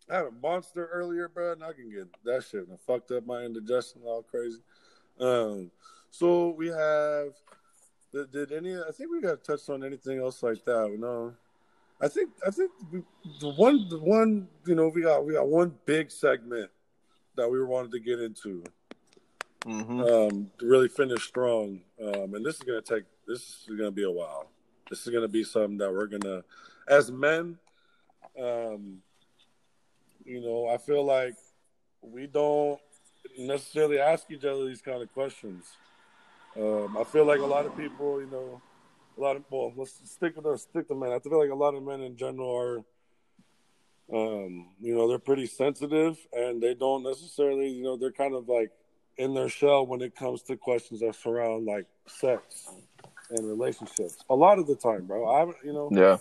I 0.09 0.17
had 0.17 0.25
a 0.25 0.31
monster 0.31 0.87
earlier, 0.87 1.27
bro, 1.27 1.51
and 1.53 1.63
I 1.63 1.73
can 1.73 1.91
get 1.91 2.07
that 2.23 2.43
shit 2.43 2.67
and 2.67 2.79
fucked 2.79 3.11
up 3.11 3.25
my 3.25 3.43
indigestion 3.43 4.01
all 4.05 4.23
crazy. 4.23 4.61
Um, 5.19 5.71
so 6.09 6.49
we 6.49 6.67
have. 6.67 7.33
Did, 8.11 8.31
did 8.31 8.51
any? 8.51 8.75
I 8.75 8.91
think 8.91 9.11
we 9.11 9.21
got 9.21 9.43
touched 9.43 9.69
on 9.69 9.83
anything 9.83 10.19
else 10.19 10.41
like 10.41 10.65
that. 10.65 10.95
No, 10.97 11.33
I 12.01 12.07
think 12.07 12.31
I 12.45 12.49
think 12.49 12.71
we, 12.91 13.03
the 13.39 13.49
one 13.49 13.87
the 13.89 13.99
one 13.99 14.47
you 14.65 14.73
know 14.73 14.87
we 14.87 15.03
got 15.03 15.25
we 15.25 15.33
got 15.33 15.47
one 15.47 15.75
big 15.85 16.09
segment 16.09 16.71
that 17.35 17.49
we 17.49 17.63
wanted 17.63 17.91
to 17.91 17.99
get 17.99 18.19
into 18.19 18.63
hmm 19.63 20.01
um, 20.01 20.51
to 20.57 20.65
really 20.65 20.87
finish 20.87 21.27
strong. 21.27 21.81
Um, 22.01 22.33
and 22.33 22.45
this 22.45 22.55
is 22.55 22.61
gonna 22.61 22.81
take 22.81 23.03
this 23.27 23.67
is 23.67 23.75
gonna 23.77 23.91
be 23.91 24.03
a 24.03 24.11
while. 24.11 24.47
This 24.89 25.05
is 25.05 25.13
gonna 25.13 25.27
be 25.27 25.43
something 25.43 25.77
that 25.77 25.91
we're 25.91 26.07
gonna, 26.07 26.43
as 26.87 27.11
men, 27.11 27.57
um, 28.39 29.01
you 30.25 30.41
know, 30.41 30.67
I 30.67 30.77
feel 30.77 31.03
like 31.03 31.35
we 32.01 32.27
don't 32.27 32.79
necessarily 33.37 33.99
ask 33.99 34.29
each 34.31 34.45
other 34.45 34.65
these 34.65 34.81
kind 34.81 35.01
of 35.01 35.11
questions. 35.13 35.65
Um, 36.57 36.97
I 36.97 37.03
feel 37.03 37.25
like 37.25 37.39
a 37.39 37.45
lot 37.45 37.65
of 37.65 37.75
people, 37.77 38.19
you 38.21 38.27
know, 38.27 38.61
a 39.17 39.21
lot 39.21 39.35
of 39.35 39.43
well, 39.49 39.73
let's 39.75 39.99
stick 40.09 40.35
with 40.35 40.45
us, 40.45 40.63
stick 40.63 40.87
to 40.87 40.95
men. 40.95 41.11
I 41.11 41.19
feel 41.19 41.39
like 41.39 41.51
a 41.51 41.55
lot 41.55 41.75
of 41.75 41.83
men 41.83 42.01
in 42.01 42.15
general 42.15 42.55
are, 42.55 42.77
um, 44.13 44.69
you 44.81 44.95
know, 44.95 45.07
they're 45.07 45.19
pretty 45.19 45.45
sensitive 45.45 46.17
and 46.33 46.61
they 46.61 46.73
don't 46.73 47.03
necessarily, 47.03 47.69
you 47.69 47.83
know, 47.83 47.97
they're 47.97 48.11
kind 48.11 48.33
of 48.33 48.47
like 48.47 48.71
in 49.17 49.33
their 49.33 49.49
shell 49.49 49.85
when 49.85 50.01
it 50.01 50.15
comes 50.15 50.41
to 50.43 50.55
questions 50.55 51.01
that 51.01 51.15
surround 51.15 51.65
like 51.65 51.85
sex 52.07 52.69
and 53.29 53.47
relationships. 53.47 54.17
A 54.29 54.35
lot 54.35 54.57
of 54.59 54.67
the 54.67 54.75
time, 54.75 55.05
bro. 55.05 55.27
I, 55.27 55.45
you 55.63 55.73
know, 55.73 55.89
Yeah. 55.91 56.17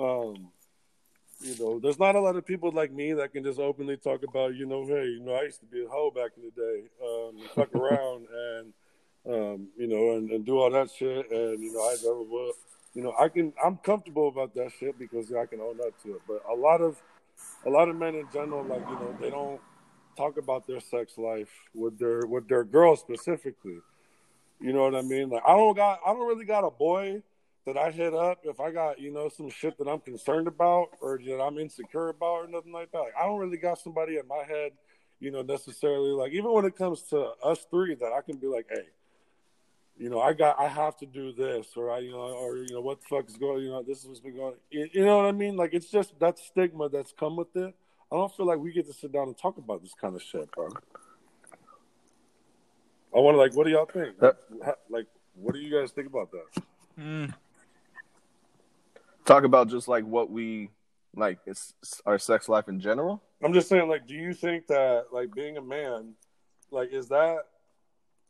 um, 0.00 0.50
you 1.40 1.56
know, 1.58 1.78
there's 1.78 1.98
not 1.98 2.14
a 2.16 2.20
lot 2.20 2.36
of 2.36 2.46
people 2.46 2.70
like 2.70 2.92
me 2.92 3.12
that 3.14 3.32
can 3.32 3.42
just 3.42 3.58
openly 3.58 3.96
talk 3.96 4.22
about, 4.22 4.54
you 4.54 4.66
know, 4.66 4.84
hey, 4.86 5.06
you 5.06 5.20
know, 5.20 5.32
I 5.32 5.44
used 5.44 5.60
to 5.60 5.66
be 5.66 5.84
a 5.84 5.88
hoe 5.88 6.10
back 6.10 6.32
in 6.36 6.44
the 6.44 6.50
day, 6.50 6.82
um, 7.02 7.48
fuck 7.54 7.74
around 7.80 8.26
and, 8.32 8.72
um, 9.26 9.68
you 9.76 9.86
know, 9.86 10.16
and, 10.16 10.30
and 10.30 10.44
do 10.44 10.58
all 10.58 10.70
that 10.70 10.90
shit, 10.90 11.30
and 11.30 11.62
you 11.62 11.72
know, 11.72 11.80
I 11.80 11.96
never 12.02 12.22
will. 12.22 12.52
You 12.94 13.02
know, 13.02 13.14
I 13.18 13.28
can, 13.28 13.52
I'm 13.64 13.76
comfortable 13.76 14.28
about 14.28 14.54
that 14.54 14.72
shit 14.78 14.98
because 14.98 15.32
I 15.32 15.46
can 15.46 15.60
own 15.60 15.78
up 15.80 16.00
to 16.02 16.14
it. 16.14 16.22
But 16.26 16.42
a 16.50 16.54
lot 16.54 16.80
of, 16.80 17.00
a 17.66 17.70
lot 17.70 17.88
of 17.88 17.96
men 17.96 18.14
in 18.14 18.26
general, 18.32 18.64
like 18.64 18.80
you 18.80 18.94
know, 18.94 19.16
they 19.20 19.30
don't 19.30 19.60
talk 20.16 20.38
about 20.38 20.66
their 20.66 20.80
sex 20.80 21.16
life 21.18 21.50
with 21.74 21.98
their 21.98 22.26
with 22.26 22.48
their 22.48 22.64
girls 22.64 23.00
specifically. 23.00 23.78
You 24.60 24.72
know 24.72 24.82
what 24.82 24.94
I 24.94 25.02
mean? 25.02 25.30
Like 25.30 25.42
I 25.46 25.52
don't 25.52 25.76
got, 25.76 26.00
I 26.04 26.12
don't 26.12 26.26
really 26.26 26.44
got 26.44 26.64
a 26.64 26.70
boy 26.70 27.22
that 27.72 27.80
I 27.80 27.90
hit 27.90 28.14
up 28.14 28.40
if 28.44 28.58
I 28.60 28.70
got, 28.72 29.00
you 29.00 29.12
know, 29.12 29.28
some 29.28 29.48
shit 29.48 29.78
that 29.78 29.88
I'm 29.88 30.00
concerned 30.00 30.48
about 30.48 30.88
or 31.00 31.18
that 31.24 31.40
I'm 31.40 31.58
insecure 31.58 32.08
about 32.08 32.32
or 32.32 32.48
nothing 32.48 32.72
like 32.72 32.90
that. 32.92 32.98
Like, 32.98 33.14
I 33.18 33.26
don't 33.26 33.38
really 33.38 33.58
got 33.58 33.78
somebody 33.78 34.16
in 34.16 34.26
my 34.26 34.42
head, 34.46 34.72
you 35.20 35.30
know, 35.30 35.42
necessarily 35.42 36.10
like 36.10 36.32
even 36.32 36.52
when 36.52 36.64
it 36.64 36.76
comes 36.76 37.02
to 37.10 37.32
us 37.44 37.66
three 37.70 37.94
that 37.94 38.12
I 38.12 38.22
can 38.22 38.38
be 38.38 38.46
like, 38.46 38.66
hey, 38.68 38.86
you 39.96 40.08
know, 40.08 40.20
I 40.20 40.32
got, 40.32 40.58
I 40.58 40.66
have 40.66 40.96
to 40.98 41.06
do 41.06 41.32
this, 41.32 41.68
or 41.76 41.90
I, 41.90 41.98
you 41.98 42.12
know, 42.12 42.18
or 42.18 42.56
you 42.56 42.72
know, 42.72 42.80
what 42.80 43.00
the 43.02 43.06
fuck 43.06 43.28
is 43.28 43.36
going, 43.36 43.62
you 43.62 43.70
know, 43.70 43.82
this 43.82 43.98
is 44.00 44.06
what's 44.06 44.20
been 44.20 44.34
going. 44.34 44.54
You, 44.70 44.88
you 44.92 45.04
know 45.04 45.18
what 45.18 45.26
I 45.26 45.32
mean? 45.32 45.56
Like 45.56 45.74
it's 45.74 45.90
just 45.90 46.18
that 46.20 46.38
stigma 46.38 46.88
that's 46.88 47.12
come 47.12 47.36
with 47.36 47.54
it. 47.54 47.74
I 48.10 48.16
don't 48.16 48.34
feel 48.34 48.46
like 48.46 48.58
we 48.58 48.72
get 48.72 48.86
to 48.86 48.92
sit 48.92 49.12
down 49.12 49.28
and 49.28 49.38
talk 49.38 49.58
about 49.58 49.82
this 49.82 49.94
kind 49.94 50.16
of 50.16 50.22
shit, 50.22 50.50
bro. 50.52 50.68
I 53.14 53.18
want 53.18 53.34
to 53.34 53.38
like, 53.38 53.54
what 53.54 53.64
do 53.64 53.70
y'all 53.70 53.86
think? 53.86 54.16
Like, 54.20 54.36
like, 54.88 55.06
what 55.34 55.54
do 55.54 55.60
you 55.60 55.78
guys 55.78 55.90
think 55.92 56.08
about 56.08 56.30
that? 56.32 56.62
Mm, 56.98 57.34
Talk 59.30 59.44
about 59.44 59.68
just 59.68 59.86
like 59.86 60.04
what 60.04 60.28
we 60.28 60.70
like 61.14 61.38
it's 61.46 61.72
our 62.04 62.18
sex 62.18 62.48
life 62.48 62.68
in 62.68 62.80
general. 62.80 63.22
I'm 63.40 63.52
just 63.52 63.68
saying, 63.68 63.88
like, 63.88 64.08
do 64.08 64.14
you 64.14 64.34
think 64.34 64.66
that, 64.66 65.04
like, 65.12 65.32
being 65.32 65.56
a 65.56 65.62
man, 65.62 66.14
like, 66.72 66.92
is 66.92 67.06
that 67.10 67.44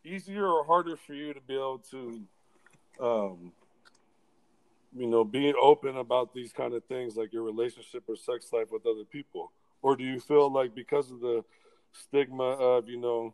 easier 0.04 0.46
or 0.46 0.62
harder 0.62 0.98
for 0.98 1.14
you 1.14 1.32
to 1.32 1.40
be 1.40 1.54
able 1.54 1.78
to, 1.90 2.20
um, 3.00 3.52
you 4.94 5.06
know, 5.06 5.24
being 5.24 5.54
open 5.58 5.96
about 5.96 6.34
these 6.34 6.52
kind 6.52 6.74
of 6.74 6.84
things, 6.84 7.16
like 7.16 7.32
your 7.32 7.44
relationship 7.44 8.02
or 8.06 8.14
sex 8.14 8.52
life 8.52 8.70
with 8.70 8.84
other 8.84 9.04
people, 9.10 9.52
or 9.80 9.96
do 9.96 10.04
you 10.04 10.20
feel 10.20 10.52
like 10.52 10.74
because 10.74 11.10
of 11.10 11.20
the 11.20 11.42
stigma 11.92 12.44
of, 12.44 12.90
you 12.90 12.98
know, 12.98 13.32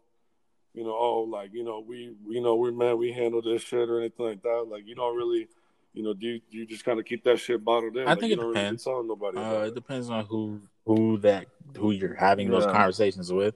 you 0.72 0.84
know, 0.84 0.96
oh, 0.96 1.26
like, 1.28 1.52
you 1.52 1.64
know, 1.64 1.80
we, 1.80 2.14
you 2.28 2.40
know, 2.40 2.54
we're 2.54 2.70
men, 2.70 2.96
we 2.96 3.10
handle 3.10 3.42
this 3.42 3.62
shit 3.62 3.90
or 3.90 3.98
anything 3.98 4.24
like 4.24 4.42
that. 4.42 4.68
Like, 4.70 4.86
you 4.86 4.94
don't 4.94 5.16
really, 5.16 5.48
you 5.96 6.02
know, 6.02 6.12
do 6.12 6.26
you, 6.26 6.40
do 6.50 6.58
you 6.58 6.66
just 6.66 6.84
kind 6.84 7.00
of 7.00 7.06
keep 7.06 7.24
that 7.24 7.38
shit 7.38 7.64
bottled 7.64 7.96
in? 7.96 8.06
I 8.06 8.10
like, 8.10 8.20
think 8.20 8.32
it 8.34 8.40
depends. 8.40 8.86
Really 8.86 9.08
nobody. 9.08 9.38
uh, 9.38 9.62
it. 9.62 9.68
it 9.68 9.74
depends 9.74 10.10
on 10.10 10.26
who 10.26 10.60
who 10.84 11.18
that 11.18 11.46
who 11.76 11.90
you're 11.90 12.14
having 12.14 12.50
those 12.50 12.66
conversations 12.66 13.32
with. 13.32 13.54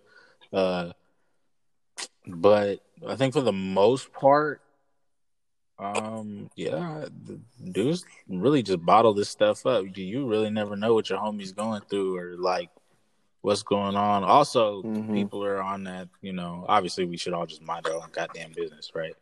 Uh, 0.52 0.92
but 2.26 2.80
I 3.06 3.16
think 3.16 3.34
for 3.34 3.42
the 3.42 3.52
most 3.52 4.12
part, 4.12 4.62
um, 5.78 6.50
yeah, 6.56 7.04
the 7.26 7.38
dudes 7.72 8.06
really 8.26 8.62
just 8.62 8.84
bottle 8.84 9.12
this 9.12 9.28
stuff 9.28 9.66
up. 9.66 9.84
Do 9.92 10.02
you 10.02 10.26
really 10.26 10.50
never 10.50 10.76
know 10.76 10.94
what 10.94 11.10
your 11.10 11.18
homie's 11.18 11.52
going 11.52 11.82
through 11.82 12.16
or 12.16 12.36
like 12.38 12.70
what's 13.42 13.62
going 13.62 13.96
on? 13.96 14.24
Also, 14.24 14.82
Mhm. 14.82 15.12
people 15.12 15.44
are 15.44 15.62
on 15.62 15.84
that. 15.84 16.08
You 16.22 16.32
know, 16.32 16.64
obviously, 16.68 17.04
we 17.04 17.18
should 17.18 17.34
all 17.34 17.46
just 17.46 17.62
mind 17.62 17.86
our 17.86 17.94
own 17.94 18.10
goddamn 18.12 18.52
business, 18.52 18.92
right? 18.94 19.14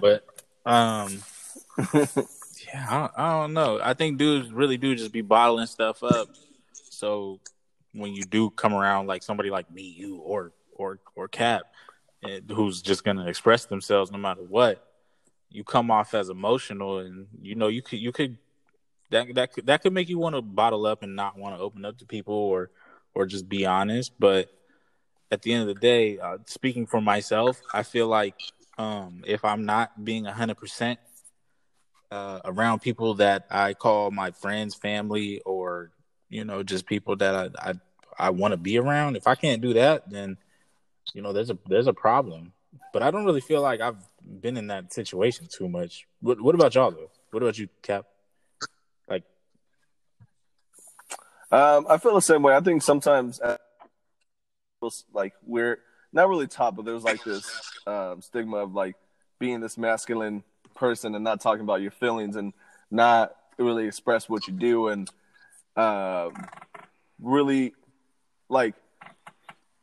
But 0.00 0.24
um, 0.64 1.22
yeah, 2.66 3.08
I, 3.16 3.22
I 3.22 3.40
don't 3.40 3.52
know. 3.52 3.80
I 3.82 3.94
think 3.94 4.18
dudes 4.18 4.52
really 4.52 4.76
do 4.76 4.94
just 4.94 5.12
be 5.12 5.22
bottling 5.22 5.66
stuff 5.66 6.02
up. 6.02 6.28
So 6.72 7.40
when 7.92 8.14
you 8.14 8.24
do 8.24 8.50
come 8.50 8.74
around 8.74 9.06
like 9.06 9.22
somebody 9.22 9.50
like 9.50 9.70
me, 9.70 9.82
you 9.82 10.16
or 10.16 10.52
or 10.74 10.98
or 11.14 11.28
Cap, 11.28 11.62
who's 12.50 12.82
just 12.82 13.04
gonna 13.04 13.26
express 13.26 13.66
themselves 13.66 14.10
no 14.10 14.18
matter 14.18 14.42
what, 14.42 14.86
you 15.50 15.64
come 15.64 15.90
off 15.90 16.14
as 16.14 16.28
emotional, 16.28 16.98
and 16.98 17.26
you 17.40 17.54
know 17.54 17.68
you 17.68 17.82
could 17.82 17.98
you 17.98 18.12
could 18.12 18.38
that 19.10 19.34
that 19.34 19.52
could, 19.52 19.66
that 19.66 19.82
could 19.82 19.92
make 19.92 20.08
you 20.08 20.18
want 20.18 20.34
to 20.34 20.42
bottle 20.42 20.86
up 20.86 21.02
and 21.02 21.14
not 21.14 21.38
want 21.38 21.56
to 21.56 21.62
open 21.62 21.84
up 21.84 21.98
to 21.98 22.06
people 22.06 22.34
or 22.34 22.70
or 23.14 23.26
just 23.26 23.48
be 23.48 23.64
honest. 23.64 24.12
But 24.18 24.50
at 25.30 25.42
the 25.42 25.52
end 25.52 25.68
of 25.68 25.74
the 25.74 25.80
day, 25.80 26.18
uh, 26.18 26.38
speaking 26.46 26.86
for 26.86 27.00
myself, 27.00 27.60
I 27.72 27.82
feel 27.82 28.08
like 28.08 28.34
um, 28.78 29.22
if 29.26 29.44
I'm 29.44 29.64
not 29.64 30.04
being 30.04 30.24
hundred 30.24 30.58
percent 30.58 30.98
uh, 32.10 32.40
around 32.44 32.80
people 32.80 33.14
that 33.14 33.46
I 33.50 33.74
call 33.74 34.10
my 34.10 34.30
friends, 34.30 34.74
family, 34.74 35.40
or 35.40 35.90
you 36.28 36.44
know, 36.44 36.62
just 36.62 36.86
people 36.86 37.16
that 37.16 37.52
I 37.58 37.70
I, 37.70 37.74
I 38.18 38.30
want 38.30 38.52
to 38.52 38.56
be 38.56 38.78
around. 38.78 39.16
If 39.16 39.26
I 39.26 39.34
can't 39.34 39.62
do 39.62 39.74
that, 39.74 40.08
then 40.10 40.36
you 41.14 41.22
know, 41.22 41.32
there's 41.32 41.50
a 41.50 41.58
there's 41.68 41.86
a 41.86 41.92
problem. 41.92 42.52
But 42.92 43.02
I 43.02 43.10
don't 43.10 43.24
really 43.24 43.40
feel 43.40 43.62
like 43.62 43.80
I've 43.80 44.02
been 44.22 44.56
in 44.56 44.68
that 44.68 44.92
situation 44.92 45.46
too 45.50 45.68
much. 45.68 46.06
What 46.20 46.40
What 46.40 46.54
about 46.54 46.74
y'all 46.74 46.90
though? 46.90 47.10
What 47.30 47.42
about 47.42 47.58
you, 47.58 47.68
Cap? 47.82 48.06
Like, 49.08 49.24
Um, 51.50 51.86
I 51.88 51.98
feel 51.98 52.14
the 52.14 52.20
same 52.20 52.42
way. 52.42 52.54
I 52.54 52.60
think 52.60 52.82
sometimes, 52.82 53.40
uh, 53.40 53.56
like 55.12 55.34
we're 55.44 55.78
not 56.12 56.28
really 56.28 56.46
taught, 56.46 56.76
but 56.76 56.84
there's 56.84 57.04
like 57.04 57.22
this 57.24 57.50
um, 57.86 58.22
stigma 58.22 58.58
of 58.58 58.74
like 58.74 58.96
being 59.38 59.60
this 59.60 59.76
masculine 59.76 60.44
person 60.76 61.14
and 61.14 61.24
not 61.24 61.40
talking 61.40 61.62
about 61.62 61.80
your 61.80 61.90
feelings 61.90 62.36
and 62.36 62.52
not 62.90 63.34
really 63.58 63.86
express 63.86 64.28
what 64.28 64.46
you 64.46 64.52
do 64.52 64.88
and 64.88 65.10
um, 65.76 66.32
really 67.20 67.74
like 68.48 68.74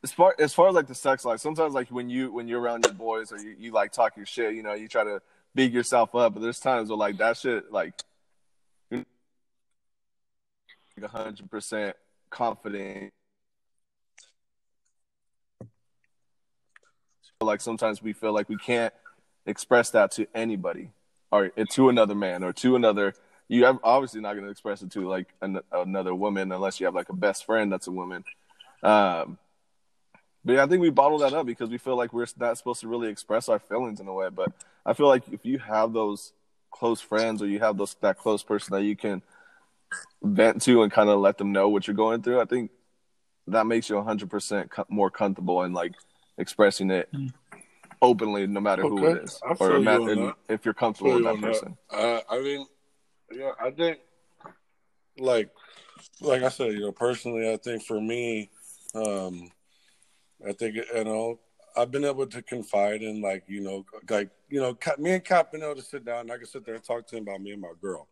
as 0.03 0.11
far 0.11 0.35
as 0.39 0.53
far 0.53 0.69
as 0.69 0.75
like 0.75 0.87
the 0.87 0.95
sex 0.95 1.25
life. 1.25 1.39
Sometimes 1.39 1.73
like 1.73 1.89
when 1.89 2.09
you 2.09 2.31
when 2.31 2.47
you're 2.47 2.61
around 2.61 2.85
your 2.85 2.93
boys 2.93 3.31
or 3.31 3.37
you, 3.37 3.55
you 3.57 3.71
like 3.71 3.91
talk 3.91 4.15
your 4.17 4.25
shit, 4.25 4.53
you 4.53 4.63
know, 4.63 4.73
you 4.73 4.87
try 4.87 5.03
to 5.03 5.21
big 5.55 5.73
yourself 5.73 6.15
up, 6.15 6.33
but 6.33 6.41
there's 6.41 6.59
times 6.59 6.89
where 6.89 6.97
like 6.97 7.17
that 7.17 7.37
shit 7.37 7.71
like 7.71 7.93
hundred 11.05 11.49
percent 11.49 11.95
confident. 12.29 13.11
Like 17.41 17.59
sometimes 17.59 18.01
we 18.01 18.13
feel 18.13 18.33
like 18.33 18.47
we 18.47 18.55
can't 18.55 18.93
express 19.45 19.89
that 19.91 20.11
to 20.11 20.27
anybody 20.33 20.89
or 21.31 21.49
to 21.49 21.89
another 21.89 22.15
man 22.15 22.43
or 22.43 22.53
to 22.53 22.75
another. 22.75 23.13
You 23.47 23.65
are 23.65 23.79
obviously 23.83 24.21
not 24.21 24.33
going 24.33 24.45
to 24.45 24.51
express 24.51 24.81
it 24.81 24.91
to 24.91 25.07
like 25.07 25.27
an, 25.41 25.59
another 25.71 26.15
woman 26.15 26.51
unless 26.51 26.79
you 26.79 26.85
have 26.85 26.95
like 26.95 27.09
a 27.09 27.13
best 27.13 27.45
friend 27.45 27.71
that's 27.71 27.87
a 27.87 27.91
woman. 27.91 28.23
Um, 28.81 29.37
but 30.45 30.53
yeah, 30.53 30.63
I 30.63 30.67
think 30.67 30.81
we 30.81 30.89
bottle 30.89 31.19
that 31.19 31.33
up 31.33 31.45
because 31.45 31.69
we 31.69 31.77
feel 31.77 31.95
like 31.95 32.13
we're 32.13 32.25
not 32.37 32.57
supposed 32.57 32.81
to 32.81 32.87
really 32.87 33.07
express 33.07 33.49
our 33.49 33.59
feelings 33.59 33.99
in 33.99 34.07
a 34.07 34.13
way. 34.13 34.29
But 34.29 34.51
I 34.85 34.93
feel 34.93 35.07
like 35.07 35.23
if 35.31 35.45
you 35.45 35.59
have 35.59 35.93
those 35.93 36.33
close 36.71 36.99
friends 36.99 37.41
or 37.41 37.47
you 37.47 37.59
have 37.59 37.77
those 37.77 37.95
that 38.01 38.17
close 38.17 38.43
person 38.43 38.73
that 38.73 38.83
you 38.83 38.95
can 38.95 39.21
vent 40.21 40.61
to 40.63 40.83
and 40.83 40.91
kind 40.91 41.09
of 41.09 41.19
let 41.19 41.37
them 41.37 41.51
know 41.51 41.69
what 41.69 41.87
you're 41.87 41.95
going 41.95 42.21
through, 42.21 42.41
I 42.41 42.45
think 42.45 42.71
that 43.47 43.67
makes 43.67 43.89
you 43.89 43.95
100% 43.95 44.85
more 44.89 45.09
comfortable 45.09 45.63
in 45.63 45.73
like 45.73 45.93
expressing 46.37 46.91
it 46.91 47.09
hmm. 47.13 47.27
Openly, 48.03 48.45
no 48.45 48.59
matter 48.59 48.83
okay. 48.85 49.01
who 49.01 49.07
it 49.07 49.23
is, 49.23 49.39
or 49.59 50.35
if 50.49 50.65
you're 50.65 50.73
comfortable 50.73 51.15
with 51.15 51.23
that 51.23 51.41
person. 51.41 51.77
That. 51.89 51.97
Uh, 51.97 52.21
I 52.29 52.41
mean, 52.41 52.67
yeah, 53.31 53.51
I 53.59 53.71
think 53.71 53.99
like 55.17 55.49
like 56.21 56.43
I 56.43 56.49
said, 56.49 56.73
you 56.73 56.81
know, 56.81 56.91
personally, 56.91 57.51
I 57.51 57.57
think 57.57 57.83
for 57.83 57.99
me, 57.99 58.49
um, 58.93 59.49
I 60.47 60.51
think 60.51 60.75
you 60.75 61.03
know 61.03 61.39
I've 61.75 61.91
been 61.91 62.05
able 62.05 62.27
to 62.27 62.41
confide 62.41 63.01
in 63.01 63.21
like 63.21 63.43
you 63.47 63.61
know 63.61 63.85
like 64.09 64.29
you 64.49 64.59
know 64.59 64.77
me 64.99 65.13
and 65.13 65.23
Cap 65.23 65.51
been 65.51 65.63
able 65.63 65.75
to 65.75 65.81
sit 65.81 66.05
down 66.05 66.21
and 66.21 66.31
I 66.31 66.37
can 66.37 66.45
sit 66.45 66.65
there 66.65 66.75
and 66.75 66.83
talk 66.83 67.07
to 67.07 67.17
him 67.17 67.23
about 67.23 67.41
me 67.41 67.51
and 67.51 67.61
my 67.61 67.71
girl. 67.81 68.07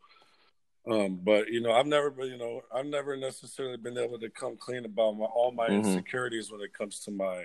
Um, 0.90 1.20
but 1.24 1.50
you 1.50 1.62
know, 1.62 1.74
I've 1.74 1.86
never 1.86 2.10
been, 2.10 2.28
you 2.28 2.38
know, 2.38 2.62
I've 2.74 2.88
never 2.88 3.16
necessarily 3.16 3.78
been 3.78 4.00
able 4.00 4.18
to 4.18 4.30
come 4.30 4.58
clean 4.58 4.86
about 4.86 5.12
my, 5.12 5.26
all 5.26 5.52
my 5.52 5.68
mm-hmm. 5.68 5.88
insecurities 5.88 6.52
when 6.52 6.62
it 6.62 6.74
comes 6.74 7.00
to 7.02 7.12
my 7.12 7.44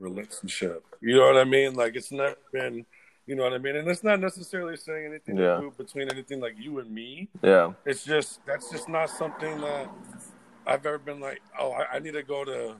relationship. 0.00 0.84
You 1.00 1.16
know 1.16 1.26
what 1.26 1.36
I 1.36 1.44
mean? 1.44 1.74
Like 1.74 1.94
it's 1.94 2.10
never 2.10 2.36
been, 2.52 2.84
you 3.26 3.36
know 3.36 3.44
what 3.44 3.52
I 3.52 3.58
mean? 3.58 3.76
And 3.76 3.86
it's 3.88 4.02
not 4.02 4.18
necessarily 4.18 4.76
saying 4.76 5.06
anything 5.06 5.36
yeah. 5.36 5.56
to 5.56 5.60
do 5.60 5.72
between 5.76 6.10
anything 6.10 6.40
like 6.40 6.54
you 6.58 6.80
and 6.80 6.90
me. 6.90 7.28
Yeah. 7.42 7.72
It's 7.84 8.04
just 8.04 8.44
that's 8.46 8.70
just 8.70 8.88
not 8.88 9.10
something 9.10 9.60
that 9.60 9.88
I've 10.66 10.84
ever 10.84 10.98
been 10.98 11.20
like, 11.20 11.40
oh, 11.58 11.72
I, 11.72 11.96
I 11.96 11.98
need 12.00 12.14
to 12.14 12.22
go 12.22 12.44
to 12.44 12.76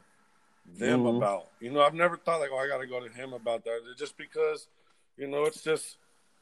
them 0.79 1.01
mm-hmm. 1.01 1.17
about. 1.17 1.49
You 1.61 1.71
know, 1.71 1.83
I've 1.83 1.95
never 1.95 2.17
thought 2.17 2.41
like, 2.41 2.51
oh, 2.53 2.59
I 2.59 2.69
got 2.69 2.79
to 2.79 2.87
go 2.87 3.07
to 3.07 3.13
him 3.13 3.33
about 3.33 3.65
that. 3.65 3.81
Just 3.99 4.17
because, 4.17 4.67
you 5.17 5.29
know, 5.29 5.45
it's 5.45 5.63
just, 5.63 5.99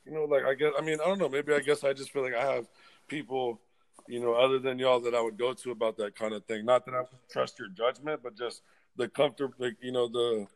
you 0.06 0.12
know, 0.12 0.24
like 0.24 0.44
I 0.44 0.55
guess, 0.55 0.72
I 0.78 0.82
mean, 0.82 0.98
I 1.05 1.09
don't 1.09 1.18
know. 1.18 1.28
Maybe 1.28 1.52
I 1.52 1.60
guess 1.60 1.84
I 1.84 1.92
just 1.92 2.10
feel 2.10 2.22
like 2.22 2.34
I 2.34 2.55
have 2.55 2.66
people, 3.09 3.60
you 4.06 4.20
know, 4.20 4.34
other 4.34 4.59
than 4.59 4.78
y'all 4.78 5.00
that 5.00 5.14
I 5.14 5.20
would 5.20 5.38
go 5.38 5.52
to 5.52 5.70
about 5.70 5.96
that 5.98 6.14
kind 6.14 6.32
of 6.32 6.44
thing. 6.44 6.64
Not 6.64 6.86
that 6.86 6.94
I 6.94 7.02
trust 7.30 7.59
your 7.59 7.68
judgment, 7.68 8.20
but 8.22 8.36
just 8.36 8.62
the 8.96 9.09
comfort, 9.09 9.52
like, 9.59 9.76
you 9.80 9.92
know, 9.92 10.09
the, 10.09 10.46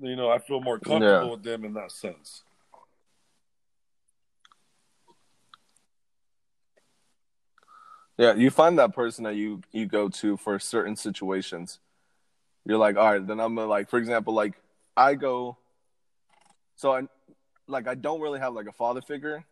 you 0.00 0.16
know, 0.16 0.30
I 0.30 0.38
feel 0.38 0.60
more 0.60 0.78
comfortable 0.78 1.26
yeah. 1.26 1.30
with 1.30 1.42
them 1.42 1.64
in 1.64 1.74
that 1.74 1.92
sense. 1.92 2.42
Yeah, 8.16 8.34
you 8.34 8.50
find 8.50 8.78
that 8.78 8.94
person 8.94 9.24
that 9.24 9.34
you 9.34 9.60
you 9.72 9.86
go 9.86 10.08
to 10.08 10.36
for 10.36 10.58
certain 10.58 10.94
situations. 10.94 11.80
You're 12.64 12.78
like, 12.78 12.96
all 12.96 13.12
right, 13.12 13.26
then 13.26 13.40
I'm 13.40 13.54
gonna 13.54 13.66
like, 13.68 13.90
for 13.90 13.98
example, 13.98 14.34
like 14.34 14.54
I 14.96 15.14
go. 15.14 15.56
So 16.76 16.92
I, 16.92 17.02
like, 17.66 17.86
I 17.86 17.94
don't 17.94 18.20
really 18.20 18.40
have 18.40 18.54
like 18.54 18.66
a 18.66 18.72
father 18.72 19.00
figure 19.00 19.44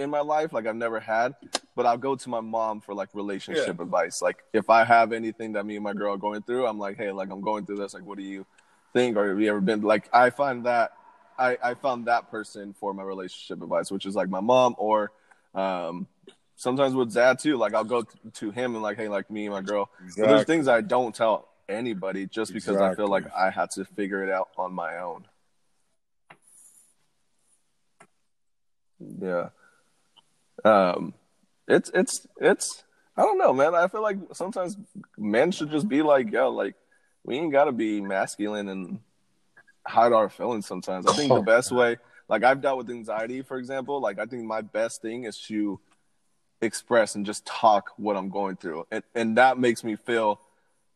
in 0.00 0.10
my 0.10 0.20
life, 0.20 0.52
like 0.52 0.66
I've 0.66 0.76
never 0.76 0.98
had, 0.98 1.34
but 1.76 1.84
I'll 1.84 1.98
go 1.98 2.16
to 2.16 2.28
my 2.28 2.40
mom 2.40 2.80
for 2.80 2.94
like 2.94 3.10
relationship 3.12 3.76
yeah. 3.78 3.82
advice. 3.82 4.22
Like 4.22 4.38
if 4.52 4.70
I 4.70 4.84
have 4.84 5.12
anything 5.12 5.52
that 5.52 5.66
me 5.66 5.76
and 5.76 5.84
my 5.84 5.92
girl 5.92 6.14
are 6.14 6.18
going 6.18 6.42
through, 6.42 6.66
I'm 6.66 6.78
like, 6.78 6.96
hey, 6.96 7.12
like 7.12 7.30
I'm 7.30 7.42
going 7.42 7.66
through 7.66 7.76
this. 7.76 7.94
Like, 7.94 8.04
what 8.04 8.18
do 8.18 8.24
you 8.24 8.46
think? 8.92 9.16
Or 9.16 9.28
have 9.28 9.40
you 9.40 9.50
ever 9.50 9.60
been 9.60 9.82
like? 9.82 10.08
I 10.12 10.30
find 10.30 10.66
that 10.66 10.92
I 11.38 11.56
I 11.62 11.74
found 11.74 12.06
that 12.06 12.30
person 12.30 12.74
for 12.78 12.92
my 12.94 13.02
relationship 13.02 13.62
advice, 13.62 13.90
which 13.90 14.06
is 14.06 14.14
like 14.14 14.28
my 14.28 14.40
mom 14.40 14.74
or 14.78 15.12
um 15.54 16.06
sometimes 16.56 16.94
with 16.94 17.10
Zad 17.10 17.38
too. 17.38 17.56
Like 17.56 17.74
I'll 17.74 17.84
go 17.84 18.04
to 18.34 18.50
him 18.50 18.74
and 18.74 18.82
like, 18.82 18.96
hey, 18.96 19.08
like 19.08 19.30
me 19.30 19.46
and 19.46 19.54
my 19.54 19.62
girl. 19.62 19.90
Exactly. 20.02 20.22
But 20.22 20.28
there's 20.28 20.46
things 20.46 20.68
I 20.68 20.82
don't 20.82 21.14
tell 21.14 21.48
anybody 21.68 22.26
just 22.26 22.52
because 22.52 22.74
exactly. 22.74 22.92
I 22.92 22.96
feel 22.96 23.08
like 23.08 23.24
I 23.34 23.50
had 23.50 23.70
to 23.72 23.84
figure 23.84 24.22
it 24.22 24.30
out 24.30 24.48
on 24.56 24.72
my 24.72 24.98
own. 24.98 25.26
Yeah. 29.20 29.48
Um, 30.64 31.14
it's 31.66 31.90
it's 31.94 32.26
it's 32.38 32.84
I 33.16 33.22
don't 33.22 33.38
know, 33.38 33.52
man. 33.52 33.74
I 33.74 33.88
feel 33.88 34.02
like 34.02 34.18
sometimes 34.32 34.76
men 35.16 35.52
should 35.52 35.70
just 35.70 35.88
be 35.88 36.02
like, 36.02 36.30
yo, 36.30 36.50
like 36.50 36.74
we 37.24 37.36
ain't 37.36 37.52
gotta 37.52 37.72
be 37.72 38.00
masculine 38.00 38.68
and 38.68 39.00
hide 39.86 40.12
our 40.12 40.28
feelings. 40.28 40.66
Sometimes 40.66 41.06
I 41.06 41.12
think 41.12 41.28
the 41.28 41.36
oh, 41.36 41.42
best 41.42 41.72
way, 41.72 41.96
like 42.28 42.44
I've 42.44 42.60
dealt 42.60 42.78
with 42.78 42.90
anxiety, 42.90 43.42
for 43.42 43.58
example. 43.58 44.00
Like 44.00 44.18
I 44.18 44.26
think 44.26 44.44
my 44.44 44.60
best 44.60 45.02
thing 45.02 45.24
is 45.24 45.38
to 45.46 45.80
express 46.62 47.14
and 47.14 47.24
just 47.24 47.46
talk 47.46 47.90
what 47.96 48.16
I'm 48.16 48.28
going 48.28 48.56
through, 48.56 48.86
and 48.90 49.02
and 49.14 49.36
that 49.36 49.58
makes 49.58 49.84
me 49.84 49.96
feel 49.96 50.40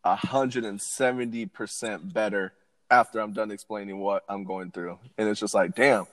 hundred 0.04 0.64
and 0.64 0.80
seventy 0.80 1.46
percent 1.46 2.12
better 2.12 2.52
after 2.90 3.20
I'm 3.20 3.32
done 3.32 3.50
explaining 3.50 3.98
what 3.98 4.24
I'm 4.28 4.44
going 4.44 4.70
through. 4.70 4.98
And 5.16 5.28
it's 5.28 5.40
just 5.40 5.54
like, 5.54 5.74
damn, 5.74 6.06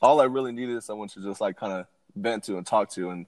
all 0.00 0.20
I 0.20 0.24
really 0.24 0.52
needed 0.52 0.76
is 0.76 0.84
someone 0.84 1.08
to 1.08 1.22
just 1.22 1.40
like 1.40 1.56
kind 1.56 1.72
of 1.72 1.86
vent 2.16 2.44
to 2.44 2.56
and 2.56 2.66
talk 2.66 2.90
to 2.90 3.10
and 3.10 3.26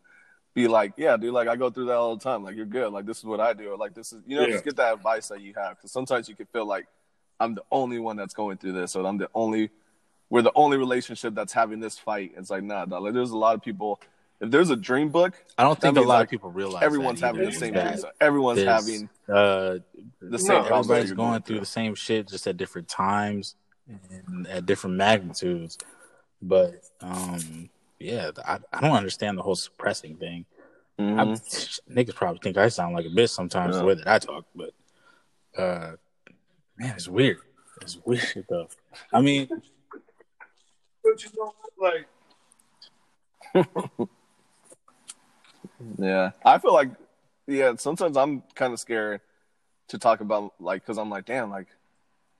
be 0.57 0.67
like, 0.69 0.95
yeah, 0.97 1.19
dude, 1.19 1.35
like 1.35 1.49
I 1.49 1.55
go 1.55 1.69
through 1.69 1.85
that 1.87 1.97
all 1.97 2.17
the 2.17 2.25
time. 2.25 2.43
Like 2.43 2.57
you're 2.57 2.65
good. 2.65 2.91
Like 2.91 3.05
this 3.05 3.19
is 3.19 3.25
what 3.25 3.41
I 3.41 3.53
do. 3.53 3.73
Or 3.73 3.77
like 3.77 3.95
this 3.95 4.13
is, 4.13 4.23
you 4.27 4.37
know, 4.37 4.47
yeah. 4.47 4.53
just 4.53 4.65
get 4.65 4.77
that 4.77 4.95
advice 4.95 5.29
that 5.29 5.43
you 5.43 5.53
have. 5.55 5.77
Because 5.77 5.93
sometimes 5.93 6.31
you 6.31 6.35
can 6.35 6.47
feel 6.47 6.65
like 6.65 6.87
I'm 7.39 7.55
the 7.55 7.63
only 7.71 7.99
one 7.99 8.17
that's 8.17 8.33
going 8.33 8.57
through 8.57 8.73
this, 8.73 8.97
or 8.97 9.07
I'm 9.07 9.19
the 9.19 9.29
only, 9.35 9.69
we're 10.31 10.41
the 10.41 10.53
only 10.55 10.79
relationship 10.79 11.35
that's 11.35 11.53
having 11.53 11.79
this 11.79 11.99
fight. 11.99 12.33
It's 12.39 12.49
like, 12.49 12.63
nah, 12.63 12.87
nah 12.87 12.99
like 12.99 13.13
there's 13.13 13.33
a 13.33 13.37
lot 13.37 13.55
of 13.55 13.63
people. 13.63 14.01
If 14.41 14.51
there's 14.51 14.71
a 14.71 14.77
dream 14.77 15.11
book, 15.11 15.35
I 15.59 15.63
don't 15.63 15.79
think 15.79 15.99
a 15.99 16.01
lot 16.01 16.09
like 16.09 16.25
of 16.25 16.31
people 16.31 16.51
realize 16.51 16.83
everyone's 16.83 17.21
having 17.21 17.45
the 17.45 17.53
same 17.53 17.75
dream. 17.75 17.99
So 17.99 18.11
everyone's 18.19 18.63
having 18.63 19.11
uh, 19.29 19.79
the 20.21 20.39
same. 20.39 20.63
No, 20.63 20.65
everybody's 20.65 21.13
going, 21.13 21.31
going 21.31 21.43
through 21.43 21.61
the 21.61 21.67
same 21.67 21.95
shit, 21.95 22.29
just 22.29 22.47
at 22.47 22.57
different 22.57 22.89
times 22.89 23.57
and 23.89 24.47
at 24.47 24.65
different 24.67 24.97
magnitudes. 24.97 25.79
But 26.43 26.83
um, 27.01 27.71
yeah, 27.99 28.31
I, 28.45 28.59
I 28.73 28.81
don't 28.81 28.97
understand 28.97 29.39
the 29.39 29.43
whole 29.43 29.55
suppressing 29.55 30.17
thing. 30.17 30.45
Mm-hmm. 30.99 31.21
I, 31.21 31.25
niggas 31.95 32.15
probably 32.15 32.41
think 32.43 32.57
I 32.57 32.69
sound 32.69 32.95
like 32.95 33.07
a 33.07 33.11
bitch 33.11 33.31
sometimes 33.31 33.75
yeah. 33.75 33.81
the 33.81 33.87
way 33.87 33.95
that 33.95 34.07
I 34.07 34.19
talk, 34.19 34.47
but 34.55 34.71
uh, 35.57 35.93
man, 36.79 36.95
it's 36.95 37.09
weird. 37.09 37.39
It's 37.83 37.99
weird 38.05 38.47
though. 38.49 38.69
I 39.13 39.21
mean, 39.21 39.49
but 41.03 41.25
you 41.25 41.31
know, 41.37 41.55
like, 41.79 42.07
yeah, 45.99 46.31
I 46.45 46.59
feel 46.59 46.73
like, 46.73 46.91
yeah. 47.47 47.75
Sometimes 47.77 48.17
I'm 48.17 48.43
kind 48.55 48.73
of 48.73 48.81
scared 48.81 49.21
to 49.89 49.99
talk 49.99 50.21
about, 50.21 50.55
like, 50.59 50.83
because 50.83 50.99
I'm 50.99 51.11
like, 51.11 51.27
damn, 51.27 51.51
like, 51.51 51.69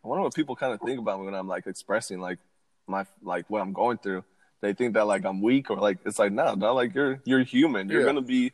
I 0.07 0.09
wonder 0.09 0.23
what 0.23 0.35
people 0.35 0.57
kind 0.57 0.73
of 0.73 0.81
think 0.81 0.99
about 1.01 1.19
me 1.19 1.27
when 1.27 1.35
I'm 1.35 1.49
like 1.49 1.67
expressing 1.67 2.21
like 2.21 2.39
my 2.87 3.05
like 3.23 3.45
what 3.49 3.61
I'm 3.61 3.73
going 3.73 3.99
through 3.99 4.23
they 4.67 4.75
think 4.75 4.95
that 4.95 5.07
like 5.07 5.25
I'm 5.25 5.41
weak 5.41 5.71
or 5.71 5.77
like 5.77 5.99
it's 6.05 6.19
like 6.19 6.33
no, 6.33 6.55
not 6.55 6.73
like 6.73 6.95
you're 6.95 7.21
you're 7.25 7.45
human. 7.45 7.89
You're 7.89 8.01
yeah. 8.01 8.07
gonna 8.07 8.23
be 8.23 8.53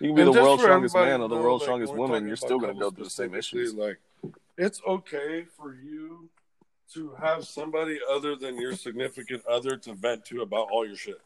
you 0.00 0.08
can 0.08 0.14
be 0.14 0.22
and 0.22 0.34
the 0.34 0.42
world's 0.42 0.62
strongest 0.62 0.94
man 0.94 1.20
or 1.20 1.28
the 1.28 1.36
world's 1.36 1.62
like, 1.62 1.66
strongest 1.66 1.94
woman. 1.94 2.26
You're 2.26 2.36
still 2.36 2.58
gonna 2.58 2.74
go 2.74 2.90
through 2.90 3.04
the 3.04 3.10
same 3.10 3.34
issues. 3.34 3.74
Like 3.74 3.98
it's 4.56 4.80
okay 4.86 5.44
for 5.56 5.74
you 5.74 6.28
to 6.94 7.14
have 7.20 7.46
somebody 7.46 7.98
other 8.10 8.36
than 8.36 8.58
your 8.60 8.74
significant 8.74 9.44
other 9.46 9.76
to 9.76 9.94
vent 9.94 10.24
to 10.26 10.42
about 10.42 10.68
all 10.70 10.86
your 10.86 10.96
shit. 10.96 11.20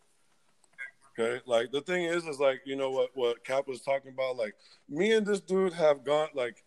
Okay, 1.19 1.43
like 1.47 1.71
the 1.71 1.83
thing 1.83 2.05
is, 2.05 2.27
is 2.27 2.41
like 2.41 2.63
you 2.65 2.77
know 2.77 2.91
what 2.91 3.11
what 3.15 3.45
Cap 3.45 3.69
was 3.69 3.83
talking 3.83 4.13
about. 4.13 4.37
Like 4.37 4.55
me 4.89 5.13
and 5.13 5.27
this 5.27 5.41
dude 5.41 5.75
have 5.75 6.05
gone 6.05 6.29
like 6.35 6.65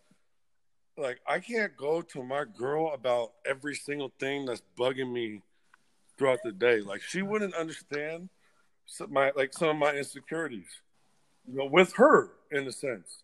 like 0.96 1.20
I 1.28 1.40
can't 1.40 1.76
go 1.76 2.00
to 2.00 2.22
my 2.22 2.44
girl 2.44 2.92
about 2.94 3.32
every 3.44 3.74
single 3.74 4.12
thing 4.20 4.46
that's 4.46 4.62
bugging 4.78 5.12
me 5.12 5.42
throughout 6.16 6.40
the 6.42 6.52
day. 6.52 6.80
Like 6.80 7.02
she 7.02 7.22
wouldn't 7.22 7.54
understand 7.54 8.28
some, 8.86 9.12
my 9.12 9.32
like 9.36 9.52
some 9.52 9.68
of 9.68 9.76
my 9.76 9.92
insecurities, 9.92 10.68
you 11.46 11.56
know, 11.58 11.66
with 11.66 11.94
her 11.94 12.30
in 12.50 12.66
a 12.66 12.72
sense. 12.72 13.22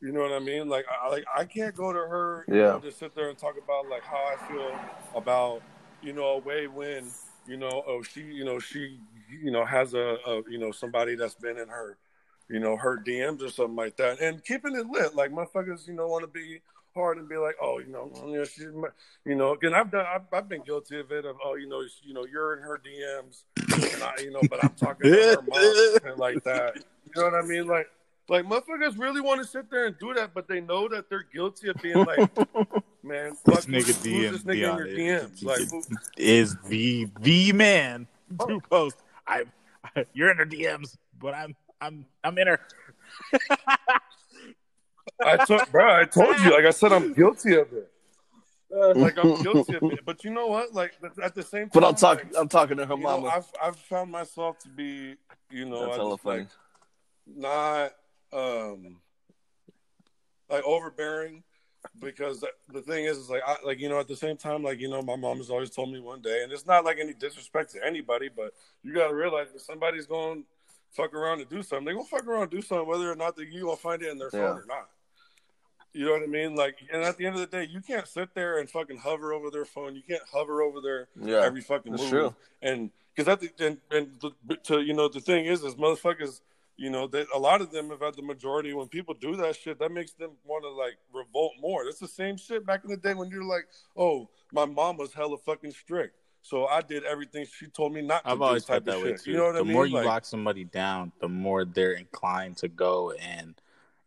You 0.00 0.12
know 0.12 0.20
what 0.20 0.32
I 0.32 0.38
mean? 0.38 0.68
Like, 0.68 0.84
I, 0.88 1.08
like 1.08 1.24
I 1.36 1.44
can't 1.44 1.74
go 1.74 1.92
to 1.92 1.98
her, 1.98 2.44
you 2.48 2.54
Yeah. 2.54 2.72
know, 2.72 2.80
just 2.80 2.98
sit 2.98 3.14
there 3.14 3.30
and 3.30 3.38
talk 3.38 3.54
about 3.62 3.88
like 3.88 4.04
how 4.04 4.16
I 4.16 4.36
feel 4.36 4.78
about, 5.20 5.62
you 6.02 6.12
know, 6.12 6.24
a 6.24 6.38
way 6.38 6.68
when, 6.68 7.10
you 7.46 7.56
know, 7.56 7.82
oh 7.86 8.02
she, 8.02 8.20
you 8.20 8.44
know, 8.44 8.58
she, 8.60 9.00
you 9.42 9.50
know, 9.50 9.64
has 9.64 9.94
a, 9.94 10.16
a, 10.26 10.42
you 10.48 10.58
know, 10.58 10.70
somebody 10.70 11.16
that's 11.16 11.34
been 11.34 11.58
in 11.58 11.68
her, 11.68 11.98
you 12.48 12.60
know, 12.60 12.76
her 12.76 12.96
DMs 12.96 13.42
or 13.42 13.48
something 13.50 13.74
like 13.76 13.96
that, 13.96 14.20
and 14.20 14.44
keeping 14.44 14.76
it 14.76 14.86
lit. 14.86 15.16
Like 15.16 15.32
motherfuckers, 15.32 15.88
you 15.88 15.94
know, 15.94 16.06
want 16.06 16.22
to 16.22 16.28
be 16.28 16.60
hard 16.98 17.18
and 17.18 17.28
be 17.28 17.36
like, 17.36 17.54
oh, 17.62 17.78
you 17.78 17.88
know, 17.88 18.10
mm, 18.14 18.58
you 18.58 18.72
know, 18.72 18.88
you 19.24 19.34
know, 19.34 19.52
again, 19.52 19.74
I've 19.74 19.90
done, 19.90 20.04
I've, 20.12 20.22
I've 20.32 20.48
been 20.48 20.62
guilty 20.62 20.98
of 20.98 21.12
it. 21.12 21.24
Of 21.24 21.36
oh, 21.44 21.54
you 21.54 21.68
know, 21.68 21.82
you 22.02 22.12
know, 22.12 22.26
you're 22.26 22.56
in 22.56 22.62
her 22.62 22.78
DMs, 22.78 23.44
and 23.94 24.02
I, 24.02 24.14
you 24.20 24.30
know, 24.30 24.40
but 24.50 24.62
I'm 24.62 24.74
talking 24.74 25.10
to 25.10 25.16
her 25.16 25.42
mom 25.42 26.10
and 26.10 26.18
like 26.18 26.42
that. 26.44 26.76
You 26.76 27.22
know 27.22 27.30
what 27.30 27.34
I 27.34 27.46
mean? 27.46 27.66
Like, 27.66 27.88
like 28.28 28.44
motherfuckers 28.44 28.98
really 28.98 29.20
want 29.20 29.40
to 29.40 29.46
sit 29.46 29.70
there 29.70 29.86
and 29.86 29.98
do 29.98 30.12
that, 30.14 30.34
but 30.34 30.48
they 30.48 30.60
know 30.60 30.88
that 30.88 31.08
they're 31.08 31.26
guilty 31.32 31.68
of 31.68 31.76
being 31.80 32.04
like, 32.04 32.18
man, 33.02 33.34
fuck 33.34 33.62
This 33.62 33.66
nigga 33.66 33.94
DM 34.04 34.32
this 34.32 34.42
nigga 34.42 34.52
in 34.52 34.58
your 34.58 35.20
DMs? 35.20 35.44
Like, 35.44 35.70
who, 35.70 35.82
is 36.16 36.56
the 36.66 37.08
the 37.20 37.52
man 37.52 38.06
to 38.46 38.60
post. 38.68 38.96
I, 39.26 39.44
you're 40.12 40.30
in 40.30 40.36
her 40.36 40.46
DMs, 40.46 40.96
but 41.20 41.34
I'm 41.34 41.54
I'm 41.80 42.06
I'm 42.24 42.36
in 42.38 42.48
her. 42.48 42.60
I 45.24 45.44
took, 45.44 45.70
bro, 45.70 46.00
I 46.00 46.04
told 46.04 46.38
you, 46.40 46.50
like 46.50 46.64
I 46.64 46.70
said, 46.70 46.92
I'm 46.92 47.12
guilty 47.12 47.54
of 47.56 47.72
it. 47.72 47.90
Like 48.70 49.18
I'm 49.18 49.34
guilty 49.42 49.76
of 49.76 49.82
it, 49.84 50.04
but 50.04 50.24
you 50.24 50.30
know 50.30 50.46
what? 50.46 50.74
Like 50.74 50.92
at 51.22 51.34
the 51.34 51.42
same 51.42 51.62
time, 51.62 51.70
But 51.74 51.84
I'm 51.84 51.94
talking. 51.94 52.26
like, 52.26 52.36
I'm 52.38 52.48
talking 52.48 52.76
to 52.76 52.86
her 52.86 52.94
you 52.94 53.02
know. 53.02 53.26
I've 53.26 53.50
I've 53.62 53.76
found 53.76 54.10
myself 54.10 54.58
to 54.60 54.68
be, 54.68 55.16
you 55.50 55.64
know, 55.64 55.86
That's 55.86 55.98
I 55.98 56.10
just, 56.10 56.24
like 56.24 56.48
not 57.26 57.92
um 58.32 58.96
like 60.50 60.64
overbearing 60.64 61.42
because 62.00 62.44
the 62.68 62.82
thing 62.82 63.04
is 63.04 63.16
is 63.16 63.30
like 63.30 63.42
I 63.46 63.56
like 63.64 63.80
you 63.80 63.88
know 63.88 64.00
at 64.00 64.08
the 64.08 64.16
same 64.16 64.36
time 64.36 64.62
like 64.62 64.80
you 64.80 64.88
know 64.88 65.02
my 65.02 65.16
mom 65.16 65.38
has 65.38 65.50
always 65.50 65.70
told 65.70 65.92
me 65.92 66.00
one 66.00 66.20
day 66.20 66.42
and 66.42 66.52
it's 66.52 66.66
not 66.66 66.84
like 66.84 66.98
any 67.00 67.14
disrespect 67.14 67.72
to 67.72 67.86
anybody 67.86 68.28
but 68.34 68.52
you 68.82 68.94
got 68.94 69.08
to 69.08 69.14
realize 69.14 69.48
if 69.54 69.62
somebody's 69.62 70.06
going 70.06 70.42
to 70.42 70.46
fuck 70.90 71.14
around 71.14 71.40
and 71.40 71.48
do 71.48 71.62
something 71.62 71.86
they 71.86 71.92
gonna 71.92 72.04
fuck 72.04 72.26
around 72.26 72.42
and 72.42 72.50
do 72.50 72.62
something 72.62 72.86
whether 72.86 73.10
or 73.10 73.16
not 73.16 73.36
that 73.36 73.48
you 73.48 73.64
gonna 73.64 73.76
find 73.76 74.02
it 74.02 74.10
in 74.10 74.18
their 74.18 74.30
phone 74.30 74.58
or 74.58 74.64
not 74.66 74.88
you 75.92 76.04
know 76.06 76.12
what 76.12 76.22
I 76.22 76.26
mean? 76.26 76.54
Like 76.54 76.78
and 76.92 77.02
at 77.02 77.16
the 77.16 77.26
end 77.26 77.34
of 77.36 77.40
the 77.40 77.46
day 77.46 77.66
you 77.70 77.80
can't 77.80 78.06
sit 78.06 78.34
there 78.34 78.58
and 78.58 78.68
fucking 78.70 78.98
hover 78.98 79.32
over 79.32 79.50
their 79.50 79.64
phone. 79.64 79.94
You 79.96 80.02
can't 80.02 80.22
hover 80.32 80.62
over 80.62 80.80
their 80.80 81.08
Yeah, 81.20 81.44
every 81.44 81.60
fucking 81.60 81.92
that's 81.92 82.02
move. 82.04 82.10
true. 82.10 82.34
and 82.62 82.90
because 83.14 83.28
at 83.28 83.40
the 83.40 83.50
and, 83.66 83.78
and 83.90 84.08
the, 84.46 84.56
to 84.64 84.80
you 84.82 84.94
know 84.94 85.08
the 85.08 85.20
thing 85.20 85.46
is 85.46 85.62
is 85.64 85.74
motherfuckers 85.74 86.40
you 86.76 86.90
know 86.90 87.06
that 87.08 87.26
a 87.34 87.38
lot 87.38 87.60
of 87.60 87.72
them 87.72 87.90
have 87.90 88.00
had 88.00 88.14
the 88.14 88.22
majority. 88.22 88.72
When 88.72 88.86
people 88.88 89.14
do 89.14 89.34
that 89.36 89.56
shit 89.56 89.78
that 89.80 89.90
makes 89.90 90.12
them 90.12 90.30
want 90.44 90.62
to 90.64 90.70
like 90.70 90.96
revolt 91.12 91.52
more. 91.60 91.84
That's 91.84 91.98
the 91.98 92.06
same 92.06 92.36
shit 92.36 92.64
back 92.64 92.84
in 92.84 92.90
the 92.90 92.96
day 92.96 93.14
when 93.14 93.28
you're 93.30 93.42
like 93.44 93.66
oh 93.96 94.28
my 94.52 94.64
mom 94.64 94.96
was 94.96 95.12
hella 95.12 95.36
fucking 95.38 95.72
strict. 95.72 96.14
So 96.42 96.66
i 96.66 96.80
did 96.80 97.04
everything 97.04 97.44
she 97.58 97.66
told 97.66 97.92
me 97.92 98.00
not 98.02 98.22
to 98.24 98.30
I've 98.30 98.38
do 98.38 98.44
always 98.44 98.64
type 98.64 98.84
felt 98.84 98.84
that 98.84 98.96
of 98.98 99.02
way 99.02 99.16
too. 99.16 99.30
you 99.32 99.36
know 99.36 99.46
what 99.46 99.52
the 99.54 99.58
i 99.58 99.62
mean? 99.62 99.68
The 99.68 99.72
more 99.74 99.86
you 99.86 99.94
Like, 99.96 100.06
lock 100.06 100.24
somebody 100.24 100.64
down, 100.64 101.10
the 101.20 101.28
more 101.28 101.64
they're 101.64 101.92
inclined 101.94 102.56
to 102.58 102.68
go 102.68 103.10
and 103.12 103.54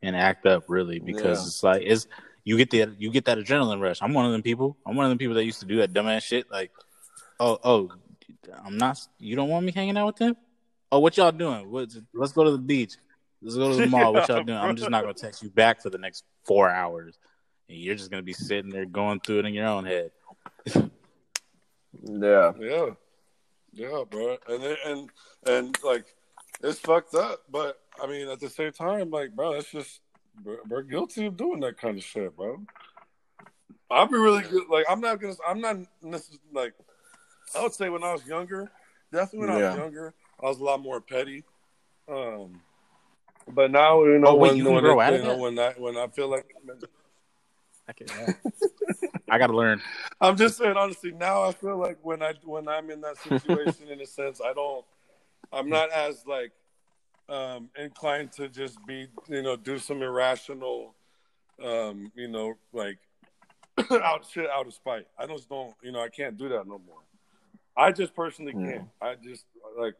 and 0.01 0.15
act 0.15 0.45
up 0.45 0.63
really 0.67 0.99
because 0.99 1.39
Yeah. 1.39 1.45
it's 1.45 1.63
like 1.63 1.83
it's 1.85 2.07
you 2.43 2.57
get 2.57 2.69
the 2.69 2.93
you 2.97 3.11
get 3.11 3.25
that 3.25 3.37
adrenaline 3.37 3.81
rush. 3.81 4.01
I'm 4.01 4.13
one 4.13 4.25
of 4.25 4.31
them 4.31 4.41
people. 4.41 4.77
I'm 4.85 4.95
one 4.95 5.05
of 5.05 5.09
them 5.09 5.17
people 5.17 5.35
that 5.35 5.45
used 5.45 5.59
to 5.59 5.65
do 5.65 5.77
that 5.77 5.93
dumbass 5.93 6.23
shit. 6.23 6.49
Like, 6.51 6.71
oh 7.39 7.59
oh, 7.63 7.89
I'm 8.63 8.77
not. 8.77 8.99
You 9.19 9.35
don't 9.35 9.49
want 9.49 9.65
me 9.65 9.71
hanging 9.71 9.97
out 9.97 10.07
with 10.07 10.17
them? 10.17 10.35
Oh, 10.91 10.99
what 10.99 11.17
y'all 11.17 11.31
doing? 11.31 11.69
What? 11.69 11.89
Let's 12.13 12.31
go 12.33 12.43
to 12.43 12.51
the 12.51 12.57
beach. 12.57 12.95
Let's 13.41 13.55
go 13.55 13.71
to 13.71 13.75
the 13.77 13.87
mall. 13.87 14.13
What 14.13 14.27
y'all 14.27 14.43
doing? 14.43 14.57
I'm 14.57 14.75
just 14.75 14.89
not 14.89 15.01
gonna 15.03 15.13
text 15.13 15.41
you 15.43 15.49
back 15.49 15.81
for 15.81 15.89
the 15.89 15.97
next 15.97 16.23
four 16.45 16.69
hours, 16.69 17.17
and 17.69 17.77
you're 17.77 17.95
just 17.95 18.11
gonna 18.11 18.23
be 18.23 18.33
sitting 18.33 18.71
there 18.71 18.85
going 18.85 19.19
through 19.19 19.39
it 19.39 19.45
in 19.45 19.53
your 19.53 19.67
own 19.67 19.85
head. 19.85 20.11
Yeah. 22.03 22.53
yeah 22.59 22.89
yeah 23.73 24.03
bro 24.09 24.37
and 24.47 24.63
then, 24.63 24.75
and 24.85 25.09
and 25.45 25.77
like 25.83 26.05
it's 26.63 26.79
fucked 26.79 27.15
up 27.15 27.41
but 27.49 27.80
i 28.01 28.07
mean 28.07 28.27
at 28.27 28.39
the 28.39 28.49
same 28.49 28.71
time 28.71 29.09
like 29.09 29.31
bro 29.35 29.53
that's 29.53 29.71
just 29.71 30.01
we're, 30.43 30.57
we're 30.67 30.81
guilty 30.81 31.25
of 31.25 31.37
doing 31.37 31.59
that 31.59 31.77
kind 31.77 31.97
of 31.97 32.03
shit 32.03 32.35
bro 32.35 32.61
i'll 33.89 34.07
be 34.07 34.17
really 34.17 34.43
good 34.43 34.63
like 34.69 34.85
i'm 34.89 35.01
not 35.01 35.19
gonna 35.19 35.33
i'm 35.47 35.61
not 35.61 35.77
necessarily 36.01 36.41
like 36.53 36.73
i 37.55 37.61
would 37.61 37.73
say 37.73 37.89
when 37.89 38.03
i 38.03 38.11
was 38.11 38.25
younger 38.25 38.71
definitely 39.11 39.47
when 39.47 39.49
i 39.49 39.69
was 39.69 39.77
younger 39.77 40.13
i 40.41 40.45
was 40.45 40.59
a 40.59 40.63
lot 40.63 40.81
more 40.81 41.01
petty 41.01 41.43
um 42.09 42.61
but 43.47 43.71
now 43.71 44.03
you 44.03 44.17
know 44.19 44.29
Oh, 44.29 44.35
wait, 44.35 44.49
when, 44.49 44.57
you 44.57 44.71
when, 44.71 44.83
grow 44.83 44.99
out 44.99 45.13
you 45.13 45.19
of 45.19 45.25
know 45.25 45.37
when 45.37 45.59
I 45.59 45.71
when 45.77 45.97
I 45.97 46.07
feel 46.07 46.29
like 46.29 46.45
I, 47.87 47.93
can, 47.93 48.07
I 49.29 49.37
gotta 49.37 49.55
learn. 49.55 49.81
I'm 50.21 50.37
just 50.37 50.57
saying 50.57 50.77
honestly. 50.77 51.11
Now 51.11 51.43
I 51.43 51.51
feel 51.51 51.77
like 51.77 51.97
when 52.03 52.21
I 52.21 52.33
when 52.43 52.67
I'm 52.67 52.89
in 52.89 53.01
that 53.01 53.17
situation, 53.17 53.89
in 53.89 53.99
a 53.99 54.05
sense, 54.05 54.39
I 54.43 54.53
don't. 54.53 54.85
I'm 55.51 55.67
not 55.67 55.91
as 55.91 56.23
like 56.25 56.53
um 57.29 57.69
inclined 57.77 58.31
to 58.33 58.49
just 58.49 58.77
be 58.85 59.07
you 59.29 59.41
know 59.41 59.55
do 59.55 59.77
some 59.79 60.01
irrational, 60.01 60.93
um 61.63 62.11
you 62.15 62.27
know 62.27 62.55
like 62.73 62.97
out 63.91 64.25
shit 64.31 64.49
out 64.49 64.67
of 64.67 64.73
spite. 64.73 65.07
I 65.17 65.25
just 65.27 65.49
don't 65.49 65.73
you 65.81 65.91
know 65.91 66.01
I 66.01 66.09
can't 66.09 66.37
do 66.37 66.49
that 66.49 66.67
no 66.67 66.79
more. 66.85 66.97
I 67.77 67.91
just 67.91 68.13
personally 68.15 68.53
can't. 68.53 68.87
I 69.01 69.15
just 69.15 69.45
like. 69.77 69.95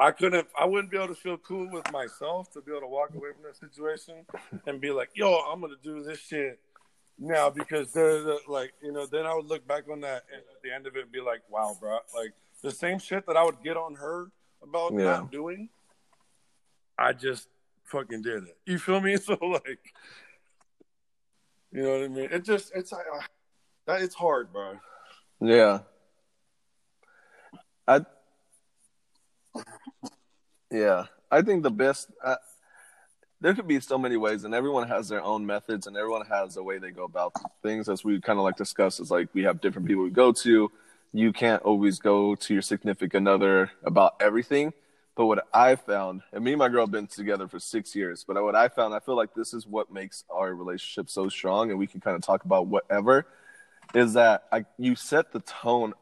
I 0.00 0.12
couldn't. 0.12 0.46
I 0.56 0.64
wouldn't 0.64 0.92
be 0.92 0.96
able 0.96 1.08
to 1.08 1.14
feel 1.16 1.36
cool 1.38 1.68
with 1.72 1.90
myself 1.90 2.52
to 2.52 2.60
be 2.60 2.70
able 2.70 2.82
to 2.82 2.86
walk 2.86 3.10
away 3.16 3.30
from 3.32 3.42
that 3.42 3.56
situation 3.56 4.24
and 4.66 4.80
be 4.80 4.92
like, 4.92 5.10
"Yo, 5.14 5.34
I'm 5.34 5.60
gonna 5.60 5.74
do 5.82 6.04
this 6.04 6.20
shit 6.20 6.60
now 7.18 7.50
because 7.50 7.90
they're 7.92 8.22
the, 8.22 8.38
like 8.46 8.72
you 8.80 8.92
know 8.92 9.04
then 9.04 9.26
i 9.26 9.34
would 9.34 9.46
look 9.46 9.66
back 9.66 9.82
on 9.90 10.00
that 10.00 10.22
and 10.32 10.40
at 10.40 10.62
the 10.62 10.72
end 10.72 10.86
of 10.86 10.94
it 10.94 11.02
and 11.02 11.10
be 11.10 11.20
like 11.20 11.40
wow 11.50 11.76
bro 11.80 11.98
like 12.14 12.32
the 12.62 12.70
same 12.70 12.96
shit 12.96 13.26
that 13.26 13.36
i 13.36 13.42
would 13.42 13.60
get 13.64 13.76
on 13.76 13.92
her 13.96 14.30
about 14.62 14.92
Yeah. 14.92 15.04
not 15.04 15.32
doing 15.32 15.68
i 16.98 17.12
just 17.12 17.48
fucking 17.84 18.22
did 18.22 18.44
it 18.44 18.56
you 18.66 18.78
feel 18.78 19.00
me 19.00 19.16
so 19.28 19.38
like 19.42 19.80
you 21.72 21.82
know 21.82 21.92
what 21.92 22.04
i 22.04 22.08
mean 22.08 22.28
it 22.30 22.44
just 22.44 22.72
it's 22.74 22.92
uh, 22.92 22.98
it's 23.88 24.14
hard 24.14 24.52
bro 24.52 24.78
Yeah. 25.40 25.80
I 27.86 28.04
Yeah, 30.70 31.06
I 31.30 31.42
think 31.42 31.62
the 31.62 31.70
best 31.70 32.10
there 33.40 33.54
could 33.54 33.68
be 33.68 33.80
so 33.80 33.96
many 33.96 34.16
ways 34.16 34.44
and 34.44 34.54
everyone 34.54 34.88
has 34.88 35.08
their 35.08 35.22
own 35.22 35.46
methods 35.46 35.86
and 35.86 35.96
everyone 35.96 36.26
has 36.26 36.56
a 36.56 36.62
way 36.62 36.78
they 36.78 36.90
go 36.90 37.04
about 37.04 37.32
things 37.62 37.88
as 37.88 38.04
we 38.04 38.20
kind 38.20 38.38
of 38.38 38.44
like 38.44 38.56
discuss, 38.56 39.00
is 39.00 39.10
like 39.10 39.28
we 39.32 39.42
have 39.44 39.60
different 39.60 39.86
people 39.86 40.02
we 40.02 40.10
go 40.10 40.32
to. 40.32 40.70
You 41.12 41.32
can't 41.32 41.62
always 41.62 41.98
go 41.98 42.34
to 42.34 42.52
your 42.52 42.62
significant 42.62 43.28
other 43.28 43.70
about 43.84 44.14
everything. 44.20 44.72
But 45.18 45.26
what 45.26 45.48
I 45.52 45.74
found, 45.74 46.22
and 46.32 46.44
me 46.44 46.52
and 46.52 46.60
my 46.60 46.68
girl 46.68 46.82
have 46.82 46.92
been 46.92 47.08
together 47.08 47.48
for 47.48 47.58
six 47.58 47.92
years, 47.96 48.22
but 48.22 48.40
what 48.40 48.54
I 48.54 48.68
found, 48.68 48.94
I 48.94 49.00
feel 49.00 49.16
like 49.16 49.34
this 49.34 49.52
is 49.52 49.66
what 49.66 49.92
makes 49.92 50.22
our 50.30 50.54
relationship 50.54 51.10
so 51.10 51.28
strong, 51.28 51.70
and 51.70 51.78
we 51.78 51.88
can 51.88 52.00
kind 52.00 52.14
of 52.14 52.22
talk 52.22 52.44
about 52.44 52.68
whatever, 52.68 53.26
is 53.96 54.12
that 54.12 54.44
I, 54.52 54.64
you 54.78 54.94
set 54.94 55.32
the 55.32 55.40
tone, 55.40 55.94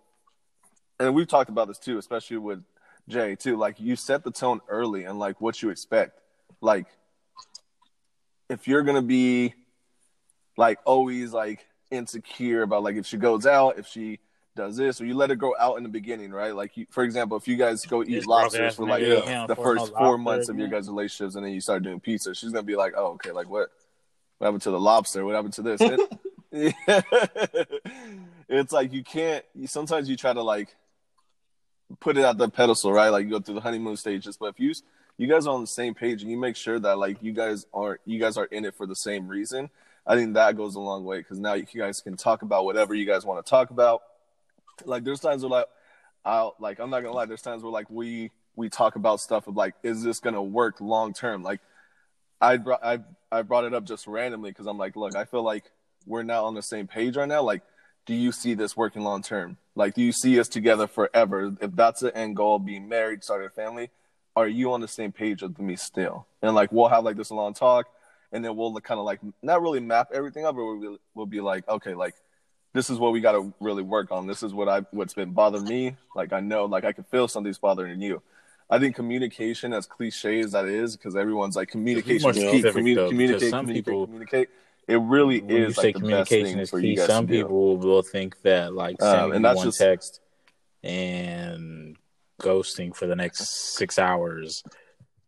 and 1.01 1.15
we've 1.15 1.27
talked 1.27 1.49
about 1.49 1.67
this 1.67 1.79
too, 1.79 1.97
especially 1.97 2.37
with 2.37 2.63
Jay 3.09 3.37
too. 3.37 3.57
Like 3.57 3.81
you 3.81 3.97
set 3.97 4.23
the 4.23 4.31
tone 4.31 4.61
early 4.69 5.05
and 5.05 5.19
like 5.19 5.41
what 5.41 5.63
you 5.63 5.71
expect. 5.71 6.21
Like 6.61 6.87
if 8.51 8.69
you're 8.69 8.83
gonna 8.83 9.01
be 9.01 9.55
like 10.59 10.79
always 10.85 11.33
like 11.33 11.65
insecure 11.91 12.61
about 12.61 12.83
like 12.83 12.97
if 12.97 13.07
she 13.07 13.17
goes 13.17 13.47
out, 13.47 13.79
if 13.79 13.87
she 13.87 14.19
does 14.57 14.77
this, 14.77 15.01
or 15.01 15.07
you 15.07 15.15
let 15.15 15.31
it 15.31 15.37
go 15.39 15.55
out 15.61 15.77
in 15.77 15.85
the 15.85 15.89
beginning, 15.89 16.33
right? 16.33 16.55
Like 16.55 16.77
you, 16.77 16.87
for 16.91 17.05
example, 17.05 17.37
if 17.37 17.47
you 17.47 17.57
guys 17.57 17.85
go 17.87 18.03
eat 18.03 18.15
This 18.15 18.27
lobsters 18.27 18.75
for 18.75 18.87
like 18.87 19.05
nigga 19.05 19.25
Yeah. 19.25 19.47
the 19.47 19.53
afford 19.53 19.77
no 19.77 19.83
first 19.83 19.93
four 19.93 20.05
lobster 20.07 20.19
months 20.19 20.49
of 20.49 20.59
your 20.59 20.67
guys' 20.69 20.89
relationships, 20.89 21.37
and 21.37 21.45
then 21.45 21.53
you 21.53 21.61
start 21.61 21.85
doing 21.85 22.01
pizza, 22.01 22.35
she's 22.35 22.51
gonna 22.51 22.65
be 22.65 22.75
like, 22.75 22.95
"Oh, 22.97 23.13
okay, 23.13 23.31
like 23.31 23.49
what? 23.49 23.71
What 24.39 24.47
happened 24.47 24.63
to 24.63 24.71
the 24.73 24.81
lobster? 24.81 25.25
What 25.25 25.35
happened 25.37 25.55
to 25.55 25.63
this?" 25.63 25.81
It- 25.81 26.01
it's 28.49 28.73
like 28.73 28.93
you 28.93 29.05
can't. 29.05 29.45
You, 29.55 29.67
sometimes 29.67 30.09
you 30.09 30.17
try 30.17 30.33
to 30.33 30.43
like 30.43 30.75
put 32.01 32.17
it 32.17 32.25
at 32.25 32.39
the 32.39 32.49
pedestal, 32.49 32.93
right? 32.93 33.11
Like 33.11 33.25
you 33.25 33.31
go 33.31 33.41
through 33.41 33.57
the 33.57 33.61
honeymoon 33.61 33.97
stages, 33.97 34.37
but 34.37 34.47
if 34.47 34.61
you 34.61 34.73
you 35.19 35.27
guys 35.27 35.47
are 35.47 35.55
on 35.55 35.61
the 35.61 35.67
same 35.67 35.95
page 35.95 36.23
and 36.23 36.31
you 36.31 36.37
make 36.37 36.57
sure 36.57 36.79
that 36.79 36.99
like 36.99 37.23
you 37.23 37.33
guys 37.33 37.67
aren't 37.73 38.01
you 38.05 38.19
guys 38.19 38.37
are 38.37 38.47
in 38.47 38.65
it 38.65 38.75
for 38.75 38.87
the 38.87 38.97
same 38.97 39.29
reason, 39.29 39.71
I 40.07 40.15
think 40.15 40.35
that 40.35 40.57
goes 40.57 40.75
a 40.77 40.81
long 40.81 41.05
way 41.05 41.19
because 41.19 41.39
now 41.39 41.55
you 41.55 41.67
guys 41.77 42.01
can 42.01 42.17
talk 42.17 42.43
about 42.43 42.65
whatever 42.65 42.95
you 42.95 43.07
guys 43.07 43.25
want 43.25 43.45
to 43.45 43.49
talk 43.49 43.71
about. 43.71 44.03
Like 44.85 45.05
there's 45.05 45.21
times 45.21 45.43
where 45.43 45.51
like 45.51 45.67
I'll 46.25 46.57
like 46.59 46.79
I'm 46.79 46.91
not 46.91 47.03
gonna 47.03 47.15
lie, 47.15 47.27
there's 47.27 47.43
times 47.43 47.63
where 47.63 47.73
like 47.73 47.89
we 47.91 48.31
we 48.57 48.69
talk 48.69 48.97
about 48.97 49.21
stuff 49.21 49.47
of 49.47 49.57
like, 49.57 49.75
is 49.83 50.03
this 50.03 50.21
gonna 50.21 50.43
work 50.43 50.81
long 50.81 51.13
term? 51.13 51.43
Like 51.43 51.61
I 52.41 52.57
brought 52.57 52.85
I 52.85 52.99
I 53.31 53.43
brought 53.43 53.65
it 53.65 53.75
up 53.75 53.85
just 53.85 54.07
randomly 54.07 54.51
because 54.51 54.67
I'm 54.67 54.79
like, 54.79 54.97
look, 54.97 55.15
I 55.15 55.25
feel 55.25 55.43
like 55.43 55.65
we're 56.07 56.23
not 56.23 56.45
on 56.45 56.55
the 56.55 56.63
same 56.63 56.87
page 56.87 57.17
right 57.17 57.29
now. 57.29 57.43
Like, 57.43 57.63
do 58.07 58.15
you 58.15 58.33
see 58.33 58.55
this 58.55 58.77
working 58.77 59.03
long 59.03 59.23
term? 59.23 59.57
Like, 59.75 59.95
do 59.95 60.03
you 60.03 60.13
see 60.13 60.39
us 60.41 60.49
together 60.49 60.87
forever? 60.87 61.55
If 61.61 61.75
that's 61.75 62.01
the 62.01 62.17
end 62.17 62.37
goal, 62.37 62.59
being 62.59 62.89
married, 62.89 63.25
starting 63.25 63.47
a 63.47 63.51
family, 63.51 63.91
are 64.35 64.49
you 64.49 64.73
on 64.73 64.81
the 64.81 64.89
same 64.89 65.13
page 65.13 65.43
with 65.43 65.59
me 65.59 65.77
still? 65.77 66.27
And 66.43 66.55
like, 66.55 66.73
we'll 66.73 66.89
have 66.89 67.05
like 67.05 67.17
this 67.17 67.31
long 67.31 67.55
talk, 67.55 67.87
and 68.33 68.45
then 68.45 68.57
we'll 68.57 68.73
kind 68.81 69.01
of 69.01 69.07
like 69.07 69.21
not 69.43 69.63
really 69.63 69.81
map 69.81 70.09
everything 70.13 70.45
up, 70.47 70.55
but 70.55 70.65
we'll, 70.65 70.99
we'll 71.15 71.27
be 71.27 71.41
like, 71.41 71.69
okay, 71.69 71.95
like 71.95 72.15
this 72.77 72.91
is 72.91 72.99
what 72.99 73.13
we 73.13 73.21
got 73.21 73.33
to 73.33 73.53
really 73.61 73.83
work 73.83 74.11
on. 74.13 74.27
This 74.27 74.43
is 74.43 74.53
what 74.55 74.69
I 74.69 74.81
what's 74.91 75.15
been 75.15 75.33
bothering 75.33 75.65
me. 75.65 75.97
Like 76.15 76.33
I 76.33 76.41
know, 76.41 76.65
like 76.67 76.85
I 76.85 76.93
can 76.93 77.05
feel 77.05 77.27
something's 77.29 77.59
bothering 77.59 78.01
you. 78.01 78.23
I 78.69 78.79
think 78.79 78.97
communication, 78.97 79.73
as 79.73 79.87
cliche 79.87 80.41
as 80.41 80.53
that 80.53 80.67
is, 80.67 80.97
because 80.97 81.15
everyone's 81.17 81.57
like 81.57 81.69
communication 81.69 82.31
is 82.31 82.37
key. 82.37 82.61
specific, 82.61 82.83
Commu- 82.85 82.95
though, 82.97 83.09
communicate, 83.09 83.51
some 83.51 83.67
communicate, 83.67 83.85
people- 83.85 84.07
communicate. 84.07 84.49
It 84.89 85.01
really 85.01 85.39
is 85.39 85.77
like 85.79 85.95
the 85.97 86.01
best 86.01 86.29
communication 86.31 86.47
thing 86.47 86.59
is 86.61 86.71
for 86.71 86.81
key, 86.81 86.89
you 86.91 86.97
guys 86.97 87.07
some 87.09 87.27
to 87.27 87.33
do. 87.33 87.43
people 87.43 87.77
will 87.79 88.03
think 88.03 88.41
that 88.43 88.73
like 88.73 89.03
Um, 89.03 89.11
sending 89.11 89.37
and 89.37 89.45
that's 89.45 89.57
one 89.57 89.67
just- 89.67 89.79
text 89.79 90.21
and 90.83 91.97
ghosting 92.41 92.95
for 92.95 93.07
the 93.07 93.17
next 93.17 93.49
six 93.77 93.99
hours 93.99 94.63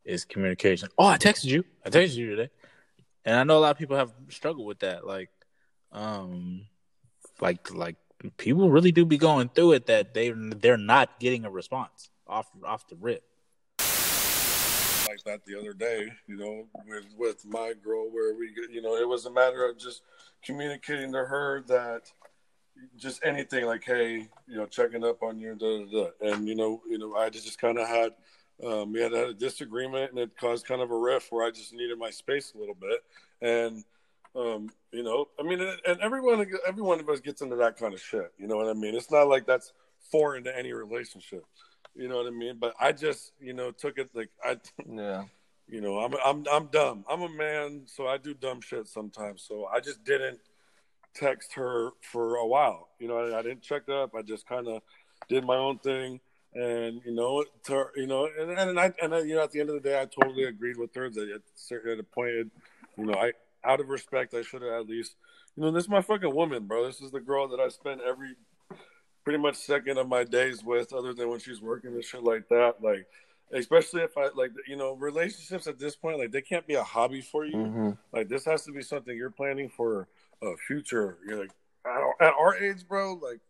is 0.05 0.25
communication. 0.25 0.89
Oh, 0.99 1.07
I 1.07 1.19
texted 1.19 1.47
you. 1.47 1.65
I 1.85 1.91
texted 1.91 2.16
you 2.16 2.31
today, 2.37 2.51
and 3.25 3.37
I 3.37 3.45
know 3.45 3.59
a 3.59 3.61
lot 3.61 3.70
of 3.73 3.79
people 3.79 3.97
have 3.97 4.12
struggled 4.31 4.66
with 4.66 4.79
that. 4.81 5.07
Like, 5.07 5.31
um, 5.93 6.66
like 7.40 7.73
like 7.73 7.97
people 8.36 8.70
really 8.70 8.93
do 8.93 9.05
be 9.05 9.19
going 9.19 9.48
through 9.48 9.73
it 9.73 9.86
that 9.86 10.15
they 10.15 10.31
they're 10.31 10.77
not 10.77 11.20
getting 11.20 11.44
a 11.44 11.51
response 11.51 12.10
off 12.27 12.51
off 12.65 12.86
the 12.89 12.97
rip. 12.97 13.23
like 15.09 15.23
that 15.24 15.44
the 15.47 15.59
other 15.59 15.73
day, 15.73 16.12
you 16.27 16.36
know, 16.36 16.66
with 16.86 17.05
with 17.16 17.47
my 17.47 17.73
girl, 17.82 18.10
where 18.10 18.35
we, 18.35 18.52
you 18.70 18.82
know, 18.82 18.97
it 18.97 19.09
was 19.09 19.27
a 19.27 19.31
matter 19.31 19.69
of 19.69 19.78
just 19.78 20.02
communicating 20.43 21.12
to 21.12 21.24
her 21.24 21.62
that 21.69 22.12
just 22.97 23.24
anything 23.24 23.65
like, 23.65 23.85
hey, 23.85 24.28
you 24.47 24.56
know, 24.56 24.66
checking 24.66 25.05
up 25.05 25.23
on 25.23 25.39
you, 25.39 25.52
and 26.20 26.48
you 26.48 26.55
know, 26.55 26.82
you 26.89 26.98
know, 26.98 27.16
I 27.16 27.31
just 27.31 27.59
kind 27.59 27.78
of 27.78 27.89
had, 27.89 28.12
um, 28.65 28.93
we 28.93 29.01
had 29.01 29.12
a 29.12 29.35
disagreement, 29.35 30.10
and 30.10 30.20
it 30.20 30.36
caused 30.36 30.66
kind 30.66 30.82
of 30.82 30.90
a 30.90 30.98
rift 30.98 31.32
where 31.32 31.47
I 31.47 31.51
just 31.51 31.73
needed 31.73 31.98
my 31.98 32.10
space 32.10 32.52
a 32.55 32.59
little 32.59 32.77
bit, 32.77 33.01
and. 33.40 33.85
Um, 34.39 34.70
you 34.93 35.02
know, 35.02 35.27
I 35.39 35.43
mean, 35.43 35.60
and 35.60 36.01
everyone, 36.01 36.47
every 36.66 36.82
one 36.82 37.01
of 37.01 37.09
us 37.09 37.20
gets 37.20 37.43
into 37.43 37.56
that 37.56 37.77
kind 37.77 37.93
of 37.93 38.01
shit. 38.01 38.32
You 38.39 38.47
know 38.47 38.56
what 38.56 38.69
I 38.69 38.73
mean? 38.74 38.94
It's 38.94 39.10
not 39.10 39.28
like 39.28 39.47
that's 39.47 39.73
foreign 40.12 40.44
to 40.44 40.56
any 40.56 40.73
relationship. 40.73 41.44
You 41.97 42.09
know 42.09 42.16
what 42.19 42.27
I 42.27 42.31
mean? 42.31 42.56
But 42.60 42.74
I 42.78 42.93
just, 42.93 43.32
you 43.40 43.52
know, 43.52 43.73
took 43.73 43.98
it 43.98 44.10
like 44.15 44.31
I, 44.44 44.59
Yeah. 44.89 45.24
you 45.69 45.81
know, 45.81 45.98
I'm 45.98 46.15
I'm 46.24 46.44
I'm 46.52 46.66
dumb. 46.66 47.05
I'm 47.10 47.23
a 47.23 47.28
man, 47.28 47.82
so 47.86 48.06
I 48.06 48.16
do 48.16 48.32
dumb 48.32 48.60
shit 48.60 48.86
sometimes. 48.86 49.43
So 49.43 49.66
I 49.66 49.81
just 49.81 50.05
didn't 50.05 50.39
text 51.15 51.55
her 51.55 51.90
for 52.01 52.36
a 52.36 52.47
while. 52.47 52.89
You 53.01 53.09
know, 53.09 53.19
I, 53.19 53.39
I 53.40 53.43
didn't 53.43 53.62
check 53.62 53.89
up. 53.89 54.15
I 54.15 54.23
just 54.23 54.47
kind 54.47 54.69
of 54.69 54.82
did 55.28 55.44
my 55.44 55.56
own 55.56 55.78
thing, 55.78 56.20
and 56.55 57.01
you 57.05 57.12
know, 57.12 57.44
to, 57.65 57.86
you 57.97 58.06
know, 58.06 58.28
and 58.39 58.52
and 58.52 58.78
I 58.78 58.93
and 59.02 59.15
I, 59.15 59.20
you 59.20 59.35
know, 59.35 59.43
at 59.43 59.51
the 59.51 59.60
end 59.60 59.70
of 59.70 59.82
the 59.82 59.89
day, 59.89 60.01
I 60.01 60.05
totally 60.06 60.44
agreed 60.44 60.77
with 60.77 60.94
her 60.94 61.10
that 61.10 61.28
at, 61.28 61.40
certain- 61.56 61.93
at 61.93 61.98
a 61.98 62.05
point, 62.05 62.52
you 62.97 63.05
know, 63.06 63.15
I 63.15 63.32
out 63.65 63.81
of 63.81 63.89
respect, 63.89 64.35
I 64.35 64.43
should 64.43 64.63
have 64.63 64.73
at 64.73 64.89
least, 64.89 65.17
you 65.57 65.63
know, 65.63 65.71
this 65.71 65.85
is 65.85 65.91
my 65.91 66.03
fucking 66.03 66.35
woman, 66.35 66.67
bro. 66.67 66.87
This 66.87 67.01
is 67.01 67.11
the 67.11 67.21
girl 67.21 67.49
that 67.49 67.61
I 67.61 67.69
spend 67.69 68.01
every 68.01 68.37
pretty 69.25 69.39
much 69.39 69.57
second 69.57 69.99
of 69.99 70.09
my 70.09 70.25
days 70.25 70.65
with, 70.65 70.93
other 70.93 71.13
than 71.13 71.29
when 71.29 71.39
she's 71.39 71.61
working 71.61 71.93
and 71.93 72.05
shit 72.05 72.23
like 72.23 72.49
that. 72.49 72.77
Like, 72.81 73.07
especially 73.53 74.03
if 74.03 74.17
I 74.17 74.29
like, 74.35 74.53
you 74.67 74.77
know, 74.77 74.95
relationships 74.95 75.67
at 75.67 75.79
this 75.79 75.97
point, 75.97 76.19
like 76.19 76.33
they 76.33 76.43
can't 76.43 76.67
be 76.67 76.75
a 76.75 76.83
hobby 76.83 77.21
for 77.21 77.45
you. 77.45 77.59
hmm 77.59 77.91
Like 78.13 78.29
this 78.29 78.45
has 78.45 78.65
to 78.65 78.73
be 78.73 78.83
something 78.83 79.17
you're 79.17 79.31
planning 79.31 79.69
for 79.69 80.09
a 80.43 80.57
future. 80.57 81.19
You're 81.27 81.41
like 81.41 81.51
at, 82.21 82.33
our 82.39 82.57
age, 82.57 82.87
bro. 82.89 83.15
Like, 83.15 83.41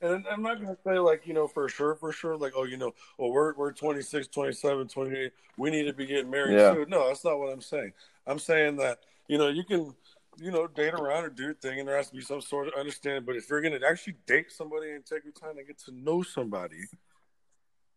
and 0.00 0.24
I'm 0.30 0.42
not 0.42 0.60
gonna 0.60 0.76
say 0.84 0.98
like 0.98 1.26
you 1.26 1.34
know 1.34 1.46
for 1.46 1.68
sure, 1.68 1.94
for 1.94 2.12
sure. 2.12 2.36
Like, 2.36 2.52
oh, 2.56 2.64
you 2.64 2.76
know, 2.76 2.92
well 3.18 3.30
we're 3.32 3.54
we're 3.54 3.72
26, 3.72 4.28
27, 4.28 4.88
28. 4.88 5.32
We 5.56 5.70
need 5.70 5.84
to 5.84 5.92
be 5.92 6.06
getting 6.06 6.30
married 6.30 6.54
Yeah. 6.56 6.72
soon. 6.74 6.88
No, 6.88 7.08
that's 7.08 7.24
not 7.24 7.38
what 7.38 7.52
I'm 7.52 7.60
saying. 7.60 7.92
I'm 8.26 8.38
saying 8.38 8.76
that 8.76 8.98
you 9.28 9.38
know 9.38 9.48
you 9.48 9.64
can. 9.64 9.94
You 10.38 10.50
know, 10.50 10.66
date 10.66 10.94
around 10.94 11.24
or 11.24 11.28
do 11.28 11.42
your 11.42 11.52
thing, 11.52 11.78
and 11.78 11.86
there 11.86 11.98
has 11.98 12.08
to 12.08 12.16
be 12.16 12.22
some 12.22 12.40
sort 12.40 12.66
of 12.66 12.72
understanding. 12.72 13.22
But 13.26 13.36
if 13.36 13.50
you're 13.50 13.60
gonna 13.60 13.80
actually 13.86 14.16
date 14.26 14.50
somebody 14.50 14.92
and 14.92 15.04
take 15.04 15.24
your 15.24 15.34
time 15.34 15.56
to 15.56 15.62
get 15.62 15.78
to 15.80 15.92
know 15.92 16.22
somebody, 16.22 16.84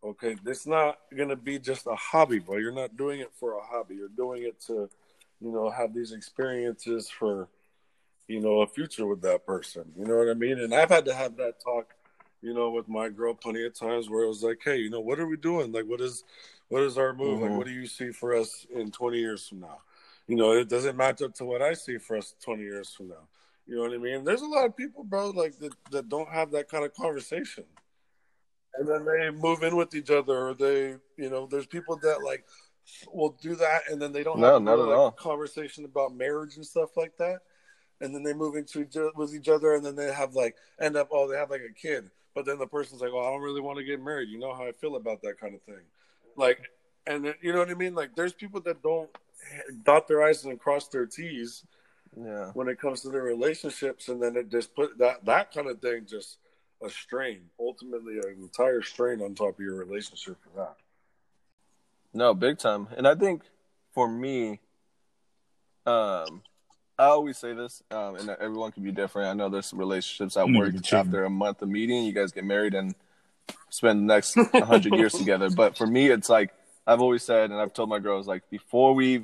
okay, 0.04 0.36
it's 0.46 0.68
not 0.68 0.98
gonna 1.16 1.38
be 1.38 1.60
just 1.60 1.88
a 1.88 1.96
hobby, 1.96 2.40
bro. 2.40 2.58
You're 2.58 2.74
not 2.74 2.98
doing 2.98 3.22
it 3.22 3.32
for 3.40 3.58
a 3.58 3.62
hobby. 3.62 3.96
You're 3.96 4.10
doing 4.10 4.44
it 4.44 4.60
to, 4.68 4.90
you 5.40 5.52
know, 5.52 5.70
have 5.70 5.94
these 5.94 6.12
experiences 6.12 7.10
for, 7.10 7.48
you 8.28 8.42
know, 8.42 8.60
a 8.62 8.68
future 8.68 9.08
with 9.08 9.22
that 9.22 9.46
person. 9.46 9.86
You 9.98 10.06
know 10.06 10.18
what 10.18 10.30
I 10.30 10.34
mean? 10.34 10.60
And 10.60 10.74
I've 10.74 10.90
had 10.90 11.06
to 11.06 11.16
have 11.16 11.38
that 11.38 11.62
talk, 11.64 11.96
you 12.42 12.54
know, 12.54 12.70
with 12.70 12.88
my 12.88 13.08
girl 13.08 13.34
plenty 13.34 13.66
of 13.66 13.74
times 13.74 14.10
where 14.10 14.24
it 14.24 14.28
was 14.28 14.44
like, 14.44 14.60
hey, 14.64 14.78
you 14.78 14.90
know, 14.90 15.00
what 15.00 15.20
are 15.20 15.28
we 15.28 15.38
doing? 15.38 15.72
Like, 15.72 15.86
what 15.86 16.02
is, 16.02 16.26
what 16.68 16.84
is 16.84 16.98
our 16.98 17.14
move? 17.14 17.42
Like, 17.42 17.52
Mhm. 17.52 17.58
what 17.58 17.66
do 17.66 17.72
you 17.72 17.88
see 17.88 18.12
for 18.12 18.36
us 18.36 18.68
in 18.70 18.92
20 18.92 19.20
years 19.20 19.48
from 19.48 19.62
now? 19.62 19.82
You 20.28 20.36
know, 20.36 20.52
it 20.54 20.70
doesn't 20.70 20.98
match 20.98 21.22
up 21.22 21.34
to 21.36 21.46
what 21.46 21.62
I 21.62 21.74
see 21.74 21.98
for 21.98 22.18
us 22.18 22.34
20 22.44 22.64
years 22.64 22.94
from 22.94 23.10
now. 23.10 23.28
You 23.68 23.76
know 23.76 23.82
what 23.84 23.94
I 23.94 23.98
mean? 23.98 24.24
There's 24.24 24.42
a 24.42 24.48
lot 24.48 24.66
of 24.66 24.76
people, 24.76 25.04
bro, 25.04 25.30
like 25.30 25.58
that, 25.60 25.74
that 25.92 26.10
don't 26.10 26.30
have 26.30 26.52
that 26.52 26.70
kind 26.70 26.84
of 26.86 26.94
conversation. 26.94 27.64
And 28.78 28.88
then 28.88 29.06
they 29.06 29.30
move 29.32 29.64
in 29.64 29.76
with 29.76 29.96
each 29.96 30.10
other, 30.10 30.48
or 30.50 30.54
they, 30.54 30.96
you 31.18 31.30
know, 31.30 31.48
there's 31.50 31.66
people 31.68 31.98
that 31.98 32.24
like 32.24 32.46
will 33.12 33.38
do 33.42 33.56
that, 33.56 33.84
and 33.90 34.02
then 34.02 34.12
they 34.12 34.24
don't 34.24 34.40
No, 34.40 34.54
have 34.54 34.62
not 34.64 34.80
at 34.80 34.86
like, 34.86 34.98
all. 34.98 35.12
conversation 35.12 35.86
about 35.86 36.14
marriage 36.16 36.58
and 36.58 36.66
stuff 36.66 36.98
like 36.98 37.16
that. 37.18 37.40
And 38.02 38.14
then 38.14 38.24
they 38.24 38.34
move 38.34 38.56
into 38.56 38.82
each, 38.82 38.96
with 39.16 39.34
each 39.34 39.48
other, 39.48 39.74
and 39.76 39.86
then 39.86 39.96
they 39.96 40.12
have 40.12 40.36
like 40.36 40.56
end 40.82 40.98
up, 40.98 41.10
oh, 41.12 41.30
they 41.30 41.38
have 41.38 41.50
like 41.50 41.62
a 41.62 41.74
kid, 41.74 42.12
but 42.36 42.46
then 42.46 42.60
the 42.60 42.68
person's 42.68 43.02
like, 43.02 43.12
oh, 43.14 43.26
I 43.26 43.32
don't 43.32 43.42
really 43.42 43.62
want 43.62 43.78
to 43.78 43.86
get 43.86 44.02
married. 44.04 44.30
You 44.30 44.40
know 44.40 44.54
how 44.54 44.66
I 44.68 44.74
feel 44.74 44.98
about 44.98 45.22
that 45.22 45.40
kind 45.40 45.56
of 45.56 45.62
thing, 45.62 45.82
like, 46.36 46.60
and 47.08 47.34
you 47.42 47.54
know 47.54 47.60
what 47.60 47.70
I 47.70 47.76
mean? 47.76 47.96
Like, 47.96 48.16
there's 48.16 48.34
people 48.34 48.60
that 48.62 48.84
don't 48.84 49.10
dot 49.84 50.08
their 50.08 50.24
i's 50.24 50.44
and 50.46 50.60
cross 50.60 50.88
their 50.88 51.06
t's 51.06 51.64
Yeah. 52.18 52.52
when 52.54 52.68
it 52.70 52.80
comes 52.80 53.02
to 53.02 53.10
their 53.10 53.24
relationships, 53.24 54.08
and 54.10 54.22
then 54.22 54.36
it 54.36 54.50
just 54.50 54.76
put 54.76 54.98
that 55.00 55.26
that 55.26 55.54
kind 55.54 55.68
of 55.68 55.80
thing 55.82 56.06
just 56.08 56.38
a 56.84 56.90
strain, 56.90 57.50
ultimately 57.60 58.18
an 58.20 58.36
entire 58.42 58.82
strain 58.82 59.22
on 59.22 59.34
top 59.36 59.56
of 59.56 59.60
your 59.60 59.76
relationship 59.76 60.38
for 60.44 60.50
that. 60.60 60.76
No, 62.14 62.34
big 62.34 62.58
time. 62.58 62.88
And 62.96 63.08
I 63.08 63.16
think 63.16 63.44
for 63.94 64.08
me, 64.08 64.60
um, 65.86 66.42
I 66.98 67.06
always 67.06 67.38
say 67.38 67.54
this, 67.54 67.84
um, 67.92 68.16
and 68.16 68.30
everyone 68.30 68.72
can 68.72 68.84
be 68.84 68.92
different. 68.92 69.30
I 69.30 69.34
know 69.34 69.50
there's 69.50 69.74
relationships 69.74 70.38
at 70.38 70.50
work 70.50 70.74
after 70.94 71.26
a 71.26 71.30
month 71.30 71.62
of 71.62 71.70
meeting, 71.70 72.04
you 72.06 72.14
guys 72.14 72.32
get 72.32 72.46
married 72.46 72.74
and 72.74 72.96
spend 73.70 74.00
the 74.02 74.14
next 74.14 74.36
hundred 74.54 74.94
years 74.96 75.14
together. 75.14 75.50
But 75.50 75.78
for 75.78 75.86
me, 75.88 76.08
it's 76.10 76.30
like 76.30 76.54
I've 76.88 77.02
always 77.02 77.24
said, 77.24 77.52
and 77.52 77.60
I've 77.60 77.74
told 77.74 77.90
my 77.90 78.00
girls, 78.00 78.28
like 78.28 78.50
before 78.50 78.94
we, 78.94 79.24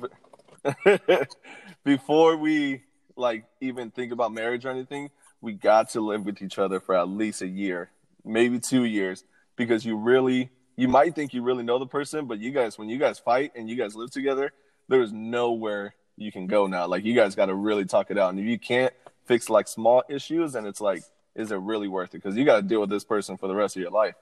before 1.84 2.36
we 2.36 2.82
like 3.16 3.44
even 3.60 3.90
think 3.90 4.12
about 4.12 4.32
marriage 4.32 4.64
or 4.64 4.70
anything, 4.70 5.10
we 5.40 5.52
got 5.52 5.90
to 5.90 6.00
live 6.00 6.24
with 6.24 6.42
each 6.42 6.58
other 6.58 6.80
for 6.80 6.96
at 6.96 7.08
least 7.08 7.42
a 7.42 7.46
year, 7.46 7.90
maybe 8.24 8.58
two 8.58 8.84
years, 8.84 9.24
because 9.56 9.84
you 9.84 9.96
really, 9.96 10.50
you 10.76 10.88
might 10.88 11.14
think 11.14 11.34
you 11.34 11.42
really 11.42 11.62
know 11.62 11.78
the 11.78 11.86
person, 11.86 12.26
but 12.26 12.38
you 12.38 12.50
guys, 12.50 12.78
when 12.78 12.88
you 12.88 12.98
guys 12.98 13.18
fight 13.18 13.52
and 13.54 13.68
you 13.68 13.76
guys 13.76 13.94
live 13.94 14.10
together, 14.10 14.52
there's 14.88 15.12
nowhere 15.12 15.94
you 16.16 16.32
can 16.32 16.46
go 16.46 16.66
now. 16.66 16.86
Like 16.86 17.04
you 17.04 17.14
guys 17.14 17.34
got 17.34 17.46
to 17.46 17.54
really 17.54 17.84
talk 17.84 18.10
it 18.10 18.18
out, 18.18 18.30
and 18.30 18.40
if 18.40 18.46
you 18.46 18.58
can't 18.58 18.92
fix 19.24 19.48
like 19.48 19.68
small 19.68 20.02
issues, 20.08 20.54
and 20.54 20.66
it's 20.66 20.80
like, 20.80 21.02
is 21.34 21.50
it 21.50 21.56
really 21.56 21.88
worth 21.88 22.10
it? 22.10 22.22
Because 22.22 22.36
you 22.36 22.44
got 22.44 22.56
to 22.56 22.62
deal 22.62 22.80
with 22.80 22.90
this 22.90 23.04
person 23.04 23.36
for 23.36 23.48
the 23.48 23.54
rest 23.54 23.76
of 23.76 23.82
your 23.82 23.90
life. 23.90 24.14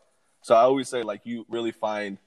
So 0.42 0.54
I 0.54 0.60
always 0.60 0.88
say, 0.88 1.02
like, 1.02 1.22
you 1.24 1.44
really 1.48 1.72
find 1.72 2.18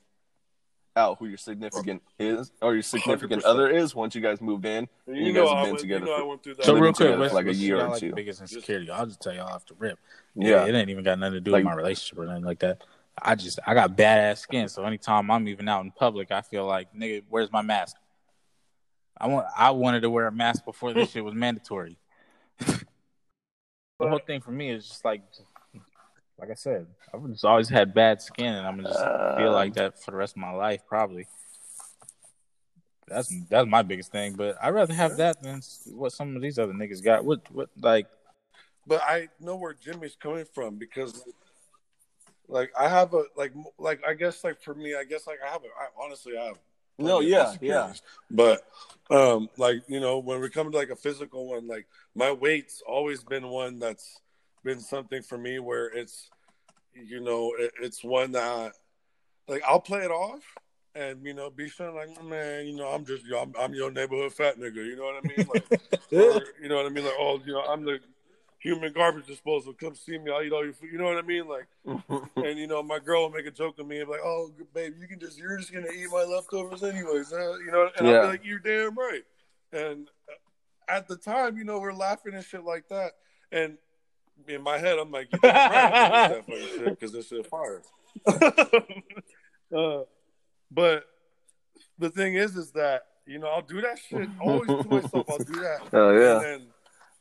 out 0.96 1.18
who 1.20 1.26
your 1.26 1.38
significant 1.38 2.02
is 2.20 2.52
or 2.62 2.74
your 2.74 2.84
significant 2.84 3.44
100%. 3.44 3.46
other 3.46 3.70
is 3.70 3.96
once 3.96 4.14
you 4.16 4.22
guys 4.22 4.40
moved 4.42 4.66
in. 4.66 4.88
And 5.08 5.18
You 5.18 5.34
guys 5.34 5.50
have 5.50 5.58
I 5.58 5.62
been 5.64 5.72
went, 5.72 5.80
together 5.82 6.06
You 6.06 6.12
know, 6.12 6.18
for- 6.18 6.24
I 6.24 6.28
went 6.28 6.44
through 6.44 6.56
that. 6.56 6.66
So 6.66 6.74
real 6.74 6.82
quick, 6.84 6.96
together 6.96 7.20
what's, 7.20 7.32
for 7.32 7.36
like 7.36 7.48
a 7.48 7.54
year 7.54 7.78
y'all 7.78 7.86
or 7.86 7.90
like 7.90 8.00
two. 8.00 8.10
the 8.10 8.16
biggest 8.16 8.42
insecurity? 8.42 8.90
I'll 8.92 9.06
just 9.06 9.22
tell 9.22 9.34
y'all 9.34 9.50
off 9.50 9.66
the 9.66 9.74
rip. 9.78 10.00
Yeah. 10.36 10.66
it 10.66 10.74
ain't 10.76 10.90
even 10.90 11.04
got 11.04 11.18
nothing 11.20 11.34
to 11.36 11.42
do 11.42 11.52
Like- 11.52 11.60
with 11.64 11.72
my 11.72 11.76
relationship 11.76 12.20
or 12.20 12.26
nothing 12.26 12.44
like 12.44 12.60
that. 12.60 12.84
I 13.22 13.36
just 13.36 13.60
I 13.66 13.74
got 13.76 13.96
badass 13.96 14.40
skin, 14.40 14.68
so 14.70 14.84
anytime 14.86 15.30
I'm 15.30 15.48
even 15.48 15.68
out 15.70 15.84
in 15.86 15.92
public, 15.92 16.32
I 16.32 16.42
feel 16.42 16.66
like 16.66 16.94
nigga, 16.96 17.24
where's 17.30 17.52
my 17.52 17.62
mask? 17.62 17.96
I 19.20 19.28
want 19.28 19.46
I 19.56 19.70
wanted 19.72 20.02
to 20.02 20.10
wear 20.10 20.26
a 20.28 20.32
mask 20.32 20.66
before 20.66 20.94
this 20.94 21.12
shit 21.12 21.24
was 21.24 21.36
mandatory. 21.36 21.98
the 22.60 22.86
whole 24.00 24.20
thing 24.26 24.42
for 24.42 24.50
me 24.52 24.72
is 24.72 24.88
just 24.88 25.06
like, 25.06 25.22
like 26.44 26.52
I 26.52 26.56
said, 26.56 26.88
I've 27.14 27.26
just 27.30 27.46
always 27.46 27.70
had 27.70 27.94
bad 27.94 28.22
skin, 28.22 28.54
and 28.54 28.68
I'm 28.68 28.76
gonna 28.76 28.90
just 28.90 29.00
feel 29.00 29.50
Um, 29.50 29.54
like 29.54 29.76
that 29.76 30.04
for 30.04 30.12
the 30.12 30.18
rest 30.18 30.36
of 30.36 30.42
my 30.42 30.52
life, 30.52 30.82
probably. 30.86 31.26
That's 33.08 33.34
that's 33.50 33.68
my 33.68 33.82
biggest 33.82 34.12
thing, 34.12 34.34
but 34.34 34.58
I'd 34.62 34.72
rather 34.72 34.94
have 34.94 35.16
that 35.18 35.42
than 35.42 35.62
what 35.96 36.12
some 36.12 36.36
of 36.36 36.42
these 36.42 36.60
other 36.60 36.74
niggas 36.74 37.02
got. 37.02 37.24
What 37.24 37.50
what 37.50 37.70
like 37.80 38.08
but 38.86 39.02
I 39.04 39.30
know 39.40 39.56
where 39.56 39.74
Jimmy's 39.74 40.18
coming 40.22 40.44
from 40.54 40.76
because, 40.76 41.24
like, 42.50 42.74
I 42.78 42.90
have 42.90 43.14
a 43.14 43.24
like, 43.38 43.54
like 43.78 44.02
I 44.06 44.14
guess 44.14 44.44
like 44.44 44.62
for 44.62 44.74
me, 44.74 44.96
I 44.96 45.06
guess 45.06 45.28
like 45.28 45.40
I 45.46 45.50
have 45.50 45.64
a, 45.64 45.68
I 45.68 46.04
honestly 46.04 46.38
I 46.38 46.48
have. 46.48 46.60
No, 47.00 47.22
yeah, 47.22 47.56
yeah. 47.62 47.94
But, 48.30 48.68
um, 49.10 49.50
like 49.58 49.84
you 49.88 50.02
know, 50.02 50.20
when 50.20 50.42
we 50.42 50.50
come 50.50 50.72
to 50.72 50.78
like 50.78 50.90
a 50.90 50.96
physical 50.96 51.48
one, 51.48 51.68
like 51.68 51.88
my 52.16 52.32
weight's 52.32 52.84
always 52.86 53.24
been 53.24 53.48
one 53.48 53.80
that's 53.80 54.20
been 54.64 54.80
something 54.80 55.22
for 55.22 55.38
me 55.38 55.60
where 55.60 55.88
it's, 55.88 56.30
you 56.96 57.20
know, 57.20 57.54
it, 57.58 57.72
it's 57.82 58.04
one 58.04 58.32
that, 58.34 58.74
like 59.48 59.62
I'll 59.68 59.82
play 59.82 60.04
it 60.04 60.12
off, 60.12 60.44
and 60.96 61.26
you 61.26 61.34
know, 61.34 61.50
be 61.50 61.70
saying 61.70 61.96
like, 61.96 62.10
oh, 62.20 62.24
man, 62.24 62.68
you 62.68 62.76
know, 62.76 62.88
I'm 62.88 63.06
just, 63.06 63.24
I'm, 63.36 63.54
I'm 63.60 63.74
your 63.74 63.92
neighborhood 63.92 64.34
fat 64.34 64.60
nigga. 64.60 64.76
You 64.76 64.96
know 64.96 65.04
what 65.04 65.24
I 65.24 65.28
mean? 65.28 65.48
Like, 65.54 65.82
or, 66.12 66.42
you 66.62 66.70
know 66.70 66.76
what 66.76 66.86
I 66.86 66.90
mean? 66.90 67.06
Like, 67.06 67.16
oh, 67.18 67.42
you 67.46 67.54
know, 67.54 67.62
I'm 67.62 67.84
the 67.84 68.00
human 68.60 68.94
garbage 68.94 69.28
disposal. 69.28 69.74
Come 69.74 69.94
see 69.96 70.18
me. 70.18 70.32
I'll 70.32 70.42
eat 70.42 70.54
all 70.54 70.64
your 70.64 70.74
food. 70.74 70.90
You 70.92 70.98
know 70.98 71.06
what 71.06 71.18
I 71.18 71.22
mean? 71.22 71.46
Like, 71.48 71.68
and 72.38 72.58
you 72.58 72.68
know, 72.68 72.82
my 72.82 73.00
girl 73.00 73.24
will 73.24 73.30
make 73.30 73.46
a 73.46 73.52
joke 73.52 73.78
of 73.80 73.88
me 73.88 74.00
and 74.00 74.08
be 74.08 74.14
like, 74.14 74.22
"Oh, 74.24 74.52
babe, 74.74 74.94
you 75.00 75.08
can 75.08 75.20
just, 75.20 75.38
you're 75.38 75.58
just 75.58 75.74
gonna 75.74 75.92
eat 75.92 76.08
my 76.12 76.24
leftovers 76.24 76.84
anyways." 76.84 77.32
Huh? 77.32 77.58
You 77.58 77.72
know, 77.72 77.90
and 77.98 78.08
I'll 78.08 78.22
be 78.22 78.28
like, 78.28 78.46
"You're 78.46 78.60
damn 78.60 78.98
right." 78.98 79.24
And 79.72 80.08
uh, 80.30 80.92
at 80.92 81.08
the 81.08 81.18
time, 81.18 81.58
you 81.58 81.66
know, 81.66 81.80
we're 81.80 81.94
laughing 81.94 82.34
and 82.34 82.44
shit 82.44 82.64
like 82.64 82.88
that, 82.90 83.12
and 83.52 83.78
in 84.48 84.62
my 84.62 84.78
head, 84.78 85.00
I'm 85.00 85.12
like, 85.12 85.30
"You 85.32 85.40
right, 85.44 85.56
I'm 85.56 85.72
gonna 85.72 85.86
eat 85.88 86.30
that 86.30 86.46
fucking 86.46 86.68
shit 86.68 86.86
because 86.86 87.12
this 87.12 87.28
shit 87.28 87.48
fire." 87.48 87.82
uh, 89.76 90.04
but 90.72 91.06
the 91.98 92.10
thing 92.10 92.36
is, 92.36 92.56
is 92.56 92.72
that 92.72 93.04
you 93.26 93.40
know, 93.40 93.48
I'll 93.48 93.62
do 93.62 93.82
that 93.82 94.00
shit 94.00 94.28
always 94.40 94.68
to 94.68 94.88
myself. 94.90 95.26
I'll 95.30 95.38
do 95.38 95.62
that. 95.62 95.80
Oh 95.94 96.12
yeah. 96.12 96.36
And 96.36 96.44
then 96.46 96.68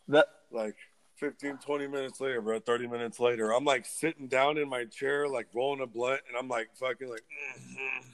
That 0.09 0.27
like 0.51 0.77
15, 1.17 1.59
20 1.59 1.87
minutes 1.87 2.21
later, 2.21 2.41
bro, 2.41 2.59
30 2.59 2.89
minutes 2.89 3.21
later, 3.21 3.53
I'm 3.53 3.65
like 3.65 3.87
sitting 3.87 4.27
down 4.27 4.59
in 4.59 4.69
my 4.69 4.85
chair, 4.87 5.29
like 5.29 5.47
rolling 5.55 5.81
a 5.81 5.87
blunt, 5.87 6.21
and 6.29 6.37
I'm 6.37 6.49
like 6.49 6.71
fucking 6.75 7.09
like, 7.09 7.23
mhm. 7.69 8.05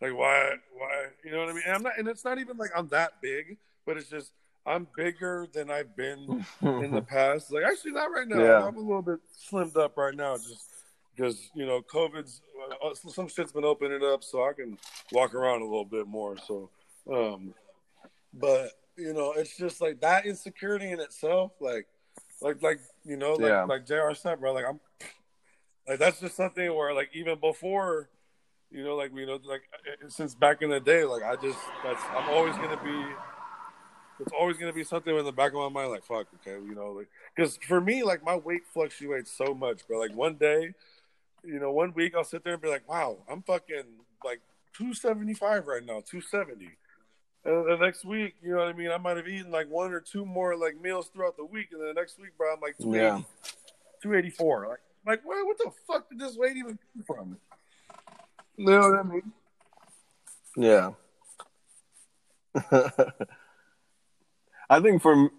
like 0.00 0.16
why, 0.16 0.52
why, 0.72 1.06
you 1.24 1.32
know 1.32 1.40
what 1.40 1.48
I 1.48 1.52
mean? 1.52 1.62
And 1.66 1.74
I'm 1.74 1.82
not, 1.82 1.98
and 1.98 2.08
it's 2.08 2.24
not 2.24 2.38
even 2.38 2.56
like 2.56 2.70
I'm 2.76 2.88
that 2.88 3.20
big, 3.20 3.58
but 3.84 3.96
it's 3.96 4.08
just 4.08 4.30
I'm 4.68 4.86
bigger 4.96 5.46
than 5.52 5.70
I've 5.70 5.96
been 5.96 6.44
in 6.62 6.90
the 6.92 7.02
past. 7.06 7.50
Like 7.50 7.64
actually, 7.64 7.92
not 7.92 8.12
right 8.12 8.28
now. 8.28 8.38
Yeah. 8.40 8.66
I'm 8.66 8.76
a 8.76 8.80
little 8.80 9.02
bit 9.02 9.20
slimmed 9.50 9.76
up 9.76 9.96
right 9.96 10.14
now, 10.14 10.36
just 10.36 10.68
because 11.16 11.50
you 11.54 11.66
know 11.66 11.80
COVID's 11.82 12.42
uh, 12.84 12.94
some 12.94 13.28
shit's 13.28 13.52
been 13.52 13.64
opening 13.64 14.02
up, 14.04 14.22
so 14.22 14.44
I 14.48 14.52
can 14.52 14.78
walk 15.12 15.34
around 15.34 15.62
a 15.62 15.64
little 15.64 15.84
bit 15.84 16.06
more. 16.06 16.36
So, 16.46 16.70
um, 17.10 17.54
but 18.34 18.72
you 18.96 19.14
know, 19.14 19.32
it's 19.32 19.56
just 19.56 19.80
like 19.80 20.00
that 20.00 20.26
insecurity 20.26 20.90
in 20.90 21.00
itself, 21.00 21.52
like, 21.60 21.86
like, 22.42 22.62
like 22.62 22.80
you 23.04 23.16
know, 23.16 23.32
like, 23.32 23.48
Yeah. 23.48 23.64
like 23.64 23.86
Jr. 23.86 24.14
said, 24.14 24.40
bro. 24.40 24.52
Like 24.52 24.66
I'm, 24.68 24.80
like 25.88 25.98
that's 25.98 26.20
just 26.20 26.36
something 26.36 26.74
where 26.74 26.92
like 26.94 27.10
even 27.14 27.38
before. 27.38 28.10
You 28.70 28.84
know, 28.84 28.96
like 28.96 29.12
you 29.14 29.24
know, 29.24 29.38
like 29.46 29.62
uh, 29.72 30.08
since 30.10 30.34
back 30.34 30.60
in 30.60 30.68
the 30.68 30.78
day, 30.78 31.02
like 31.02 31.22
I 31.22 31.36
just 31.36 31.58
that's 31.82 32.02
I'm 32.14 32.28
always 32.28 32.54
gonna 32.56 32.78
be 32.84 33.14
it's 34.20 34.32
always 34.38 34.56
gonna 34.56 34.72
be 34.72 34.84
something 34.84 35.16
in 35.16 35.24
the 35.24 35.32
back 35.32 35.52
of 35.52 35.58
my 35.58 35.68
mind, 35.68 35.90
like 35.90 36.04
fuck, 36.04 36.26
okay, 36.40 36.62
you 36.64 36.74
know, 36.74 36.92
like 36.92 37.08
because 37.34 37.58
for 37.66 37.80
me, 37.80 38.02
like 38.02 38.24
my 38.24 38.36
weight 38.36 38.62
fluctuates 38.72 39.30
so 39.30 39.54
much, 39.54 39.82
but 39.88 39.98
Like 39.98 40.14
one 40.14 40.34
day, 40.34 40.74
you 41.44 41.58
know, 41.58 41.72
one 41.72 41.92
week 41.94 42.14
I'll 42.14 42.24
sit 42.24 42.44
there 42.44 42.54
and 42.54 42.62
be 42.62 42.68
like, 42.68 42.88
wow, 42.88 43.18
I'm 43.30 43.42
fucking 43.42 43.84
like 44.24 44.40
275 44.74 45.66
right 45.66 45.84
now, 45.84 46.02
270. 46.06 46.70
And 47.44 47.66
the 47.66 47.76
next 47.76 48.04
week, 48.04 48.34
you 48.42 48.50
know 48.50 48.58
what 48.58 48.68
I 48.68 48.72
mean? 48.72 48.90
I 48.90 48.98
might 48.98 49.16
have 49.16 49.28
eaten 49.28 49.50
like 49.50 49.70
one 49.70 49.92
or 49.92 50.00
two 50.00 50.24
more 50.26 50.56
like 50.56 50.80
meals 50.80 51.08
throughout 51.08 51.36
the 51.36 51.44
week, 51.44 51.68
and 51.72 51.80
then 51.80 51.88
the 51.88 51.94
next 51.94 52.18
week, 52.18 52.36
bro, 52.36 52.54
I'm 52.54 52.60
like 52.60 52.76
280, 52.78 52.98
Yeah. 52.98 53.22
284. 54.02 54.68
Like, 54.68 54.78
like 55.06 55.24
where, 55.26 55.44
what 55.46 55.58
the 55.58 55.70
fuck 55.86 56.08
did 56.10 56.18
this 56.18 56.36
weight 56.36 56.56
even 56.56 56.78
come 56.92 57.04
from? 57.06 57.36
You 58.56 58.66
know 58.66 58.80
what 58.80 58.98
I 58.98 59.02
mean? 59.04 59.32
Yeah. 60.56 60.90
I 64.70 64.80
think 64.80 65.02
for 65.02 65.30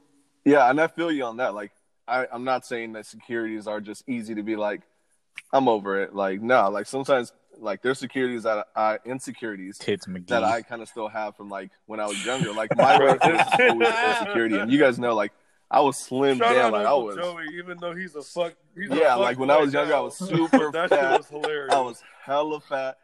yeah, 0.46 0.70
and 0.70 0.80
I 0.80 0.88
feel 0.88 1.12
you 1.12 1.24
on 1.26 1.38
that. 1.38 1.54
Like 1.54 1.72
I, 2.08 2.28
I'm 2.32 2.44
not 2.44 2.66
saying 2.66 2.94
that 2.94 3.06
securities 3.06 3.68
are 3.68 3.80
just 3.80 4.04
easy 4.08 4.36
to 4.36 4.44
be 4.44 4.56
like, 4.56 4.82
I'm 5.54 5.68
over 5.68 6.02
it. 6.02 6.16
Like 6.16 6.42
no, 6.42 6.70
like 6.70 6.88
sometimes 6.88 7.32
like 7.58 7.82
there's 7.82 8.00
securities 8.00 8.44
that 8.44 8.68
I 8.76 9.00
insecurities 9.06 9.78
Tits 9.78 10.08
McGee. 10.08 10.28
that 10.28 10.44
I 10.44 10.62
kind 10.62 10.82
of 10.82 10.88
still 10.88 11.10
have 11.10 11.36
from 11.36 11.50
like 11.50 11.72
when 11.86 12.00
I 12.00 12.06
was 12.08 12.24
younger. 12.26 12.54
Like 12.54 12.70
my 12.78 12.98
weight 13.00 13.20
was 13.22 13.48
always 13.60 13.90
insecurity, 14.20 14.58
and 14.58 14.72
you 14.72 14.80
guys 14.80 14.98
know 14.98 15.14
like 15.16 15.32
I 15.70 15.82
was 15.82 15.98
slim 16.04 16.38
Shout 16.40 16.56
down. 16.56 16.66
out 16.66 16.74
Like 16.74 16.88
I 16.88 16.94
was 16.94 17.16
Joey, 17.16 17.44
even 17.58 17.78
though 17.80 17.94
he's 17.94 18.16
a 18.16 18.24
fuck. 18.24 18.54
He's 18.76 18.90
a 18.90 18.96
yeah, 18.96 19.10
fuck 19.10 19.20
like 19.20 19.40
when 19.40 19.52
I 19.52 19.58
was 19.58 19.72
younger, 19.74 19.94
I 19.94 20.00
was 20.00 20.18
super 20.18 20.72
that 20.74 20.90
fat. 20.90 21.12
shit 21.12 21.18
was 21.20 21.28
hilarious. 21.28 21.74
I 21.74 21.80
was 21.82 22.04
hella 22.24 22.60
fat. 22.62 22.98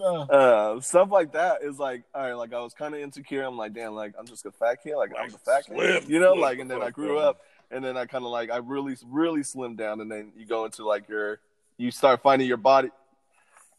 Uh, 0.00 0.80
stuff 0.80 1.10
like 1.10 1.32
that 1.32 1.62
is 1.62 1.78
like, 1.78 2.04
all 2.14 2.22
right, 2.22 2.32
like 2.34 2.52
I 2.52 2.60
was 2.60 2.74
kind 2.74 2.94
of 2.94 3.00
insecure. 3.00 3.42
I'm 3.42 3.56
like, 3.56 3.74
damn, 3.74 3.94
like 3.94 4.14
I'm 4.18 4.26
just 4.26 4.46
a 4.46 4.50
fat 4.50 4.82
kid. 4.82 4.96
Like 4.96 5.10
I'm 5.16 5.24
Like, 5.24 5.32
the 5.32 5.38
fat 5.38 5.66
kid, 5.66 6.08
you 6.08 6.20
know. 6.20 6.32
slim 6.32 6.40
Like, 6.40 6.58
and 6.58 6.70
then 6.70 6.82
I 6.82 6.90
grew 6.90 7.18
up, 7.18 7.40
and 7.70 7.84
then 7.84 7.96
I 7.96 8.06
kind 8.06 8.24
of 8.24 8.30
like 8.30 8.50
I 8.50 8.58
really, 8.58 8.96
really 9.06 9.40
slimmed 9.40 9.76
down, 9.76 10.00
and 10.00 10.10
then 10.10 10.32
you 10.36 10.46
go 10.46 10.64
into 10.64 10.84
like 10.86 11.08
your, 11.08 11.40
you 11.76 11.90
start 11.90 12.22
finding 12.22 12.48
your 12.48 12.56
body, 12.56 12.90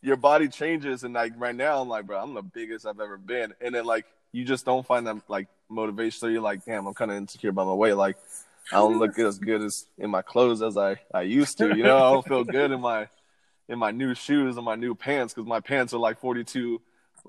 your 0.02 0.18
body 0.18 0.48
changes, 0.48 1.04
and 1.04 1.14
like 1.14 1.34
right 1.38 1.56
now, 1.56 1.82
I'm 1.82 1.90
like, 1.90 2.06
bro, 2.06 2.22
I'm 2.22 2.34
the 2.34 2.42
biggest 2.42 2.86
I've 2.86 3.00
ever 3.00 3.18
been, 3.18 3.54
and 3.62 3.74
then 3.74 3.86
like 3.86 4.06
you 4.32 4.44
just 4.44 4.66
don't 4.66 4.86
find 4.86 5.08
that 5.08 5.18
like 5.28 5.48
motivation. 5.70 6.20
So 6.20 6.28
you're 6.28 6.42
like, 6.42 6.66
damn, 6.66 6.86
I'm 6.88 6.94
kind 6.94 7.12
of 7.12 7.18
insecure 7.18 7.52
about 7.52 7.68
my 7.68 7.74
weight. 7.74 7.94
Like 7.94 8.18
I 8.72 8.78
don't 8.78 9.00
look 9.00 9.18
as 9.20 9.40
good 9.40 9.62
as 9.62 9.86
in 9.98 10.10
my 10.10 10.22
clothes 10.22 10.62
as 10.62 10.78
I 10.78 11.00
I 11.14 11.22
used 11.22 11.58
to. 11.60 11.76
You 11.76 11.84
know, 11.84 11.98
I 11.98 12.12
don't 12.12 12.28
feel 12.28 12.44
good 12.44 12.72
in 12.72 12.82
my 12.82 13.08
in 13.74 13.80
my 13.80 13.92
new 13.92 14.14
shoes 14.16 14.56
and 14.56 14.66
my 14.66 14.76
new 14.76 14.96
pants 14.96 15.34
because 15.34 15.48
my 15.48 15.60
pants 15.60 15.94
are 15.94 15.98
like 16.00 16.20
42 16.20 16.82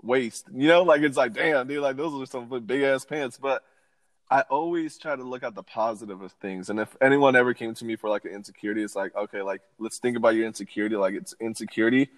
waist. 0.02 0.46
You 0.54 0.68
know, 0.68 0.82
like 0.84 1.02
it's 1.02 1.16
like 1.16 1.32
damn, 1.32 1.66
dude, 1.66 1.82
like 1.82 1.96
those 1.96 2.14
are 2.22 2.26
some 2.26 2.48
big 2.64 2.82
ass 2.82 3.04
pants. 3.04 3.38
But 3.40 3.64
I 4.30 4.42
always 4.42 4.96
try 4.98 5.16
to 5.16 5.22
look 5.24 5.42
at 5.42 5.54
the 5.54 5.62
positive 5.62 6.22
of 6.22 6.32
things. 6.32 6.70
And 6.70 6.78
if 6.78 6.96
anyone 7.00 7.34
ever 7.34 7.54
came 7.54 7.74
to 7.74 7.84
me 7.84 7.96
for 7.96 8.08
like 8.08 8.24
an 8.24 8.32
insecurity, 8.32 8.82
it's 8.82 8.94
like 8.94 9.16
okay, 9.16 9.42
like 9.42 9.62
let's 9.78 9.98
think 9.98 10.16
about 10.16 10.36
your 10.36 10.46
insecurity. 10.46 10.94
Like 10.96 11.14
it's 11.14 11.34
insecurity, 11.40 12.10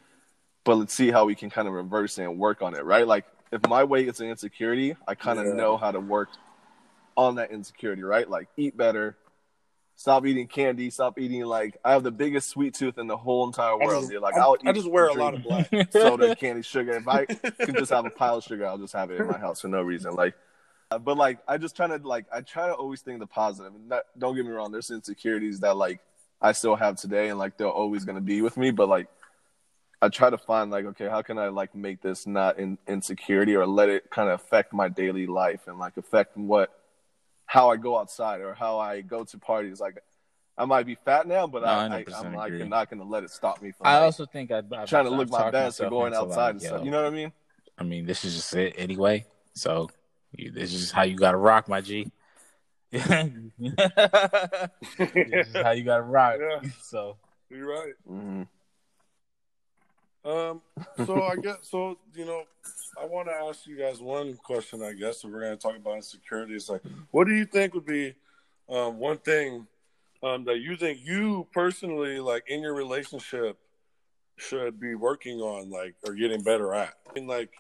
but 0.65 0.77
let's 0.77 0.93
see 0.93 1.11
how 1.11 1.25
we 1.25 1.35
can 1.35 1.49
kind 1.49 1.69
of 1.69 1.75
reverse 1.75 2.19
it 2.19 2.25
and 2.25 2.39
work 2.39 2.61
on 2.61 2.75
it, 2.75 2.85
right? 2.85 3.07
Like 3.07 3.25
if 3.53 3.67
my 3.69 3.85
weight 3.85 4.09
is 4.09 4.21
an 4.21 4.29
insecurity, 4.29 4.97
I 5.07 5.15
kind 5.15 5.39
of 5.39 5.47
Yeah. 5.47 5.55
know 5.55 5.77
how 5.77 5.93
to 5.93 6.01
work 6.01 6.29
on 7.17 7.37
that 7.37 7.51
insecurity, 7.51 8.03
right? 8.03 8.29
Like 8.29 8.49
eat 8.57 8.77
better, 8.77 9.17
stop 9.97 10.27
eating 10.27 10.47
candy, 10.47 10.91
stop 10.91 11.19
eating 11.19 11.45
like 11.45 11.79
I 11.85 11.93
have 11.93 12.03
the 12.03 12.11
biggest 12.11 12.51
sweet 12.51 12.75
tooth 12.75 12.99
in 12.99 13.07
the 13.07 13.17
whole 13.17 13.47
entire 13.47 13.77
world. 13.77 14.03
just, 14.03 14.13
dude. 14.13 14.23
Like 14.23 14.37
I, 14.37 14.55
I 14.67 14.73
just 14.73 14.91
wear 14.91 15.09
a 15.09 15.15
lot 15.15 15.35
of 15.35 15.43
black. 15.43 15.69
soda, 15.91 16.37
candy, 16.37 16.63
sugar. 16.63 16.93
If 16.93 17.09
I 17.09 17.25
can 17.25 17.75
just 17.75 17.91
have 17.91 18.05
a 18.05 18.11
pile 18.11 18.37
of 18.37 18.45
sugar, 18.45 18.67
I'll 18.67 18.79
just 18.79 18.93
have 18.93 19.11
it 19.11 19.21
in 19.21 19.27
my 19.27 19.39
house 19.39 19.63
for 19.63 19.69
no 19.69 19.83
reason. 19.83 20.15
Like, 20.15 20.35
uh, 20.91 20.99
but 20.99 21.17
like 21.17 21.39
I 21.49 21.59
just 21.59 21.75
trying 21.75 21.99
to 21.99 22.07
like 22.07 22.27
I 22.33 22.43
try 22.43 22.69
to 22.69 22.75
always 22.75 23.01
think 23.01 23.19
the 23.19 23.27
positive. 23.27 23.73
Not, 23.89 24.03
don't 24.17 24.37
get 24.37 24.45
me 24.45 24.53
wrong, 24.53 24.71
there's 24.71 24.91
insecurities 24.91 25.61
that 25.61 25.77
like 25.77 26.01
I 26.41 26.53
still 26.53 26.77
have 26.77 26.97
today, 26.97 27.31
and 27.31 27.39
like 27.39 27.57
they're 27.57 27.67
always 27.67 28.05
gonna 28.05 28.21
be 28.21 28.43
with 28.43 28.57
me. 28.57 28.71
But 28.71 28.89
like 28.89 29.09
I 30.03 30.11
try 30.11 30.29
to 30.29 30.39
find 30.39 30.71
like 30.71 30.85
okay, 30.85 31.09
how 31.09 31.23
can 31.23 31.39
I 31.39 31.49
like 31.49 31.75
make 31.75 32.03
this 32.03 32.27
not 32.27 32.59
in 32.59 32.77
insecurity 32.87 33.57
or 33.57 33.67
let 33.67 33.89
it 33.89 34.11
kind 34.11 34.29
of 34.29 34.41
affect 34.41 34.75
my 34.75 34.89
daily 34.89 35.27
life 35.27 35.67
and 35.67 35.79
like 35.79 35.97
affect 35.97 36.37
what 36.37 36.71
how 37.47 37.71
I 37.71 37.77
go 37.77 37.99
outside 37.99 38.41
or 38.41 38.55
how 38.55 38.79
I 38.79 39.01
go 39.01 39.25
to 39.25 39.39
parties. 39.39 39.81
Like 39.81 39.99
I 40.59 40.65
might 40.65 40.87
be 40.87 40.97
fat 41.05 41.27
now, 41.27 41.47
but 41.47 41.63
No, 41.63 41.69
I, 41.69 41.87
I 41.87 41.97
I 41.99 42.05
100% 42.05 42.25
I'm 42.27 42.35
like 42.35 42.53
not 42.69 42.91
gonna 42.91 43.05
let 43.05 43.25
it 43.25 43.31
stop 43.31 43.63
me 43.63 43.73
from 43.73 43.87
I 43.87 43.95
like, 43.95 44.03
also 44.03 44.27
think 44.27 44.51
I'd, 44.51 44.73
I've, 44.73 44.89
trying 44.89 45.05
to 45.05 45.11
look 45.11 45.31
my 45.31 45.39
talked 45.39 45.53
best 45.53 45.81
or 45.81 45.85
myself 45.85 45.91
going 45.91 46.15
outside 46.15 46.37
like, 46.37 46.51
and 46.53 46.63
stuff. 46.63 46.85
You 46.85 46.91
know 46.91 47.03
what 47.03 47.13
I 47.13 47.17
mean? 47.17 47.33
I 47.79 47.85
mean, 47.85 48.07
this 48.07 48.25
is 48.25 48.35
just 48.35 48.55
it 48.55 48.75
anyway. 48.77 49.25
So 49.55 49.89
you, 50.33 50.51
this 50.51 50.75
is 50.75 50.91
how 50.91 51.03
you 51.05 51.17
got 51.17 51.33
to 51.33 51.37
rock, 51.39 51.69
my 51.69 51.81
G. 51.81 52.11
this 52.91 53.03
is 54.99 55.55
how 55.55 55.71
you 55.73 55.85
got 55.85 55.97
to 55.97 56.03
rock. 56.03 56.37
Yeah. 56.41 56.69
So 56.83 57.17
You're 57.51 57.69
right. 57.69 57.93
hmm 58.07 58.43
Um, 60.27 60.61
so 61.07 61.23
I 61.23 61.37
guess 61.37 61.59
so. 61.63 61.99
You 62.15 62.27
know, 62.27 62.43
I 63.01 63.07
want 63.07 63.29
to 63.29 63.35
ask 63.35 63.67
you 63.67 63.79
guys 63.79 64.01
one 64.01 64.37
question. 64.37 64.83
I 64.83 64.93
guess 64.93 65.25
if 65.25 65.31
we're 65.31 65.41
going 65.41 65.57
to 65.57 65.63
talk 65.63 65.77
about 65.77 65.97
insecurity, 65.97 66.55
it's 66.55 66.69
like, 66.69 66.83
what 67.13 67.27
do 67.27 67.35
you 67.35 67.47
think 67.47 67.75
would 67.75 67.87
be 67.87 68.15
um, 68.69 68.99
one 68.99 69.19
thing 69.19 69.67
um, 70.23 70.45
that 70.45 70.59
you 70.59 70.77
think 70.77 70.99
you 71.05 71.47
personally, 71.53 72.19
like 72.19 72.45
in 72.49 72.61
your 72.61 72.75
relationship, 72.75 73.57
should 74.37 74.81
be 74.81 74.95
working 74.95 75.41
on, 75.41 75.71
like, 75.71 75.95
or 76.07 76.15
getting 76.15 76.43
better 76.43 76.75
at? 76.75 76.95
And 77.15 77.29
like, 77.29 77.51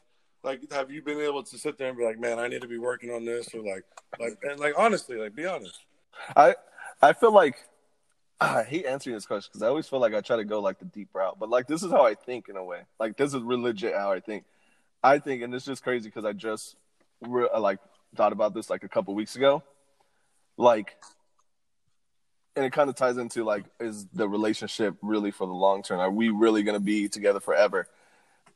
like, 0.43 0.73
have 0.73 0.91
you 0.91 1.03
been 1.03 1.21
able 1.21 1.43
to 1.45 1.59
sit 1.59 1.79
there 1.79 1.89
and 1.89 1.97
be 1.97 2.05
like, 2.05 2.19
man, 2.19 2.39
I 2.39 2.49
need 2.49 2.63
to 2.63 2.69
be 2.69 2.79
working 2.79 3.11
on 3.11 3.25
this, 3.25 3.55
or 3.55 3.63
like, 3.63 3.85
like, 4.21 4.39
and 4.43 4.59
like, 4.59 4.75
honestly, 4.77 5.17
like, 5.17 5.35
be 5.35 5.47
honest. 5.47 5.79
I 6.35 6.57
I 7.01 7.13
feel 7.13 7.33
like 7.33 7.57
I 8.41 8.63
hate 8.65 8.85
answering 8.85 9.15
this 9.15 9.27
question 9.27 9.51
because 9.51 9.63
I 9.63 9.69
always 9.69 9.87
feel 9.89 9.99
like 9.99 10.15
I 10.15 10.21
try 10.21 10.37
to 10.37 10.45
go 10.45 10.61
like 10.61 10.79
the 10.79 10.85
deep 10.85 11.09
route, 11.15 11.39
but 11.39 11.49
like 11.49 11.67
this 11.67 11.83
is 11.83 11.91
how 11.91 12.05
I 12.05 12.15
think 12.15 12.49
in 12.49 12.57
a 12.57 12.65
way. 12.65 12.83
Like 13.01 13.17
this 13.17 13.33
is 13.33 13.43
real 13.43 13.63
legit 13.63 13.95
how 13.95 14.13
I 14.13 14.21
think. 14.21 14.45
I 15.03 15.19
think, 15.19 15.43
and 15.43 15.55
it's 15.55 15.65
just 15.65 15.83
crazy 15.83 16.09
because 16.09 16.25
I 16.25 16.33
just 16.33 16.77
re- 17.23 17.49
uh, 17.53 17.61
like 17.61 17.79
thought 18.15 18.33
about 18.33 18.55
this 18.55 18.69
like 18.69 18.83
a 18.85 18.89
couple 18.89 19.15
weeks 19.15 19.37
ago. 19.37 19.63
Like, 20.59 20.97
and 22.57 22.65
it 22.65 22.73
kind 22.73 22.91
of 22.91 22.97
ties 22.97 23.17
into 23.17 23.45
like, 23.45 23.65
is 23.81 24.07
the 24.13 24.29
relationship 24.29 24.97
really 25.01 25.31
for 25.31 25.47
the 25.47 25.53
long 25.53 25.83
term? 25.83 26.01
Are 26.01 26.11
we 26.11 26.29
really 26.29 26.63
going 26.63 26.79
to 26.79 26.85
be 26.85 27.09
together 27.09 27.41
forever? 27.41 27.89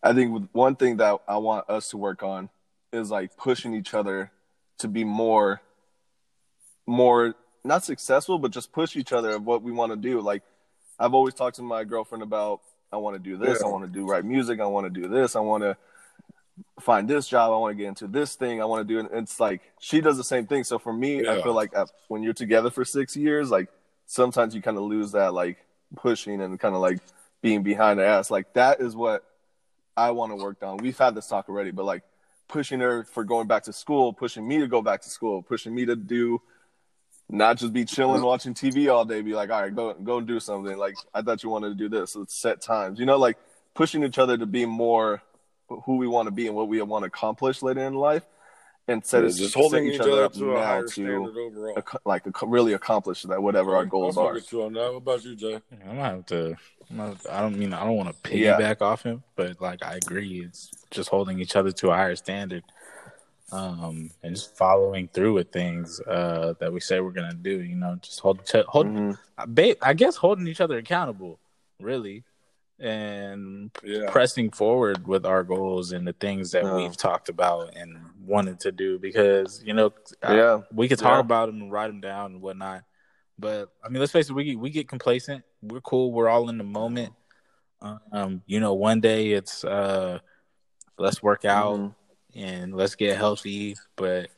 I 0.02 0.12
think 0.12 0.48
one 0.52 0.76
thing 0.76 0.96
that 0.98 1.20
I 1.28 1.36
want 1.38 1.68
us 1.68 1.90
to 1.90 1.96
work 1.96 2.22
on 2.22 2.48
is 2.92 3.10
like 3.10 3.36
pushing 3.36 3.74
each 3.74 3.94
other 3.94 4.30
to 4.78 4.88
be 4.88 5.04
more, 5.04 5.60
more 6.86 7.34
not 7.64 7.84
successful, 7.84 8.38
but 8.38 8.50
just 8.50 8.72
push 8.72 8.96
each 8.96 9.12
other 9.12 9.30
of 9.30 9.44
what 9.44 9.62
we 9.62 9.72
want 9.72 9.92
to 9.92 9.96
do. 9.96 10.20
Like 10.20 10.42
I've 10.98 11.14
always 11.14 11.34
talked 11.34 11.56
to 11.56 11.62
my 11.62 11.84
girlfriend 11.84 12.22
about, 12.22 12.60
I 12.92 12.96
want 12.96 13.16
to 13.16 13.22
do 13.22 13.36
this, 13.36 13.58
Yeah. 13.60 13.66
I 13.66 13.70
want 13.70 13.84
to 13.84 13.90
do 13.90 14.06
write 14.06 14.24
music, 14.24 14.60
I 14.60 14.66
want 14.66 14.92
to 14.92 15.00
do 15.00 15.08
this, 15.08 15.36
I 15.36 15.40
want 15.40 15.62
to 15.62 15.76
find 16.78 17.08
this 17.08 17.26
job. 17.26 17.52
I 17.52 17.56
want 17.56 17.76
to 17.76 17.82
get 17.82 17.88
into 17.88 18.06
this 18.06 18.34
thing. 18.34 18.60
I 18.60 18.64
want 18.64 18.86
to 18.86 18.94
do 18.94 19.00
it. 19.00 19.10
And 19.12 19.22
it's 19.22 19.40
like 19.40 19.62
she 19.78 20.00
does 20.00 20.16
the 20.16 20.24
same 20.24 20.46
thing. 20.46 20.64
So 20.64 20.78
for 20.78 20.92
me, 20.92 21.26
I 21.26 21.42
feel 21.42 21.54
like 21.54 21.74
uh, 21.76 21.86
when 22.08 22.22
you're 22.22 22.34
together 22.34 22.70
for 22.70 22.84
six 22.84 23.16
years, 23.16 23.50
like 23.50 23.68
sometimes 24.06 24.54
you 24.54 24.62
kind 24.62 24.76
of 24.76 24.84
lose 24.84 25.12
that 25.12 25.32
like 25.34 25.58
pushing 25.96 26.40
and 26.40 26.58
kind 26.58 26.74
of 26.74 26.80
like 26.80 26.98
being 27.42 27.62
behind 27.62 27.98
the 27.98 28.06
ass. 28.06 28.30
Like 28.30 28.52
that 28.54 28.80
is 28.80 28.94
what 28.94 29.24
I 29.96 30.10
want 30.10 30.32
to 30.32 30.36
work 30.36 30.62
on. 30.62 30.78
We've 30.78 30.98
had 30.98 31.14
this 31.14 31.26
talk 31.26 31.48
already, 31.48 31.70
but 31.70 31.84
like 31.84 32.02
pushing 32.48 32.80
her 32.80 33.04
for 33.04 33.24
going 33.24 33.46
back 33.46 33.64
to 33.64 33.72
school, 33.72 34.12
pushing 34.12 34.46
me 34.46 34.58
to 34.58 34.66
go 34.66 34.82
back 34.82 35.02
to 35.02 35.10
school, 35.10 35.42
pushing 35.42 35.74
me 35.74 35.86
to 35.86 35.96
do 35.96 36.42
not 37.30 37.56
just 37.58 37.72
be 37.72 37.84
chilling 37.84 38.22
watching 38.22 38.54
TV 38.54 38.92
all 38.92 39.04
day, 39.04 39.20
be 39.22 39.32
like, 39.34 39.50
all 39.50 39.62
right, 39.62 39.74
go 39.74 39.94
go 39.94 40.18
and 40.18 40.26
do 40.26 40.40
something. 40.40 40.76
Like 40.76 40.96
I 41.14 41.22
thought 41.22 41.42
you 41.42 41.50
wanted 41.50 41.68
to 41.70 41.74
do 41.74 41.88
this. 41.88 42.16
Let's 42.16 42.34
set 42.34 42.60
times. 42.60 42.98
You 42.98 43.06
know, 43.06 43.16
like 43.18 43.36
pushing 43.74 44.02
each 44.04 44.18
other 44.18 44.36
to 44.36 44.46
be 44.46 44.66
more 44.66 45.22
who 45.68 45.96
we 45.96 46.06
want 46.08 46.26
to 46.26 46.32
be 46.32 46.46
and 46.48 46.56
what 46.56 46.68
we 46.68 46.80
want 46.82 47.04
to 47.04 47.06
accomplish 47.06 47.62
later 47.62 47.80
in 47.86 47.94
life, 47.94 48.26
and 48.88 49.04
set 49.06 49.22
us 49.24 49.38
just 49.38 49.54
holding 49.54 49.86
set 49.86 49.94
each 49.94 50.00
other 50.00 50.24
up 50.24 50.32
to 50.32 50.50
a 50.50 50.54
now 50.54 50.62
higher 50.66 50.82
to 50.82 50.88
standard 50.88 51.14
overall. 51.36 51.74
ac- 51.76 51.98
like 52.04 52.26
ac- 52.26 52.46
really 52.48 52.72
accomplish 52.72 53.22
that 53.22 53.40
whatever 53.40 53.76
our 53.76 53.84
goals 53.86 54.18
I'll 54.18 54.24
are. 54.24 54.34
fuck 54.34 54.42
with 54.42 54.52
you 54.52 54.62
on 54.64 54.72
that. 54.72 54.90
What 54.92 54.96
about 54.98 55.24
you, 55.24 55.36
Jay? 55.36 55.60
I'm 55.72 55.86
gonna 55.86 56.00
have 56.02 56.26
to. 56.26 56.56
I'm 56.90 56.96
not, 56.96 57.16
I 57.30 57.40
don't 57.40 57.56
mean 57.56 57.72
I 57.72 57.84
don't 57.84 57.96
want 57.96 58.20
to 58.24 58.36
Yeah. 58.36 58.58
piggyback 58.58 58.82
off 58.82 59.04
him, 59.04 59.22
but 59.36 59.60
like 59.60 59.84
I 59.84 59.94
agree, 59.94 60.42
it's 60.44 60.72
just 60.90 61.08
holding 61.08 61.38
each 61.38 61.54
other 61.54 61.70
to 61.70 61.90
a 61.90 61.94
higher 61.94 62.16
standard, 62.16 62.64
um, 63.52 64.10
and 64.22 64.34
just 64.34 64.56
following 64.56 65.08
through 65.08 65.34
with 65.34 65.50
things 65.52 66.00
uh, 66.02 66.54
that 66.60 66.72
we 66.72 66.80
say 66.80 67.00
we're 67.00 67.10
gonna 67.10 67.34
do. 67.34 67.60
You 67.62 67.76
know, 67.76 67.96
just 68.00 68.20
hold, 68.20 68.44
ch- 68.44 68.64
hold. 68.68 68.86
Mhm. 68.86 69.76
I 69.82 69.92
guess 69.94 70.16
holding 70.16 70.46
each 70.46 70.60
other 70.60 70.78
accountable, 70.78 71.38
really, 71.80 72.24
and 72.78 73.70
Yeah. 73.82 74.10
pressing 74.10 74.50
forward 74.50 75.06
with 75.06 75.26
our 75.26 75.42
goals 75.42 75.92
and 75.92 76.06
the 76.06 76.12
things 76.14 76.52
that 76.52 76.64
Yeah. 76.64 76.76
we've 76.76 76.96
talked 76.96 77.28
about 77.28 77.76
and 77.76 77.98
wanted 78.24 78.60
to 78.60 78.72
do. 78.72 78.98
Because 78.98 79.62
you 79.64 79.72
know, 79.74 79.92
I- 80.22 80.36
Yeah, 80.36 80.60
we 80.72 80.88
could 80.88 80.98
talk 80.98 81.16
Yeah. 81.16 81.20
about 81.20 81.46
them 81.46 81.60
and 81.62 81.72
write 81.72 81.88
them 81.88 82.00
down 82.00 82.32
and 82.32 82.42
whatnot. 82.42 82.84
But 83.38 83.70
I 83.84 83.88
mean, 83.88 84.00
let's 84.00 84.12
face 84.12 84.28
it, 84.30 84.32
we 84.34 84.56
we 84.56 84.70
get 84.70 84.88
complacent. 84.88 85.44
We're 85.62 85.80
cool. 85.80 86.12
We're 86.12 86.28
all 86.28 86.48
in 86.48 86.58
the 86.58 86.64
moment. 86.64 87.12
Um, 88.12 88.42
you 88.46 88.60
know, 88.60 88.74
one 88.74 89.00
day 89.00 89.32
it's 89.32 89.64
uh, 89.64 90.18
let's 90.98 91.22
work 91.22 91.46
out 91.46 91.78
Mhm. 91.78 91.94
And 92.34 92.74
let's 92.74 92.94
get 92.94 93.16
healthy. 93.16 93.76
But 93.96 94.28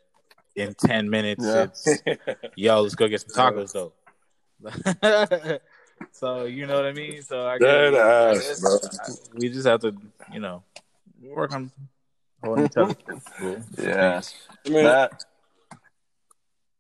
in 0.57 0.75
ten 0.75 1.09
minutes, 1.11 1.45
Yeah. 1.45 1.63
it's 1.65 2.03
yo, 2.57 2.83
let's 2.83 2.95
go 2.95 3.09
get 3.09 3.21
some 3.23 3.31
tacos 3.55 3.73
though. 3.73 3.93
so 6.13 6.45
you 6.45 6.67
know 6.67 6.75
what 6.77 6.87
I 6.87 6.93
mean. 6.93 7.23
So 7.23 7.47
I 7.47 7.59
guess- 7.59 7.95
ass, 7.95 8.01
I 8.05 8.35
guess 8.35 8.61
bro. 8.61 8.79
I- 9.33 9.39
we 9.39 9.49
just 9.49 9.67
have 9.67 9.81
to, 9.81 9.95
you 10.33 10.41
know, 10.41 10.63
work 11.23 11.53
on 11.53 11.71
holding 12.45 12.67
each 12.67 12.77
other. 12.77 12.95
Cool. 13.39 13.57
yeah. 13.79 14.21
I 14.67 14.69
mean, 14.71 14.85
That 14.85 15.25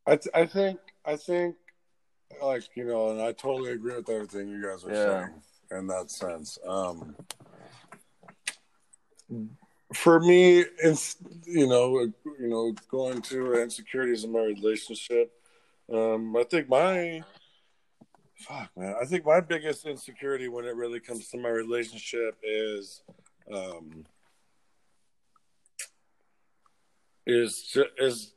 I, 0.06 0.16
th- 0.16 0.34
I 0.34 0.46
think, 0.46 0.80
I 1.04 1.16
think, 1.16 1.54
like 2.42 2.64
you 2.74 2.84
know, 2.84 3.10
and 3.10 3.20
I 3.22 3.32
totally 3.32 3.72
agree 3.72 3.94
with 3.94 4.08
everything 4.08 4.48
you 4.48 4.62
guys 4.62 4.84
are 4.84 4.92
Yeah. 4.92 5.26
saying 5.26 5.42
in 5.80 5.86
that 5.86 6.10
sense. 6.10 6.58
Um, 6.66 7.14
for 9.94 10.20
me, 10.20 10.64
it's 10.78 11.16
you 11.44 11.66
know, 11.66 12.00
you 12.38 12.48
know, 12.48 12.74
going 12.90 13.22
to 13.22 13.60
insecurities 13.60 14.24
in 14.24 14.32
my 14.32 14.40
relationship. 14.40 15.32
Um, 15.92 16.36
I 16.36 16.44
think 16.44 16.68
my 16.68 17.22
fuck 18.36 18.70
man, 18.76 18.94
I 19.00 19.04
think 19.04 19.24
my 19.24 19.40
biggest 19.40 19.86
insecurity 19.86 20.48
when 20.48 20.64
it 20.64 20.74
really 20.74 21.00
comes 21.00 21.28
to 21.28 21.38
my 21.38 21.48
relationship 21.48 22.36
is 22.42 23.02
um 23.52 24.04
is 27.26 27.76
is 27.98 28.34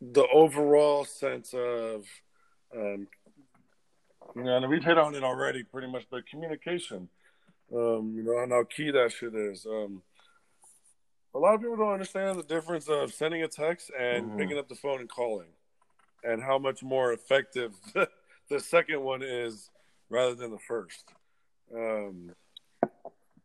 the 0.00 0.26
overall 0.28 1.04
sense 1.04 1.54
of 1.54 2.04
um 2.76 3.08
you 4.36 4.44
know, 4.44 4.56
and 4.58 4.68
we've 4.68 4.84
hit 4.84 4.98
on 4.98 5.14
it 5.14 5.24
already 5.24 5.64
pretty 5.64 5.88
much, 5.88 6.04
but 6.10 6.26
communication. 6.26 7.08
Um, 7.74 8.14
you 8.16 8.22
know, 8.22 8.38
and 8.42 8.52
how 8.52 8.64
key 8.64 8.90
that 8.90 9.12
shit 9.12 9.34
is. 9.34 9.66
Um 9.66 10.02
a 11.34 11.38
lot 11.38 11.54
of 11.54 11.60
people 11.60 11.76
don't 11.76 11.92
understand 11.92 12.38
the 12.38 12.42
difference 12.42 12.88
of 12.88 13.12
sending 13.12 13.42
a 13.42 13.48
text 13.48 13.90
and 13.98 14.30
Mhm. 14.30 14.38
picking 14.38 14.58
up 14.58 14.68
the 14.68 14.74
phone 14.74 15.00
and 15.00 15.08
calling, 15.08 15.48
and 16.24 16.42
how 16.42 16.58
much 16.58 16.82
more 16.82 17.12
effective 17.12 17.74
the 18.48 18.60
second 18.60 19.02
one 19.02 19.22
is 19.22 19.70
rather 20.08 20.34
than 20.34 20.50
the 20.50 20.58
first. 20.58 21.12
Um, 21.74 22.34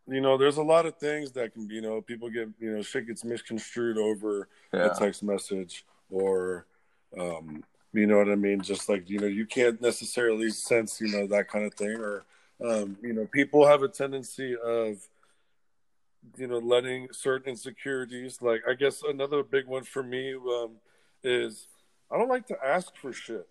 you 0.07 0.21
know, 0.21 0.37
there's 0.37 0.57
a 0.57 0.63
lot 0.63 0.85
of 0.85 0.97
things 0.97 1.31
that 1.33 1.53
can, 1.53 1.69
you 1.69 1.81
know, 1.81 2.01
people 2.01 2.29
get, 2.29 2.49
you 2.59 2.75
know, 2.75 2.81
shit 2.81 3.07
gets 3.07 3.23
misconstrued 3.23 3.97
over 3.97 4.47
yeah. 4.73 4.87
a 4.87 4.95
text 4.95 5.23
message 5.23 5.85
or, 6.09 6.65
um, 7.17 7.63
you 7.93 8.05
know 8.07 8.17
what 8.17 8.29
I 8.29 8.35
mean? 8.35 8.61
Just 8.61 8.89
like, 8.89 9.09
you 9.09 9.19
know, 9.19 9.27
you 9.27 9.45
can't 9.45 9.79
necessarily 9.81 10.49
sense, 10.49 10.99
you 10.99 11.07
know, 11.07 11.27
that 11.27 11.47
kind 11.47 11.65
of 11.65 11.73
thing. 11.75 11.95
Or, 11.95 12.25
um, 12.65 12.97
you 13.01 13.13
know, 13.13 13.25
people 13.27 13.65
have 13.65 13.83
a 13.83 13.87
tendency 13.87 14.55
of, 14.57 15.07
you 16.37 16.47
know, 16.47 16.59
letting 16.59 17.07
certain 17.11 17.49
insecurities, 17.49 18.41
like, 18.41 18.61
I 18.67 18.73
guess 18.73 19.01
another 19.03 19.43
big 19.43 19.67
one 19.67 19.83
for 19.83 20.03
me 20.03 20.33
um, 20.33 20.71
is 21.23 21.67
I 22.11 22.17
don't 22.17 22.29
like 22.29 22.47
to 22.47 22.57
ask 22.63 22.95
for 22.95 23.11
shit. 23.13 23.47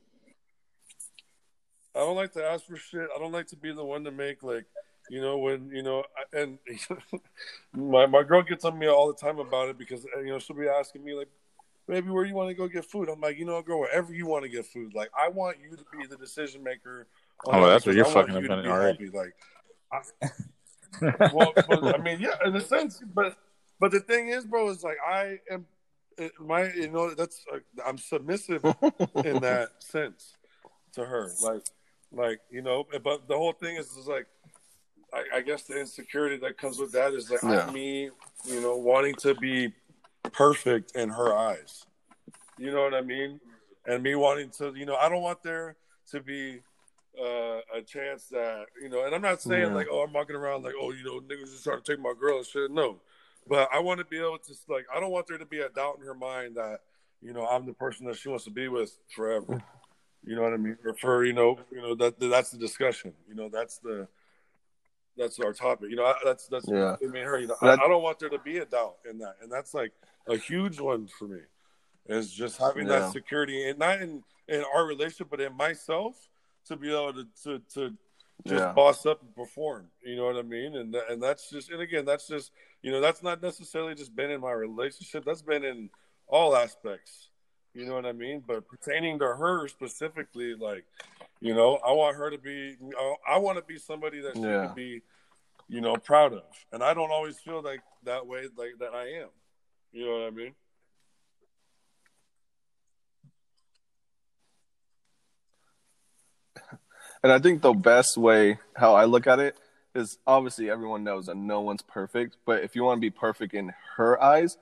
I 1.94 1.98
don't 1.98 2.16
like 2.16 2.32
to 2.32 2.44
ask 2.44 2.66
for 2.66 2.76
shit. 2.76 3.08
I 3.14 3.18
don't 3.18 3.32
like 3.32 3.48
to 3.48 3.56
be 3.56 3.72
the 3.72 3.84
one 3.84 4.04
to 4.04 4.10
make 4.10 4.42
like, 4.42 4.64
you 5.10 5.20
know, 5.20 5.36
when 5.38 5.70
you 5.72 5.82
know, 5.82 6.04
and 6.32 6.58
my 7.74 8.06
my 8.06 8.22
girl 8.22 8.42
gets 8.42 8.64
on 8.64 8.78
me 8.78 8.88
all 8.88 9.08
the 9.08 9.18
time 9.18 9.38
about 9.38 9.68
it 9.68 9.76
because 9.76 10.06
you 10.16 10.28
know 10.28 10.38
she'll 10.38 10.56
be 10.56 10.68
asking 10.68 11.04
me 11.04 11.14
like, 11.14 11.28
baby, 11.86 12.08
where 12.08 12.24
you 12.24 12.34
want 12.34 12.48
to 12.48 12.54
go 12.54 12.68
get 12.68 12.84
food? 12.84 13.08
I'm 13.08 13.20
like, 13.20 13.38
you 13.38 13.44
know, 13.44 13.60
girl, 13.62 13.80
wherever 13.80 14.14
you 14.14 14.26
want 14.26 14.44
to 14.44 14.48
get 14.48 14.64
food. 14.64 14.94
Like, 14.94 15.10
I 15.18 15.28
want 15.28 15.58
you 15.60 15.76
to 15.76 15.84
be 15.98 16.06
the 16.06 16.16
decision 16.16 16.62
maker. 16.62 17.08
Oh, 17.46 17.66
that's 17.66 17.84
what 17.84 17.94
you're 17.94 18.06
I 18.06 18.10
fucking 18.10 18.34
you 18.34 18.48
to 18.48 18.52
up 18.54 18.62
be 18.62 18.68
in 18.68 18.72
already. 18.72 19.06
happy. 19.06 19.16
Like, 19.16 19.34
I, 19.92 20.28
well, 21.32 21.52
but, 21.68 21.94
I 21.94 21.98
mean, 22.02 22.20
yeah, 22.20 22.36
in 22.44 22.54
a 22.56 22.60
sense, 22.60 23.02
but 23.14 23.36
but 23.80 23.90
the 23.90 24.00
thing 24.00 24.28
is, 24.28 24.44
bro, 24.44 24.68
is 24.70 24.82
like 24.82 24.98
I 25.06 25.38
am. 25.50 25.66
My, 26.38 26.70
you 26.72 26.90
know, 26.90 27.14
that's 27.14 27.42
uh, 27.52 27.58
I'm 27.86 27.96
submissive 27.96 28.62
in 29.24 29.40
that 29.40 29.70
sense 29.78 30.36
to 30.92 31.04
her. 31.06 31.30
Like, 31.42 31.62
like 32.12 32.40
you 32.50 32.60
know, 32.62 32.86
but 33.02 33.26
the 33.28 33.36
whole 33.36 33.52
thing 33.52 33.76
is, 33.76 33.90
is 33.92 34.06
like, 34.06 34.26
I, 35.12 35.38
I 35.38 35.40
guess 35.40 35.62
the 35.62 35.80
insecurity 35.80 36.36
that 36.38 36.58
comes 36.58 36.78
with 36.78 36.92
that 36.92 37.14
is 37.14 37.30
like 37.30 37.42
Yeah. 37.42 37.70
me, 37.72 38.10
you 38.44 38.60
know, 38.60 38.76
wanting 38.76 39.14
to 39.16 39.34
be 39.34 39.72
perfect 40.32 40.94
in 40.96 41.08
her 41.08 41.34
eyes. 41.34 41.86
You 42.58 42.72
know 42.72 42.82
what 42.82 42.94
I 42.94 43.00
mean? 43.00 43.40
And 43.86 44.02
me 44.02 44.14
wanting 44.14 44.50
to, 44.58 44.74
you 44.76 44.86
know, 44.86 44.96
I 44.96 45.08
don't 45.08 45.22
want 45.22 45.42
there 45.42 45.76
to 46.10 46.20
be 46.20 46.60
uh, 47.20 47.60
a 47.74 47.82
chance 47.86 48.24
that, 48.28 48.66
you 48.80 48.88
know, 48.88 49.04
and 49.04 49.14
I'm 49.14 49.22
not 49.22 49.42
saying 49.42 49.68
Yeah. 49.68 49.74
like, 49.74 49.88
oh, 49.90 50.02
I'm 50.02 50.12
walking 50.12 50.36
around 50.36 50.64
like, 50.64 50.74
oh, 50.80 50.92
you 50.92 51.04
know, 51.04 51.20
niggas 51.20 51.50
just 51.50 51.64
trying 51.64 51.80
to 51.82 51.92
take 51.92 52.00
my 52.00 52.14
girl 52.18 52.38
and 52.38 52.46
shit. 52.46 52.70
No, 52.70 53.00
but 53.48 53.68
I 53.72 53.80
want 53.80 53.98
to 53.98 54.04
be 54.04 54.18
able 54.18 54.38
to 54.38 54.54
like, 54.68 54.86
I 54.94 55.00
don't 55.00 55.10
want 55.10 55.26
there 55.26 55.38
to 55.38 55.46
be 55.46 55.60
a 55.60 55.68
doubt 55.68 55.98
in 56.00 56.06
her 56.06 56.14
mind 56.14 56.56
that, 56.56 56.80
you 57.20 57.32
know, 57.32 57.46
I'm 57.46 57.66
the 57.66 57.74
person 57.74 58.06
that 58.06 58.16
she 58.16 58.28
wants 58.28 58.44
to 58.44 58.50
be 58.50 58.68
with 58.68 58.96
forever. 59.14 59.62
You 60.24 60.36
know 60.36 60.42
what 60.42 60.52
I 60.52 60.56
mean? 60.56 60.78
Or 60.84 60.94
for 60.94 61.24
you 61.24 61.32
know, 61.32 61.58
you 61.70 61.82
know 61.82 61.94
that 61.96 62.18
that's 62.20 62.50
the 62.50 62.58
discussion. 62.58 63.12
You 63.28 63.34
know, 63.34 63.48
that's 63.48 63.78
the 63.78 64.06
that's 65.16 65.38
our 65.40 65.52
topic. 65.52 65.90
You 65.90 65.96
know, 65.96 66.04
I, 66.06 66.14
that's 66.24 66.46
that's 66.46 66.68
Yeah. 66.68 66.96
I 67.02 67.06
mean, 67.06 67.24
her. 67.24 67.38
You 67.38 67.48
know, 67.48 67.56
I, 67.60 67.72
I 67.72 67.76
don't 67.88 68.02
want 68.02 68.18
there 68.20 68.28
to 68.28 68.38
be 68.38 68.58
a 68.58 68.64
doubt 68.64 68.96
in 69.08 69.18
that, 69.18 69.36
and 69.42 69.50
that's 69.50 69.74
like 69.74 69.92
a 70.28 70.36
huge 70.36 70.80
one 70.80 71.08
for 71.08 71.26
me. 71.26 71.40
Is 72.06 72.32
just 72.32 72.58
having 72.58 72.86
Yeah. 72.88 73.00
that 73.00 73.12
security, 73.12 73.68
and 73.68 73.78
not 73.78 74.00
in 74.00 74.22
in 74.48 74.64
our 74.74 74.86
relationship, 74.86 75.28
but 75.30 75.40
in 75.40 75.56
myself, 75.56 76.28
to 76.66 76.76
be 76.76 76.90
able 76.90 77.12
to 77.14 77.26
to 77.44 77.58
to 77.74 77.90
just 78.46 78.60
Yeah. 78.64 78.72
boss 78.72 79.06
up 79.06 79.20
and 79.22 79.34
perform. 79.36 79.90
You 80.04 80.16
know 80.16 80.24
what 80.26 80.36
I 80.36 80.42
mean? 80.42 80.74
And 80.76 80.94
and 80.94 81.22
that's 81.22 81.50
just 81.50 81.70
and 81.70 81.80
again, 81.80 82.04
that's 82.04 82.26
just 82.26 82.50
you 82.82 82.90
know 82.90 83.00
that's 83.00 83.22
not 83.22 83.42
necessarily 83.42 83.94
just 83.94 84.14
been 84.16 84.30
in 84.30 84.40
my 84.40 84.52
relationship. 84.52 85.24
That's 85.24 85.42
been 85.42 85.64
in 85.64 85.90
all 86.26 86.56
aspects. 86.56 87.28
You 87.74 87.86
know 87.86 87.94
what 87.94 88.04
I 88.06 88.12
mean? 88.12 88.42
But 88.46 88.68
pertaining 88.68 89.18
to 89.20 89.26
her 89.26 89.68
specifically, 89.68 90.54
like 90.54 90.84
you 91.40 91.54
know, 91.54 91.76
I 91.86 91.92
want 91.92 92.16
her 92.16 92.30
to 92.30 92.38
be. 92.38 92.76
I- 93.28 93.38
want 93.38 93.58
to 93.58 93.64
be 93.64 93.78
somebody 93.78 94.20
that 94.20 94.34
she 94.36 94.42
Yeah. 94.42 94.66
can 94.66 94.74
be, 94.74 95.02
you 95.68 95.80
know, 95.80 95.96
proud 95.96 96.32
of. 96.32 96.44
And 96.70 96.82
I 96.84 96.94
don't 96.94 97.10
always 97.10 97.38
feel 97.40 97.60
like 97.62 97.80
that 98.04 98.26
way, 98.26 98.46
like 98.56 98.78
that 98.78 98.94
I 98.94 99.08
am. 99.22 99.28
You 99.92 100.04
know 100.06 100.12
what 100.20 100.26
I 100.26 100.30
mean? 100.30 100.54
And 107.22 107.30
I 107.32 107.38
think 107.38 107.62
the 107.62 107.72
best 107.72 108.16
way 108.16 108.58
how 108.76 108.94
I 108.94 109.04
look 109.04 109.26
at 109.26 109.38
it 109.38 109.56
is 109.94 110.18
obviously 110.26 110.70
everyone 110.70 111.04
knows 111.04 111.26
that 111.26 111.36
no 111.36 111.60
one's 111.60 111.82
perfect, 111.82 112.36
but 112.46 112.62
if 112.64 112.74
you 112.74 112.82
want 112.82 112.96
to 112.98 113.00
be 113.00 113.10
perfect 113.10 113.54
in 113.54 113.72
her 113.96 114.20
eyes, 114.22 114.56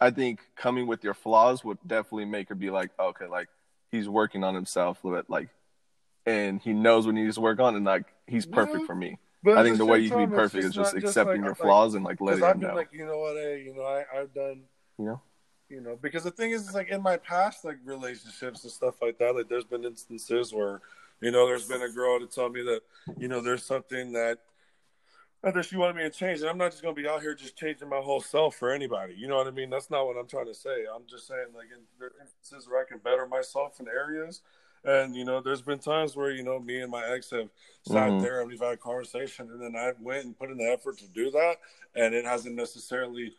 I 0.00 0.10
think 0.10 0.40
coming 0.56 0.86
with 0.86 1.04
your 1.04 1.14
flaws 1.14 1.62
would 1.64 1.78
definitely 1.86 2.24
make 2.24 2.48
her 2.48 2.54
be 2.54 2.70
like, 2.70 2.90
okay, 2.98 3.26
like 3.26 3.48
he's 3.90 4.08
working 4.08 4.42
on 4.42 4.54
himself, 4.54 5.04
a 5.04 5.10
but 5.10 5.30
like, 5.30 5.48
and 6.26 6.60
he 6.60 6.72
knows 6.72 7.06
what 7.06 7.14
he 7.16 7.22
needs 7.22 7.34
to 7.36 7.40
work 7.40 7.60
on, 7.60 7.76
and 7.76 7.84
like 7.84 8.06
he's 8.26 8.46
perfect 8.46 8.80
Yeah. 8.80 8.86
for 8.86 8.94
me. 8.94 9.18
But 9.44 9.58
I 9.58 9.62
think 9.64 9.76
the 9.76 9.84
way 9.84 9.98
you 9.98 10.08
can 10.10 10.28
be 10.30 10.34
perfect 10.34 10.64
is 10.64 10.72
just 10.74 10.94
accepting 10.94 11.42
like- 11.42 11.44
your 11.44 11.48
like- 11.50 11.58
flaws 11.58 11.94
and 11.94 12.04
like 12.04 12.20
letting 12.20 12.42
I've 12.42 12.58
been 12.58 12.70
know. 12.70 12.74
like, 12.76 12.92
you 12.92 13.04
know 13.06 13.18
what, 13.18 13.36
hey, 13.36 13.62
you 13.64 13.74
know, 13.74 13.82
I, 13.82 14.04
I've 14.20 14.32
done, 14.32 14.62
You 14.98 15.04
know? 15.04 15.20
you 15.68 15.80
know, 15.80 15.96
because 16.00 16.24
the 16.24 16.30
thing 16.30 16.52
is, 16.52 16.64
it's 16.66 16.74
like 16.74 16.88
in 16.88 17.02
my 17.02 17.16
past, 17.18 17.64
like 17.64 17.76
relationships 17.84 18.62
and 18.64 18.72
stuff 18.72 19.02
like 19.02 19.18
that, 19.18 19.34
like 19.34 19.48
there's 19.48 19.64
been 19.64 19.84
instances 19.84 20.52
where, 20.54 20.80
you 21.22 21.30
know, 21.30 21.46
there's 21.46 21.66
been 21.68 21.82
a 21.82 21.88
girl 21.88 22.18
to 22.20 22.26
tell 22.26 22.48
me 22.50 22.62
that, 22.62 22.80
you 23.16 23.28
know, 23.28 23.40
there's 23.40 23.64
something 23.64 24.12
that, 24.12 24.38
that 25.42 25.64
she 25.64 25.76
wanted 25.76 25.96
me 25.96 26.02
to 26.02 26.10
change, 26.10 26.40
and 26.40 26.50
I'm 26.50 26.58
not 26.58 26.70
just 26.72 26.82
gonna 26.82 26.94
be 26.94 27.08
out 27.08 27.22
here 27.22 27.34
just 27.34 27.56
changing 27.56 27.88
my 27.88 28.00
whole 28.00 28.20
self 28.20 28.56
for 28.56 28.70
anybody. 28.70 29.14
You 29.16 29.28
know 29.28 29.36
what 29.36 29.46
I 29.46 29.50
mean? 29.50 29.70
That's 29.70 29.90
not 29.90 30.06
what 30.06 30.16
I'm 30.16 30.26
trying 30.28 30.46
to 30.46 30.54
say. 30.54 30.84
I'm 30.94 31.06
just 31.08 31.26
saying, 31.26 31.46
like, 31.54 31.66
in 31.72 31.82
there 31.98 32.08
are 32.08 32.20
instances 32.20 32.68
where 32.68 32.80
I 32.80 32.84
can 32.84 32.98
better 32.98 33.26
myself 33.26 33.80
in 33.80 33.88
areas. 33.88 34.42
And 34.84 35.14
you 35.14 35.24
know, 35.24 35.40
there's 35.40 35.62
been 35.62 35.78
times 35.78 36.16
where 36.16 36.32
you 36.32 36.42
know 36.42 36.58
me 36.58 36.80
and 36.80 36.90
my 36.90 37.06
ex 37.06 37.30
have 37.30 37.48
sat 37.82 38.10
Mhm. 38.10 38.20
there 38.20 38.40
and 38.40 38.48
we've 38.50 38.60
had 38.60 38.72
a 38.72 38.76
conversation, 38.76 39.48
and 39.50 39.60
then 39.60 39.76
I 39.76 39.92
went 40.00 40.24
and 40.24 40.36
put 40.36 40.50
in 40.50 40.58
the 40.58 40.70
effort 40.70 40.98
to 40.98 41.08
do 41.08 41.30
that, 41.30 41.58
and 41.94 42.14
it 42.14 42.24
hasn't 42.24 42.56
necessarily 42.56 43.36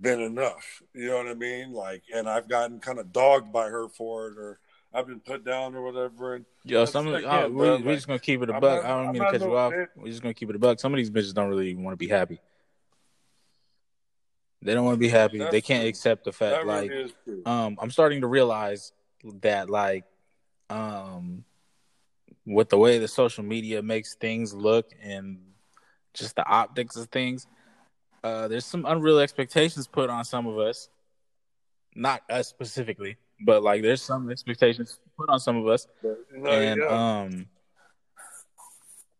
been 0.00 0.20
enough. 0.20 0.82
You 0.94 1.08
know 1.08 1.18
what 1.18 1.28
I 1.28 1.34
mean? 1.34 1.72
Like, 1.72 2.04
and 2.14 2.28
I've 2.28 2.48
gotten 2.48 2.80
kind 2.80 2.98
of 2.98 3.12
dogged 3.12 3.52
by 3.52 3.68
her 3.68 3.88
for 3.88 4.28
it, 4.28 4.38
or 4.38 4.58
I've 4.92 5.06
been 5.06 5.20
put 5.20 5.44
down 5.44 5.74
or 5.74 5.82
whatever. 5.82 6.34
And 6.34 6.44
Yo, 6.64 6.84
some 6.84 7.06
of 7.06 7.14
I 7.14 7.20
the, 7.20 7.26
can't, 7.28 7.46
uh, 7.46 7.48
we, 7.48 7.82
we're 7.82 7.94
just 7.94 8.06
gonna 8.06 8.18
keep 8.18 8.42
it 8.42 8.50
a 8.50 8.54
buck. 8.54 8.82
not- 8.82 8.84
I 8.84 8.88
don't 8.88 9.06
I'm 9.08 9.12
mean 9.12 9.22
to 9.22 9.30
cut 9.30 9.40
you 9.40 9.56
off. 9.56 9.72
bitch. 9.72 9.86
We're 9.96 10.08
just 10.08 10.22
gonna 10.22 10.34
keep 10.34 10.50
it 10.50 10.56
a 10.56 10.58
buck. 10.58 10.80
Some 10.80 10.92
of 10.92 10.96
these 10.98 11.10
bitches 11.10 11.32
don't 11.32 11.48
really 11.48 11.74
want 11.74 11.92
to 11.92 11.96
be 11.96 12.08
happy. 12.08 12.40
They 14.62 14.74
don't 14.74 14.84
want 14.84 14.96
to 14.96 15.00
be 15.00 15.08
happy. 15.08 15.38
That's 15.38 15.52
they 15.52 15.60
can't 15.60 15.82
true. 15.82 15.88
accept 15.88 16.24
the 16.24 16.32
fact 16.32 16.56
that 16.56 16.66
like 16.66 16.90
really 16.90 17.12
um 17.46 17.78
I'm 17.80 17.90
starting 17.90 18.20
to 18.20 18.26
realize 18.26 18.92
that 19.40 19.70
like 19.70 20.04
um 20.68 21.44
with 22.44 22.68
the 22.68 22.76
way 22.76 22.98
the 22.98 23.08
social 23.08 23.44
media 23.44 23.82
makes 23.82 24.16
things 24.16 24.52
look 24.52 24.90
and 25.02 25.38
just 26.14 26.36
the 26.36 26.46
optics 26.46 26.96
of 26.96 27.08
things, 27.08 27.46
uh 28.22 28.48
there's 28.48 28.66
some 28.66 28.84
unreal 28.86 29.18
expectations 29.20 29.86
put 29.86 30.10
on 30.10 30.24
some 30.24 30.46
of 30.46 30.58
us. 30.58 30.88
Not 31.94 32.22
us 32.30 32.48
specifically, 32.48 33.16
but 33.44 33.62
like 33.62 33.82
there's 33.82 34.02
some 34.02 34.30
expectations 34.30 34.98
put 35.16 35.28
on 35.28 35.40
some 35.40 35.56
of 35.56 35.66
us 35.66 35.86
no, 36.34 36.50
and 36.50 36.80
yeah. 36.80 37.20
um 37.22 37.46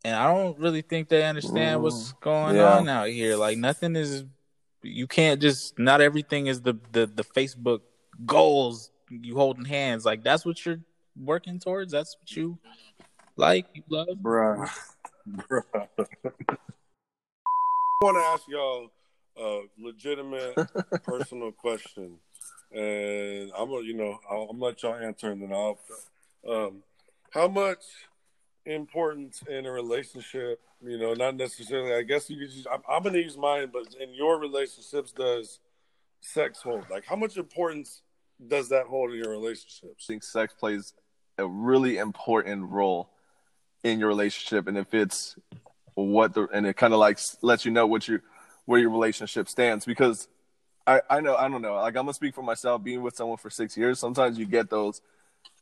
and 0.05 0.17
I 0.17 0.33
don't 0.33 0.59
really 0.59 0.83
think 0.83 1.09
they 1.09 1.25
understand 1.25 1.83
what's 1.83 2.13
going 2.13 2.57
yeah. 2.57 2.79
on 2.79 2.89
out 2.89 3.09
here. 3.09 3.37
Like 3.37 3.59
nothing 3.59 3.97
is 3.97 4.25
you 4.83 5.07
can't 5.07 5.41
just 5.41 5.79
not 5.79 6.01
everything 6.01 6.47
is 6.47 6.63
the 6.63 6.79
the 6.93 7.07
the 7.07 7.25
Facebook 7.25 7.81
goals 8.25 8.91
you 9.11 9.37
holding 9.37 9.65
hands. 9.65 10.05
Like 10.05 10.23
that's 10.23 10.47
what 10.47 10.65
you're 10.65 10.81
working 11.17 11.59
towards. 11.59 11.93
That's 11.93 12.17
what 12.19 12.35
you 12.35 12.59
like, 13.37 13.67
you 13.75 13.83
love. 13.89 14.09
Bruh. 14.23 14.71
Bruh. 15.29 15.63
I 18.03 18.07
want 18.07 18.17
to 18.17 18.21
ask 18.21 18.49
y'all 18.49 18.89
a 19.37 19.61
legitimate 19.79 20.55
personal 21.05 21.53
question. 21.53 22.17
And 22.73 23.51
I'm 23.57 23.69
gonna, 23.69 23.85
you 23.85 23.95
know, 23.95 24.19
I'll, 24.31 24.43
I'm 24.43 24.59
gonna 24.59 24.65
let 24.65 24.83
y'all 24.83 24.95
answer 24.95 25.31
and 25.31 25.43
then 25.43 25.53
I'll. 25.53 25.79
Um, 26.49 26.83
how 27.31 27.49
much 27.49 27.85
importance 28.65 29.43
in 29.49 29.67
a 29.67 29.71
relationship, 29.71 30.61
you 30.83 30.99
know, 30.99 31.15
not 31.15 31.37
necessarily, 31.37 31.95
I 31.95 32.03
guess 32.03 32.31
you 32.31 32.39
could 32.39 32.51
just, 32.51 32.67
I'm, 32.73 32.81
I'm 32.89 33.03
gonna 33.03 33.19
use 33.19 33.37
mine, 33.37 33.71
but 33.73 33.95
in 34.01 34.15
your 34.15 34.39
relationships, 34.39 35.13
does 35.13 35.59
sex 36.21 36.61
hold? 36.63 36.89
Like, 36.91 37.05
how 37.05 37.17
much 37.17 37.37
importance 37.37 38.03
does 38.47 38.69
that 38.71 38.87
hold 38.87 39.11
in 39.11 39.19
your 39.19 39.31
relationships? 39.31 40.07
think 40.07 40.23
sex 40.23 40.55
plays 40.55 40.95
a 41.39 41.47
really 41.47 41.99
important 41.99 42.71
role 42.71 43.11
in 43.83 43.99
your 43.99 44.09
relationship 44.09 44.69
and 44.69 44.77
if 44.77 44.93
it's 44.93 45.37
what 45.95 46.35
the 46.35 46.47
and 46.53 46.67
it 46.67 46.77
kind 46.77 46.93
of 46.93 47.01
like 47.01 47.19
lets 47.43 47.65
you 47.65 47.71
know 47.71 47.87
what 47.87 48.07
you 48.07 48.21
where 48.67 48.79
your 48.79 48.91
relationship 48.91 49.49
stands 49.49 49.85
because 49.85 50.29
I 50.97 51.01
I 51.09 51.21
know 51.21 51.37
I 51.37 51.49
don't 51.49 51.62
know. 51.62 51.75
Like 51.75 51.97
I'm 51.97 52.05
gonna 52.05 52.15
speak 52.15 52.35
for 52.35 52.43
myself 52.43 52.83
being 52.83 53.03
with 53.03 53.15
someone 53.17 53.39
for 53.39 53.51
six 53.51 53.77
years 53.77 53.99
sometimes 53.99 54.39
you 54.39 54.47
get 54.47 54.71
those 54.71 55.01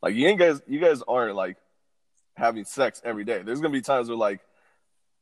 like 0.03 0.15
you 0.15 0.27
ain't 0.27 0.39
guys 0.39 0.61
you 0.67 0.81
guys 0.81 1.03
aren't 1.07 1.37
like 1.37 1.57
having 2.37 2.65
sex 2.65 3.03
every 3.05 3.25
day. 3.25 3.43
There's 3.43 3.61
gonna 3.61 3.73
be 3.73 3.81
times 3.81 4.09
where 4.09 4.17
like 4.17 4.41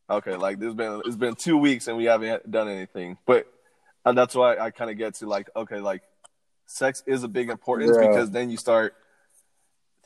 okay 0.08 0.36
like 0.36 0.58
there's 0.58 0.74
been 0.74 1.02
it's 1.04 1.16
been 1.16 1.34
two 1.34 1.56
weeks 1.56 1.88
and 1.88 1.96
we 1.96 2.04
haven't 2.04 2.50
done 2.50 2.68
anything. 2.68 3.18
But 3.26 3.46
and 4.04 4.16
that's 4.16 4.34
why 4.34 4.56
I 4.58 4.70
kind 4.70 4.90
of 4.90 4.98
get 4.98 5.14
to 5.16 5.26
like 5.26 5.48
okay 5.56 5.80
like 5.80 6.02
sex 6.66 7.02
is 7.06 7.22
a 7.22 7.28
big 7.28 7.48
importance 7.48 7.96
Yeah. 7.96 8.06
because 8.08 8.30
then 8.30 8.50
you 8.50 8.56
start 8.56 8.94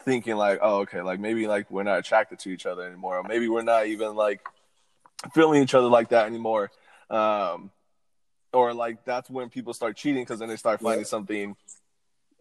thinking 0.04 0.36
like, 0.36 0.58
oh, 0.62 0.80
okay, 0.80 1.02
like 1.02 1.20
maybe 1.20 1.46
like 1.46 1.70
we're 1.70 1.82
not 1.82 1.98
attracted 1.98 2.38
to 2.40 2.50
each 2.50 2.66
other 2.66 2.82
anymore, 2.86 3.18
or 3.18 3.22
maybe 3.22 3.48
we're 3.48 3.62
not 3.62 3.86
even 3.86 4.14
like 4.14 4.40
feeling 5.34 5.62
each 5.62 5.74
other 5.74 5.88
like 5.88 6.10
that 6.10 6.26
anymore, 6.26 6.70
um, 7.10 7.70
or 8.52 8.74
like 8.74 9.04
that's 9.04 9.28
when 9.30 9.48
people 9.50 9.72
start 9.74 9.96
cheating 9.96 10.22
because 10.22 10.38
then 10.40 10.48
they 10.48 10.56
start 10.56 10.80
finding 10.80 11.00
Yeah. 11.00 11.06
something. 11.06 11.56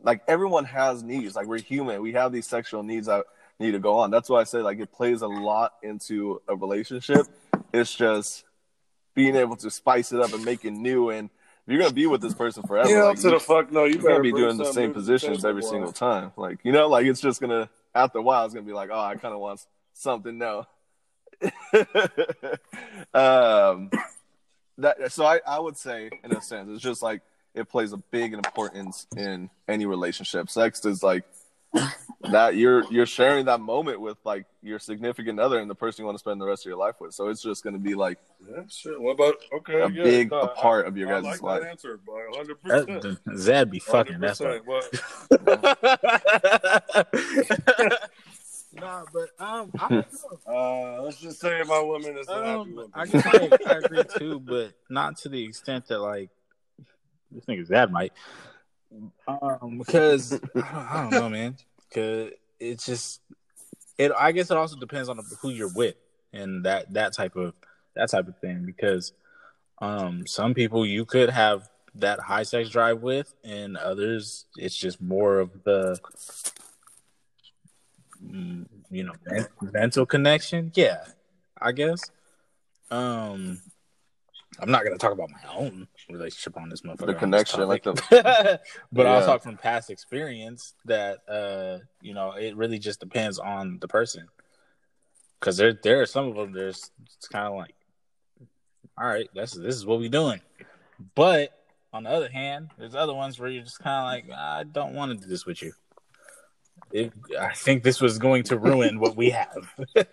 Like 0.01 0.21
everyone 0.27 0.65
has 0.65 1.03
needs, 1.03 1.35
like 1.35 1.47
we're 1.47 1.59
human, 1.59 2.01
we 2.01 2.13
have 2.13 2.31
these 2.31 2.47
sexual 2.47 2.83
needs 2.83 3.07
that 3.07 3.25
need 3.59 3.71
to 3.71 3.79
go 3.79 3.97
on. 3.99 4.11
That's 4.11 4.29
why 4.29 4.39
I 4.41 4.43
say 4.45 4.59
like 4.59 4.79
it 4.79 4.91
plays 4.91 5.21
a 5.21 5.27
lot 5.27 5.73
into 5.83 6.41
a 6.47 6.55
relationship. 6.55 7.27
It's 7.73 7.93
just 7.93 8.45
being 9.13 9.35
able 9.35 9.55
to 9.57 9.69
spice 9.69 10.11
it 10.13 10.19
up 10.21 10.33
and 10.33 10.43
make 10.45 10.65
it 10.65 10.71
new 10.71 11.09
and. 11.09 11.29
You're 11.67 11.77
gonna 11.77 11.93
be 11.93 12.07
with 12.07 12.19
this 12.21 12.33
person 12.33 12.63
forever. 12.63 12.89
Yeah, 12.89 13.03
like, 13.03 13.17
to 13.19 13.27
you- 13.27 13.29
the 13.35 13.39
fuck 13.39 13.71
no. 13.71 13.83
You 13.83 13.91
you 13.91 13.97
better 13.99 14.09
can't 14.13 14.23
be 14.23 14.31
doing 14.31 14.57
the 14.57 14.65
same 14.65 14.87
new 14.87 14.87
to 14.87 14.93
the 14.93 15.01
positions 15.01 15.45
every 15.45 15.61
boy. 15.61 15.69
single 15.69 15.91
time. 15.91 16.31
Like 16.35 16.57
you 16.63 16.71
know, 16.71 16.87
like 16.87 17.05
it's 17.05 17.21
just 17.21 17.39
gonna 17.39 17.69
after 17.93 18.17
a 18.17 18.21
while, 18.23 18.43
it's 18.45 18.55
gonna 18.55 18.65
be 18.65 18.73
like, 18.73 18.89
oh, 18.91 18.99
I 18.99 19.13
kind 19.17 19.35
of 19.35 19.39
want 19.39 19.63
something 19.93 20.35
new. 20.35 20.63
um, 23.13 23.91
that 24.79 25.11
so 25.11 25.25
I 25.25 25.39
I 25.47 25.59
would 25.59 25.77
say 25.77 26.09
in 26.23 26.31
a 26.35 26.41
sense 26.41 26.69
it's 26.71 26.81
just 26.83 27.01
like 27.01 27.21
it 27.55 27.67
plays 27.69 27.93
a 27.93 27.97
big 27.97 28.33
importance 28.33 29.07
in 29.17 29.49
any 29.67 29.85
relationship. 29.85 30.49
Sex 30.49 30.85
is 30.85 31.01
like 31.03 31.23
that 32.31 32.55
you're 32.55 32.83
you're 32.91 33.05
sharing 33.05 33.45
that 33.45 33.59
moment 33.59 34.01
with 34.01 34.17
like 34.23 34.45
your 34.61 34.79
significant 34.79 35.39
other 35.39 35.59
and 35.59 35.69
the 35.69 35.75
person 35.75 36.01
you 36.01 36.05
want 36.05 36.15
to 36.15 36.19
spend 36.19 36.41
the 36.41 36.45
rest 36.45 36.63
of 36.65 36.69
your 36.69 36.77
life 36.77 36.95
with. 36.99 37.13
So 37.13 37.29
it's 37.29 37.41
just 37.41 37.63
gonna 37.63 37.77
be 37.77 37.95
like 37.95 38.17
Yeah, 38.49 38.63
sure. 38.67 38.99
What 38.99 39.11
about 39.13 39.35
okay? 39.53 39.81
a 39.81 39.89
yeah, 39.89 40.03
big 40.03 40.31
no, 40.31 40.41
a 40.41 40.47
part 40.49 40.87
of 40.87 40.97
your 40.97 41.09
I 41.09 41.21
guys' 41.21 41.23
like 41.25 41.41
life. 41.43 41.61
that 41.61 41.69
answer, 41.69 41.99
by 42.05 42.25
hundred 42.35 42.57
That, 42.65 42.87
percent. 42.87 43.39
Zad 43.39 43.71
be 43.71 43.79
fucking. 43.79 44.19
That's 44.19 44.39
why. 44.41 44.59
nah, 48.79 49.05
but 49.13 49.29
um, 49.39 49.71
I. 49.79 50.05
Uh, 50.51 51.01
let's 51.03 51.19
just 51.19 51.39
say 51.39 51.61
my 51.67 51.79
woman 51.81 52.17
is 52.17 52.27
not 52.27 52.45
happy 52.45 52.77
Um, 52.77 52.91
I 52.93 53.05
me. 53.05 53.11
guess 53.11 53.25
I, 53.25 53.49
I 53.65 53.77
agree 53.77 54.03
too, 54.17 54.39
but 54.39 54.73
not 54.89 55.17
to 55.17 55.29
the 55.29 55.43
extent 55.43 55.87
that 55.87 55.99
like 55.99 56.29
this 57.31 57.45
nigga's 57.45 57.69
dad 57.69 57.91
might. 57.91 58.13
Um, 59.27 59.77
because 59.77 60.33
I 60.33 60.37
don't, 60.55 60.65
I 60.65 61.01
don't 61.01 61.11
know, 61.11 61.29
man. 61.29 61.57
Because 61.87 62.31
it's 62.59 62.85
just 62.85 63.21
it. 63.97 64.11
I 64.17 64.31
guess 64.31 64.51
it 64.51 64.57
also 64.57 64.77
depends 64.77 65.09
on 65.09 65.19
who 65.41 65.49
you're 65.49 65.73
with 65.73 65.95
and 66.33 66.65
that 66.65 66.93
that 66.93 67.13
type 67.13 67.35
of 67.35 67.53
that 67.95 68.09
type 68.09 68.27
of 68.27 68.37
thing. 68.39 68.63
Because 68.65 69.13
um, 69.79 70.25
some 70.27 70.53
people 70.53 70.85
you 70.85 71.05
could 71.05 71.29
have 71.29 71.69
that 71.95 72.19
high 72.19 72.43
sex 72.43 72.69
drive 72.69 73.01
with, 73.01 73.33
and 73.43 73.77
others 73.77 74.45
it's 74.57 74.75
just 74.75 75.01
more 75.01 75.39
of 75.39 75.63
the 75.63 75.99
you 78.21 79.03
know 79.03 79.13
men- 79.25 79.47
mental 79.61 80.05
connection. 80.05 80.71
Yeah, 80.75 81.03
I 81.61 81.71
guess. 81.71 82.01
Um, 82.91 83.61
I'm 84.59 84.71
not 84.71 84.83
gonna 84.83 84.97
talk 84.97 85.13
about 85.13 85.29
my 85.29 85.53
own 85.55 85.87
relationship 86.09 86.57
on 86.57 86.69
this 86.69 86.81
motherfucker. 86.81 87.07
The 87.07 87.13
connection, 87.13 87.67
like 87.67 87.83
the 87.83 88.59
but 88.91 89.05
I'll 89.05 89.25
talk 89.25 89.43
from 89.43 89.57
past 89.57 89.89
experience 89.89 90.73
that 90.85 91.19
uh, 91.29 91.79
you 92.01 92.13
know 92.13 92.31
it 92.31 92.55
really 92.55 92.79
just 92.79 92.99
depends 92.99 93.39
on 93.39 93.79
the 93.79 93.87
person. 93.87 94.27
Because 95.39 95.55
there, 95.55 95.73
there 95.83 96.01
are 96.01 96.05
some 96.05 96.27
of 96.27 96.35
them. 96.35 96.51
There's 96.51 96.91
it's 97.15 97.27
kind 97.27 97.47
of 97.47 97.53
like, 97.55 97.73
all 98.97 99.07
right, 99.07 99.29
that's 99.33 99.53
this 99.53 99.75
is 99.75 99.85
what 99.85 99.99
we're 99.99 100.09
doing. 100.09 100.41
But 101.15 101.51
on 101.93 102.03
the 102.03 102.09
other 102.09 102.29
hand, 102.29 102.71
there's 102.77 102.95
other 102.95 103.13
ones 103.13 103.39
where 103.39 103.49
you're 103.49 103.63
just 103.63 103.79
kind 103.79 104.23
of 104.23 104.29
like, 104.29 104.37
I 104.37 104.63
don't 104.63 104.93
want 104.93 105.11
to 105.11 105.17
do 105.17 105.29
this 105.29 105.45
with 105.45 105.61
you. 105.61 105.71
It, 106.91 107.13
I 107.39 107.53
think 107.53 107.83
this 107.83 108.01
was 108.01 108.17
going 108.17 108.43
to 108.43 108.57
ruin 108.57 108.99
what 108.99 109.15
we 109.15 109.29
have. 109.29 109.69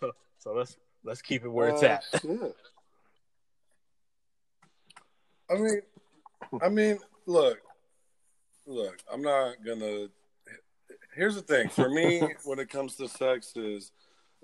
so, 0.00 0.12
so 0.38 0.52
let's 0.54 0.76
let's 1.04 1.20
keep 1.20 1.44
it 1.44 1.48
where 1.48 1.68
it's 1.68 1.82
Uh, 1.82 1.86
at. 1.86 2.04
I 5.50 5.54
mean, 5.54 5.80
I 6.62 6.68
mean, 6.68 6.98
look, 7.26 7.58
look. 8.66 8.98
I'm 9.12 9.22
not 9.22 9.56
gonna. 9.64 10.08
Here's 11.14 11.34
the 11.34 11.42
thing. 11.42 11.68
For 11.68 11.90
me, 11.90 12.22
when 12.44 12.58
it 12.58 12.70
comes 12.70 12.96
to 12.96 13.08
sex, 13.08 13.54
is 13.56 13.92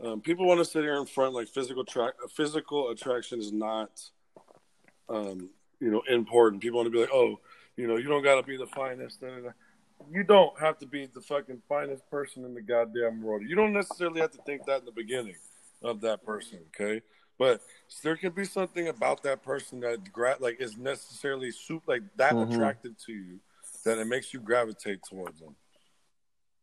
um, 0.05 0.21
people 0.21 0.47
want 0.47 0.61
to 0.61 0.65
sit 0.67 0.83
here 0.83 0.97
in 0.97 1.07
front 1.07 1.35
like 1.35 1.49
physical 1.49 1.85
track. 1.85 2.13
Physical 2.35 2.91
attraction 2.91 3.41
is 3.41 3.53
not, 3.53 3.91
um, 5.09 5.49
you 5.81 5.91
know, 5.91 6.03
important. 6.09 6.63
People 6.63 6.79
want 6.81 6.89
to 6.89 6.91
be 6.91 7.01
like, 7.01 7.13
oh, 7.13 7.41
you 7.77 7.87
know, 7.87 7.97
you 7.97 8.09
don't 8.09 8.23
got 8.23 8.37
to 8.37 8.43
be 8.43 8.59
the 8.59 8.67
finest. 8.67 9.23
Da, 9.23 9.29
da, 9.29 9.41
da. 9.41 9.51
You 10.11 10.23
don't 10.25 10.59
have 10.59 10.79
to 10.79 10.87
be 10.87 11.07
the 11.07 11.21
fucking 11.21 11.63
finest 11.69 12.09
person 12.11 12.45
in 12.45 12.55
the 12.55 12.63
goddamn 12.63 13.23
world. 13.23 13.43
You 13.47 13.57
don't 13.57 13.73
necessarily 13.73 14.21
have 14.21 14.31
to 14.33 14.43
think 14.47 14.65
that 14.67 14.81
in 14.81 14.85
the 14.87 14.93
beginning. 14.93 15.37
of 15.81 16.01
that 16.01 16.25
person. 16.25 16.59
Okay, 16.75 17.01
but 17.39 17.61
there 18.03 18.17
can 18.17 18.33
be 18.33 18.45
something 18.45 18.89
about 18.89 19.23
that 19.23 19.45
person 19.45 19.79
that 19.81 20.13
gra- 20.13 20.37
like 20.41 20.61
is 20.61 20.77
necessarily 20.77 21.53
soup 21.53 21.85
like 21.87 22.03
that 22.17 22.35
Mhm. 22.35 22.51
attracted 22.53 22.99
to 23.07 23.13
you 23.13 23.39
that 23.85 23.97
it 23.97 24.07
makes 24.07 24.35
you 24.35 24.41
gravitate 24.41 25.01
towards 25.09 25.39
them. 25.39 25.55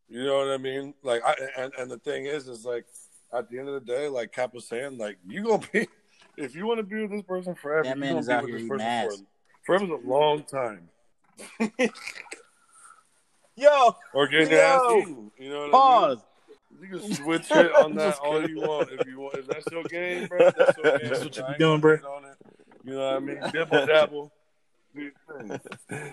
You 0.09 0.25
know 0.25 0.37
what 0.39 0.49
I 0.49 0.57
mean? 0.57 0.93
Like, 1.01 1.23
I 1.23 1.33
and 1.57 1.73
and 1.77 1.89
the 1.89 1.97
thing 1.99 2.25
is, 2.25 2.49
is 2.49 2.65
like 2.65 2.85
at 3.31 3.49
the 3.49 3.57
end 3.57 3.69
of 3.69 3.73
the 3.75 3.79
day, 3.93 4.09
like 4.09 4.33
Cap 4.33 4.53
was 4.53 4.67
saying, 4.67 4.97
like 4.97 5.17
you 5.25 5.43
gonna 5.43 5.65
be 5.71 5.87
if 6.37 6.53
you 6.53 6.65
want 6.67 6.79
to 6.79 6.83
be 6.83 7.01
with 7.03 7.11
this 7.11 7.21
person 7.21 7.55
forever, 7.55 7.83
That 7.85 7.95
you 7.95 8.01
man 8.01 8.09
gonna 8.09 8.19
is 8.19 8.27
be 8.27 8.33
out 8.33 8.41
with 8.43 8.49
here 8.49 8.57
this 8.59 8.65
eating 8.65 8.77
person 8.77 9.27
for 9.65 9.79
forever's 9.79 9.89
a 9.91 10.07
long 10.07 10.43
time. 10.43 10.89
Yo, 13.55 13.95
Or 14.13 14.27
getting 14.27 14.49
Yo! 14.49 14.55
your 14.55 14.61
ass 14.65 14.81
eaten. 14.91 15.31
You 15.39 15.49
know 15.49 15.59
what 15.61 15.67
I 15.69 15.71
Pause. 15.71 16.17
mean? 16.17 16.89
You 16.91 16.99
can 16.99 17.13
switch 17.13 17.51
it 17.51 17.71
on 17.73 17.95
that 17.95 18.17
all 18.19 18.41
kidding. 18.41 18.57
you 18.57 18.61
want 18.61 18.89
if 18.91 19.07
you 19.07 19.19
want. 19.19 19.37
If 19.37 19.47
that's 19.47 19.71
your 19.71 19.83
game, 19.85 20.27
bro, 20.27 20.51
that's 20.51 20.77
your 20.77 20.85
game. 20.99 21.09
That's 21.09 21.23
what 21.23 21.37
you 21.37 21.43
I 21.43 21.53
be 21.53 21.57
doing, 21.59 21.79
bro. 21.79 21.95
hate 21.95 22.05
on 22.05 22.25
it. 22.25 22.37
You 22.83 22.93
know 22.93 23.05
what 23.07 23.15
I 23.15 23.19
mean? 23.19 23.39
Dibble 23.53 23.85
dabble. 23.85 24.31
Do 24.93 25.01
your. 25.01 25.59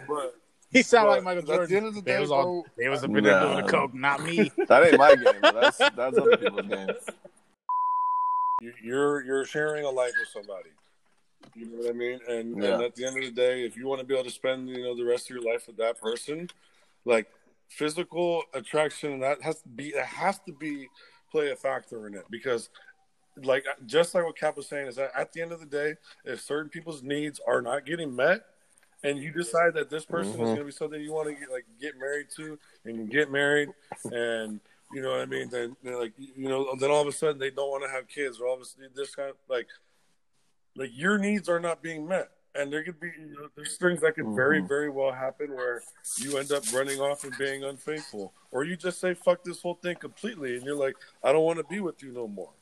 But 0.09 0.35
He 0.71 0.83
sound 0.83 1.09
But 1.09 1.11
like 1.17 1.23
Michael 1.25 1.43
Jordan. 1.43 1.63
at 1.65 1.69
the 1.69 1.77
end 1.77 1.87
of 1.87 1.95
the 1.97 2.03
they 2.03 2.13
day, 2.13 2.21
was 2.21 2.31
all 2.31 2.43
bro, 2.45 2.65
they 2.79 2.89
was 2.89 3.03
a 3.03 3.07
in 3.07 3.13
there 3.25 3.41
doing 3.41 3.57
the 3.57 3.63
coke, 3.71 3.93
not 3.95 4.23
me. 4.23 4.51
that 4.69 4.85
ain't 4.85 4.97
my 4.99 5.15
game. 5.17 5.41
But 5.43 5.55
that's 5.55 5.79
that's 5.79 6.19
other 6.19 6.37
people's 6.37 6.67
game. 6.67 6.89
you- 8.61 8.73
you're 8.83 9.23
you're 9.25 9.45
sharing 9.45 9.85
a 9.85 9.91
life 9.91 10.13
with 10.19 10.29
somebody. 10.29 10.71
You 11.57 11.67
know 11.67 11.79
what 11.79 11.91
I 11.91 11.93
mean? 11.93 12.21
And, 12.29 12.63
and 12.63 12.83
at 12.83 12.95
the 12.95 13.05
end 13.05 13.17
of 13.19 13.25
the 13.25 13.31
day, 13.33 13.65
if 13.65 13.77
you 13.77 13.87
want 13.89 14.01
to 14.01 14.07
be 14.07 14.15
able 14.15 14.25
to 14.25 14.31
spend 14.31 14.69
you 14.69 14.83
know 14.85 14.95
the 14.97 15.05
rest 15.05 15.29
of 15.29 15.35
your 15.37 15.53
life 15.53 15.67
with 15.67 15.77
that 15.79 16.01
person, 16.01 16.49
like 17.05 17.27
physical 17.69 18.43
attraction, 18.55 19.21
that 19.21 19.43
has 19.43 19.63
to 19.63 19.69
be 19.69 19.89
it 19.89 20.05
has 20.05 20.39
to 20.41 20.53
be 20.53 20.89
play 21.31 21.51
a 21.51 21.57
factor 21.57 22.07
in 22.07 22.15
it 22.15 22.25
because. 22.31 22.69
Like 23.43 23.65
just 23.87 24.15
like 24.15 24.27
what 24.27 24.37
Cap 24.37 24.59
was 24.59 24.69
saying 24.69 24.89
is 24.89 24.97
that 24.97 25.11
at 25.17 25.33
the 25.33 25.41
end 25.41 25.53
of 25.53 25.61
the 25.61 25.65
day, 25.65 25.95
if 26.27 26.43
certain 26.43 26.69
people's 26.69 27.03
needs 27.03 27.41
are 27.47 27.63
not 27.63 27.87
getting 27.87 28.15
met, 28.15 28.45
and 29.05 29.19
you 29.19 29.33
decide 29.33 29.73
that 29.73 29.89
this 29.89 30.05
person 30.05 30.35
is 30.35 30.41
Mhm. 30.41 30.45
going 30.45 30.57
to 30.59 30.65
be 30.67 30.71
something 30.71 31.01
you 31.01 31.15
want 31.15 31.29
to 31.29 31.35
get, 31.35 31.51
like 31.51 31.65
get 31.81 31.97
married 31.97 32.29
to, 32.37 32.59
and 32.85 32.99
you 32.99 33.07
get 33.07 33.31
married, 33.31 33.71
and 34.11 34.61
you 34.93 35.01
know 35.01 35.13
what 35.13 35.23
I 35.23 35.25
mean, 35.25 35.49
then 35.49 35.75
then, 35.83 35.95
like 35.99 36.13
you 36.19 36.47
know, 36.47 36.77
then 36.79 36.91
all 36.91 37.01
of 37.01 37.09
a 37.09 37.13
sudden 37.13 37.39
they 37.39 37.49
don't 37.51 37.71
want 37.71 37.83
to 37.85 37.89
have 37.89 38.07
kids, 38.07 38.39
or 38.39 38.47
all 38.49 38.55
of 38.57 38.61
a 38.61 38.67
sudden 38.67 38.91
this 38.95 39.15
kind 39.15 39.31
of 39.31 39.37
like 39.49 39.69
like 40.77 40.91
your 40.93 41.17
needs 41.17 41.49
are 41.49 41.59
not 41.59 41.83
being 41.83 42.07
met, 42.07 42.31
and 42.55 42.73
there 42.73 42.83
could 42.85 43.01
be 43.01 43.09
you 43.19 43.35
know, 43.35 43.49
there's 43.57 43.77
things 43.77 44.01
that 44.01 44.15
could 44.15 44.35
very 44.35 44.61
Mhm. 44.63 44.69
very 44.69 44.91
well 44.91 45.13
happen 45.13 45.55
where 45.55 45.83
you 46.19 46.37
end 46.39 46.53
up 46.53 46.63
running 46.73 47.01
off 47.01 47.25
and 47.25 47.37
being 47.39 47.65
unfaithful, 47.65 48.33
or 48.51 48.65
you 48.65 48.77
just 48.77 49.01
say 49.01 49.15
fuck 49.15 49.43
this 49.45 49.63
whole 49.63 49.77
thing 49.77 49.97
completely, 49.97 50.57
and 50.57 50.65
you're 50.65 50.77
like 50.77 50.97
I 51.23 51.33
don't 51.33 51.45
want 51.45 51.59
to 51.59 51.65
be 51.65 51.81
with 51.81 52.03
you 52.03 52.13
no 52.13 52.29
more. 52.29 52.53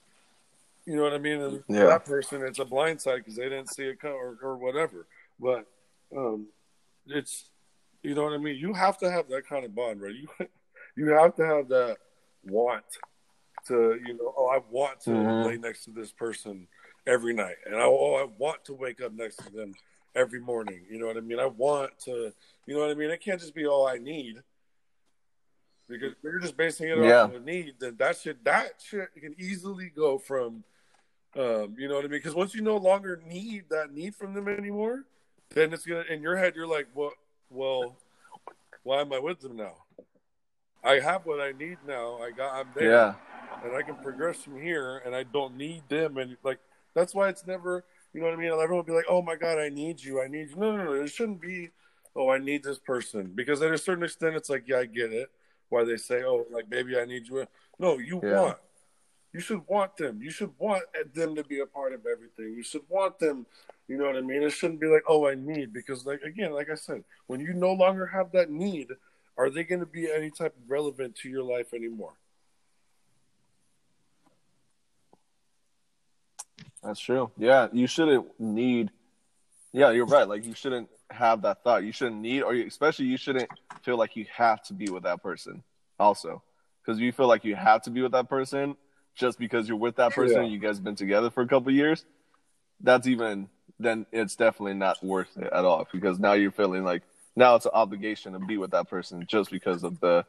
You 0.86 0.96
know 0.96 1.02
what 1.02 1.12
I 1.12 1.18
mean? 1.18 1.40
And 1.40 1.64
Yeah. 1.68 1.86
that 1.86 2.04
person, 2.04 2.42
it's 2.42 2.58
a 2.58 2.64
blind 2.64 3.00
side 3.00 3.18
because 3.18 3.36
they 3.36 3.48
didn't 3.48 3.68
see 3.68 3.84
it 3.84 4.00
come 4.00 4.12
or, 4.12 4.38
or 4.42 4.56
whatever. 4.56 5.06
But 5.38 5.66
um, 6.16 6.48
it's 7.06 7.50
you 8.02 8.14
know 8.14 8.24
what 8.24 8.32
I 8.32 8.38
mean. 8.38 8.56
You 8.56 8.72
have 8.72 8.98
to 8.98 9.10
have 9.10 9.28
that 9.28 9.46
kind 9.46 9.64
of 9.64 9.74
bond, 9.74 10.00
right? 10.00 10.14
You 10.14 10.28
you 10.96 11.06
have 11.10 11.34
to 11.36 11.44
have 11.46 11.68
that 11.68 11.98
want 12.44 12.84
to 13.66 13.98
you 14.06 14.14
know. 14.14 14.32
Oh, 14.36 14.46
I 14.46 14.58
want 14.70 15.00
to 15.02 15.10
Mhm. 15.10 15.44
lay 15.44 15.56
next 15.58 15.84
to 15.84 15.90
this 15.90 16.12
person 16.12 16.66
every 17.06 17.32
night, 17.34 17.56
and 17.66 17.76
I 17.76 17.82
oh 17.82 18.14
I 18.14 18.28
want 18.38 18.64
to 18.66 18.74
wake 18.74 19.00
up 19.00 19.12
next 19.12 19.36
to 19.44 19.50
them 19.50 19.74
every 20.14 20.40
morning. 20.40 20.82
You 20.90 20.98
know 20.98 21.06
what 21.06 21.16
I 21.16 21.20
mean? 21.20 21.38
I 21.38 21.46
want 21.46 21.98
to. 22.04 22.32
You 22.66 22.74
know 22.74 22.80
what 22.80 22.90
I 22.90 22.94
mean? 22.94 23.10
It 23.10 23.20
can't 23.22 23.40
just 23.40 23.54
be 23.54 23.66
all 23.66 23.86
I 23.86 23.98
need. 23.98 24.42
Because 25.88 26.12
if 26.12 26.18
you're 26.22 26.38
just 26.38 26.56
basing 26.56 26.88
it 26.88 26.98
Yeah. 26.98 27.22
off 27.22 27.30
of 27.30 27.36
a 27.36 27.44
need, 27.44 27.74
then 27.80 27.96
that 27.98 28.16
shit 28.16 28.44
that 28.44 28.74
shit 28.80 29.08
can 29.20 29.34
easily 29.38 29.90
go 29.94 30.18
from 30.18 30.62
um, 31.36 31.76
you 31.78 31.86
know 31.88 31.94
what 31.94 32.04
I 32.04 32.08
mean? 32.08 32.18
Because 32.18 32.34
once 32.34 32.54
you 32.56 32.60
no 32.62 32.76
longer 32.76 33.20
need 33.24 33.64
that 33.70 33.92
need 33.92 34.16
from 34.16 34.34
them 34.34 34.48
anymore, 34.48 35.04
then 35.50 35.72
it's 35.72 35.86
gonna 35.86 36.02
in 36.08 36.22
your 36.22 36.36
head. 36.36 36.54
You're 36.56 36.66
like, 36.66 36.88
well, 36.94 37.12
well, 37.50 37.96
why 38.82 39.00
am 39.00 39.12
I 39.12 39.20
with 39.20 39.40
them 39.40 39.56
now? 39.56 39.74
I 40.82 40.98
have 40.98 41.26
what 41.26 41.40
I 41.40 41.52
need 41.52 41.78
now. 41.86 42.18
I 42.20 42.32
got. 42.32 42.54
I'm 42.54 42.68
there, 42.74 42.90
Yeah. 42.90 43.14
and 43.64 43.76
I 43.76 43.82
can 43.82 43.94
progress 43.96 44.42
from 44.42 44.60
here, 44.60 44.98
and 45.04 45.14
I 45.14 45.22
don't 45.22 45.56
need 45.56 45.88
them. 45.88 46.16
And 46.16 46.36
like 46.42 46.58
that's 46.94 47.14
why 47.14 47.28
it's 47.28 47.46
never. 47.46 47.84
You 48.12 48.20
know 48.20 48.26
what 48.26 48.34
I 48.34 48.38
mean? 48.38 48.50
Everyone 48.50 48.76
will 48.76 48.82
be 48.82 48.92
like, 48.92 49.06
"Oh 49.08 49.22
my 49.22 49.36
god, 49.36 49.58
I 49.58 49.68
need 49.68 50.02
you. 50.02 50.20
I 50.20 50.28
need 50.28 50.50
you." 50.50 50.56
No, 50.56 50.76
no, 50.76 50.84
no. 50.84 50.92
It 50.94 51.08
shouldn't 51.08 51.40
be. 51.40 51.70
Oh, 52.16 52.28
I 52.28 52.38
need 52.38 52.64
this 52.64 52.78
person 52.78 53.32
because 53.34 53.62
at 53.62 53.72
a 53.72 53.78
certain 53.78 54.02
extent, 54.02 54.34
it's 54.34 54.50
like, 54.50 54.64
yeah, 54.66 54.78
I 54.78 54.86
get 54.86 55.12
it. 55.12 55.30
Why 55.68 55.84
they 55.84 55.96
say, 55.96 56.24
"Oh, 56.24 56.46
like 56.50 56.68
baby, 56.68 56.98
I 56.98 57.04
need 57.04 57.28
you." 57.28 57.46
No, 57.78 57.98
you 57.98 58.20
Yeah. 58.22 58.40
want. 58.40 58.58
You 59.32 59.40
should 59.40 59.64
want 59.68 59.96
them. 59.96 60.20
You 60.20 60.30
should 60.30 60.52
want 60.58 60.82
them 61.14 61.36
to 61.36 61.44
be 61.44 61.60
a 61.60 61.66
part 61.66 61.92
of 61.92 62.04
everything. 62.04 62.52
You 62.52 62.64
should 62.64 62.82
want 62.88 63.20
them. 63.20 63.46
You 63.86 63.96
know 63.96 64.06
what 64.06 64.16
I 64.16 64.22
mean? 64.22 64.42
It 64.42 64.50
shouldn't 64.50 64.80
be 64.80 64.88
like, 64.88 65.04
"Oh, 65.06 65.28
I 65.28 65.34
need," 65.34 65.72
because 65.72 66.04
like 66.04 66.22
again, 66.22 66.52
like 66.52 66.68
I 66.68 66.74
said, 66.74 67.04
when 67.28 67.40
you 67.40 67.52
no 67.54 67.72
longer 67.72 68.06
have 68.06 68.32
that 68.32 68.50
need, 68.50 68.88
are 69.36 69.50
they 69.50 69.62
going 69.64 69.80
to 69.80 69.86
be 69.86 70.10
any 70.10 70.30
type 70.30 70.56
of 70.56 70.68
relevant 70.70 71.14
to 71.16 71.28
your 71.28 71.44
life 71.44 71.72
anymore? 71.72 72.14
That's 76.82 77.00
true. 77.00 77.30
Yeah, 77.36 77.68
you 77.72 77.86
shouldn't 77.86 78.26
need. 78.40 78.90
Yeah, 79.72 79.90
you're 79.90 80.06
right. 80.06 80.26
Like 80.28 80.44
you 80.44 80.54
shouldn't 80.54 80.88
have 81.10 81.42
that 81.42 81.62
thought. 81.62 81.84
You 81.84 81.92
shouldn't 81.92 82.20
need, 82.20 82.42
or 82.42 82.54
you, 82.54 82.66
especially 82.66 83.06
you 83.06 83.16
shouldn't 83.16 83.48
feel 83.82 83.96
like 83.96 84.16
you 84.16 84.26
have 84.34 84.62
to 84.64 84.72
be 84.74 84.88
with 84.90 85.02
that 85.04 85.22
person. 85.22 85.62
Also, 85.98 86.42
because 86.82 86.98
you 86.98 87.12
feel 87.12 87.28
like 87.28 87.44
you 87.44 87.54
have 87.54 87.82
to 87.82 87.90
be 87.90 88.00
with 88.02 88.12
that 88.12 88.28
person 88.28 88.76
just 89.14 89.38
because 89.38 89.68
you're 89.68 89.76
with 89.76 89.96
that 89.96 90.12
person. 90.12 90.36
Yeah. 90.38 90.42
and 90.44 90.52
You 90.52 90.58
guys 90.58 90.76
have 90.76 90.84
been 90.84 90.96
together 90.96 91.30
for 91.30 91.42
a 91.42 91.46
couple 91.46 91.70
years. 91.72 92.04
That's 92.80 93.06
even 93.06 93.48
then. 93.78 94.06
It's 94.12 94.36
definitely 94.36 94.74
not 94.74 95.02
worth 95.04 95.36
it 95.36 95.52
at 95.52 95.64
all 95.64 95.86
because 95.92 96.18
now 96.18 96.32
you're 96.32 96.50
feeling 96.50 96.84
like 96.84 97.02
now 97.36 97.54
it's 97.56 97.66
an 97.66 97.72
obligation 97.74 98.32
to 98.32 98.38
be 98.38 98.56
with 98.56 98.70
that 98.70 98.88
person 98.88 99.24
just 99.26 99.50
because 99.50 99.84
of 99.84 100.00
the 100.00 100.24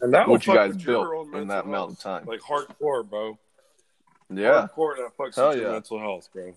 And 0.00 0.12
that 0.12 0.28
what 0.28 0.46
you 0.46 0.54
guys 0.54 0.76
built 0.76 1.28
in 1.34 1.48
that 1.48 1.64
amount 1.64 1.92
of 1.92 1.98
time. 2.00 2.26
like 2.26 2.40
hardcore, 2.40 3.08
bro. 3.08 3.38
Yeah. 4.38 4.66
hardcore 4.68 4.96
that 4.96 5.16
fucks 5.18 5.36
Hell 5.36 5.48
with 5.48 5.58
your 5.58 5.66
yeah. 5.66 5.72
mental 5.72 5.98
health, 5.98 6.28
bro. 6.32 6.54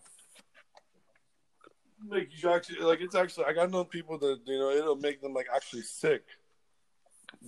Like 2.08 2.30
you 2.42 2.52
actually, 2.52 2.80
like 2.80 3.02
it's 3.02 3.16
actually, 3.16 3.46
like 3.46 3.58
I 3.58 3.66
know 3.66 3.84
people 3.84 4.18
that 4.20 4.40
you 4.46 4.60
know 4.60 4.70
it'll 4.70 4.96
make 4.96 5.22
them 5.22 5.34
like 5.34 5.48
actually 5.54 5.82
sick 5.82 6.24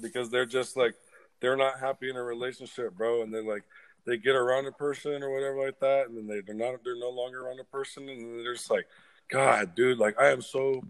because 0.01 0.29
they're 0.29 0.45
just 0.45 0.75
like 0.75 0.95
they're 1.39 1.57
not 1.57 1.79
happy 1.79 2.09
in 2.09 2.15
a 2.15 2.23
relationship, 2.23 2.95
bro, 2.95 3.21
and 3.21 3.33
they 3.33 3.41
like 3.41 3.63
they 4.05 4.17
get 4.17 4.35
around 4.35 4.65
a 4.65 4.71
person 4.71 5.21
or 5.21 5.31
whatever 5.31 5.65
like 5.65 5.79
that, 5.79 6.07
and 6.07 6.17
then 6.17 6.27
they, 6.27 6.41
they're 6.41 6.55
not, 6.55 6.83
they're 6.83 6.97
no 6.97 7.09
longer 7.09 7.45
around 7.45 7.59
a 7.59 7.65
person, 7.65 8.07
and 8.09 8.21
then 8.21 8.43
they're 8.43 8.53
just 8.53 8.71
like, 8.71 8.87
God, 9.29 9.75
dude, 9.75 9.99
like 9.99 10.19
I 10.19 10.31
am 10.31 10.41
so, 10.41 10.81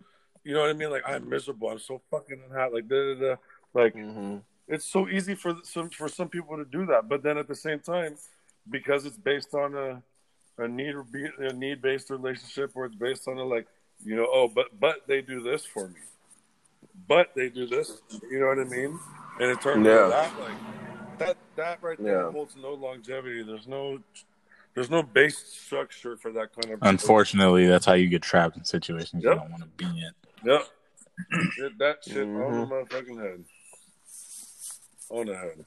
you 0.43 0.53
know 0.53 0.61
what 0.61 0.69
I 0.69 0.73
mean? 0.73 0.91
Like 0.91 1.03
I'm 1.05 1.27
miserable, 1.27 1.69
I'm 1.69 1.80
so 1.80 1.99
fucking 2.11 2.39
unhappy, 2.49 2.76
like 2.76 2.88
da 2.88 3.15
da 3.15 3.19
da, 3.19 3.35
like 3.73 3.93
hmm 3.93 4.38
it's 4.68 4.85
so 4.85 5.07
easy 5.07 5.34
for 5.34 5.55
some 5.64 5.89
for 5.89 6.09
some 6.09 6.27
people 6.30 6.57
to 6.57 6.65
do 6.65 6.85
that, 6.88 7.07
but 7.07 7.23
then 7.23 7.38
at 7.38 7.47
the 7.47 7.55
same 7.55 7.80
time, 7.80 8.15
because 8.69 9.06
it's 9.06 9.18
based 9.18 9.53
on 9.53 9.76
a 9.76 10.02
a 10.60 10.68
need 10.68 10.95
a 11.39 11.53
need 11.53 11.81
based 11.81 12.10
relationship, 12.10 12.72
or 12.76 12.85
it's 12.85 12.95
based 12.95 13.27
on 13.27 13.38
a 13.38 13.44
like 13.44 13.68
you 14.03 14.15
know 14.15 14.27
oh 14.31 14.48
but 14.53 14.80
but 14.80 15.07
they 15.07 15.22
do 15.22 15.41
this 15.41 15.65
for 15.65 15.88
me, 15.89 15.99
but 17.07 17.31
they 17.35 17.49
do 17.49 17.65
this, 17.68 18.02
you 18.30 18.39
know 18.39 18.48
what 18.48 18.60
I 18.60 18.64
mean? 18.64 18.99
And 19.39 19.52
it 19.52 19.61
turns 19.61 19.85
Yeah. 19.85 19.94
out 20.06 20.10
that 20.10 20.39
like 20.39 20.57
that 21.19 21.38
that 21.56 21.84
right 21.84 21.98
there 22.03 22.23
Yeah. 22.23 22.31
holds 22.31 22.56
no 22.56 22.73
longevity. 22.73 23.44
There's 23.44 23.68
no 23.68 23.99
there's 24.73 24.89
no 24.91 25.02
base 25.02 25.38
structure 25.38 26.18
for 26.18 26.31
that 26.34 26.53
kind 26.53 26.73
of. 26.73 26.80
Unfortunately, 26.84 27.65
that's 27.68 27.85
how 27.85 27.94
you 27.94 28.07
get 28.07 28.22
trapped 28.22 28.57
in 28.57 28.64
situations 28.64 29.23
Yep. 29.23 29.34
you 29.34 29.39
don't 29.39 29.49
want 29.52 29.64
to 29.64 29.69
be 29.69 29.85
in. 29.85 30.11
Yep. 30.44 30.61
That 31.80 31.98
shit 32.03 32.18
on 32.27 32.27
Mhm. 32.27 32.69
the 32.69 32.76
motherfucking 32.76 33.19
head. 33.19 33.45
On 35.10 35.26
the 35.26 35.35
head. 35.35 35.65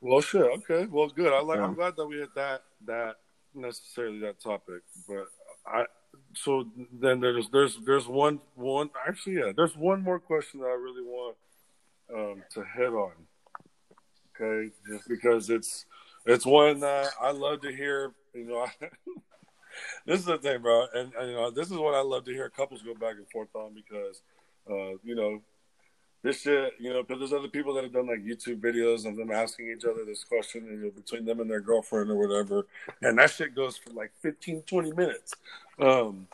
Well, 0.00 0.20
shit. 0.20 0.42
Okay. 0.42 0.86
Well, 0.86 1.08
good. 1.08 1.32
I 1.32 1.40
like. 1.40 1.58
Yeah. 1.58 1.64
I'm 1.64 1.74
glad 1.74 1.96
that 1.96 2.06
we 2.06 2.18
had 2.20 2.30
that. 2.34 2.62
That 2.86 3.16
necessarily 3.54 4.20
that 4.20 4.40
topic, 4.40 4.82
but 5.08 5.26
I. 5.66 5.84
So 6.34 6.66
then 6.92 7.20
there's 7.20 7.48
there's 7.50 7.78
there's 7.84 8.08
one 8.08 8.40
one 8.56 8.90
actually 9.06 9.36
yeah 9.36 9.52
there's 9.54 9.76
one 9.76 10.02
more 10.02 10.18
question 10.18 10.60
that 10.60 10.66
I 10.66 10.72
really 10.72 11.02
want 11.02 11.36
um, 12.14 12.42
to 12.54 12.64
hit 12.76 12.88
on. 12.88 13.12
Okay, 14.34 14.72
just 14.88 15.08
because 15.08 15.50
it's 15.50 15.86
it's 16.26 16.46
one 16.46 16.80
that 16.80 17.10
I 17.20 17.30
love 17.30 17.60
to 17.62 17.72
hear. 17.74 18.12
You 18.34 18.44
know, 18.44 18.60
I, 18.60 18.70
this 20.06 20.20
is 20.20 20.26
the 20.26 20.38
thing, 20.38 20.62
bro, 20.62 20.86
and, 20.94 21.12
and 21.14 21.30
you 21.30 21.36
know 21.36 21.50
this 21.50 21.70
is 21.70 21.76
what 21.76 21.94
I 21.94 22.00
love 22.00 22.24
to 22.24 22.32
hear 22.32 22.48
couples 22.48 22.82
go 22.82 22.94
back 22.94 23.16
and 23.16 23.28
forth 23.30 23.54
on 23.54 23.74
because 23.74 24.22
uh, 24.68 24.96
you 25.02 25.14
know 25.14 25.42
this 26.22 26.42
shit, 26.42 26.74
you 26.78 26.92
know, 26.92 27.02
because 27.02 27.18
there's 27.18 27.32
other 27.32 27.48
people 27.48 27.72
that 27.74 27.84
have 27.84 27.92
done 27.92 28.06
like 28.06 28.24
YouTube 28.24 28.60
videos 28.60 29.06
of 29.06 29.16
them 29.16 29.30
asking 29.30 29.70
each 29.70 29.84
other 29.84 30.04
this 30.04 30.24
question 30.24 30.66
you 30.66 30.76
know, 30.76 30.90
between 30.90 31.24
them 31.24 31.40
and 31.40 31.50
their 31.50 31.60
girlfriend 31.60 32.10
or 32.10 32.16
whatever, 32.16 32.66
and 33.02 33.18
that 33.18 33.30
shit 33.30 33.54
goes 33.54 33.76
for 33.76 33.90
like 33.90 34.12
15, 34.20 34.62
20 34.62 34.92
minutes. 34.92 35.34
Um, 35.78 36.28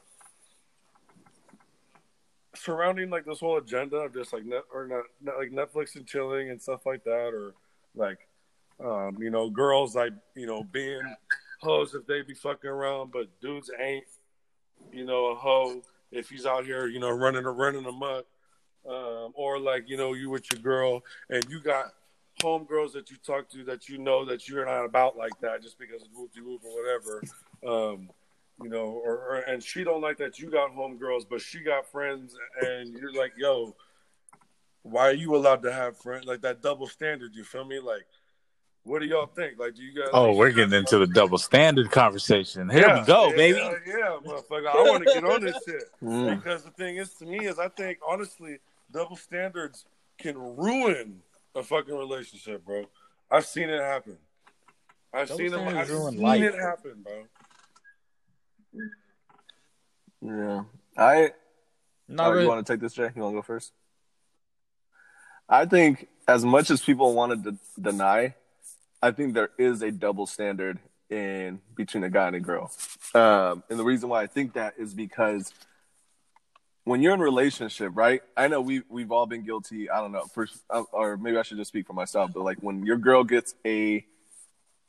surrounding 2.55 3.11
like 3.11 3.25
this 3.25 3.41
whole 3.41 3.59
agenda 3.59 3.97
of 3.97 4.15
just 4.15 4.33
like 4.33 4.45
net 4.45 4.65
or 4.73 4.87
not, 4.89 5.05
not 5.23 5.39
like 5.39 5.51
Netflix 5.53 5.95
and 5.95 6.07
chilling 6.07 6.51
and 6.51 6.61
stuff 6.61 6.85
like 6.87 7.05
that, 7.05 7.31
or 7.33 7.55
like 7.95 8.19
Um, 8.83 9.17
you 9.21 9.31
know, 9.31 9.49
girls 9.49 9.95
like 9.95 10.13
you 10.35 10.47
know 10.47 10.65
being 10.65 11.01
hoes 11.61 11.95
if 11.95 12.07
they 12.07 12.23
be 12.23 12.35
fucking 12.35 12.69
around, 12.69 13.13
but 13.13 13.29
dudes 13.41 13.71
ain't. 13.81 14.05
You 14.93 15.05
know, 15.05 15.27
a 15.27 15.35
hoe 15.35 15.83
if 16.13 16.29
he's 16.29 16.47
out 16.47 16.65
here, 16.65 16.87
you 16.87 17.01
know, 17.01 17.11
running 17.11 17.45
a 17.45 17.51
running 17.51 17.87
amok, 17.87 18.27
um, 18.89 19.33
or 19.35 19.59
like 19.59 19.89
you 19.89 19.97
know 19.97 20.15
you 20.15 20.31
with 20.31 20.51
your 20.53 20.61
girl 20.61 21.03
and 21.31 21.45
you 21.49 21.61
got 21.61 21.93
homegirls 22.43 22.93
that 22.93 23.11
you 23.11 23.17
talk 23.27 23.49
to 23.49 23.65
that 23.65 23.89
you 23.89 23.97
know 23.99 24.25
that 24.25 24.49
you're 24.49 24.67
not 24.67 24.85
about 24.85 25.17
like 25.17 25.33
that 25.41 25.63
just 25.63 25.79
because 25.79 26.03
of 26.03 26.09
whoop 26.15 26.33
de 26.35 26.41
whoop 26.43 26.61
or 26.65 26.83
whatever. 26.83 27.23
Um, 27.67 28.11
you 28.63 28.71
know, 28.71 28.85
or, 29.05 29.15
or 29.17 29.37
and 29.49 29.63
she 29.63 29.85
don't 29.85 30.01
like 30.01 30.17
that 30.19 30.39
you 30.39 30.51
got 30.51 30.75
homegirls, 30.75 31.27
but 31.29 31.41
she 31.43 31.61
got 31.61 31.91
friends, 31.91 32.35
and 32.63 32.89
you're 32.89 33.13
like, 33.13 33.33
yo, 33.37 33.75
why 34.83 35.09
are 35.09 35.13
you 35.15 35.35
allowed 35.37 35.63
to 35.65 35.73
have 35.73 35.99
friends? 35.99 36.25
Like 36.27 36.41
that 36.43 36.63
double 36.63 36.87
standard. 36.87 37.35
You 37.35 37.45
feel 37.45 37.65
me? 37.67 37.81
Like, 37.81 38.07
what 38.85 39.01
do 39.01 39.07
y'all 39.07 39.27
think? 39.27 39.59
Like, 39.59 39.75
do 39.75 39.83
you 39.83 39.95
guys? 39.95 40.09
Oh, 40.13 40.33
we're 40.35 40.53
getting 40.53 40.73
into 40.73 40.97
the 40.99 41.07
double 41.07 41.39
standard 41.39 41.91
conversation. 41.91 42.71
Here 42.71 42.87
Yeah, 42.87 43.01
we 43.01 43.07
go, 43.07 43.29
yeah, 43.31 43.37
baby. 43.37 43.59
Yeah, 43.59 43.73
yeah, 43.87 44.17
motherfucker. 44.25 44.69
I 44.69 44.83
want 44.91 45.07
to 45.07 45.13
get 45.13 45.25
on 45.25 45.41
this 45.43 45.57
shit 45.67 45.85
Mm. 46.03 46.37
because 46.37 46.63
the 46.63 46.71
thing 46.71 46.97
is, 46.97 47.13
to 47.15 47.27
me, 47.27 47.47
is 47.47 47.59
I 47.59 47.69
think 47.69 47.99
honestly, 48.09 48.59
double 48.97 49.17
standards 49.17 49.85
can 50.19 50.39
ruin 50.39 51.21
a 51.55 51.63
fucking 51.63 51.95
relationship, 51.95 52.65
bro. 52.65 52.87
I've 53.31 53.45
seen 53.45 53.69
it 53.69 53.81
happen. 53.81 54.17
I've 55.13 55.29
Double 55.29 55.39
seen 55.39 55.53
it. 55.53 55.59
I've 55.59 55.91
ruin 55.91 56.13
seen 56.13 56.23
life. 56.23 56.43
it 56.43 56.55
happen, 56.55 57.05
bro. 57.05 57.25
Yeah. 60.23 60.65
I 60.97 61.33
Not 62.09 62.29
oh, 62.29 62.31
really. 62.31 62.43
you 62.45 62.49
want 62.49 62.67
to 62.67 62.73
take 62.73 62.81
this, 62.81 62.95
Jay? 62.95 63.11
You 63.15 63.23
want 63.23 63.35
to 63.35 63.39
go 63.39 63.43
first? 63.43 63.73
I 65.49 65.67
think 65.67 66.09
as 66.27 66.45
much 66.45 66.71
as 66.71 66.81
people 66.83 67.15
want 67.15 67.45
to 67.45 67.53
de- 67.53 67.59
deny, 67.81 68.35
I 69.03 69.11
think 69.11 69.35
there 69.35 69.51
is 69.59 69.83
a 69.83 69.93
double 69.93 70.27
standard 70.27 70.79
in 71.11 71.61
between 71.77 72.03
a 72.03 72.11
guy 72.11 72.29
and 72.29 72.37
a 72.37 72.41
girl. 72.41 72.73
Um, 73.15 73.63
and 73.69 73.79
the 73.79 73.85
reason 73.85 74.09
why 74.09 74.23
I 74.23 74.27
think 74.27 74.55
that 74.55 74.75
is 74.79 74.95
because 74.95 75.53
when 76.87 77.03
you're 77.03 77.13
in 77.15 77.21
a 77.21 77.25
relationship, 77.25 77.93
right? 77.95 78.23
I 78.37 78.49
know 78.49 78.61
we 78.61 78.83
we've 78.89 79.13
all 79.13 79.27
been 79.27 79.43
guilty. 79.45 79.91
I 79.91 80.01
don't 80.01 80.13
know, 80.13 80.25
for, 80.33 80.47
or 80.93 81.17
maybe 81.19 81.37
I 81.37 81.43
should 81.43 81.59
just 81.59 81.69
speak 81.69 81.87
for 81.87 81.93
myself. 81.93 82.31
But 82.33 82.43
like 82.45 82.59
when 82.61 82.87
your 82.87 82.97
girl 82.97 83.23
gets 83.25 83.55
a 83.67 84.07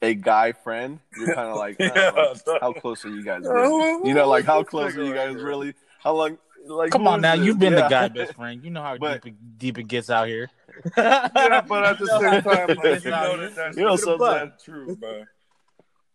a 0.02 0.14
guy 0.14 0.52
friend, 0.52 1.00
you're 1.18 1.34
kind 1.34 1.50
of 1.50 1.58
like, 1.58 1.80
uh, 1.82 1.90
Yeah. 1.96 2.12
like, 2.46 2.62
how 2.62 2.72
close 2.72 3.04
are 3.04 3.10
you 3.10 3.24
guys? 3.24 3.42
Really? 3.50 4.08
You 4.08 4.14
know, 4.14 4.30
like 4.30 4.46
how 4.46 4.62
close 4.64 4.96
are 4.96 5.04
you 5.04 5.14
guys 5.14 5.36
really? 5.36 5.74
How 6.04 6.14
long? 6.14 6.38
Like, 6.68 6.92
Come 6.92 7.08
on 7.08 7.22
now, 7.22 7.36
this? 7.36 7.46
you've 7.46 7.60
been 7.60 7.74
Yeah. 7.74 7.84
the 7.84 7.88
guy 7.90 8.08
best 8.10 8.34
friend. 8.40 8.64
You 8.64 8.70
know 8.70 8.82
how 8.84 8.98
But- 8.98 9.24
deep, 9.24 9.34
it, 9.34 9.58
deep 9.58 9.78
it 9.80 9.88
gets 9.88 10.10
out 10.10 10.28
here. 10.28 10.50
Yeah, 10.98 11.62
but 11.68 11.84
at 11.84 11.98
the 11.98 12.06
same 12.08 12.42
time, 12.44 12.68
like, 12.78 13.04
you 13.06 13.10
Nah, 13.10 13.24
know 13.24 13.32
you- 13.36 13.38
that 13.42 13.56
that's 13.56 13.78
you 13.78 13.84
know, 13.84 13.96
sometimes 13.96 14.52
true, 14.64 14.96
bro. 14.96 15.24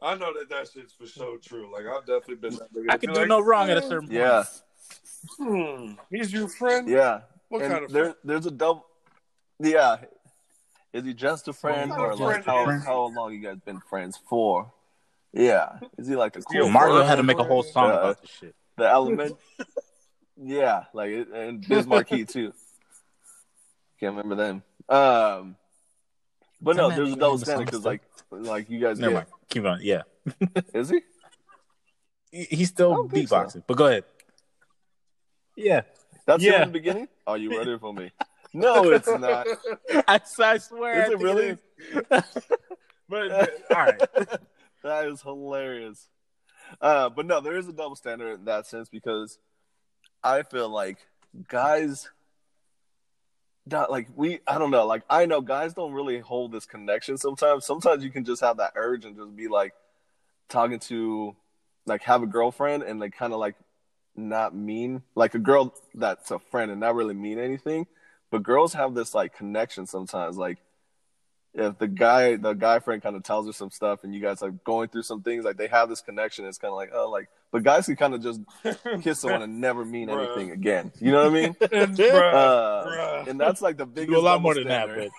I 0.01 0.15
know 0.17 0.33
that 0.39 0.49
that 0.51 0.69
shit's 0.69 0.93
for 0.93 1.07
so 1.07 1.39
true. 1.43 1.73
Like 1.73 1.87
I've 1.87 2.07
definitely 2.07 2.35
been. 2.37 2.55
That. 2.57 2.69
I 2.91 2.99
could 2.99 3.09
Be 3.09 3.15
do 3.15 3.21
like, 3.21 3.29
no 3.29 3.41
wrong 3.41 3.71
at 3.71 3.77
a 3.79 3.83
certain 3.83 4.09
point. 4.09 4.13
Yeah, 4.21 4.45
Hmm, 5.39 5.93
he's 6.11 6.33
your 6.33 6.49
friend. 6.49 6.89
yeah. 6.89 7.21
What 7.49 7.63
and 7.63 7.73
kind 7.73 7.85
of 7.85 7.93
there, 7.93 8.05
friend? 8.05 8.17
there's 8.25 8.47
a 8.47 8.51
double. 8.51 8.87
Yeah, 9.61 9.99
is 10.93 11.05
he 11.05 11.15
just 11.15 11.47
a 11.49 11.53
friend, 11.53 11.91
What 11.91 12.01
or 12.01 12.11
of 12.13 12.21
like 12.21 12.45
friend 12.45 12.45
how 12.47 12.71
is 12.71 12.83
he? 12.83 12.87
how 12.87 13.03
long 13.15 13.33
you 13.33 13.41
guys 13.41 13.59
been 13.65 13.81
friends 13.89 14.19
for? 14.29 14.73
Yeah, 15.33 15.79
is 15.99 16.09
he 16.09 16.17
like 16.17 16.35
a 16.37 16.41
he 16.51 16.59
cool 16.59 16.69
a 16.69 16.71
Mario 16.71 17.03
had 17.05 17.17
to 17.17 17.23
make 17.23 17.39
a 17.39 17.45
whole 17.45 17.63
song 17.63 17.91
Uh, 17.91 17.95
about 17.95 18.21
this 18.23 18.31
shit. 18.31 18.55
the 18.77 18.89
element? 18.89 19.37
yeah, 20.43 20.85
like 20.93 21.11
it, 21.11 21.29
and 21.29 21.67
Biz 21.67 21.87
Markie 21.87 22.25
too. 22.35 22.53
Can't 24.01 24.17
remember 24.17 24.35
them. 24.35 24.63
Um, 24.89 25.57
but 26.61 26.77
no, 26.77 26.91
there's 26.91 27.13
a 27.13 27.17
double 27.17 27.37
got 27.39 27.47
standard 27.47 27.67
because 27.67 27.85
like 27.85 28.03
like 28.31 28.69
you 28.71 28.81
guys 28.81 28.99
Never 28.99 29.13
get. 29.13 29.15
mind. 29.15 29.27
Keep 29.51 29.65
on. 29.67 29.79
Yeah, 29.83 30.03
Is 30.75 30.89
he? 30.91 31.01
He- 32.31 32.57
he's 32.57 32.69
still 32.71 32.95
don't 32.95 33.11
so. 33.11 33.17
beatboxing. 33.17 33.63
But 33.67 33.77
go 33.77 33.87
ahead. 33.87 34.05
Yeah, 35.57 35.83
That's 36.27 36.43
him 36.43 36.53
Yeah. 36.53 36.63
in 36.63 36.69
the 36.69 36.73
beginning. 36.73 37.09
Are 37.27 37.37
you 37.39 37.57
ready 37.57 37.79
for 37.79 37.93
me? 37.93 38.11
No, 38.55 38.91
it's 38.91 39.07
not. 39.19 39.47
I, 40.07 40.21
I 40.39 40.59
swear. 40.59 41.05
Is 41.05 41.11
it 41.11 41.19
really? 41.21 41.57
but 43.09 43.31
all 43.71 43.77
right. 43.77 43.99
that 44.83 45.07
is 45.07 45.23
hilarious. 45.23 46.09
Uh, 46.79 47.09
but 47.09 47.25
no, 47.25 47.41
there 47.41 47.57
is 47.57 47.67
a 47.69 47.73
double 47.73 47.97
standard 47.97 48.35
in 48.41 48.45
that 48.45 48.67
sense 48.67 48.91
because 48.91 49.39
I 50.23 50.43
feel 50.43 50.69
like 50.69 50.99
guys, 51.49 52.11
not 53.65 53.91
like 53.91 54.09
we, 54.15 54.41
I 54.47 54.59
don't 54.59 54.71
know, 54.71 54.87
like 54.87 55.03
I 55.09 55.25
know 55.25 55.41
guys 55.41 55.73
don't 55.73 55.93
really 55.95 56.19
hold 56.19 56.53
this 56.53 56.67
connection 56.67 57.17
sometimes. 57.17 57.65
Sometimes 57.65 58.05
you 58.05 58.11
can 58.11 58.25
just 58.25 58.43
have 58.43 58.59
that 58.59 58.73
urge 58.75 59.07
and 59.07 59.17
just 59.17 59.35
be 59.35 59.49
like 59.49 59.73
talking 60.51 60.79
to, 60.81 61.35
like, 61.87 62.03
have 62.03 62.23
a 62.23 62.27
girlfriend 62.27 62.83
and 62.83 63.01
like 63.01 63.15
kind 63.17 63.33
of 63.33 63.39
like 63.39 63.55
not 64.17 64.55
mean, 64.55 65.03
like 65.15 65.35
a 65.35 65.39
girl 65.39 65.75
that's 65.95 66.31
a 66.31 66.39
friend 66.39 66.71
and 66.71 66.81
not 66.81 66.95
really 66.95 67.15
mean 67.15 67.39
anything. 67.39 67.87
But 68.31 68.43
girls 68.43 68.75
have 68.75 68.95
this 68.95 69.15
like 69.15 69.37
connection 69.37 69.87
sometimes, 69.87 70.37
like 70.37 70.59
if 71.55 71.79
the 71.79 71.87
guy 71.87 72.37
the 72.37 72.55
guy 72.55 72.79
friend 72.79 73.03
kind 73.03 73.15
of 73.15 73.23
tells 73.23 73.47
her 73.47 73.53
some 73.53 73.71
stuff 73.71 74.05
and 74.05 74.15
you 74.15 74.21
guys 74.21 74.43
are 74.43 74.51
going 74.51 74.89
through 74.89 75.03
some 75.03 75.23
things 75.23 75.45
like 75.45 75.57
they 75.57 75.67
have 75.67 75.89
this 75.89 76.01
connection 76.01 76.47
it's 76.47 76.59
kind 76.59 76.71
of 76.71 76.77
like 76.77 76.91
oh 76.95 77.11
like 77.11 77.29
but 77.51 77.63
guys 77.63 77.87
can 77.87 77.97
kind 77.97 78.15
of 78.15 78.23
just 78.23 78.41
kiss 79.03 79.21
someone 79.21 79.43
and 79.43 79.61
never 79.61 79.85
mean 79.85 80.09
Bruh. 80.09 80.27
anything 80.27 80.51
again 80.53 80.91
you 80.99 81.13
know 81.13 81.19
what 81.19 81.27
i 81.27 81.43
mean 81.43 81.57
And, 81.73 82.01
uh, 82.01 82.85
bruh. 82.87 83.29
and 83.29 83.39
that's 83.39 83.61
like 83.61 83.77
the 83.77 83.87
biggest 83.87 84.11
do 84.11 84.19
a 84.19 84.21
lot 84.21 84.41
more 84.41 84.55
than 84.55 84.69
that. 84.69 85.11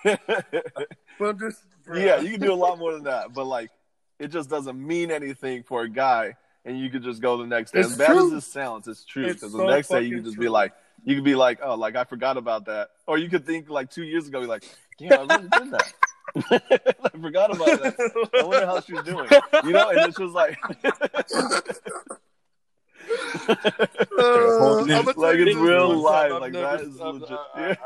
But 1.18 1.38
just, 1.38 1.62
yeah 1.94 2.20
you 2.20 2.32
can 2.32 2.40
do 2.40 2.52
a 2.52 2.54
lot 2.54 2.78
more 2.78 2.92
than 2.92 3.04
that 3.04 3.32
but 3.32 3.44
like 3.44 3.70
it 4.18 4.28
just 4.28 4.50
doesn't 4.50 4.78
mean 4.84 5.10
anything 5.10 5.62
for 5.62 5.82
a 5.82 5.88
guy 5.88 6.34
and 6.64 6.78
you 6.78 6.88
could 6.90 7.02
just 7.02 7.20
go 7.20 7.36
the 7.36 7.46
next 7.46 7.72
day 7.72 7.80
It's 7.80 7.90
as 7.92 7.98
bad 7.98 8.06
true. 8.08 8.26
as 8.26 8.32
this 8.32 8.46
sounds 8.46 8.88
it's 8.88 9.04
true 9.04 9.24
It's 9.26 9.34
because 9.34 9.52
so 9.52 9.58
the 9.58 9.66
next 9.66 9.88
day 9.88 10.02
you 10.02 10.16
could 10.16 10.24
just 10.24 10.36
true. 10.36 10.44
be 10.44 10.48
like 10.48 10.72
you 11.04 11.14
could 11.14 11.24
be 11.24 11.34
like 11.34 11.60
oh 11.62 11.74
like 11.74 11.96
i 11.96 12.04
forgot 12.04 12.36
about 12.36 12.66
that 12.66 12.90
or 13.06 13.18
you 13.18 13.28
could 13.28 13.44
think 13.46 13.68
like 13.68 13.90
two 13.90 14.04
years 14.04 14.26
ago 14.28 14.40
be 14.40 14.46
like 14.46 14.64
damn 14.98 15.30
i 15.30 15.36
really 15.36 15.48
did 15.48 15.70
that 15.70 15.92
I 16.36 17.10
forgot 17.20 17.54
about 17.54 17.80
that. 17.80 18.30
I 18.40 18.44
wonder 18.44 18.66
how 18.66 18.80
she's 18.80 19.00
doing. 19.02 19.28
You 19.62 19.70
know, 19.70 19.88
and 19.90 20.08
it's 20.08 20.18
just 20.18 20.34
like, 20.34 20.58
Uh, 24.18 24.82
I'ma 24.82 25.12
Like, 25.16 25.36
you 25.36 25.46
it's 25.46 25.54
this 25.54 25.56
real 25.56 25.96
life, 25.96 26.32
like, 26.32 26.52
never- 26.52 26.76
that 26.78 26.80
is 26.80 27.00
I've- 27.00 27.18
legit. 27.18 27.38
I- 27.54 27.60
I- 27.60 27.68
I- 27.68 27.70
I- 27.70 27.76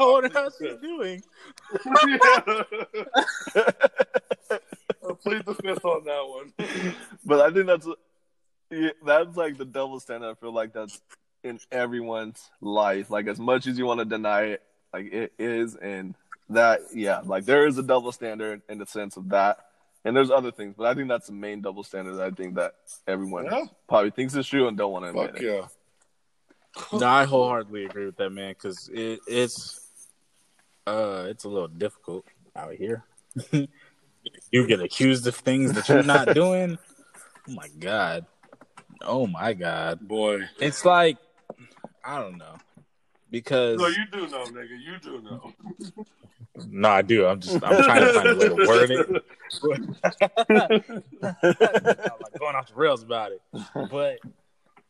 I 0.00 0.04
wonder 0.10 0.30
how 0.34 0.50
she's 0.50 0.76
doing. 0.80 1.22
I'll 5.08 5.14
plead 5.16 5.44
the 5.44 5.54
fifth 5.54 5.84
on 5.84 6.04
that 6.04 6.26
one. 6.28 6.94
but 7.24 7.40
I 7.40 7.52
think 7.52 7.66
that's 7.66 7.86
that's 9.04 9.36
like 9.36 9.56
the 9.58 9.64
double 9.64 10.00
standard. 10.00 10.30
I 10.30 10.34
feel 10.34 10.52
like 10.52 10.72
that's 10.72 11.00
in 11.44 11.60
everyone's 11.70 12.48
life. 12.60 13.10
Like 13.10 13.26
as 13.28 13.38
much 13.38 13.66
as 13.66 13.78
you 13.78 13.86
want 13.86 14.00
to 14.00 14.04
deny 14.04 14.42
it, 14.42 14.62
like 14.92 15.12
it 15.12 15.32
is, 15.38 15.76
and 15.76 16.14
that 16.50 16.80
yeah, 16.94 17.20
like 17.24 17.44
there 17.44 17.66
is 17.66 17.78
a 17.78 17.82
double 17.82 18.12
standard 18.12 18.62
in 18.68 18.78
the 18.78 18.86
sense 18.86 19.16
of 19.16 19.28
that. 19.30 19.58
And 20.04 20.16
there's 20.16 20.30
other 20.30 20.52
things, 20.52 20.76
but 20.78 20.86
I 20.86 20.94
think 20.94 21.08
that's 21.08 21.26
the 21.26 21.32
main 21.32 21.60
double 21.62 21.82
standard. 21.82 22.14
That 22.14 22.26
I 22.26 22.30
think 22.30 22.54
that 22.54 22.74
everyone 23.08 23.46
Yeah. 23.46 23.64
probably 23.88 24.10
thinks 24.12 24.36
is 24.36 24.46
true 24.46 24.68
and 24.68 24.76
don't 24.78 24.92
want 24.92 25.04
to 25.04 25.08
admit 25.10 25.32
Fuck 25.32 25.42
it. 25.42 25.44
yeah. 25.44 26.98
No, 26.98 27.06
I 27.06 27.24
wholeheartedly 27.24 27.86
agree 27.86 28.06
with 28.06 28.16
that, 28.18 28.30
man. 28.30 28.50
Because 28.50 28.88
it, 28.92 29.18
it's 29.26 29.80
uh, 30.86 31.24
it's 31.28 31.42
a 31.44 31.48
little 31.48 31.66
difficult 31.68 32.24
out 32.54 32.74
here. 32.74 33.02
you 34.50 34.66
get 34.66 34.80
accused 34.80 35.26
of 35.26 35.34
things 35.36 35.72
that 35.72 35.88
you're 35.88 36.02
not 36.02 36.28
doing. 36.34 36.78
Oh 37.48 37.52
my 37.52 37.68
god. 37.68 38.26
Oh 39.02 39.26
my 39.26 39.52
god. 39.52 40.00
Boy. 40.00 40.42
It's 40.58 40.84
like 40.84 41.18
I 42.04 42.20
don't 42.20 42.38
know 42.38 42.56
because 43.30 43.78
No, 43.78 43.86
you 43.88 44.04
do 44.12 44.26
know, 44.28 44.46
nigga. 44.48 44.78
You 44.80 44.98
do 45.02 45.20
know. 45.22 45.52
no, 46.68 46.88
I 46.88 47.02
do. 47.02 47.26
I'm 47.26 47.40
just 47.40 47.62
I'm 47.62 47.82
trying 47.84 48.02
to 48.02 48.12
find 48.12 48.30
a 48.30 48.36
way 48.36 48.48
to 48.48 48.56
word 48.66 48.90
it. 48.90 49.06
I'm 51.32 52.20
like 52.22 52.38
going 52.38 52.54
off 52.56 52.68
the 52.68 52.74
rails 52.74 53.02
about 53.02 53.32
it, 53.32 53.42
but 53.90 54.18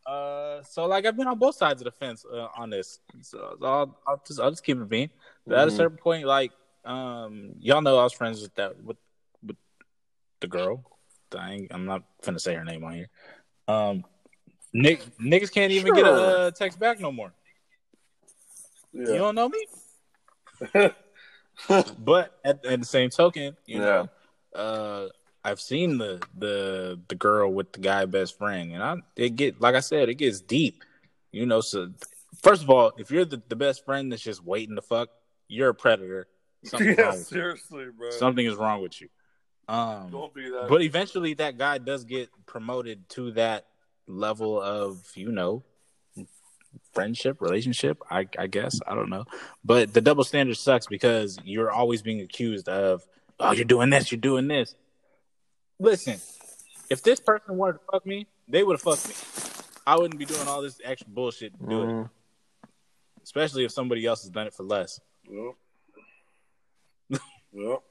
uh, 0.05 0.61
so 0.63 0.85
like 0.85 1.05
I've 1.05 1.17
been 1.17 1.27
on 1.27 1.37
both 1.37 1.55
sides 1.55 1.81
of 1.81 1.85
the 1.85 1.91
fence 1.91 2.25
uh, 2.31 2.47
on 2.55 2.69
this. 2.69 2.99
So, 3.21 3.57
so 3.59 3.65
I'll, 3.65 3.97
I'll 4.07 4.21
just 4.25 4.39
I'll 4.39 4.49
just 4.51 4.63
keep 4.63 4.77
it 4.77 4.89
being. 4.89 5.09
But 5.45 5.57
At 5.57 5.67
a 5.67 5.71
Mhm. 5.71 5.75
certain 5.75 5.97
point, 5.97 6.25
like 6.25 6.51
um, 6.85 7.51
y'all 7.59 7.81
know 7.81 7.97
I 7.99 8.03
was 8.03 8.13
friends 8.13 8.41
with 8.41 8.55
that 8.55 8.77
with 8.83 8.87
with 8.87 8.97
the 10.39 10.47
girl. 10.47 10.83
I 11.35 11.67
I'm 11.71 11.85
not 11.85 12.03
gonna 12.23 12.39
say 12.39 12.55
her 12.55 12.63
name 12.63 12.83
on 12.83 12.93
here. 12.93 13.09
Um, 13.67 14.03
Nick 14.73 15.03
niggas 15.17 15.51
can't 15.51 15.71
even 15.71 15.93
get 15.93 16.05
a 16.05 16.11
uh, 16.11 16.51
text 16.51 16.79
back 16.79 16.99
no 16.99 17.11
more. 17.11 17.33
You 18.93 19.05
don't 19.05 19.35
know 19.35 19.49
me. 19.49 19.67
but 21.99 22.39
at, 22.43 22.65
at 22.65 22.79
the 22.79 22.85
same 22.85 23.09
token, 23.09 23.55
you 23.65 23.79
know, 23.79 24.09
uh, 24.55 25.07
I've 25.43 25.61
seen 25.61 25.97
the 25.97 26.21
the 26.37 26.99
the 27.07 27.15
girl 27.15 27.51
with 27.51 27.73
the 27.73 27.79
guy 27.79 28.05
best 28.05 28.37
friend, 28.37 28.73
and 28.73 28.83
I 28.83 28.95
it 29.15 29.35
get 29.35 29.61
like 29.61 29.75
I 29.75 29.81
said, 29.81 30.09
it 30.09 30.15
gets 30.15 30.41
deep. 30.41 30.83
You 31.31 31.45
know, 31.45 31.61
so 31.61 31.91
first 32.41 32.63
of 32.63 32.69
all, 32.69 32.91
if 32.97 33.11
you're 33.11 33.25
the, 33.25 33.41
the 33.49 33.55
best 33.55 33.85
friend 33.85 34.11
that's 34.11 34.21
just 34.21 34.43
waiting 34.43 34.75
to 34.75 34.81
fuck, 34.81 35.09
you're 35.47 35.69
a 35.69 35.75
predator. 35.75 36.27
something 36.63 36.95
yeah, 36.97 37.01
wrong. 37.01 37.11
With 37.11 37.19
you. 37.19 37.37
seriously, 37.37 37.85
bro. 37.95 38.11
Something 38.11 38.45
is 38.45 38.55
wrong 38.55 38.81
with 38.81 38.99
you. 39.01 39.09
Um, 39.67 40.09
Don't 40.09 40.33
be 40.33 40.49
that. 40.49 40.67
but 40.69 40.81
eventually, 40.81 41.33
that 41.35 41.57
guy 41.57 41.77
does 41.77 42.05
get 42.05 42.29
promoted 42.45 43.07
to 43.09 43.31
that 43.31 43.67
level 44.07 44.61
of 44.61 45.05
you 45.15 45.31
know 45.31 45.63
friendship, 46.93 47.41
relationship. 47.41 48.01
I, 48.09 48.27
I 48.37 48.47
guess 48.47 48.79
I 48.87 48.95
don't 48.95 49.09
know, 49.09 49.25
but 49.65 49.93
the 49.93 50.01
double 50.01 50.23
standard 50.23 50.55
sucks 50.57 50.87
because 50.87 51.37
you're 51.43 51.69
always 51.71 52.01
being 52.01 52.21
accused 52.21 52.69
of, 52.69 53.03
oh, 53.39 53.51
you're 53.51 53.65
doing 53.65 53.89
this, 53.89 54.11
you're 54.11 54.21
doing 54.21 54.47
this. 54.47 54.73
Listen, 55.79 56.19
if 56.89 57.03
this 57.03 57.19
person 57.19 57.57
wanted 57.57 57.73
to 57.73 57.79
fuck 57.91 58.05
me, 58.05 58.27
they 58.47 58.63
would 58.63 58.73
have 58.75 58.81
fucked 58.81 59.07
me. 59.09 59.15
I 59.85 59.97
wouldn't 59.97 60.17
be 60.17 60.25
doing 60.25 60.47
all 60.47 60.61
this 60.61 60.79
extra 60.83 61.09
bullshit 61.09 61.57
to 61.59 61.65
do 61.65 61.81
it, 61.83 61.85
Mhm. 61.87 62.09
especially 63.23 63.63
if 63.65 63.71
somebody 63.71 64.05
else 64.05 64.21
has 64.23 64.29
done 64.31 64.47
it 64.47 64.53
for 64.53 64.63
less. 64.63 64.99
Yep. 65.29 67.19
yep. 67.53 67.81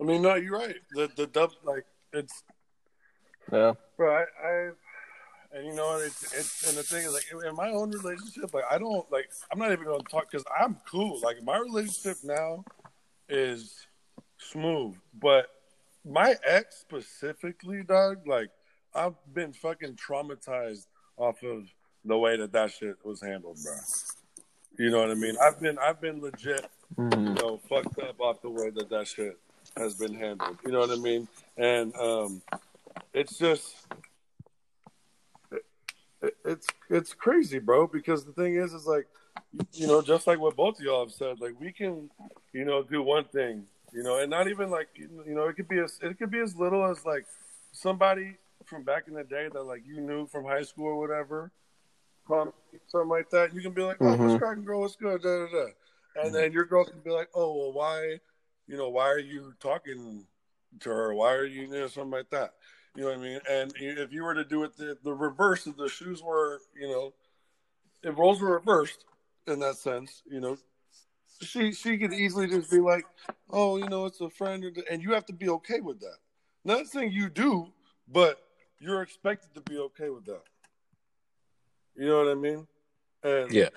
I 0.00 0.04
mean, 0.04 0.22
no, 0.22 0.34
you're 0.34 0.58
right. 0.58 0.76
The 0.92 1.10
the 1.16 1.26
dub 1.26 1.52
like 1.64 1.84
it's 2.12 2.42
Yeah. 3.52 3.74
bro. 3.96 4.14
I, 4.16 4.24
I 4.46 4.70
and 5.52 5.66
you 5.66 5.74
know 5.74 5.96
it's 5.98 6.22
it's 6.32 6.68
and 6.68 6.76
the 6.78 6.82
thing 6.82 7.04
is 7.04 7.12
like 7.12 7.24
in 7.46 7.54
my 7.56 7.70
own 7.70 7.90
relationship, 7.90 8.54
like 8.54 8.64
I 8.70 8.78
don't 8.78 9.10
like 9.12 9.30
I'm 9.52 9.58
not 9.58 9.72
even 9.72 9.84
gonna 9.84 10.02
talk 10.04 10.30
because 10.30 10.44
I'm 10.58 10.76
cool. 10.90 11.20
Like 11.20 11.42
my 11.42 11.58
relationship 11.58 12.18
now 12.24 12.64
is 13.28 13.86
smooth, 14.38 14.94
but 15.20 15.48
my 16.08 16.34
ex 16.46 16.76
specifically, 16.78 17.82
dog, 17.82 18.26
like 18.26 18.50
I've 18.94 19.14
been 19.34 19.52
fucking 19.52 19.96
traumatized 19.96 20.86
off 21.16 21.42
of 21.42 21.64
the 22.04 22.16
way 22.16 22.36
that 22.38 22.52
that 22.52 22.70
shit 22.70 22.96
was 23.04 23.20
handled, 23.20 23.58
bro. 23.62 23.74
You 24.78 24.90
know 24.90 25.00
what 25.00 25.10
I 25.10 25.14
mean? 25.14 25.36
I've 25.42 25.60
been 25.60 25.78
I've 25.78 26.00
been 26.00 26.20
legit 26.22 26.66
Mhm. 26.96 27.28
you 27.28 27.34
know, 27.34 27.58
fucked 27.68 27.98
up 28.00 28.18
off 28.20 28.40
the 28.42 28.50
way 28.50 28.70
that 28.70 28.88
that 28.88 29.06
shit 29.06 29.38
has 29.76 29.94
been 29.94 30.14
handled. 30.14 30.56
You 30.64 30.72
know 30.72 30.80
what 30.80 30.90
I 30.90 30.96
mean? 30.96 31.28
And 31.56 31.94
um, 31.96 32.42
it's 33.12 33.36
just, 33.38 33.74
it, 35.52 35.62
it- 36.22 36.36
it's 36.44 36.66
it's 36.88 37.12
crazy, 37.14 37.58
bro. 37.58 37.86
Because 37.86 38.24
the 38.24 38.32
thing 38.32 38.54
is, 38.56 38.72
is 38.74 38.86
like, 38.86 39.06
you 39.72 39.86
know, 39.86 40.02
just 40.02 40.26
like 40.26 40.38
what 40.38 40.56
both 40.56 40.78
of 40.78 40.84
y'all 40.84 41.04
have 41.04 41.12
said, 41.12 41.40
like 41.40 41.58
we 41.58 41.72
can, 41.72 42.10
you 42.52 42.64
know, 42.64 42.82
do 42.82 43.02
one 43.02 43.24
thing, 43.24 43.64
you 43.92 44.02
know, 44.02 44.18
and 44.18 44.30
not 44.30 44.48
even 44.48 44.70
like, 44.70 44.88
you 44.96 45.34
know, 45.34 45.48
it 45.48 45.54
could 45.56 45.68
be 45.68 45.78
as 45.78 45.98
it 46.02 46.18
could 46.18 46.30
be 46.30 46.40
as 46.40 46.56
little 46.56 46.84
as 46.84 47.04
like 47.04 47.26
somebody 47.72 48.36
from 48.66 48.82
back 48.84 49.04
in 49.08 49.14
the 49.14 49.24
day 49.24 49.48
that 49.52 49.62
like 49.62 49.82
you 49.86 50.00
knew 50.00 50.26
from 50.26 50.44
high 50.44 50.62
school 50.62 50.86
or 50.88 50.98
whatever. 50.98 51.50
Something 52.28 53.08
like 53.08 53.28
that, 53.30 53.52
you 53.54 53.60
can 53.60 53.72
be 53.72 53.82
like, 53.82 53.96
"Oh, 54.00 54.14
what's 54.16 54.34
Mhm. 54.34 54.38
cracking, 54.38 54.64
girl? 54.64 54.80
What's 54.82 54.94
good?" 54.94 55.22
Da, 55.22 55.46
da, 55.46 55.50
da. 55.50 55.66
And 56.22 56.32
then 56.34 56.52
your 56.52 56.64
girl 56.64 56.84
can 56.84 57.00
be 57.00 57.10
like, 57.10 57.28
"Oh, 57.34 57.56
well, 57.56 57.72
why, 57.72 58.20
you 58.70 58.76
know, 58.76 58.88
why 58.88 59.08
are 59.08 59.18
you 59.18 59.52
talking 59.58 60.24
to 60.78 60.90
her? 60.90 61.12
Why 61.12 61.34
are 61.34 61.44
you, 61.44 61.62
you 61.62 61.68
know, 61.68 61.88
something 61.88 62.12
like 62.12 62.30
that?" 62.30 62.54
You 62.94 63.02
know 63.02 63.08
what 63.08 63.18
I 63.18 63.22
mean? 63.22 63.40
And 63.48 63.72
if 63.76 64.12
you 64.12 64.22
were 64.22 64.34
to 64.34 64.44
do 64.44 64.62
it 64.62 64.76
the, 64.76 64.96
the 65.02 65.12
reverse, 65.12 65.66
if 65.66 65.76
the 65.76 65.88
shoes 65.88 66.22
were, 66.22 66.60
you 66.74 66.88
know, 66.88 67.12
if 68.02 68.16
roles 68.16 68.40
were 68.40 68.54
reversed 68.54 69.04
in 69.46 69.58
that 69.60 69.76
sense, 69.76 70.22
you 70.30 70.40
know, 70.40 70.56
she 71.40 71.72
she 71.72 71.98
could 71.98 72.12
easily 72.12 72.46
just 72.46 72.70
be 72.70 72.78
like, 72.78 73.04
"Oh, 73.50 73.76
you 73.76 73.88
know, 73.88 74.06
it's 74.06 74.20
a 74.20 74.30
friend," 74.30 74.64
and 74.88 75.02
you 75.02 75.12
have 75.14 75.26
to 75.26 75.32
be 75.32 75.48
okay 75.48 75.80
with 75.80 75.98
that. 76.00 76.18
Not 76.64 76.86
saying 76.86 77.12
you 77.12 77.28
do, 77.28 77.72
but 78.06 78.40
you're 78.78 79.02
expected 79.02 79.52
to 79.54 79.60
be 79.62 79.78
okay 79.78 80.10
with 80.10 80.26
that. 80.26 80.42
You 81.96 82.06
know 82.06 82.24
what 82.24 82.30
I 82.30 82.34
mean? 82.34 82.66
And 83.24 83.52
Yeah. 83.52 83.68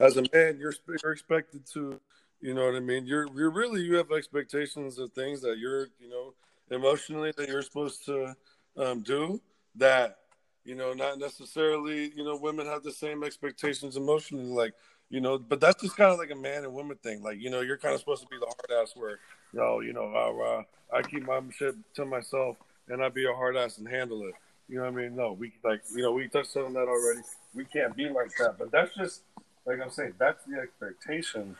As 0.00 0.16
a 0.16 0.22
man, 0.32 0.58
you're 0.58 0.74
you're 1.02 1.12
expected 1.12 1.66
to, 1.74 2.00
you 2.40 2.54
know 2.54 2.66
what 2.66 2.74
I 2.74 2.80
mean. 2.80 3.06
You're 3.06 3.28
you're 3.34 3.50
really 3.50 3.82
you 3.82 3.96
have 3.96 4.12
expectations 4.12 4.98
of 4.98 5.12
things 5.12 5.40
that 5.42 5.58
you're 5.58 5.88
you 5.98 6.08
know 6.08 6.34
emotionally 6.70 7.32
that 7.36 7.48
you're 7.48 7.62
supposed 7.62 8.04
to 8.06 8.34
um, 8.76 9.02
do 9.02 9.40
that 9.76 10.18
you 10.64 10.74
know 10.74 10.92
not 10.92 11.18
necessarily 11.18 12.12
you 12.16 12.24
know 12.24 12.36
women 12.36 12.66
have 12.66 12.82
the 12.82 12.90
same 12.90 13.22
expectations 13.22 13.96
emotionally 13.96 14.50
like 14.50 14.74
you 15.10 15.20
know 15.20 15.38
but 15.38 15.60
that's 15.60 15.80
just 15.80 15.96
kind 15.96 16.10
of 16.10 16.18
like 16.18 16.32
a 16.32 16.34
man 16.34 16.64
and 16.64 16.72
woman 16.74 16.96
thing 17.02 17.22
like 17.22 17.38
you 17.38 17.50
know 17.50 17.60
you're 17.60 17.78
kind 17.78 17.94
of 17.94 18.00
supposed 18.00 18.22
to 18.22 18.28
be 18.28 18.36
the 18.38 18.46
hard 18.46 18.82
ass 18.82 18.92
where 18.96 19.20
yo 19.52 19.80
you 19.80 19.92
know 19.92 20.12
uh, 20.12 20.44
uh, 20.44 20.62
I 20.92 21.02
keep 21.02 21.24
my 21.24 21.40
shit 21.56 21.74
to 21.94 22.04
myself 22.04 22.56
and 22.88 23.02
I 23.02 23.08
be 23.08 23.26
a 23.26 23.32
hard 23.32 23.56
ass 23.56 23.78
and 23.78 23.88
handle 23.88 24.22
it. 24.26 24.34
You 24.68 24.76
know 24.76 24.84
what 24.84 24.92
I 24.92 24.96
mean? 24.96 25.16
No, 25.16 25.32
we 25.32 25.52
like 25.64 25.82
you 25.94 26.02
know 26.02 26.12
we 26.12 26.28
touched 26.28 26.56
on 26.56 26.72
that 26.74 26.88
already. 26.88 27.20
We 27.54 27.64
can't 27.64 27.96
be 27.96 28.08
like 28.08 28.30
that, 28.38 28.56
but 28.58 28.70
that's 28.72 28.94
just 28.96 29.22
like 29.66 29.80
I'm 29.82 29.90
saying. 29.90 30.14
That's 30.18 30.44
the 30.44 30.60
expectation 30.60 31.56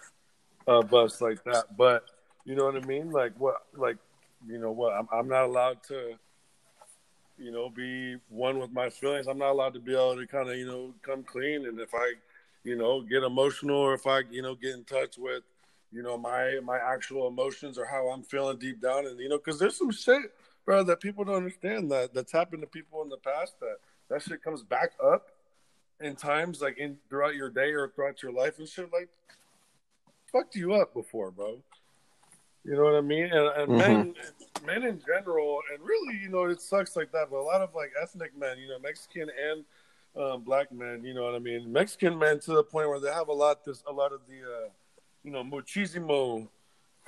of 0.67 0.93
us 0.95 1.21
like 1.21 1.43
that. 1.45 1.77
But 1.77 2.05
you 2.45 2.55
know 2.55 2.65
what 2.65 2.77
I 2.77 2.87
mean? 2.87 3.11
Like 3.11 3.33
what? 3.39 3.57
Like 3.77 3.99
you 4.49 4.59
know 4.59 4.73
what? 4.73 4.93
I'm 4.93 5.09
I'm 5.13 5.29
not 5.29 5.45
allowed 5.45 5.83
to. 5.89 6.15
You 7.39 7.53
know, 7.53 7.69
be 7.69 8.17
one 8.31 8.59
with 8.59 8.73
my 8.73 8.89
feelings. 8.89 9.27
I'm 9.27 9.37
not 9.37 9.51
allowed 9.51 9.75
to 9.75 9.81
be 9.81 9.93
able 9.93 10.17
to 10.17 10.27
kind 10.27 10.49
of, 10.49 10.57
you 10.57 10.67
know, 10.67 10.95
come 11.03 11.23
clean. 11.23 11.67
And 11.67 11.79
if 11.79 11.95
I, 11.95 12.15
you 12.65 12.77
know, 12.77 13.03
get 13.03 13.23
emotional 13.23 13.77
or 13.77 13.93
if 13.93 14.07
I, 14.07 14.21
you 14.31 14.41
know, 14.41 14.55
get 14.55 14.73
in 14.73 14.85
touch 14.85 15.19
with, 15.19 15.43
you 15.93 16.03
know, 16.03 16.17
my 16.17 16.61
my 16.65 16.79
actual 16.79 17.29
emotions 17.29 17.77
or 17.77 17.85
how 17.85 18.09
I'm 18.09 18.23
feeling 18.23 18.57
deep 18.57 18.81
down, 18.81 19.07
and 19.07 19.21
you 19.21 19.29
know, 19.29 19.37
because 19.37 19.59
there's 19.59 19.77
some 19.77 19.91
shit 19.91 20.33
bro, 20.67 20.83
that 20.83 21.01
people 21.01 21.25
don't 21.25 21.37
understand 21.37 21.91
that 21.93 22.13
that's 22.13 22.33
happened 22.33 22.61
to 22.61 22.67
people 22.67 23.03
in 23.03 23.09
the 23.09 23.17
past 23.17 23.59
that 23.61 23.77
that 24.11 24.21
shit 24.21 24.43
comes 24.43 24.63
back 24.63 24.91
up 25.03 25.29
in 26.01 26.17
times 26.17 26.61
like 26.61 26.79
in 26.79 26.99
throughout 27.09 27.35
your 27.35 27.51
day 27.51 27.73
or 27.73 27.89
throughout 27.89 28.23
your 28.23 28.33
life 28.33 28.59
and 28.59 28.69
shit 28.69 28.93
like 28.93 29.09
fucked 30.31 30.55
you 30.55 30.75
up 30.75 30.93
before, 30.93 31.31
bro. 31.31 31.59
You 32.65 32.75
know 32.75 32.83
what 32.83 32.97
I 32.97 33.01
mean? 33.01 33.27
And, 33.27 33.49
and 33.57 33.79
men, 33.79 34.15
men 34.67 34.83
in 34.83 35.01
general, 35.07 35.61
and 35.73 35.81
really, 35.81 36.19
you 36.21 36.29
know, 36.29 36.45
it 36.45 36.61
sucks 36.61 36.97
like 36.97 37.13
that. 37.13 37.29
But 37.31 37.37
a 37.37 37.43
lot 37.43 37.61
of 37.61 37.75
like 37.77 37.93
ethnic 38.01 38.37
men, 38.37 38.59
you 38.59 38.69
know, 38.69 38.79
Mexican 38.81 39.29
and 39.31 39.65
um, 40.21 40.43
black 40.43 40.73
men, 40.73 41.05
you 41.05 41.15
know 41.15 41.23
what 41.23 41.37
I 41.37 41.39
mean? 41.39 41.73
Mexican 41.73 42.19
men 42.19 42.41
to 42.41 42.55
the 42.55 42.65
point 42.65 42.89
where 42.89 42.99
they 42.99 43.13
have 43.13 43.29
a 43.29 43.33
lot 43.33 43.65
this, 43.65 43.85
a 43.87 43.93
lot 43.93 44.13
of 44.13 44.21
the, 44.29 44.41
uh, 44.43 44.69
you 45.23 45.31
know, 45.31 45.45
machismo 45.45 46.49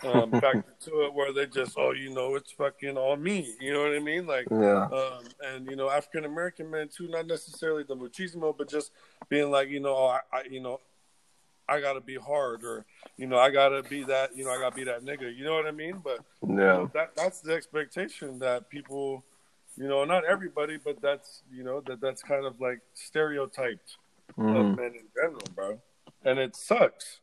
um, 0.05 0.31
factor 0.41 0.75
to 0.81 1.03
it, 1.03 1.15
where 1.15 1.33
they 1.33 1.47
just, 1.47 1.77
oh, 1.77 1.93
you 1.93 2.11
know, 2.15 2.35
it's 2.37 2.53
fucking 2.53 2.97
all 2.97 3.17
me. 3.17 3.55
You 3.61 3.73
know 3.73 3.81
what 3.83 3.95
I 3.95 3.99
mean? 3.99 4.27
Like, 4.27 4.47
Yeah. 4.51 4.89
um, 4.93 5.25
and 5.45 5.67
you 5.67 5.77
know, 5.77 5.91
African 5.91 6.25
American 6.25 6.71
men 6.71 6.89
too, 6.89 7.09
not 7.09 7.27
necessarily 7.27 7.83
the 7.83 7.97
machismo, 7.97 8.57
but 8.57 8.69
just 8.69 8.93
being 9.29 9.51
like, 9.51 9.69
you 9.69 9.81
know, 9.81 9.95
oh, 9.97 10.07
I, 10.07 10.21
I 10.39 10.43
you 10.51 10.61
know, 10.61 10.81
I 11.69 11.81
gotta 11.81 12.01
be 12.01 12.17
hard, 12.17 12.65
or 12.65 12.87
you 13.17 13.27
know, 13.27 13.39
I 13.39 13.51
gotta 13.51 13.83
be 13.83 14.05
that, 14.05 14.37
you 14.37 14.45
know, 14.45 14.51
I 14.51 14.59
gotta 14.59 14.75
be 14.77 14.85
that 14.85 15.05
nigga. 15.05 15.35
You 15.37 15.45
know 15.45 15.55
what 15.55 15.67
I 15.67 15.73
mean? 15.73 16.01
But 16.03 16.21
you 16.43 16.55
Yeah. 16.55 16.65
know, 16.65 16.91
that 16.95 17.15
that's 17.17 17.41
the 17.41 17.53
expectation 17.55 18.39
that 18.39 18.69
people, 18.71 19.25
you 19.77 19.89
know, 19.89 20.05
not 20.05 20.25
everybody, 20.25 20.79
but 20.83 21.01
that's 21.03 21.43
you 21.53 21.65
know 21.65 21.81
that 21.83 22.01
that's 22.01 22.23
kind 22.23 22.47
of 22.47 22.61
like 22.61 22.81
stereotyped 22.95 23.97
Mhm. 24.39 24.73
of 24.73 24.77
men 24.77 24.95
in 24.95 25.09
general, 25.15 25.43
bro. 25.55 25.81
And 26.25 26.39
it 26.39 26.57
sucks 26.57 27.21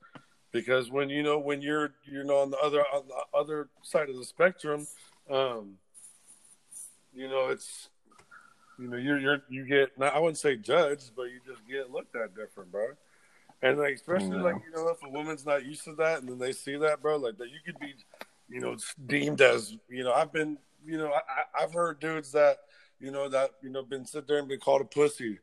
because 0.55 0.89
when 0.89 1.09
you 1.09 1.21
know 1.21 1.37
when 1.37 1.61
you're 1.61 1.93
you 2.05 2.23
know 2.23 2.37
on 2.37 2.49
the 2.49 2.57
other 2.59 2.79
on 2.93 3.03
the 3.09 3.37
other 3.37 3.67
side 3.83 4.09
of 4.09 4.15
the 4.15 4.23
spectrum, 4.23 4.87
um, 5.29 5.73
you 7.13 7.27
know 7.27 7.49
it's 7.49 7.89
you 8.79 8.87
know 8.87 8.95
you're 8.95 9.19
you're 9.19 9.43
you 9.49 9.65
get 9.65 9.97
not, 9.99 10.15
I 10.15 10.19
wouldn't 10.19 10.37
say 10.37 10.55
judged, 10.55 11.11
but 11.13 11.23
you 11.23 11.41
just 11.45 11.67
get 11.67 11.91
looked 11.91 12.15
at 12.15 12.35
different, 12.35 12.71
bro. 12.71 12.87
And 13.61 13.77
like 13.77 13.95
especially 13.95 14.37
Yeah. 14.37 14.43
like 14.43 14.55
you 14.65 14.71
know 14.73 14.87
if 14.87 15.03
a 15.03 15.09
woman's 15.09 15.45
not 15.45 15.65
used 15.65 15.83
to 15.83 15.95
that 15.95 16.19
and 16.19 16.29
then 16.29 16.39
they 16.39 16.53
see 16.53 16.77
that, 16.77 17.01
bro, 17.01 17.17
like 17.17 17.37
that 17.37 17.49
you 17.49 17.59
could 17.65 17.77
be 17.79 17.93
you 18.47 18.61
know 18.61 18.77
deemed 19.07 19.41
as 19.41 19.75
you 19.89 20.05
know 20.05 20.13
I've 20.13 20.31
been 20.31 20.57
you 20.85 20.97
know 20.97 21.11
I, 21.11 21.17
I- 21.17 21.63
I've 21.63 21.73
heard 21.73 21.99
dudes 21.99 22.31
that 22.31 22.59
you 23.01 23.11
know 23.11 23.27
that 23.27 23.51
you 23.61 23.69
know 23.69 23.83
been 23.83 24.05
sit 24.05 24.25
there 24.25 24.37
and 24.39 24.47
been 24.47 24.59
called 24.61 24.81
a 24.81 24.85
pussy 24.85 25.39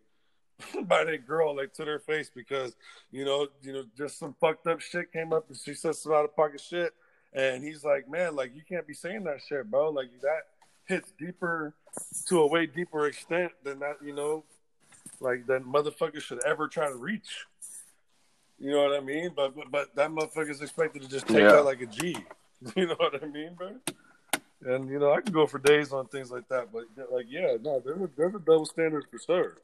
by 0.85 1.05
that 1.05 1.27
girl 1.27 1.57
like 1.57 1.73
to 1.74 1.85
their 1.85 1.99
face 1.99 2.31
because 2.35 2.77
you 3.11 3.24
know 3.24 3.49
you 3.62 3.73
know 3.73 3.85
just 3.97 4.19
some 4.19 4.35
fucked 4.41 4.66
up 4.66 4.81
shit 4.81 5.12
came 5.12 5.33
up 5.33 5.49
and 5.49 5.57
she 5.59 5.74
said 5.74 5.95
some 5.95 6.12
out 6.12 6.24
of 6.24 6.37
pocket 6.37 6.61
shit. 6.61 6.93
And 7.35 7.65
he's 7.65 7.83
like 7.85 8.09
man 8.11 8.37
like 8.37 8.55
you 8.55 8.62
can't 8.69 8.87
be 8.87 8.95
saying 8.95 9.24
that 9.24 9.41
shit 9.49 9.70
bro. 9.70 9.91
Like 9.91 10.09
that 10.20 10.43
hits 10.85 11.12
deeper 11.19 11.74
to 12.27 12.41
a 12.41 12.47
way 12.47 12.66
deeper 12.66 13.07
extent 13.07 13.53
than 13.65 13.79
that 13.81 13.97
you 14.05 14.15
know 14.15 14.45
like 15.20 15.47
that 15.47 15.65
motherfucker 15.65 16.20
should 16.20 16.45
ever 16.45 16.69
try 16.69 16.89
to 16.89 16.97
reach. 16.97 17.47
You 18.59 18.70
know 18.70 18.85
what 18.89 18.97
I 18.97 19.01
mean? 19.01 19.31
But 19.35 19.57
but, 19.57 19.70
but 19.70 19.95
that 19.97 20.11
motherfucker's 20.11 20.61
expected 20.61 21.03
to 21.03 21.09
just 21.09 21.27
take 21.27 21.39
Yeah. 21.39 21.53
that 21.53 21.65
like 21.65 21.81
a 21.81 21.87
G. 21.87 22.16
You 22.77 22.87
know 22.87 22.95
what 22.97 23.20
I 23.20 23.27
mean 23.27 23.55
bro? 23.55 23.73
And 24.65 24.89
you 24.89 25.01
know 25.01 25.12
I 25.12 25.20
can 25.20 25.33
go 25.33 25.49
for 25.49 25.59
days 25.59 25.93
on 25.93 26.07
things 26.07 26.31
like 26.31 26.47
that 26.49 26.69
but 26.73 26.85
like 27.11 27.27
yeah 27.29 27.57
no 27.61 27.81
there's 27.85 28.01
a, 28.01 28.09
there's 28.16 28.35
a 28.37 28.39
double 28.39 28.66
standard 28.66 29.05
for 29.11 29.19
sure 29.19 29.57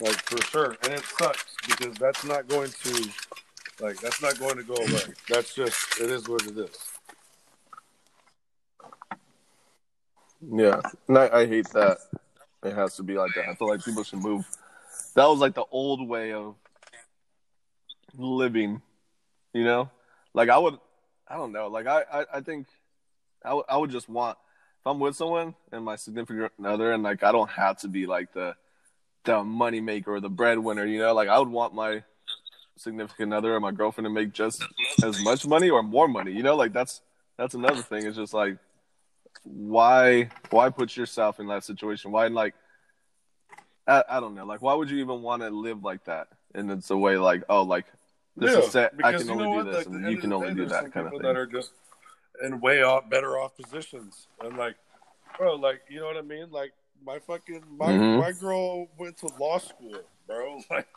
like 0.00 0.16
for 0.22 0.40
sure 0.42 0.76
and 0.84 0.92
it 0.94 1.04
sucks 1.04 1.44
because 1.66 1.94
that's 1.96 2.24
not 2.24 2.48
going 2.48 2.70
to 2.70 3.08
like 3.80 3.98
that's 4.00 4.20
not 4.22 4.38
going 4.38 4.56
to 4.56 4.62
go 4.62 4.74
away 4.74 5.02
that's 5.28 5.54
just 5.54 6.00
it 6.00 6.10
is 6.10 6.28
what 6.28 6.42
it 6.46 6.56
is 6.58 6.76
Yeah. 10.50 10.80
And 11.06 11.18
I, 11.18 11.28
I 11.42 11.46
hate 11.46 11.68
that 11.70 11.98
it 12.64 12.74
has 12.74 12.96
to 12.96 13.04
be 13.04 13.14
like 13.14 13.30
that. 13.36 13.48
I 13.48 13.54
feel 13.54 13.68
like 13.68 13.84
people 13.84 14.02
should 14.02 14.18
move. 14.20 14.44
That 15.14 15.26
was 15.26 15.38
like 15.38 15.54
the 15.54 15.64
old 15.70 16.08
way 16.08 16.32
of 16.32 16.56
living. 18.18 18.82
You 19.52 19.64
know, 19.64 19.90
like 20.34 20.48
I 20.48 20.58
would, 20.58 20.78
I 21.28 21.36
don't 21.36 21.52
know. 21.52 21.68
Like 21.68 21.86
I, 21.86 22.02
I, 22.12 22.24
I 22.34 22.40
think 22.40 22.66
I 23.44 23.54
would- 23.54 23.66
I 23.68 23.76
would 23.76 23.90
just 23.90 24.08
want 24.08 24.38
if 24.80 24.86
I'm 24.86 24.98
with 24.98 25.14
someone 25.14 25.54
and 25.70 25.84
my 25.84 25.94
significant 25.96 26.50
other, 26.64 26.90
and 26.92 27.02
like 27.02 27.22
I 27.22 27.30
don't 27.32 27.50
have 27.50 27.78
to 27.82 27.88
be 27.88 28.06
like 28.06 28.32
the 28.32 28.56
the 29.24 29.42
money 29.42 29.80
maker 29.80 30.14
or 30.14 30.20
the 30.20 30.28
breadwinner. 30.28 30.84
You 30.84 31.00
know, 31.00 31.14
like 31.14 31.28
I 31.28 31.38
would 31.38 31.48
want 31.48 31.74
my 31.74 32.02
significant 32.76 33.32
other 33.32 33.54
or 33.54 33.60
my 33.60 33.70
girlfriend 33.70 34.06
to 34.06 34.10
make 34.10 34.32
just 34.32 34.62
as 35.04 35.22
much 35.22 35.46
money 35.46 35.70
or 35.70 35.82
more 35.82 36.08
money. 36.08 36.32
You 36.32 36.42
know, 36.42 36.56
like 36.56 36.72
that's 36.72 37.00
that's 37.36 37.54
another 37.54 37.82
thing. 37.82 38.06
It's 38.06 38.16
just 38.16 38.34
like 38.34 38.58
why 39.44 40.30
why 40.50 40.70
put 40.70 40.96
yourself 40.96 41.40
in 41.40 41.48
that 41.48 41.64
situation? 41.64 42.12
Why 42.12 42.28
like 42.28 42.54
I, 43.86 44.04
I 44.08 44.20
don't 44.20 44.34
know. 44.34 44.46
Like 44.46 44.62
why 44.62 44.74
would 44.74 44.90
you 44.90 44.98
even 44.98 45.22
want 45.22 45.42
to 45.42 45.50
live 45.50 45.82
like 45.82 46.04
that? 46.04 46.28
And 46.54 46.70
it's 46.70 46.90
a 46.90 46.96
way 46.96 47.16
like 47.16 47.44
oh 47.48 47.62
like 47.62 47.86
this 48.36 48.64
is 48.64 48.72
set. 48.72 48.94
I 49.04 49.12
can 49.12 49.28
only 49.28 49.62
do 49.62 49.70
this, 49.70 49.86
Like, 49.86 49.94
and 49.94 50.10
you 50.10 50.16
can 50.16 50.32
only 50.32 50.54
do 50.54 50.66
that 50.66 50.92
kind 50.92 51.06
of 51.06 51.12
thing. 51.12 51.22
That 51.22 51.36
are 51.36 51.46
just 51.46 51.72
in 52.42 52.60
way 52.60 52.82
off, 52.82 53.08
better 53.10 53.38
off 53.38 53.56
positions, 53.56 54.26
and 54.40 54.56
like, 54.56 54.76
bro, 55.36 55.54
like 55.56 55.82
you 55.88 56.00
know 56.00 56.06
what 56.06 56.16
I 56.16 56.22
mean? 56.22 56.50
Like 56.50 56.72
my 57.04 57.18
fucking 57.18 57.62
my 57.76 57.92
Mhm. 57.92 58.18
my 58.20 58.32
girl 58.32 58.86
went 58.98 59.16
to 59.18 59.26
law 59.38 59.58
school, 59.58 60.02
bro. 60.26 60.60
Like, 60.70 60.88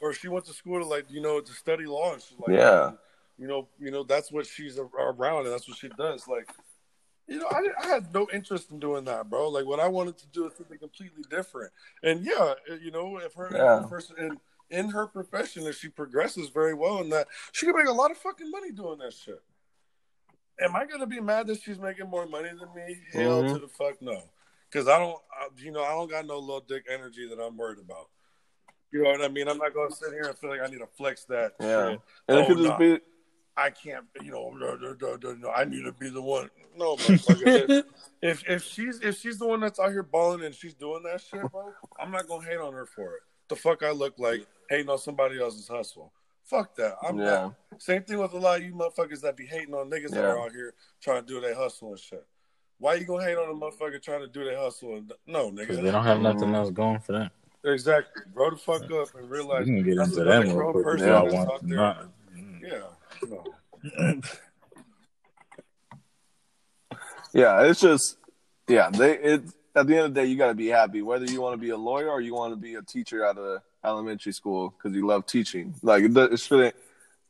or 0.00 0.12
she 0.12 0.28
went 0.28 0.44
to 0.46 0.52
school 0.52 0.80
to 0.80 0.86
like 0.86 1.10
you 1.10 1.20
know 1.20 1.40
to 1.40 1.52
study 1.52 1.86
law. 1.86 2.12
And 2.14 2.22
she's 2.22 2.38
like, 2.38 2.56
Yeah. 2.56 2.92
you 3.38 3.46
know, 3.46 3.68
you 3.78 3.90
know 3.90 4.02
that's 4.02 4.32
what 4.32 4.46
she's 4.46 4.78
around, 4.78 5.44
and 5.46 5.52
that's 5.52 5.68
what 5.68 5.76
she 5.78 5.88
does. 5.90 6.26
Like, 6.26 6.48
you 7.28 7.38
know, 7.38 7.46
I, 7.50 7.62
I 7.82 7.86
had 7.86 8.12
no 8.12 8.26
interest 8.32 8.70
in 8.72 8.80
doing 8.80 9.04
that, 9.04 9.30
bro. 9.30 9.48
Like, 9.48 9.64
what 9.66 9.78
I 9.80 9.88
wanted 9.88 10.18
to 10.18 10.26
do 10.28 10.46
is 10.46 10.56
something 10.56 10.78
completely 10.78 11.24
different. 11.30 11.72
And 12.02 12.24
yeah, 12.24 12.54
you 12.80 12.90
know, 12.90 13.18
if 13.18 13.34
her, 13.34 13.48
Yeah. 13.52 13.84
if 13.84 13.90
her 13.90 14.00
in 14.18 14.40
in 14.70 14.88
her 14.88 15.06
profession, 15.06 15.66
if 15.66 15.76
she 15.76 15.88
progresses 15.88 16.48
very 16.48 16.72
well 16.74 16.98
in 17.00 17.10
that, 17.10 17.28
she 17.52 17.66
can 17.66 17.76
make 17.76 17.86
a 17.86 17.92
lot 17.92 18.10
of 18.10 18.16
fucking 18.16 18.50
money 18.50 18.72
doing 18.72 18.98
that 18.98 19.12
shit. 19.12 19.40
Am 20.60 20.74
I 20.76 20.84
gonna 20.86 21.06
be 21.06 21.20
mad 21.20 21.46
that 21.48 21.60
she's 21.60 21.78
making 21.78 22.08
more 22.08 22.26
money 22.26 22.48
than 22.48 22.72
me? 22.74 22.98
Hell 23.12 23.42
Mhm. 23.42 23.52
to 23.54 23.58
the 23.60 23.68
fuck 23.68 24.00
no, 24.02 24.22
because 24.72 24.88
I 24.88 24.98
don't, 24.98 25.18
I, 25.32 25.48
you 25.58 25.70
know, 25.70 25.82
I 25.82 25.90
don't 25.90 26.10
got 26.10 26.26
no 26.26 26.38
little 26.38 26.64
dick 26.66 26.84
energy 26.92 27.28
that 27.28 27.40
I'm 27.42 27.56
worried 27.56 27.78
about. 27.78 28.08
You 28.92 29.02
know 29.02 29.10
what 29.10 29.22
I 29.22 29.28
mean? 29.28 29.48
I'm 29.48 29.58
not 29.58 29.74
gonna 29.74 29.94
sit 29.94 30.12
here 30.12 30.24
and 30.24 30.38
feel 30.38 30.50
like 30.50 30.60
I 30.62 30.70
need 30.70 30.78
to 30.78 30.86
flex 30.86 31.24
that. 31.24 31.52
Yeah. 31.60 31.90
shit. 31.90 32.00
And 32.28 32.38
it 32.38 32.42
Oh, 32.42 32.46
could 32.46 32.56
just 32.58 32.68
nah. 32.68 32.78
be 32.78 32.98
I 33.54 33.68
can't, 33.68 34.06
you 34.22 34.30
know, 34.30 34.50
duh, 34.58 34.94
duh, 34.94 35.34
duh, 35.34 35.50
I 35.50 35.64
need 35.64 35.82
to 35.84 35.92
be 35.92 36.08
the 36.08 36.22
one. 36.22 36.48
No, 36.76 36.96
motherfucker. 36.96 37.84
if 38.22 38.48
if 38.48 38.64
she's 38.64 39.00
if 39.00 39.18
she's 39.18 39.38
the 39.38 39.46
one 39.46 39.60
that's 39.60 39.78
out 39.78 39.90
here 39.90 40.02
balling 40.02 40.44
and 40.44 40.54
she's 40.54 40.74
doing 40.74 41.02
that 41.02 41.20
shit, 41.20 41.42
bro, 41.52 41.72
I'm 42.00 42.10
not 42.10 42.26
gonna 42.28 42.46
hate 42.46 42.58
on 42.58 42.72
her 42.72 42.86
for 42.86 43.14
it. 43.16 43.20
The 43.48 43.56
fuck 43.56 43.82
I 43.82 43.90
look 43.90 44.18
like 44.18 44.46
hating 44.70 44.88
on 44.88 44.98
somebody 44.98 45.38
else's 45.40 45.68
hustle. 45.68 46.12
Fuck 46.44 46.74
that. 46.76 46.96
I'm 47.06 47.18
yeah. 47.18 47.24
not. 47.24 47.54
Same 47.78 48.02
thing 48.02 48.18
with 48.18 48.32
a 48.32 48.38
lot 48.38 48.58
of 48.58 48.64
you 48.64 48.72
motherfuckers 48.72 49.20
that 49.20 49.36
be 49.36 49.46
hating 49.46 49.74
on 49.74 49.90
niggas 49.90 50.10
that 50.10 50.24
are 50.24 50.38
out 50.38 50.52
here 50.52 50.74
trying 51.02 51.22
to 51.22 51.26
do 51.26 51.40
their 51.40 51.54
hustle 51.54 51.90
and 51.90 51.98
shit. 51.98 52.26
Why 52.82 52.94
you 52.94 53.04
gonna 53.04 53.22
hate 53.22 53.36
on 53.38 53.48
a 53.48 53.54
motherfucker 53.54 54.02
trying 54.02 54.22
to 54.22 54.26
do 54.26 54.44
their 54.44 54.58
hustle? 54.58 54.96
And, 54.96 55.12
no, 55.28 55.52
Because 55.52 55.78
nigga. 55.78 55.82
they 55.84 55.90
don't 55.92 56.02
have 56.04 56.20
nothing 56.20 56.52
else 56.52 56.70
going 56.70 56.98
for 56.98 57.12
them. 57.12 57.30
Exactly. 57.64 58.22
Grow 58.34 58.50
the 58.50 58.56
fuck 58.56 58.82
up 58.90 59.14
and 59.14 59.30
We 59.30 59.36
realize 59.36 59.66
can 59.66 59.84
get 59.84 59.98
into 59.98 60.24
that 60.24 60.42
real 60.42 60.52
grown 60.54 60.72
quick. 60.72 60.84
person 60.84 61.08
if 61.08 61.12
y'all 61.12 61.22
that's 61.22 61.34
want. 61.34 61.50
out 61.50 61.68
there. 61.68 61.76
Not- 61.76 62.08
Yeah. 62.60 62.82
No. 63.28 64.20
Yeah, 67.32 67.62
it's 67.62 67.80
just 67.80 68.16
yeah, 68.68 68.90
they 68.90 69.16
it 69.18 69.42
at 69.76 69.86
the 69.86 69.94
end 69.96 70.06
of 70.06 70.14
the 70.14 70.20
day 70.20 70.26
you 70.26 70.36
got 70.36 70.48
to 70.48 70.54
be 70.54 70.66
happy 70.68 71.02
whether 71.02 71.24
you 71.24 71.40
want 71.40 71.54
to 71.54 71.56
be 71.58 71.70
a 71.70 71.76
lawyer 71.76 72.10
or 72.10 72.20
you 72.20 72.34
want 72.34 72.52
to 72.52 72.56
be 72.56 72.74
a 72.74 72.82
teacher 72.82 73.24
at 73.24 73.38
a 73.38 73.62
elementary 73.84 74.32
school 74.32 74.70
cuz 74.70 74.92
you 74.92 75.06
love 75.06 75.24
teaching. 75.26 75.72
Like 75.82 76.02
it, 76.02 76.16
it 76.16 76.40
shouldn't 76.40 76.74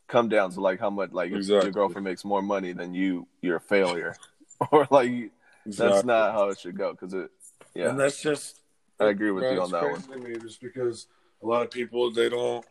come 0.08 0.28
down 0.28 0.50
to 0.52 0.60
like 0.60 0.80
how 0.80 0.90
much 0.90 1.12
like 1.12 1.30
if 1.30 1.36
Exactly. 1.36 1.66
your 1.66 1.72
girlfriend 1.72 2.04
makes 2.04 2.24
more 2.24 2.42
money 2.42 2.72
than 2.72 2.94
you, 2.94 3.26
you're 3.42 3.56
a 3.56 3.60
failure. 3.60 4.16
or 4.72 4.86
like 4.90 5.30
that's 5.64 5.76
Exactly. 5.78 6.06
not 6.06 6.32
how 6.32 6.48
it 6.48 6.58
should 6.58 6.76
go 6.76 6.94
cuz 6.94 7.14
it 7.14 7.30
yeah. 7.74 7.90
And 7.90 8.00
that's 8.00 8.20
just 8.20 8.60
I 9.00 9.06
agree 9.06 9.30
with 9.30 9.50
you 9.50 9.60
on 9.60 9.70
that 9.70 9.82
crazy 9.82 10.08
to 10.08 10.18
me 10.18 10.38
just 10.38 10.60
because 10.60 11.06
a 11.42 11.46
lot 11.46 11.62
of 11.62 11.70
people 11.70 12.10
they 12.12 12.28
don't 12.28 12.64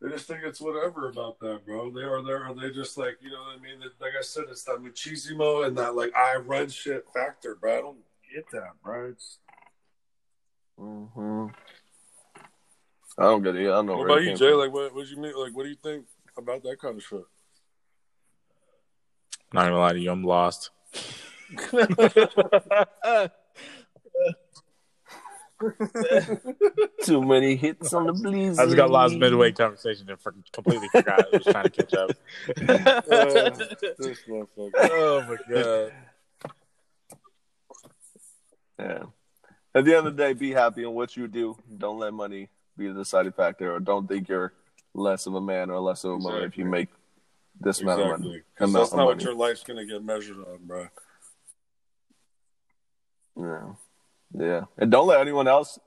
they 0.00 0.10
just 0.10 0.26
think 0.26 0.40
it's 0.44 0.60
whatever 0.60 1.08
about 1.08 1.40
that, 1.40 1.64
bro. 1.64 1.90
They 1.90 2.02
are 2.02 2.22
there, 2.22 2.44
are 2.44 2.54
they 2.54 2.70
just 2.70 2.98
like 2.98 3.16
you 3.22 3.30
know 3.30 3.40
what 3.40 3.58
I 3.58 3.62
mean? 3.62 3.80
Like 4.00 4.12
I 4.18 4.22
said, 4.22 4.44
it's 4.50 4.62
that 4.64 4.76
machismo 4.82 5.66
and 5.66 5.78
that 5.78 5.94
like 5.94 6.14
I 6.14 6.36
run 6.36 6.68
shit 6.68 7.06
factor, 7.14 7.54
bro. 7.54 7.78
I 7.78 7.80
don't 7.80 7.98
get 8.32 8.44
that, 8.52 8.72
bro. 8.82 9.08
It's, 9.08 9.38
hmm 10.78 11.46
I 13.16 13.22
don't 13.22 13.42
get 13.42 13.56
it. 13.56 13.62
I 13.62 13.70
don't 13.70 13.86
know 13.86 13.96
what 13.96 14.10
about 14.10 14.24
you, 14.24 14.36
Jay? 14.36 14.50
from. 14.50 14.58
Like 14.58 14.72
what 14.72 14.94
what 14.94 15.08
you 15.08 15.16
mean 15.16 15.32
like 15.36 15.56
what 15.56 15.62
do 15.62 15.70
you 15.70 15.76
think 15.82 16.04
about 16.36 16.62
that 16.64 16.78
kind 16.78 16.96
of 16.96 17.02
shit? 17.02 17.24
Not 19.54 19.64
gonna 19.64 19.78
lie 19.78 19.92
to 19.94 20.00
you, 20.00 20.10
I'm 20.10 20.24
lost. 20.24 20.70
Too 27.04 27.22
many 27.22 27.56
hits 27.56 27.94
on 27.94 28.06
the 28.06 28.12
Bleezy. 28.12 28.58
I 28.58 28.64
just 28.64 28.76
got 28.76 28.90
lost 28.90 29.14
in 29.14 29.22
a 29.22 29.26
midway 29.26 29.52
conversation 29.52 30.10
and 30.10 30.20
for, 30.20 30.34
completely 30.52 30.88
forgot. 30.88 31.20
I 31.20 31.36
was 31.36 31.44
trying 31.44 31.64
to 31.64 31.70
catch 31.70 31.94
up. 31.94 32.10
This 33.98 34.18
oh 34.28 35.22
my 35.28 35.36
god. 35.48 35.92
Yeah. 38.78 39.02
At 39.76 39.84
the 39.84 39.96
end 39.96 40.06
of 40.06 40.16
the 40.16 40.22
day, 40.22 40.32
be 40.32 40.52
happy 40.52 40.82
in 40.82 40.92
what 40.92 41.16
you 41.16 41.28
do. 41.28 41.56
Don't 41.78 41.98
let 41.98 42.12
money 42.12 42.48
be 42.76 42.88
the 42.88 42.94
deciding 42.94 43.32
factor, 43.32 43.74
or 43.74 43.80
don't 43.80 44.08
think 44.08 44.28
you're 44.28 44.52
less 44.94 45.26
of 45.26 45.34
a 45.34 45.40
man 45.40 45.70
or 45.70 45.80
less 45.80 46.04
of 46.04 46.12
a 46.12 46.16
woman 46.16 46.42
if 46.42 46.58
you 46.58 46.64
make 46.64 46.88
this 47.60 47.80
amount 47.80 48.00
of 48.00 48.06
Exactly. 48.08 48.28
money. 48.28 48.42
'Cause 48.56 48.70
Amount 48.70 48.82
that's 48.84 48.92
of 48.92 48.96
not 48.98 49.06
what 49.06 49.22
your 49.22 49.34
life's 49.34 49.62
gonna 49.64 49.84
get 49.84 50.02
measured 50.04 50.38
on, 50.38 50.58
bro. 50.66 50.88
Yeah. 53.36 53.74
Yeah. 54.36 54.64
And 54.78 54.90
don't 54.90 55.06
let 55.06 55.20
anyone 55.20 55.48
else 55.48 55.78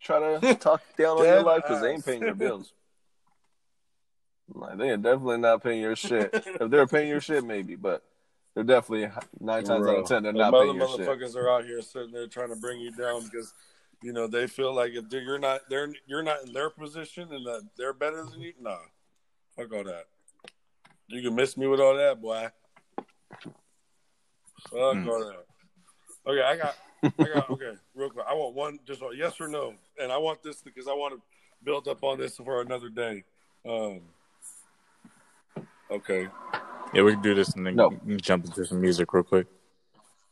try 0.00 0.18
to 0.40 0.54
talk 0.60 0.82
down 0.96 1.18
on 1.18 1.24
your 1.24 1.42
life 1.42 1.62
because 1.62 1.80
they 1.82 1.92
ain't 1.92 2.04
paying 2.04 2.22
your 2.22 2.34
bills. 2.34 2.72
Like, 4.54 4.76
they 4.76 4.90
are 4.90 4.98
definitely 4.98 5.38
not 5.38 5.62
paying 5.62 5.80
your 5.80 5.96
shit. 5.96 6.28
if 6.34 6.68
they're 6.70 6.86
paying 6.86 7.08
your 7.08 7.22
shit, 7.22 7.42
maybe, 7.42 7.74
but 7.74 8.02
they're 8.54 8.64
definitely 8.64 9.08
nine 9.40 9.64
times 9.64 9.86
out 9.86 9.96
of 9.96 10.06
ten 10.08 10.24
they're 10.24 10.32
The 10.32 10.38
not 10.38 10.52
paying 10.52 10.74
your 10.76 10.88
shit. 10.88 11.00
motherfuckers 11.08 11.36
are 11.36 11.48
out 11.48 11.64
here 11.64 11.80
sitting 11.80 12.10
there 12.12 12.26
trying 12.26 12.50
to 12.50 12.56
bring 12.56 12.78
you 12.78 12.90
down 12.90 13.24
because 13.24 13.54
you 14.02 14.12
know 14.12 14.26
they 14.26 14.46
feel 14.46 14.74
like 14.74 14.92
if 14.92 15.08
they're, 15.08 15.22
you're 15.22 15.38
not 15.38 15.60
they're 15.70 15.88
you're 16.06 16.22
not 16.24 16.44
in 16.44 16.52
their 16.52 16.68
position 16.68 17.32
and 17.32 17.46
that 17.46 17.62
they're 17.78 17.94
better 17.94 18.24
than 18.24 18.42
you. 18.42 18.52
Nah, 18.60 18.76
fuck 19.56 19.72
all 19.72 19.84
that. 19.84 20.04
You 21.08 21.22
can 21.22 21.34
miss 21.34 21.56
me 21.56 21.66
with 21.66 21.80
all 21.80 21.96
that, 21.96 22.20
boy. 22.20 22.48
Fuck 24.70 24.96
Hmm. 24.96 25.08
all 25.08 25.24
that. 25.24 25.44
Okay, 26.26 26.42
I 26.42 26.56
got, 26.56 26.76
I 27.18 27.34
got. 27.34 27.50
Okay, 27.50 27.72
real 27.94 28.10
quick. 28.10 28.24
I 28.28 28.34
want 28.34 28.54
one, 28.54 28.78
just 28.86 29.02
a 29.02 29.10
yes 29.14 29.40
or 29.40 29.48
no, 29.48 29.74
and 30.00 30.12
I 30.12 30.16
want 30.18 30.42
this 30.42 30.62
because 30.62 30.86
I 30.88 30.92
want 30.92 31.14
to 31.14 31.20
build 31.64 31.88
up 31.88 32.02
on 32.04 32.18
this 32.18 32.36
for 32.36 32.60
another 32.60 32.88
day. 32.88 33.24
Um. 33.68 34.00
Okay. 35.90 36.28
Yeah, 36.94 37.02
we 37.02 37.12
can 37.12 37.22
do 37.22 37.34
this 37.34 37.50
and 37.54 37.66
then 37.66 37.76
No. 37.76 37.90
jump 38.16 38.44
into 38.46 38.64
some 38.64 38.80
music 38.80 39.12
real 39.12 39.22
quick. 39.24 39.46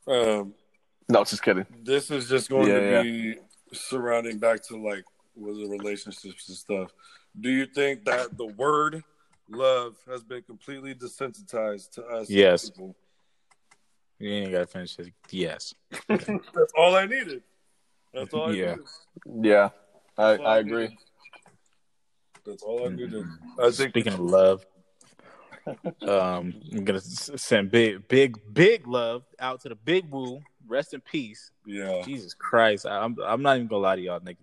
Um. 0.07 0.55
No, 1.09 1.25
just 1.25 1.43
kidding. 1.43 1.67
this 1.83 2.11
is 2.11 2.29
just 2.29 2.49
going 2.49 2.69
Yeah, 2.69 2.79
to 2.79 2.91
yeah. 2.91 3.03
be 3.03 3.35
surrounding 3.73 4.39
back 4.39 4.63
to 4.69 4.77
like 4.77 5.05
was 5.35 5.59
it 5.59 5.69
relationships 5.69 6.49
and 6.49 6.57
stuff. 6.57 6.93
Do 7.41 7.51
you 7.51 7.67
think 7.67 8.05
that 8.05 8.37
the 8.37 8.47
word 8.47 9.03
love 9.51 9.97
has 10.09 10.23
been 10.23 10.43
completely 10.43 10.95
desensitized 10.95 11.91
to 11.93 12.05
us? 12.05 12.31
Yes. 12.31 12.71
people? 12.71 12.97
You 14.19 14.31
ain't 14.31 14.53
gotta 14.53 14.67
finish 14.67 14.97
this. 14.97 15.09
Yes. 15.31 15.75
That's 16.09 16.73
all 16.77 16.95
I 16.95 17.07
needed. 17.07 17.43
That's 18.13 18.35
all 18.35 18.51
I 18.51 18.53
Yeah. 18.53 18.71
needed. 18.73 19.47
Yeah. 19.47 19.69
I, 20.19 20.31
That's 20.33 20.41
all 20.41 20.47
I 20.47 20.63
needed. 20.63 20.73
agree. 20.75 20.99
That's 22.47 22.63
all 22.63 22.87
I 22.87 22.89
needed. 22.91 23.25
I 23.59 23.71
think 23.71 23.91
Speaking 23.91 24.13
of 24.15 24.21
love, 24.21 24.67
um, 26.03 26.55
I'm 26.73 26.85
gonna 26.85 27.01
send 27.01 27.71
big, 27.71 28.07
big, 28.09 28.39
big 28.53 28.87
love 28.87 29.25
out 29.39 29.61
to 29.63 29.69
the 29.69 29.75
big 29.75 30.11
woo. 30.11 30.41
Rest 30.67 30.95
in 30.95 31.01
peace. 31.01 31.51
yeah. 31.67 32.03
Jesus 32.03 32.33
Christ, 32.35 32.87
I, 32.87 33.03
I'm 33.03 33.17
I'm 33.25 33.43
not 33.43 33.57
even 33.57 33.67
gonna 33.69 33.83
lie 33.83 33.97
to 33.97 34.03
y'all, 34.03 34.21
nigga. 34.21 34.37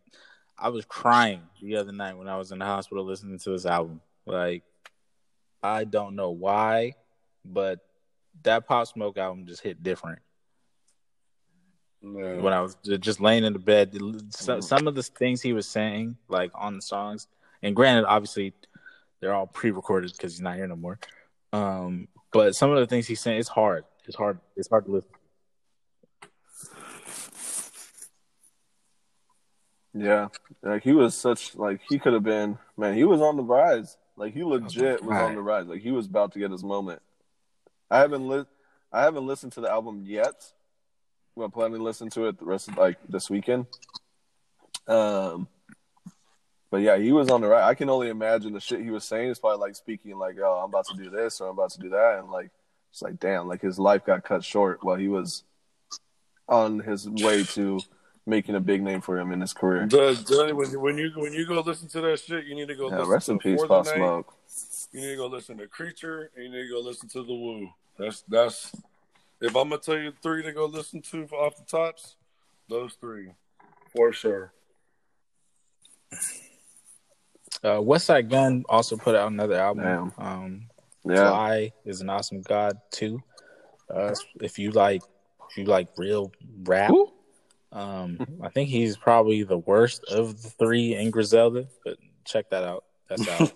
I 0.58 0.70
was 0.70 0.86
crying 0.86 1.42
the 1.62 1.76
other 1.78 1.92
night 1.92 2.18
when 2.18 2.28
I 2.28 2.36
was 2.38 2.52
in 2.52 2.60
the 2.60 2.66
hospital 2.66 3.06
listening 3.06 3.38
to 3.40 3.52
this 3.52 3.66
album. 3.66 4.02
Like, 4.26 4.64
I 5.62 5.84
don't 5.84 6.16
know 6.16 6.32
why, 6.32 6.94
but 7.44 7.80
that 8.44 8.68
Pop 8.68 8.88
Smoke 8.88 9.18
album 9.18 9.46
just 9.46 9.62
hit 9.62 9.82
different. 9.82 10.20
When 12.02 12.54
I 12.54 12.62
was 12.62 12.78
just 13.00 13.20
laying 13.20 13.44
in 13.44 13.54
the 13.54 13.60
bed. 13.60 13.98
Some, 14.30 14.62
some 14.62 14.88
of 14.88 14.96
the 14.96 15.04
things 15.04 15.42
he 15.42 15.54
was 15.54 15.68
saying, 15.68 16.18
like 16.30 16.52
on 16.54 16.76
the 16.76 16.82
songs, 16.82 17.28
and 17.62 17.76
granted, 17.76 18.06
obviously, 18.06 18.54
they're 19.20 19.34
all 19.34 19.48
pre-recorded 19.48 20.12
because 20.12 20.34
he's 20.34 20.42
not 20.42 20.56
here 20.56 20.68
no 20.68 20.76
more. 20.76 21.00
Um, 21.52 22.08
but 22.32 22.56
some 22.56 22.72
of 22.72 22.78
the 22.78 22.86
things 22.86 23.08
he's 23.08 23.20
saying, 23.20 23.40
it's 23.40 23.50
hard. 23.50 23.84
It's 24.06 24.16
hard. 24.16 24.40
It's 24.56 24.70
hard 24.70 24.86
to 24.86 24.92
listen. 24.92 25.10
Yeah, 29.94 30.28
like 30.62 30.84
he 30.84 30.94
was 30.94 31.18
such 31.18 31.56
like 31.56 31.82
he 31.90 31.98
could 31.98 32.14
have 32.14 32.24
been 32.24 32.60
man. 32.78 32.94
He 32.94 33.04
was 33.04 33.20
on 33.20 33.36
the 33.36 33.44
rise. 33.44 33.98
Like 34.18 34.34
he 34.34 34.44
legit 34.44 35.04
was 35.04 35.16
on 35.16 35.36
the 35.36 35.42
rise. 35.42 35.68
Like 35.68 35.82
he 35.82 35.92
was 35.92 36.08
about 36.08 36.34
to 36.34 36.40
get 36.40 36.52
his 36.52 36.64
moment. 36.64 37.02
I 37.90 38.00
haven't 38.00 38.28
li- 38.28 38.46
I 38.92 39.04
haven't 39.04 39.28
listened 39.28 39.54
to 39.54 39.62
the 39.62 39.70
album 39.70 40.04
yet. 40.06 40.52
I'm 41.40 41.52
planning 41.52 41.78
to 41.78 41.84
listen 41.84 42.10
to 42.12 42.26
it 42.26 42.40
the 42.40 42.46
rest 42.46 42.68
of 42.68 42.78
like 42.78 42.98
this 43.08 43.30
weekend. 43.30 43.68
Um, 44.88 45.48
but 46.72 46.82
yeah, 46.82 46.98
he 46.98 47.12
was 47.12 47.30
on 47.30 47.42
the 47.42 47.48
right. 47.48 47.64
I 47.64 47.76
can 47.76 47.90
only 47.90 48.10
imagine 48.10 48.54
the 48.54 48.60
shit 48.60 48.82
he 48.82 48.90
was 48.90 49.06
saying 49.06 49.30
is 49.30 49.40
probably 49.40 49.60
like 49.60 49.76
speaking 49.76 50.18
like, 50.18 50.38
"Oh, 50.40 50.62
I'm 50.64 50.70
about 50.70 50.88
to 50.88 50.98
do 50.98 51.12
this 51.12 51.40
or 51.40 51.50
I'm 51.50 51.54
about 51.54 51.70
to 51.72 51.80
do 51.80 51.90
that," 51.90 52.20
and 52.20 52.32
like 52.32 52.50
it's 52.92 53.02
like, 53.04 53.20
damn, 53.20 53.48
like 53.48 53.62
his 53.62 53.78
life 53.78 54.04
got 54.04 54.24
cut 54.24 54.44
short 54.44 54.84
while 54.84 54.96
he 54.96 55.08
was 55.08 55.44
on 56.50 56.80
his 56.80 57.08
way 57.08 57.44
to 57.44 57.80
making 58.28 58.56
a 58.56 58.60
big 58.60 58.84
name 58.84 59.02
for 59.02 59.18
him 59.18 59.32
in 59.32 59.42
his 59.42 59.54
career. 59.54 59.86
Does, 59.86 60.24
does, 60.24 60.54
when, 60.54 60.70
you- 60.72 60.80
when 60.80 60.98
you 60.98 61.12
when 61.16 61.34
you 61.34 61.48
go 61.48 61.62
listen 61.62 61.88
to 61.90 62.02
that 62.02 62.20
shit, 62.20 62.46
you 62.46 62.56
need 62.56 62.68
to 62.68 62.76
go 62.76 62.90
Yeah, 62.90 62.98
listen 62.98 63.10
rest 63.12 63.26
to 63.28 63.32
in 63.34 63.40
peace, 63.40 63.62
For 63.62 63.68
Pop 63.68 63.86
Smoke. 63.86 64.34
You 64.92 65.02
need 65.02 65.08
to 65.12 65.16
go 65.18 65.28
listen 65.28 65.58
to 65.58 65.68
Creature, 65.68 66.32
and 66.36 66.46
you 66.46 66.52
need 66.52 66.68
to 66.68 66.70
go 66.70 66.80
listen 66.82 67.10
to 67.10 67.24
The 67.24 67.34
Woo. 67.34 67.70
That's 67.98 68.22
that's. 68.28 68.76
If 69.40 69.56
I'm 69.56 69.70
gonna 69.70 69.78
tell 69.82 69.98
you 69.98 70.12
three 70.24 70.44
to 70.44 70.52
go 70.52 70.66
listen 70.66 71.02
to 71.04 71.24
off 71.28 71.56
the 71.58 71.64
tops, 71.66 72.16
those 72.70 72.94
three, 73.00 73.32
for 73.96 74.12
sure. 74.12 74.52
Uh, 77.64 77.80
Westside 77.80 78.30
Gunn 78.30 78.64
also 78.70 78.98
put 78.98 79.16
out 79.16 79.32
another 79.32 79.56
album. 79.56 79.84
Damn. 80.18 80.26
Um, 80.26 80.62
Yeah, 81.06 81.30
Fly 81.30 81.72
is 81.86 82.02
an 82.02 82.10
awesome 82.10 82.42
god 82.42 82.78
too. 82.92 83.22
Uh, 83.94 84.14
if 84.42 84.60
you 84.60 84.72
like, 84.72 85.02
if 85.50 85.58
you 85.58 85.66
like 85.66 85.88
real 85.98 86.32
rap, 86.64 86.92
um, 87.78 88.20
I 88.42 88.50
think 88.50 88.70
he's 88.70 88.98
probably 88.98 89.44
the 89.44 89.58
worst 89.58 90.04
of 90.06 90.42
the 90.42 90.50
three 90.50 90.96
in 90.96 91.12
Griselda. 91.12 91.68
But 91.86 91.98
check 92.26 92.50
that 92.50 92.64
out. 92.64 92.84
That's 93.10 93.28
out. 93.28 93.52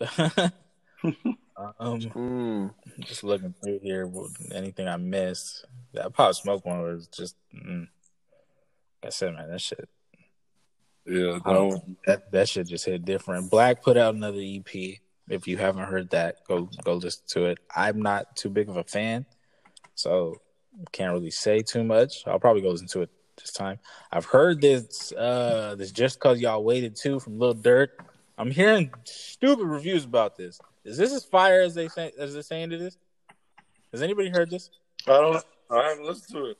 um, 1.78 2.00
Mm. 2.00 2.70
just 3.00 3.24
looking 3.24 3.54
through 3.62 3.80
here, 3.82 4.10
anything 4.52 4.88
I 4.88 4.96
missed. 4.96 5.64
That 5.94 6.12
Pop 6.12 6.34
Smoke 6.34 6.64
one 6.64 6.82
was 6.82 7.08
just. 7.08 7.36
Mm, 7.54 7.88
like 9.02 9.06
I 9.06 9.10
said, 9.10 9.34
man, 9.34 9.50
that 9.50 9.60
shit. 9.60 9.88
Yeah, 11.06 11.38
that 11.44 11.56
Um, 11.56 11.68
one. 11.68 11.96
that 12.06 12.30
that 12.32 12.48
shit 12.48 12.66
just 12.68 12.84
hit 12.84 13.04
different. 13.04 13.50
Black 13.50 13.82
put 13.82 13.96
out 13.96 14.14
another 14.14 14.40
EP. 14.42 15.00
If 15.28 15.46
you 15.48 15.56
haven't 15.56 15.84
heard 15.84 16.10
that, 16.10 16.44
go 16.46 16.68
go 16.84 16.94
listen 16.94 17.22
to 17.28 17.46
it. 17.46 17.58
I'm 17.74 18.02
not 18.02 18.36
too 18.36 18.50
big 18.50 18.68
of 18.68 18.76
a 18.76 18.84
fan, 18.84 19.24
so 19.94 20.36
can't 20.92 21.12
really 21.12 21.30
say 21.30 21.60
too 21.62 21.82
much. 21.84 22.26
I'll 22.26 22.38
probably 22.40 22.62
go 22.62 22.70
listen 22.70 22.86
to 22.88 23.02
it 23.02 23.10
this 23.40 23.52
time. 23.52 23.78
I've 24.12 24.24
heard 24.24 24.60
this 24.60 25.12
uh 25.12 25.74
this 25.76 25.92
just 25.92 26.20
cause 26.20 26.40
y'all 26.40 26.64
waited 26.64 26.96
too 26.96 27.20
from 27.20 27.38
Lil 27.38 27.54
Durk. 27.54 27.88
I'm 28.38 28.50
hearing 28.50 28.92
stupid 29.04 29.66
reviews 29.66 30.04
about 30.04 30.36
this. 30.36 30.60
Is 30.84 30.96
this 30.96 31.12
as 31.12 31.24
fire 31.24 31.60
as 31.60 31.74
they 31.74 31.88
say 31.88 32.12
as 32.18 32.32
they're 32.32 32.42
saying 32.42 32.72
it 32.72 32.80
is? 32.80 32.96
Has 33.92 34.02
anybody 34.02 34.30
heard 34.30 34.50
this? 34.50 34.70
I 35.06 35.12
don't. 35.12 35.44
I 35.70 35.88
haven't 35.88 36.04
listened 36.04 36.36
to 36.36 36.46
it. 36.46 36.58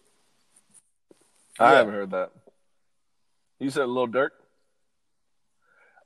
I 1.58 1.70
Yeah. 1.70 1.76
haven't 1.78 1.94
heard 1.94 2.10
that. 2.10 2.32
You 3.58 3.70
said 3.70 3.88
Lil 3.88 4.08
Durk? 4.08 4.30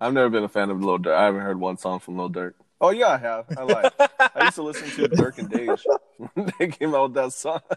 I've 0.01 0.13
never 0.13 0.29
been 0.29 0.45
a 0.45 0.49
fan 0.49 0.71
of 0.71 0.83
Lil 0.83 0.99
Durk. 0.99 1.15
I 1.15 1.25
haven't 1.25 1.43
heard 1.43 1.59
one 1.59 1.77
song 1.77 1.99
from 2.01 2.19
Lil 2.19 2.31
Durk. 2.31 2.55
Oh 2.81 2.91
yeah, 2.91 3.09
I 3.09 3.17
have. 3.19 3.47
I 3.57 3.63
lied. 3.63 3.93
I 4.35 4.45
used 4.45 4.57
to 4.57 4.63
listen 4.71 4.89
to 4.91 5.09
Durk 5.17 5.39
and 5.39 5.51
DeJ. 5.51 5.79
When 6.35 6.53
they 6.59 6.69
came 6.69 6.95
out 6.95 7.05
with 7.11 7.15
that 7.15 7.33
song. 7.33 7.61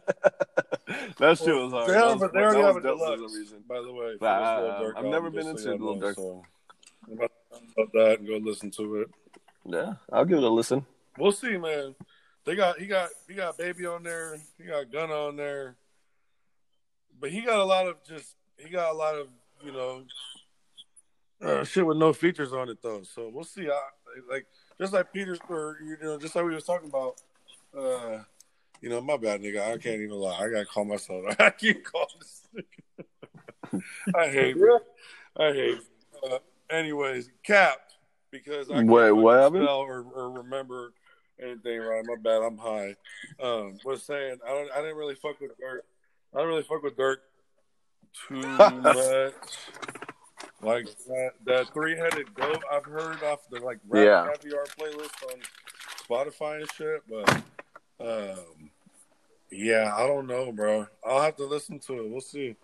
that 1.18 1.38
shit 1.38 1.56
was 1.56 1.72
hard. 1.72 1.90
They, 1.90 1.94
That 1.94 2.08
have, 2.10 2.20
was- 2.22 2.32
they 2.32 2.40
already 2.40 2.62
that 2.62 2.66
have 2.68 2.76
a 2.76 2.80
was 2.80 2.84
dope 2.84 3.00
for 3.00 3.16
deluxe, 3.16 3.32
some 3.34 3.42
reason. 3.42 3.64
by 3.68 3.82
the 3.82 3.94
way. 3.94 4.18
for 4.18 4.26
Nah, 4.26 4.62
this 4.62 4.72
I- 4.72 4.82
Durk 4.84 4.98
I've 4.98 5.06
never 5.06 5.30
been 5.30 5.48
into 5.48 5.64
y'all 5.64 5.98
Lil. 5.98 6.14
So 6.14 6.44
I'm 7.08 7.14
about 7.14 7.32
about 7.78 7.92
that 7.94 8.20
and 8.20 8.28
go 8.28 8.38
listen 8.38 8.72
to 8.72 9.02
it. 9.02 9.10
Yeah, 9.66 9.94
I'll 10.12 10.26
give 10.26 10.38
it 10.40 10.44
a 10.44 10.50
listen. 10.50 10.86
We'll 11.18 11.32
see, 11.32 11.58
man. 11.58 11.96
They 12.46 12.56
got 12.56 12.80
he 12.80 12.88
got 12.88 13.10
he 13.28 13.34
got 13.36 13.58
baby 13.58 13.86
on 13.86 14.04
there. 14.04 14.38
He 14.58 14.64
got 14.66 14.92
gun 14.92 15.12
on 15.12 15.36
there, 15.36 15.76
but 17.20 17.30
he 17.32 17.42
got 17.42 17.58
a 17.60 17.64
lot 17.66 17.88
of 17.88 18.04
just 18.04 18.36
he 18.58 18.70
got 18.70 18.92
a 18.92 18.96
lot 18.98 19.16
of 19.16 19.28
you 19.64 19.72
know 19.74 20.04
uh, 21.42 21.64
shit 21.64 21.86
with 21.86 21.98
no 21.98 22.14
features 22.14 22.54
on 22.54 22.70
it 22.70 22.82
though. 22.82 23.04
So 23.04 23.30
we'll 23.34 23.44
see. 23.44 23.68
I, 23.70 23.80
like 24.32 24.48
just 24.80 24.94
like 24.94 25.12
Petersburg, 25.14 25.78
you 25.84 25.98
know 26.02 26.18
just 26.18 26.36
like 26.36 26.46
we 26.46 26.56
was 26.56 26.64
talking 26.64 26.90
about. 26.90 27.22
Uh, 27.78 28.24
you 28.82 28.90
know, 28.90 29.02
my 29.02 29.18
bad, 29.18 29.42
nigga. 29.42 29.62
I 29.62 29.78
can't 29.78 30.02
even 30.02 30.12
lie. 30.12 30.38
I 30.40 30.50
gotta 30.50 30.66
call 30.66 30.86
myself. 30.86 31.26
I 31.40 31.50
can't 31.50 31.84
call 31.84 32.08
this. 32.20 32.48
nigga. 32.56 33.82
I 34.16 34.28
hate. 34.28 34.58
it. 34.58 34.82
I 35.36 35.52
hate. 35.52 35.80
Uh, 36.24 36.38
anyways, 36.70 37.30
capped 37.44 37.98
because 38.32 38.70
I 38.70 38.76
can't 38.76 38.88
Wait, 38.88 39.12
what 39.12 39.40
happened? 39.40 39.64
spell 39.64 39.80
or, 39.80 40.06
or 40.14 40.32
remember 40.32 40.94
anything 41.42 41.80
right. 41.80 42.04
My 42.06 42.16
bad. 42.22 42.44
I'm 42.44 42.58
high. 42.58 42.96
Um, 43.42 43.78
was 43.84 44.04
saying 44.04 44.38
I 44.46 44.50
don't. 44.50 44.72
I 44.72 44.78
didn't 44.78 44.98
really 44.98 45.16
fuck 45.16 45.40
with 45.42 45.52
Durk. 45.60 45.80
I 46.34 46.40
don't 46.40 46.48
really 46.48 46.64
fuck 46.64 46.84
with 46.84 46.96
Durk 46.98 47.18
too 48.28 48.42
much. 48.82 49.34
Like 50.62 50.88
that, 51.08 51.32
that 51.46 51.74
three-headed 51.74 52.34
goat 52.34 52.64
I've 52.72 52.86
heard 52.86 53.22
off 53.24 53.48
the 53.50 53.60
like 53.60 53.80
rap 53.88 54.04
Yeah. 54.04 54.28
caviar 54.34 54.64
playlist 54.80 55.24
on 55.32 55.40
Spotify 56.10 56.62
and 56.62 56.72
shit, 56.72 57.04
but 57.08 57.30
um, 58.00 58.72
yeah, 59.52 59.94
I 59.96 60.08
don't 60.08 60.26
know, 60.28 60.52
bro. 60.52 60.88
I'll 61.06 61.22
have 61.22 61.36
to 61.38 61.46
listen 61.46 61.80
to 61.82 62.00
it. 62.00 62.10
We'll 62.10 62.22
see. 62.22 62.56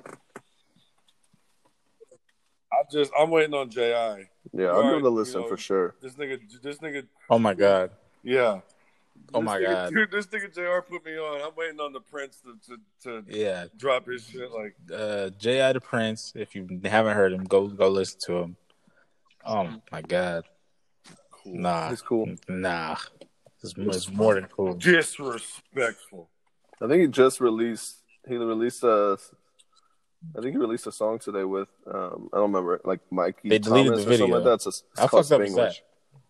I 2.72 2.78
just 2.92 3.12
I'm 3.18 3.30
waiting 3.30 3.54
on 3.54 3.70
Ji. 3.70 3.82
Yeah, 3.82 4.18
I'm 4.18 4.26
Right, 4.56 4.90
give 4.90 4.98
it 4.98 5.04
a 5.04 5.08
you 5.08 5.12
listen 5.14 5.42
know, 5.44 5.48
for 5.48 5.58
sure. 5.58 5.96
This 6.02 6.16
nigga, 6.16 6.40
this 6.62 6.80
nigga, 6.80 7.06
Oh 7.30 7.38
my 7.40 7.54
god. 7.54 7.92
yeah. 8.24 8.62
Oh 9.34 9.40
This 9.40 9.46
my 9.46 9.58
nigga- 9.60 9.66
God. 9.66 9.94
dude, 9.94 10.12
this 10.12 10.26
nigga 10.28 10.54
Jr. 10.54 10.82
put 10.92 11.06
me 11.06 11.18
on. 11.18 11.42
I'm 11.42 11.56
waiting 11.56 11.80
on 11.80 11.94
the 11.94 12.00
Prince 12.02 12.42
to 12.42 12.58
to, 13.04 13.24
to 13.24 13.38
Yeah. 13.38 13.66
drop 13.78 14.06
his 14.08 14.28
shit. 14.28 14.50
Like, 14.52 14.76
uh 14.94 15.30
J.I. 15.32 15.74
the 15.74 15.82
Prince. 15.82 16.34
If 16.36 16.56
you 16.56 16.68
haven't 16.86 17.16
heard 17.16 17.34
him, 17.34 17.44
go 17.44 17.68
go 17.68 17.90
listen 17.90 18.20
to 18.26 18.34
him. 18.40 18.56
Oh 19.46 19.70
my 19.92 20.02
god. 20.02 20.44
cool. 21.32 21.56
Nah. 21.56 21.90
He's 21.90 22.02
cool. 22.02 22.30
Nah. 22.48 22.96
It's, 23.64 23.74
it's 23.78 24.12
more 24.12 24.36
than 24.36 24.46
cool. 24.46 24.74
disrespectful. 24.76 26.30
I 26.82 26.88
think 26.88 27.02
he 27.02 27.08
just 27.08 27.40
released. 27.40 27.98
He 28.28 28.36
released 28.36 28.84
a. 28.84 29.18
I 30.38 30.42
think 30.42 30.54
he 30.54 30.58
released 30.58 30.86
a 30.88 30.92
song 30.92 31.20
today 31.20 31.44
with. 31.44 31.68
Um, 31.88 32.30
I 32.34 32.38
don't 32.38 32.52
remember, 32.52 32.80
like 32.86 33.00
Mikey 33.12 33.50
They 33.50 33.60
deleted 33.60 33.92
Thomas 33.94 34.04
the 34.06 34.10
video. 34.10 34.28
like 34.28 34.44
that. 34.46 34.54
It's, 34.54 34.68
it's 34.68 34.84
How 34.98 35.08
called 35.08 35.28
fucked 35.28 35.42
up 35.42 35.56
that? 35.56 35.76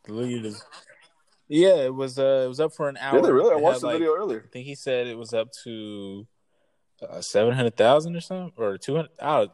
Deleted 0.06 0.46
is- 0.46 0.64
Yeah, 1.56 1.76
it 1.86 1.94
was 1.94 2.18
uh 2.18 2.42
it 2.46 2.48
was 2.48 2.60
up 2.60 2.74
for 2.74 2.90
an 2.90 2.98
hour. 2.98 3.14
Did 3.18 3.26
they 3.26 3.32
really? 3.32 3.54
I 3.54 3.58
It 3.58 3.62
watched 3.62 3.76
had, 3.76 3.82
the 3.82 3.86
like- 3.88 3.94
video 4.00 4.16
earlier. 4.16 4.44
I 4.44 4.50
think 4.52 4.66
he 4.66 4.74
said 4.74 5.06
it 5.06 5.16
was 5.18 5.34
up 5.36 5.50
to 5.64 6.26
uh, 7.08 7.22
seven 7.22 7.54
hundred 7.54 7.76
thousand 7.78 8.16
or 8.16 8.22
something, 8.22 8.54
or 8.58 8.78
two 8.80 8.96
hundred. 8.96 9.12
Out 9.22 9.54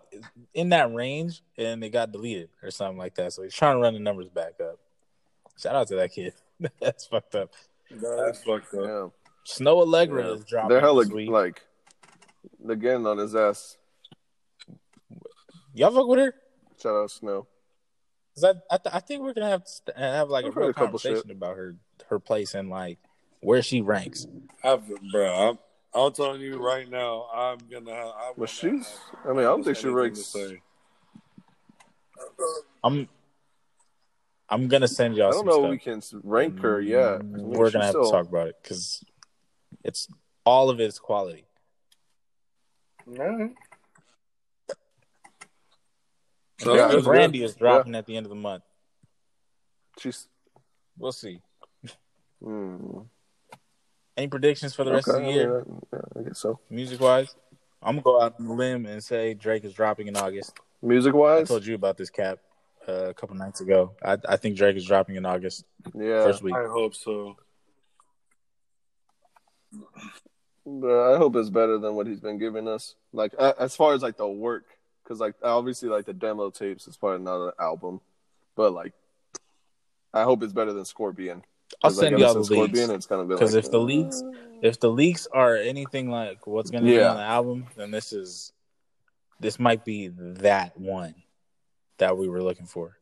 in 0.54 0.70
that 0.70 0.94
range, 0.94 1.42
and 1.58 1.84
it 1.84 1.90
got 1.90 2.12
deleted 2.14 2.50
or 2.64 2.72
something 2.72 2.98
like 2.98 3.16
that. 3.16 3.34
So 3.34 3.44
he's 3.44 3.54
trying 3.54 3.76
to 3.76 3.82
run 3.82 3.94
the 3.96 4.00
numbers 4.00 4.30
back 4.30 4.54
up. 4.62 4.80
Shout 5.58 5.76
out 5.76 5.88
to 5.90 5.96
that 5.98 6.14
kid. 6.14 6.34
That's 6.80 7.06
fucked 7.06 7.36
up. 7.36 7.52
That's 7.92 8.44
fucked 8.44 8.74
up. 8.76 8.82
Yeah, 8.82 9.08
Snoh 9.46 9.86
Aalegra 9.86 10.24
Yeah. 10.24 10.32
is 10.36 10.46
dropping 10.46 10.70
they're 10.70 10.80
hella 10.80 11.04
this 11.04 11.28
like. 11.28 11.64
They're 12.64 12.76
getting 12.78 13.06
on 13.08 13.18
his 13.18 13.36
ass. 13.36 13.78
Y'all 15.74 15.92
fuck 15.92 16.08
with 16.08 16.20
her? 16.20 16.34
Shout 16.82 16.96
out 16.96 17.10
Snoh. 17.10 17.46
'Cause 18.36 18.44
I 18.46 18.74
I, 18.74 18.78
th- 18.78 18.96
I 18.96 19.00
think 19.00 19.22
we're 19.24 19.34
gonna 19.34 19.50
have 19.50 19.66
to 19.88 19.94
have 19.98 20.30
like 20.30 20.46
a 20.46 20.48
I've 20.48 20.54
heard 20.54 20.62
real 20.62 20.70
a 20.70 20.74
conversation 20.74 21.32
about 21.32 21.58
her 21.58 21.76
her 22.10 22.20
place 22.20 22.54
and 22.56 22.70
like 22.70 22.98
where 23.42 23.62
she 23.62 23.82
ranks. 23.82 24.28
I've, 24.64 24.82
bro, 25.12 25.50
I'm, 25.50 25.60
I'm 25.94 26.12
telling 26.14 26.42
you 26.42 26.58
right 26.64 26.90
now, 26.90 27.28
I'm 27.34 27.58
gonna. 27.72 27.94
Have, 27.94 28.08
I 28.08 28.32
Well, 28.36 28.48
she's. 28.48 28.88
have 28.88 29.26
I 29.26 29.30
mean, 29.30 29.40
I 29.40 29.44
don't 29.44 29.64
think 29.64 29.78
she 29.78 29.84
anything 29.88 29.96
ranks. 29.96 30.20
to 30.20 30.26
say. 30.50 30.62
I'm 32.84 33.08
I'm 34.50 34.68
gonna 34.68 34.88
send 34.88 35.16
y'all 35.16 35.28
I 35.30 35.32
don't 35.32 35.46
know 35.46 35.52
stuff. 35.54 35.66
if 35.66 35.70
we 35.72 35.78
can 35.78 36.02
rank 36.24 36.60
her 36.62 36.82
mm, 36.82 36.88
yet. 36.88 37.14
I 37.14 37.18
mean, 37.22 37.48
We're 37.50 37.68
she's 37.68 37.74
gonna 37.74 37.86
have 37.86 37.92
still- 37.94 38.06
to 38.06 38.12
talk 38.12 38.28
about 38.28 38.48
it 38.50 38.56
because 38.62 39.04
it's 39.84 40.08
all 40.46 40.70
of 40.70 40.80
it's 40.80 41.00
quality. 41.00 41.46
Alright. 43.08 43.52
Yeah, 46.62 46.66
Sounds 46.66 46.96
good. 46.96 47.04
Brandy 47.06 47.44
is 47.44 47.56
dropping 47.56 47.96
at 47.96 48.06
the 48.06 48.18
end 48.18 48.26
of 48.26 48.30
the 48.30 48.36
month. 48.36 48.64
She's. 49.98 50.28
We'll 50.98 51.14
see. 51.14 51.42
Hmm. 52.44 53.00
Any 54.16 54.28
predictions 54.28 54.76
for 54.76 54.84
the 54.84 54.92
rest 54.92 55.08
okay, 55.08 55.20
of 55.20 55.26
the 55.26 55.32
year, 55.32 55.66
I, 55.94 55.96
I, 55.96 56.00
I 56.20 56.24
guess 56.24 56.40
so. 56.40 56.60
music 56.70 57.00
wise? 57.00 57.34
I'm 57.82 57.96
gonna 57.96 58.02
go 58.02 58.22
out 58.22 58.36
on 58.40 58.46
a 58.46 58.54
limb 58.54 58.86
and 58.86 59.04
say 59.04 59.34
Drake 59.34 59.64
is 59.64 59.74
dropping 59.74 60.08
in 60.08 60.18
August. 60.18 60.54
Music 60.82 61.14
wise, 61.14 61.44
I 61.44 61.46
told 61.46 61.66
you 61.66 61.76
about 61.76 61.98
this 61.98 62.10
cap 62.10 62.40
uh, 62.88 63.10
a 63.10 63.14
couple 63.14 63.36
nights 63.36 63.62
ago. 63.62 63.94
I, 64.04 64.18
I 64.28 64.38
think 64.38 64.58
Drake 64.58 64.76
is 64.76 64.86
dropping 64.86 65.16
in 65.16 65.26
August, 65.26 65.64
yeah. 65.96 66.24
first 66.24 66.44
week. 66.44 66.56
I 66.56 66.66
hope 66.66 66.96
so. 66.96 67.38
But 70.66 71.14
I 71.14 71.18
hope 71.18 71.36
it's 71.36 71.50
better 71.50 71.78
than 71.78 71.96
what 71.96 72.08
he's 72.08 72.20
been 72.20 72.38
giving 72.38 72.68
us. 72.68 72.96
Like 73.14 73.34
as 73.36 73.76
far 73.76 73.94
as 73.94 74.02
like 74.02 74.18
the 74.18 74.28
work, 74.28 74.66
because 75.04 75.20
like 75.20 75.36
obviously 75.42 75.90
like 75.90 76.06
the 76.06 76.14
demo 76.14 76.50
tapes 76.50 76.88
is 76.88 76.98
probably 76.98 77.24
not 77.24 77.48
an 77.48 77.52
album, 77.60 78.02
but 78.56 78.74
like 78.74 78.94
I 80.14 80.24
hope 80.24 80.44
it's 80.44 80.54
better 80.54 80.74
than 80.74 80.86
Scorpion. 80.86 81.44
I'll 81.84 81.90
'Cause, 81.90 81.98
like, 81.98 82.04
send 82.06 82.14
ever 82.14 82.24
y'all 82.24 82.34
the 82.34 82.44
since 82.44 82.48
Scorpion, 82.48 82.90
leaks. 82.90 82.96
it's 82.96 83.06
kind 83.06 83.22
of 83.22 83.28
Because 83.30 83.56
like, 83.56 83.64
if 83.64 83.72
the 83.72 83.80
uh, 83.80 83.84
leaks, 83.84 84.24
if 84.62 84.80
the 84.80 84.90
leaks 84.92 85.28
are 85.32 85.56
anything 85.56 86.10
like 86.10 86.46
what's 86.46 86.72
going 86.72 86.84
to 86.84 86.90
be 86.90 87.02
on 87.02 87.16
the 87.16 87.22
album, 87.22 87.68
then 87.76 87.92
this 87.92 88.12
is 88.12 88.52
this 89.40 89.58
might 89.60 89.86
be 89.86 90.10
that 90.18 90.78
one 90.78 91.16
that 91.98 92.18
we 92.18 92.28
were 92.28 92.44
looking 92.44 92.66
for. 92.66 92.98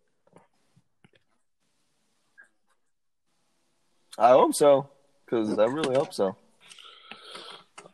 I 4.20 4.30
hope 4.30 4.54
so, 4.56 4.90
because 5.26 5.58
I 5.58 5.66
really 5.66 5.96
hope 5.96 6.14
so. 6.14 6.36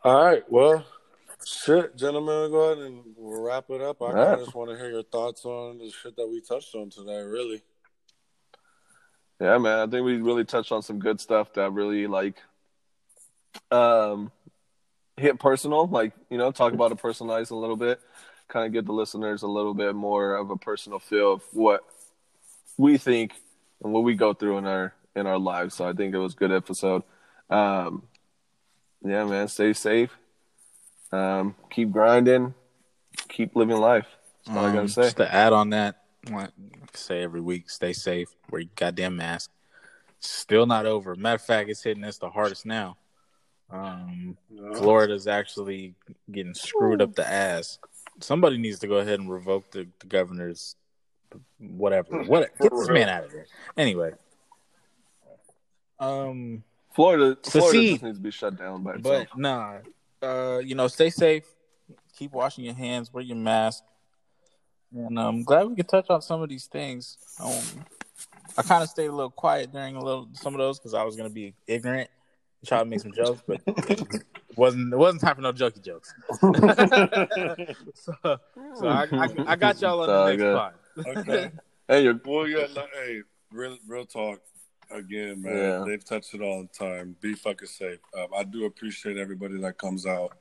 All 0.02 0.24
right, 0.24 0.42
well, 0.50 0.84
shit, 1.46 1.96
gentlemen, 1.96 2.50
go 2.50 2.72
ahead 2.72 2.84
and 2.84 3.02
we'll 3.16 3.42
wrap 3.42 3.70
it 3.70 3.80
up. 3.80 4.02
I 4.02 4.12
right. 4.12 4.38
just 4.38 4.54
want 4.54 4.70
to 4.70 4.76
hear 4.76 4.90
your 4.90 5.02
thoughts 5.02 5.44
on 5.44 5.78
the 5.78 5.90
shit 5.90 6.16
that 6.16 6.26
we 6.26 6.40
touched 6.40 6.74
on 6.74 6.90
today. 6.90 7.22
Really, 7.22 7.62
Yeah, 9.44 9.58
man. 9.58 9.78
I 9.78 9.90
think 9.90 10.06
we 10.06 10.16
really 10.22 10.46
touched 10.46 10.72
on 10.72 10.80
some 10.80 10.98
good 10.98 11.20
stuff 11.20 11.52
that 11.52 11.70
really 11.70 12.06
like 12.06 12.36
um 13.70 14.32
hit 15.18 15.38
personal, 15.38 15.86
like, 15.86 16.12
you 16.30 16.38
know, 16.38 16.50
talk 16.50 16.72
about 16.72 16.92
it 16.92 16.98
personalized 16.98 17.50
a 17.50 17.54
little 17.54 17.76
bit, 17.76 18.00
kind 18.48 18.64
of 18.64 18.72
give 18.72 18.86
the 18.86 18.92
listeners 18.94 19.42
a 19.42 19.46
little 19.46 19.74
bit 19.74 19.94
more 19.94 20.34
of 20.34 20.48
a 20.48 20.56
personal 20.56 20.98
feel 20.98 21.34
of 21.34 21.42
what 21.52 21.84
we 22.78 22.96
think 22.96 23.34
and 23.82 23.92
what 23.92 24.02
we 24.02 24.14
go 24.14 24.32
through 24.32 24.56
in 24.56 24.64
our 24.64 24.94
in 25.14 25.26
our 25.26 25.38
lives. 25.38 25.74
So 25.74 25.86
I 25.86 25.92
think 25.92 26.14
it 26.14 26.18
was 26.18 26.32
a 26.32 26.36
good 26.36 26.50
episode. 26.50 27.02
Um 27.50 28.04
yeah, 29.04 29.26
man, 29.26 29.48
stay 29.48 29.74
safe. 29.74 30.16
Um 31.12 31.54
keep 31.70 31.90
grinding, 31.90 32.54
keep 33.28 33.54
living 33.54 33.76
life. 33.76 34.06
That's 34.46 34.56
all 34.56 34.64
I 34.64 34.68
Um, 34.70 34.74
gotta 34.74 34.88
say. 34.88 35.02
Just 35.02 35.18
to 35.18 35.34
add 35.34 35.52
on 35.52 35.68
that, 35.70 36.03
like 36.30 36.48
I 36.48 36.86
say 36.94 37.22
every 37.22 37.40
week, 37.40 37.70
stay 37.70 37.92
safe. 37.92 38.28
Wear 38.50 38.62
your 38.62 38.70
goddamn 38.76 39.16
mask. 39.16 39.50
Still 40.20 40.66
not 40.66 40.86
over. 40.86 41.14
Matter 41.14 41.34
of 41.36 41.42
fact, 41.42 41.68
it's 41.68 41.82
hitting 41.82 42.04
us 42.04 42.18
the 42.18 42.30
hardest 42.30 42.64
now. 42.64 42.96
Um, 43.70 44.36
Florida's 44.76 45.26
actually 45.26 45.94
getting 46.30 46.54
screwed 46.54 47.02
up 47.02 47.14
the 47.14 47.28
ass. 47.28 47.78
Somebody 48.20 48.58
needs 48.58 48.78
to 48.80 48.86
go 48.86 48.96
ahead 48.96 49.18
and 49.18 49.30
revoke 49.30 49.70
the, 49.70 49.86
the 49.98 50.06
governor's 50.06 50.76
whatever. 51.58 52.22
What 52.24 52.56
get 52.60 52.70
this 52.70 52.88
man 52.88 53.08
out 53.08 53.24
of 53.24 53.32
there. 53.32 53.46
Anyway. 53.76 54.12
Um 55.98 56.62
Florida 56.94 57.36
Florida 57.42 57.78
see- 57.78 57.90
just 57.92 58.02
needs 58.04 58.18
to 58.18 58.22
be 58.22 58.30
shut 58.30 58.56
down 58.56 58.82
by 58.82 58.94
itself. 58.94 59.26
but 59.32 59.38
nah. 59.38 59.78
Uh, 60.22 60.58
you 60.58 60.74
know, 60.74 60.86
stay 60.88 61.10
safe. 61.10 61.44
Keep 62.16 62.32
washing 62.32 62.64
your 62.64 62.74
hands, 62.74 63.12
wear 63.12 63.22
your 63.22 63.36
mask. 63.36 63.82
And 64.94 65.18
I'm 65.18 65.42
glad 65.42 65.68
we 65.68 65.74
could 65.74 65.88
touch 65.88 66.06
on 66.08 66.22
some 66.22 66.42
of 66.42 66.48
these 66.48 66.66
things. 66.66 67.18
Um, 67.40 67.84
I 68.56 68.62
kind 68.62 68.82
of 68.82 68.88
stayed 68.88 69.06
a 69.06 69.12
little 69.12 69.30
quiet 69.30 69.72
during 69.72 69.96
a 69.96 70.02
little 70.02 70.28
some 70.34 70.54
of 70.54 70.58
those 70.58 70.78
because 70.78 70.94
I 70.94 71.02
was 71.02 71.16
gonna 71.16 71.30
be 71.30 71.54
ignorant, 71.66 72.08
and 72.60 72.68
try 72.68 72.78
to 72.78 72.84
make 72.84 73.00
some 73.00 73.12
jokes, 73.16 73.42
but 73.46 73.60
it 73.66 74.24
wasn't 74.56 74.92
it 74.92 74.96
wasn't 74.96 75.22
time 75.22 75.34
for 75.34 75.42
no 75.42 75.52
jokey 75.52 75.82
jokes. 75.84 76.14
so, 77.94 78.14
so 78.22 78.86
I, 78.86 79.08
I, 79.12 79.28
I 79.46 79.56
got 79.56 79.80
y'all 79.80 80.00
on 80.02 80.08
the 80.08 80.26
next 80.26 80.42
good. 80.42 80.56
pod. 80.56 80.74
okay. 81.18 81.50
Hey, 81.86 82.04
you're 82.04 82.18
Well, 82.24 82.48
yeah, 82.48 82.66
no, 82.74 82.86
hey, 82.94 83.20
real, 83.52 83.76
real 83.86 84.06
talk 84.06 84.40
again, 84.90 85.42
man. 85.42 85.54
Yeah. 85.54 85.84
They've 85.86 86.02
touched 86.02 86.32
it 86.32 86.40
all 86.40 86.62
the 86.62 86.68
time. 86.68 87.14
Be 87.20 87.34
fucking 87.34 87.68
safe. 87.68 87.98
Um, 88.16 88.28
I 88.34 88.42
do 88.42 88.64
appreciate 88.64 89.18
everybody 89.18 89.58
that 89.58 89.76
comes 89.76 90.06
out, 90.06 90.32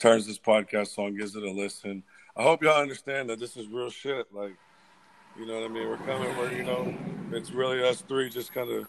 turns 0.00 0.26
this 0.26 0.40
podcast 0.40 0.98
on, 0.98 1.16
gives 1.16 1.36
it 1.36 1.44
a 1.44 1.50
listen. 1.52 2.02
I 2.38 2.42
hope 2.44 2.62
y'all 2.62 2.80
understand 2.80 3.30
that 3.30 3.40
this 3.40 3.56
is 3.56 3.66
real 3.66 3.90
shit. 3.90 4.32
Like, 4.32 4.54
you 5.36 5.46
know 5.46 5.54
what 5.60 5.64
I 5.64 5.68
mean? 5.68 5.88
We're 5.88 5.96
coming 5.98 6.36
where, 6.36 6.52
you 6.52 6.64
know, 6.64 6.94
it's 7.32 7.50
really 7.50 7.82
us 7.82 8.00
three 8.02 8.30
just 8.30 8.54
kind 8.54 8.70
of 8.70 8.86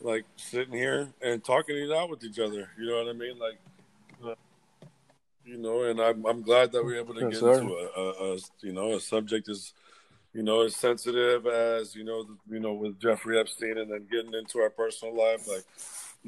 like 0.00 0.24
sitting 0.36 0.74
here 0.74 1.08
and 1.22 1.42
talking 1.44 1.76
it 1.76 1.92
out 1.92 2.10
with 2.10 2.24
each 2.24 2.40
other. 2.40 2.68
You 2.76 2.86
know 2.86 2.96
what 3.04 3.08
I 3.08 3.12
mean? 3.12 3.38
Like, 3.38 3.58
uh, 4.24 4.34
you 5.44 5.58
know, 5.58 5.84
and 5.84 6.00
I'm, 6.00 6.26
I'm 6.26 6.42
glad 6.42 6.72
that 6.72 6.84
we're 6.84 6.98
able 6.98 7.14
to 7.14 7.22
Yes, 7.22 7.30
get 7.30 7.40
sir. 7.40 7.52
into 7.60 7.72
a, 7.72 8.00
a, 8.00 8.34
a, 8.34 8.38
you 8.62 8.72
know, 8.72 8.94
a 8.94 9.00
subject 9.00 9.48
as 9.48 9.72
you 10.34 10.42
know, 10.42 10.60
as 10.60 10.76
sensitive 10.76 11.46
as 11.46 11.94
you 11.94 12.04
know, 12.04 12.22
the- 12.24 12.36
you 12.50 12.60
know, 12.60 12.74
with 12.74 13.00
Jeffrey 13.00 13.38
Epstein, 13.38 13.78
and 13.78 13.90
then 13.90 14.06
getting 14.10 14.34
into 14.34 14.58
our 14.58 14.70
personal 14.70 15.16
life, 15.16 15.48
like, 15.48 15.64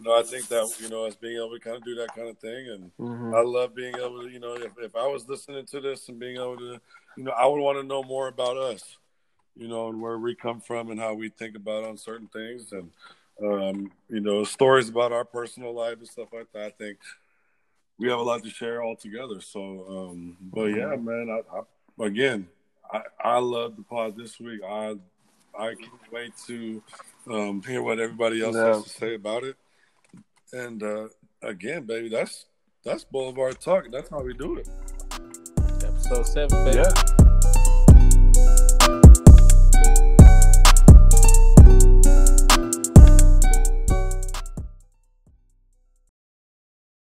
you 0.01 0.09
know, 0.09 0.19
I 0.19 0.23
think 0.23 0.49
that 0.49 0.77
you 0.81 0.89
know, 0.89 1.05
as 1.05 1.15
being 1.15 1.37
able 1.37 1.53
to 1.53 1.61
kind 1.61 1.77
of 1.77 1.85
do 1.85 1.95
that 1.97 2.15
kind 2.15 2.29
of 2.29 2.39
thing, 2.39 2.69
and 2.69 2.91
Mhm. 2.99 3.35
I 3.35 3.43
love 3.43 3.75
being 3.75 3.95
able 3.97 4.23
to, 4.23 4.31
you 4.31 4.41
know, 4.41 4.55
if, 4.55 4.73
if 4.79 4.97
I 4.97 5.07
was 5.07 5.29
listening 5.29 5.67
to 5.67 5.81
this 5.81 6.09
and 6.09 6.19
being 6.19 6.37
able 6.37 6.57
to, 6.57 6.81
you 7.17 7.25
know, 7.25 7.33
I 7.33 7.47
would 7.47 7.61
want 7.61 7.79
to 7.79 7.83
know 7.85 8.03
more 8.03 8.29
about 8.29 8.57
us, 8.57 8.97
you 9.57 9.69
know, 9.69 9.89
and 9.89 10.01
where 10.01 10.19
we 10.19 10.35
come 10.35 10.61
from 10.61 10.91
and 10.91 10.99
how 10.99 11.13
we 11.13 11.29
think 11.29 11.55
about 11.55 11.85
on 11.85 11.99
certain 11.99 12.29
things, 12.29 12.73
and 12.73 12.91
um, 13.43 13.93
you 14.09 14.21
know, 14.21 14.43
stories 14.45 14.89
about 14.89 15.13
our 15.13 15.25
personal 15.25 15.75
life 15.75 15.99
and 15.99 16.09
stuff 16.09 16.33
like 16.33 16.51
that. 16.53 16.65
I 16.65 16.71
think 16.71 16.99
we 17.99 18.09
have 18.09 18.19
a 18.19 18.23
lot 18.23 18.43
to 18.43 18.51
share 18.51 18.83
all 18.83 18.97
together. 18.97 19.41
So, 19.43 19.87
um, 19.89 20.37
but 20.41 20.67
yeah, 20.67 20.97
man, 20.97 21.29
I, 21.31 21.59
I 21.59 22.07
again, 22.07 22.49
I, 22.91 23.03
I 23.23 23.39
love 23.39 23.77
the 23.77 23.83
pod 23.83 24.17
this 24.17 24.41
week. 24.41 24.63
I 24.67 24.97
I 25.55 25.75
can't 25.75 26.13
wait 26.13 26.33
to 26.47 26.83
um, 27.31 27.63
hear 27.63 27.83
what 27.83 27.99
everybody 28.01 28.43
else 28.43 28.57
has 28.57 28.83
to 28.85 28.89
say 28.89 29.15
about 29.15 29.45
it. 29.45 29.57
And 30.53 30.83
uh, 30.83 31.09
again, 31.43 31.87
baby, 31.87 32.09
that's 32.09 32.47
that's 32.85 33.05
Boulevard 33.05 33.61
Talk. 33.61 33.87
That's 33.93 34.09
how 34.11 34.23
we 34.23 34.35
do 34.35 34.57
it. 34.57 34.69
Episode 35.85 36.27
seven, 36.27 36.65
baby. 36.65 36.79
Yeah. 36.79 37.20